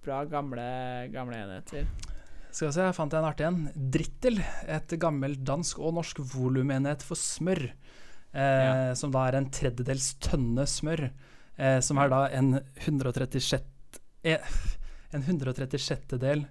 bra 0.05 0.23
gamle, 0.31 0.65
gamle, 1.13 1.43
enheter. 1.45 1.91
Skal 2.51 2.69
vi 2.69 2.75
se, 2.75 2.85
jeg 2.85 2.97
fant 2.97 3.15
en 3.15 3.27
artig 3.29 3.47
en. 3.47 3.59
Drittel. 3.95 4.41
Et 4.67 4.95
gammelt 5.01 5.43
dansk 5.47 5.79
og 5.79 5.95
norsk 6.01 6.23
volumenhet 6.33 7.05
for 7.07 7.19
smør. 7.19 7.63
Eh, 8.31 8.63
ja. 8.67 8.95
Som 8.99 9.13
da 9.15 9.27
er 9.29 9.39
en 9.39 9.51
tredjedels 9.55 10.13
tønne 10.23 10.67
smør. 10.69 11.07
Eh, 11.61 11.79
som 11.85 12.01
er 12.03 12.11
da 12.11 12.25
en 12.35 12.55
136 12.59 13.61
eh, 14.25 14.57
En 15.13 15.23
136. 15.23 16.17
del 16.23 16.47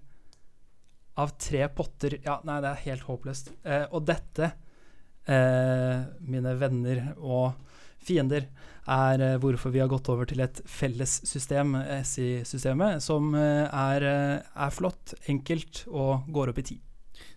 av 1.20 1.32
tre 1.42 1.66
potter 1.76 2.20
Ja, 2.24 2.38
nei, 2.48 2.60
det 2.64 2.72
er 2.72 2.86
helt 2.86 3.08
håpløst. 3.08 3.52
Eh, 3.68 3.86
og 3.92 4.06
dette, 4.08 4.54
eh, 5.28 6.06
mine 6.24 6.56
venner 6.60 7.14
og 7.18 7.58
fiender, 8.04 8.48
er 8.90 9.22
eh, 9.22 9.38
hvorfor 9.42 9.74
vi 9.74 9.82
har 9.84 9.90
gått 9.92 10.10
over 10.12 10.28
til 10.30 10.42
et 10.44 10.62
felles 10.70 11.20
system, 11.28 11.76
SI-systemet, 12.06 13.04
som 13.04 13.34
eh, 13.38 13.66
er, 13.68 14.06
eh, 14.08 14.36
er, 14.66 14.74
flott, 14.74 15.14
enkelt 15.30 15.84
og 15.88 16.30
går 16.34 16.54
opp 16.54 16.62
i 16.64 16.68
tid. 16.72 16.86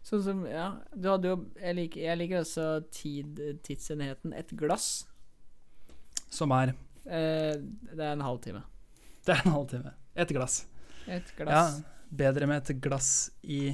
Sånn 0.06 0.22
som, 0.24 0.42
ja, 0.46 0.66
du 0.94 1.06
hadde 1.10 1.30
jo 1.30 1.34
Jeg 1.58 1.74
liker, 1.78 2.00
jeg 2.02 2.18
liker 2.18 2.40
også 2.40 2.66
tid, 2.94 3.38
tidsenheten 3.66 4.34
et 4.34 4.50
glass. 4.58 5.06
Som 6.32 6.54
er 6.56 6.72
eh, 7.04 7.54
Det 7.58 8.00
er 8.00 8.12
en 8.14 8.26
halvtime. 8.26 8.64
Det 9.26 9.36
er 9.36 9.46
en 9.46 9.56
halvtime. 9.56 9.94
Et 10.18 10.34
glass. 10.34 10.62
Et 11.06 11.34
glass. 11.38 11.80
Ja, 11.82 12.08
bedre 12.24 12.48
med 12.50 12.62
et 12.62 12.82
glass 12.82 13.30
i 13.42 13.64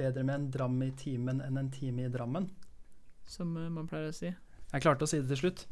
Bedre 0.00 0.24
med 0.24 0.34
en 0.34 0.50
dram 0.52 0.78
i 0.82 0.92
timen 0.96 1.42
enn 1.44 1.58
en 1.60 1.68
time 1.72 2.06
i 2.06 2.12
Drammen. 2.12 2.46
Som 3.28 3.52
man 3.52 3.88
pleier 3.88 4.08
å 4.08 4.16
si. 4.16 4.30
Jeg 4.70 4.84
klarte 4.84 5.06
å 5.06 5.10
si 5.10 5.20
det 5.20 5.30
til 5.32 5.42
slutt. 5.44 5.66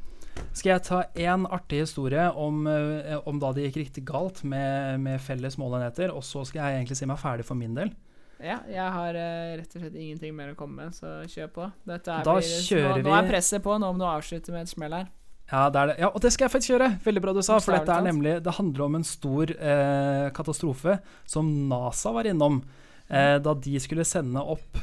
Skal 0.54 0.72
jeg 0.72 0.84
ta 0.86 0.98
én 1.18 1.46
artig 1.50 1.82
historie 1.82 2.28
om, 2.38 2.66
eh, 2.70 3.16
om, 3.26 3.38
da 3.42 3.52
det 3.54 3.68
gikk 3.68 3.80
riktig 3.82 4.04
galt 4.06 4.44
med, 4.46 5.00
med 5.02 5.20
felles 5.22 5.58
målenheter, 5.58 6.12
og 6.14 6.22
så 6.26 6.44
skal 6.46 6.64
jeg 6.64 6.80
egentlig 6.80 6.98
si 6.98 7.08
meg 7.10 7.18
ferdig 7.22 7.46
for 7.46 7.58
min 7.58 7.74
del? 7.78 7.92
Ja, 8.38 8.60
jeg 8.70 8.86
har 8.94 9.16
uh, 9.18 9.54
rett 9.58 9.72
og 9.74 9.82
slett 9.82 9.96
ingenting 9.98 10.34
mer 10.36 10.52
å 10.52 10.58
komme 10.58 10.84
med, 10.84 10.94
så 10.94 11.24
kjør 11.26 11.48
på. 11.56 11.70
da 11.88 11.98
blir, 11.98 12.50
kjører 12.68 13.00
nå, 13.02 13.08
nå, 13.08 13.14
er 13.16 13.30
presset 13.32 13.64
på, 13.64 13.78
nå 13.82 13.88
må 13.90 13.98
du 13.98 14.06
avslutte 14.06 14.54
med 14.54 14.62
et 14.62 14.70
smell 14.70 14.94
her. 14.94 15.08
Ja, 15.48 15.64
det 15.72 15.86
det. 15.88 15.96
ja, 16.02 16.10
og 16.12 16.20
det 16.22 16.30
skal 16.34 16.44
jeg 16.44 16.52
faktisk 16.52 16.74
gjøre! 16.74 16.90
Veldig 17.06 17.22
bra 17.24 17.32
du 17.32 17.40
sa. 17.42 17.56
For 17.64 17.72
dette 17.72 17.94
er 17.94 18.04
nemlig 18.04 18.34
Det 18.44 18.52
handler 18.58 18.84
om 18.84 18.98
en 18.98 19.06
stor 19.06 19.48
eh, 19.48 20.26
katastrofe 20.36 20.98
som 21.24 21.48
NASA 21.70 22.12
var 22.12 22.28
innom 22.28 22.60
eh, 23.08 23.38
da 23.40 23.54
de 23.56 23.80
skulle 23.80 24.04
sende 24.04 24.42
opp 24.44 24.76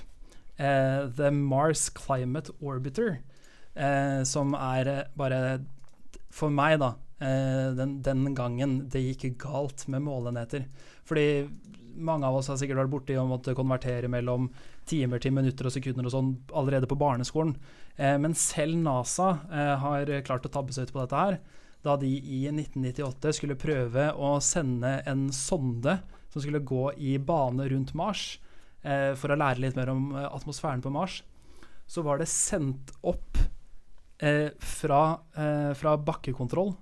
eh, 0.57 1.05
The 1.05 1.29
Mars 1.29 1.85
Climate 1.93 2.55
Orbiter 2.65 3.19
eh, 3.75 4.23
som 4.27 4.55
er 4.57 4.91
eh, 4.91 5.03
bare 5.17 5.41
For 6.35 6.51
meg, 6.51 6.79
da, 6.81 6.95
eh, 7.23 7.71
den, 7.75 7.99
den, 8.03 8.27
gangen 8.35 8.77
det 8.91 9.03
gikk 9.03 9.37
galt 9.45 9.87
med 9.87 10.03
målenheter. 10.03 10.65
Fordi 11.07 11.47
mange 11.95 12.27
av 12.27 12.35
oss 12.35 12.49
har 12.51 12.57
sikkert 12.59 12.81
vært 12.83 12.91
borti 12.91 13.15
å 13.15 13.27
måtte 13.27 13.55
konvertere 13.55 14.09
mellom 14.11 14.49
timer 14.85 15.21
til 15.23 15.31
minutter 15.33 15.69
og 15.69 15.73
sekunder 15.73 16.09
og 16.09 16.11
sånn 16.11 16.33
allerede 16.53 16.89
på 16.91 16.99
barneskolen. 16.99 17.55
Eh, 17.95 18.17
men 18.19 18.35
selv 18.35 18.75
NASA 18.83 19.29
eh, 19.47 19.75
har 19.79 20.11
klart 20.27 20.47
å 20.47 20.51
tabbe 20.51 20.75
seg 20.75 20.89
ut 20.89 20.95
på 20.95 21.03
dette 21.03 21.21
her. 21.21 21.39
Da 21.85 21.95
de 22.01 22.09
i 22.09 22.45
1998 22.49 23.35
skulle 23.37 23.59
prøve 23.61 24.09
å 24.17 24.35
sende 24.43 24.97
en 25.07 25.29
sonde 25.35 25.99
som 26.33 26.43
skulle 26.43 26.65
gå 26.65 26.89
i 26.97 27.15
bane 27.21 27.69
rundt 27.71 27.93
Mars, 27.95 28.33
for 28.85 29.33
å 29.33 29.37
lære 29.39 29.63
litt 29.63 29.77
mer 29.77 29.89
om 29.89 30.11
atmosfæren 30.13 30.81
på 30.83 30.91
Mars, 30.93 31.15
så 31.89 32.03
var 32.05 32.19
det 32.21 32.27
sendt 32.29 32.91
opp 33.01 33.39
eh, 34.19 34.49
fra, 34.59 35.03
eh, 35.35 35.71
fra, 35.77 35.95
bakkekontroll 35.97 36.73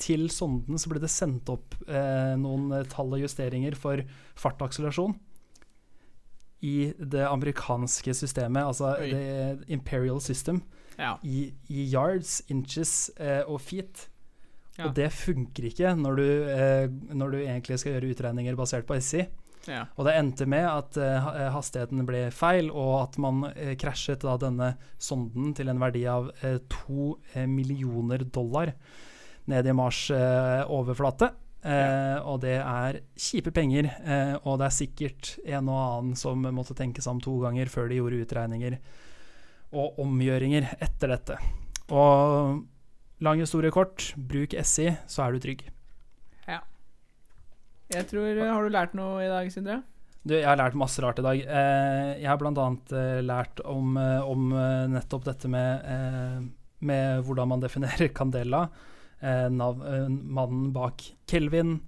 til 0.00 0.30
sonden 0.32 0.80
så 0.80 0.88
ble 0.88 1.02
det 1.02 1.10
sendt 1.12 1.50
opp 1.52 1.76
eh, 1.86 2.36
noen 2.40 2.72
tall 2.88 3.12
og 3.18 3.20
justeringer 3.20 3.76
for 3.76 4.00
fartakselerasjon 4.40 5.18
i 6.60 6.92
det 6.98 7.24
amerikanske 7.24 8.14
systemet, 8.16 8.66
altså 8.66 8.94
Oi. 9.00 9.10
the 9.10 9.72
imperial 9.72 10.20
system, 10.20 10.60
ja. 10.98 11.14
i, 11.24 11.50
i, 11.68 11.86
yards, 11.92 12.40
inches 12.52 13.10
eh, 13.16 13.40
og 13.48 13.62
feet. 13.64 14.08
Ja. 14.76 14.88
Og 14.88 14.96
det 14.96 15.10
funker 15.12 15.66
ikke 15.70 15.94
når 15.96 16.20
du, 16.20 16.26
eh, 16.52 16.86
når 17.16 17.32
du 17.32 17.38
egentlig 17.40 17.80
skal 17.80 17.96
gjøre 17.96 18.12
utregninger 18.14 18.58
basert 18.58 18.88
på 18.88 18.98
SI. 19.00 19.24
Ja. 19.70 19.84
Og 19.96 20.06
det 20.08 20.16
endte 20.18 20.46
med 20.50 20.66
at 20.66 20.98
uh, 20.98 21.28
hastigheten 21.54 22.02
ble 22.08 22.24
feil, 22.34 22.70
og 22.70 22.94
at 23.04 23.18
man 23.22 23.44
uh, 23.46 23.74
krasjet 23.80 24.24
da 24.26 24.34
denne 24.40 24.72
sonden 24.98 25.54
til 25.56 25.70
en 25.70 25.82
verdi 25.82 26.02
av 26.10 26.32
to 26.72 27.14
millioner 27.46 28.26
dollar 28.26 28.74
ned 29.50 29.66
i 29.66 29.74
Mars 29.74 30.08
overflate. 30.10 31.30
Ja. 31.60 32.20
Og 32.24 32.38
det 32.40 32.54
er 32.56 33.00
kjipe 33.20 33.50
penger, 33.52 33.88
og 34.48 34.60
det 34.60 34.66
er 34.68 34.72
sikkert 34.72 35.32
en 35.44 35.68
og 35.68 35.80
annen 35.80 36.14
som 36.16 36.46
måtte 36.56 36.76
tenke 36.78 37.02
seg 37.04 37.18
om 37.18 37.20
to 37.24 37.34
ganger 37.42 37.68
før 37.72 37.90
de 37.90 37.98
gjorde 37.98 38.20
utregninger 38.24 38.78
og 39.76 40.00
omgjøringer 40.02 40.70
etter 40.82 41.12
dette. 41.14 41.36
Og 41.92 42.62
lang 43.24 43.42
historie 43.42 43.72
kort, 43.74 44.12
bruk 44.16 44.54
SI, 44.64 44.90
så 45.10 45.26
er 45.26 45.34
du 45.34 45.44
trygg. 45.44 45.66
Jeg 47.90 48.06
tror, 48.06 48.38
Har 48.38 48.62
du 48.62 48.70
lært 48.70 48.94
noe 48.94 49.18
i 49.24 49.30
dag, 49.30 49.48
Sindre? 49.50 49.80
Du, 50.22 50.34
jeg 50.36 50.46
har 50.46 50.58
lært 50.60 50.76
masse 50.78 51.00
rart 51.02 51.18
i 51.18 51.24
dag. 51.24 51.40
Eh, 51.42 52.10
jeg 52.20 52.28
har 52.28 52.38
bl.a. 52.38 52.66
Eh, 52.94 53.20
lært 53.24 53.62
om, 53.66 53.96
eh, 53.98 54.20
om, 54.22 54.52
eh, 54.52 54.86
nettopp 54.92 55.24
dette 55.24 55.48
med, 55.48 55.86
eh, 55.88 56.40
med, 56.86 57.24
hvordan 57.24 57.48
man 57.48 57.60
definerer 57.60 58.12
Candela. 58.14 58.68
Eh, 59.20 59.48
nav, 59.48 59.80
mannen 60.08 60.72
bak 60.72 61.02
Kelvin. 61.26 61.80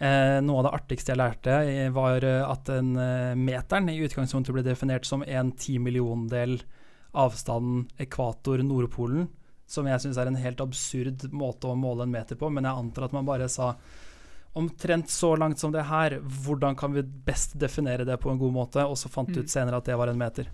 noe 0.00 0.56
av 0.56 0.64
det 0.64 0.72
artigste 0.72 1.12
jeg 1.12 1.18
lærte, 1.18 1.92
var 1.92 2.24
at 2.24 2.64
den 2.64 2.94
meteren 3.36 3.90
i 3.90 4.00
utgangspunktet 4.00 4.54
ble 4.54 4.62
definert 4.64 5.04
som 5.04 5.22
en 5.22 5.52
timilliondel 5.52 6.62
avstanden 7.12 7.86
ekvator-Nordpolen. 7.98 9.28
Som 9.68 9.84
jeg 9.84 10.00
syns 10.00 10.16
er 10.16 10.30
en 10.30 10.40
helt 10.40 10.62
absurd 10.64 11.28
måte 11.36 11.68
å 11.68 11.76
måle 11.76 12.06
en 12.06 12.14
meter 12.14 12.34
på, 12.34 12.48
men 12.48 12.64
jeg 12.64 12.72
antar 12.80 13.04
at 13.04 13.12
man 13.12 13.28
bare 13.28 13.46
sa 13.52 13.74
omtrent 14.58 15.10
så 15.10 15.34
langt 15.38 15.60
som 15.62 15.72
det 15.72 15.86
her, 15.86 16.18
hvordan 16.44 16.74
kan 16.78 16.94
vi 16.96 17.02
best 17.02 17.54
definere 17.60 18.06
det 18.08 18.18
på 18.22 18.32
en 18.32 18.40
god 18.40 18.52
måte? 18.54 18.86
Og 18.86 18.98
så 18.98 19.10
fant 19.12 19.30
du 19.30 19.42
ut 19.42 19.52
senere 19.52 19.78
at 19.78 19.86
det 19.86 19.98
var 19.98 20.10
en 20.10 20.18
meter. 20.18 20.50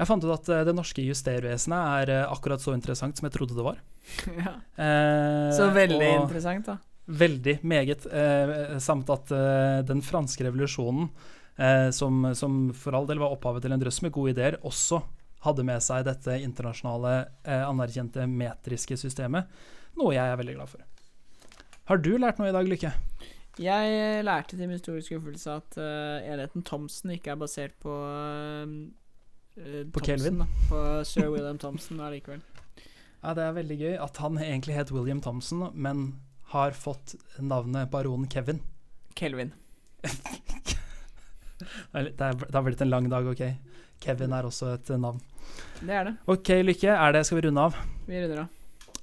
Jeg 0.00 0.08
fant 0.08 0.24
ut 0.24 0.32
at 0.32 0.48
uh, 0.48 0.64
det 0.64 0.74
norske 0.74 1.04
justervesenet 1.04 2.08
er 2.08 2.12
uh, 2.24 2.32
akkurat 2.32 2.62
så 2.62 2.72
interessant 2.72 3.18
som 3.18 3.28
jeg 3.28 3.36
trodde 3.36 3.58
det 3.58 3.66
var. 3.66 3.82
ja. 4.44 4.84
eh, 4.84 5.56
så 5.56 5.70
veldig 5.74 6.08
interessant, 6.22 6.66
da. 6.66 6.78
Veldig. 7.04 7.58
Meget. 7.62 8.06
Eh, 8.06 8.78
samt 8.78 9.10
at 9.10 9.30
eh, 9.34 9.78
den 9.86 10.02
franske 10.02 10.44
revolusjonen, 10.46 11.10
som, 11.92 12.22
som, 12.32 12.54
for 12.72 12.96
all 12.96 13.04
del 13.04 13.18
var 13.20 13.34
opphavet 13.34 13.66
til 13.66 13.74
en 13.74 13.80
drøss 13.82 13.98
med 14.00 14.14
gode 14.14 14.32
ideer, 14.32 14.54
også 14.64 15.02
hadde 15.44 15.64
med 15.68 15.82
seg 15.84 16.06
dette 16.06 16.38
internasjonale, 16.40 17.10
anerkjente 17.44 18.24
metriske 18.24 18.96
systemet. 18.96 19.50
Noe 20.00 20.14
jeg 20.14 20.24
er 20.24 20.40
veldig 20.40 20.54
glad 20.56 20.70
for. 20.70 20.86
Har 21.90 21.98
du 21.98 22.12
lært 22.22 22.38
noe 22.38 22.46
i 22.46 22.54
dag, 22.54 22.68
Lykke? 22.70 22.90
Jeg 23.58 23.94
eh, 23.98 24.20
lærte 24.22 24.54
til 24.54 24.68
min 24.70 24.78
store 24.78 25.00
skuffelse 25.02 25.56
at 25.58 25.78
uh, 25.82 26.22
enheten 26.22 26.62
Thomsen 26.62 27.10
ikke 27.16 27.32
er 27.32 27.40
basert 27.40 27.72
på 27.82 27.90
uh, 27.90 29.88
På 29.90 30.02
Kelvin? 30.06 30.38
Da, 30.38 30.46
på 30.68 30.82
sir 31.08 31.26
William 31.32 31.58
Thomson 31.58 31.98
allikevel. 32.06 32.44
Ja, 33.24 33.34
det 33.36 33.42
er 33.42 33.56
veldig 33.58 33.76
gøy 33.76 33.96
at 34.00 34.20
han 34.22 34.38
egentlig 34.40 34.76
het 34.78 34.92
William 34.94 35.18
Thomson, 35.20 35.66
men 35.74 36.04
har 36.54 36.78
fått 36.78 37.16
navnet 37.36 37.90
baronen 37.92 38.30
Kevin. 38.32 38.62
Kelvin. 39.18 39.50
det, 41.92 42.30
har 42.30 42.64
blitt 42.64 42.80
en 42.86 42.94
lang 42.94 43.10
dag, 43.10 43.26
OK. 43.34 43.42
Kevin 44.00 44.32
er 44.32 44.48
også 44.48 44.76
et 44.78 44.94
navn. 44.94 45.20
Det 45.82 45.90
er 45.90 46.08
det. 46.08 46.16
OK, 46.30 46.54
Lykke. 46.70 46.94
Er 46.94 47.18
det, 47.18 47.26
skal 47.26 47.42
vi 47.42 47.48
runde 47.50 47.68
av? 47.68 47.76
Vi 48.06 48.22
runder 48.22 48.46
av. 48.46 48.59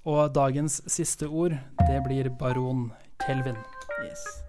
Og 0.08 0.36
dagens 0.36 0.82
siste 0.88 1.28
ord, 1.28 1.52
det 1.88 2.00
blir 2.06 2.30
baron 2.40 2.92
Kelvin. 3.20 3.60
Yes. 4.06 4.47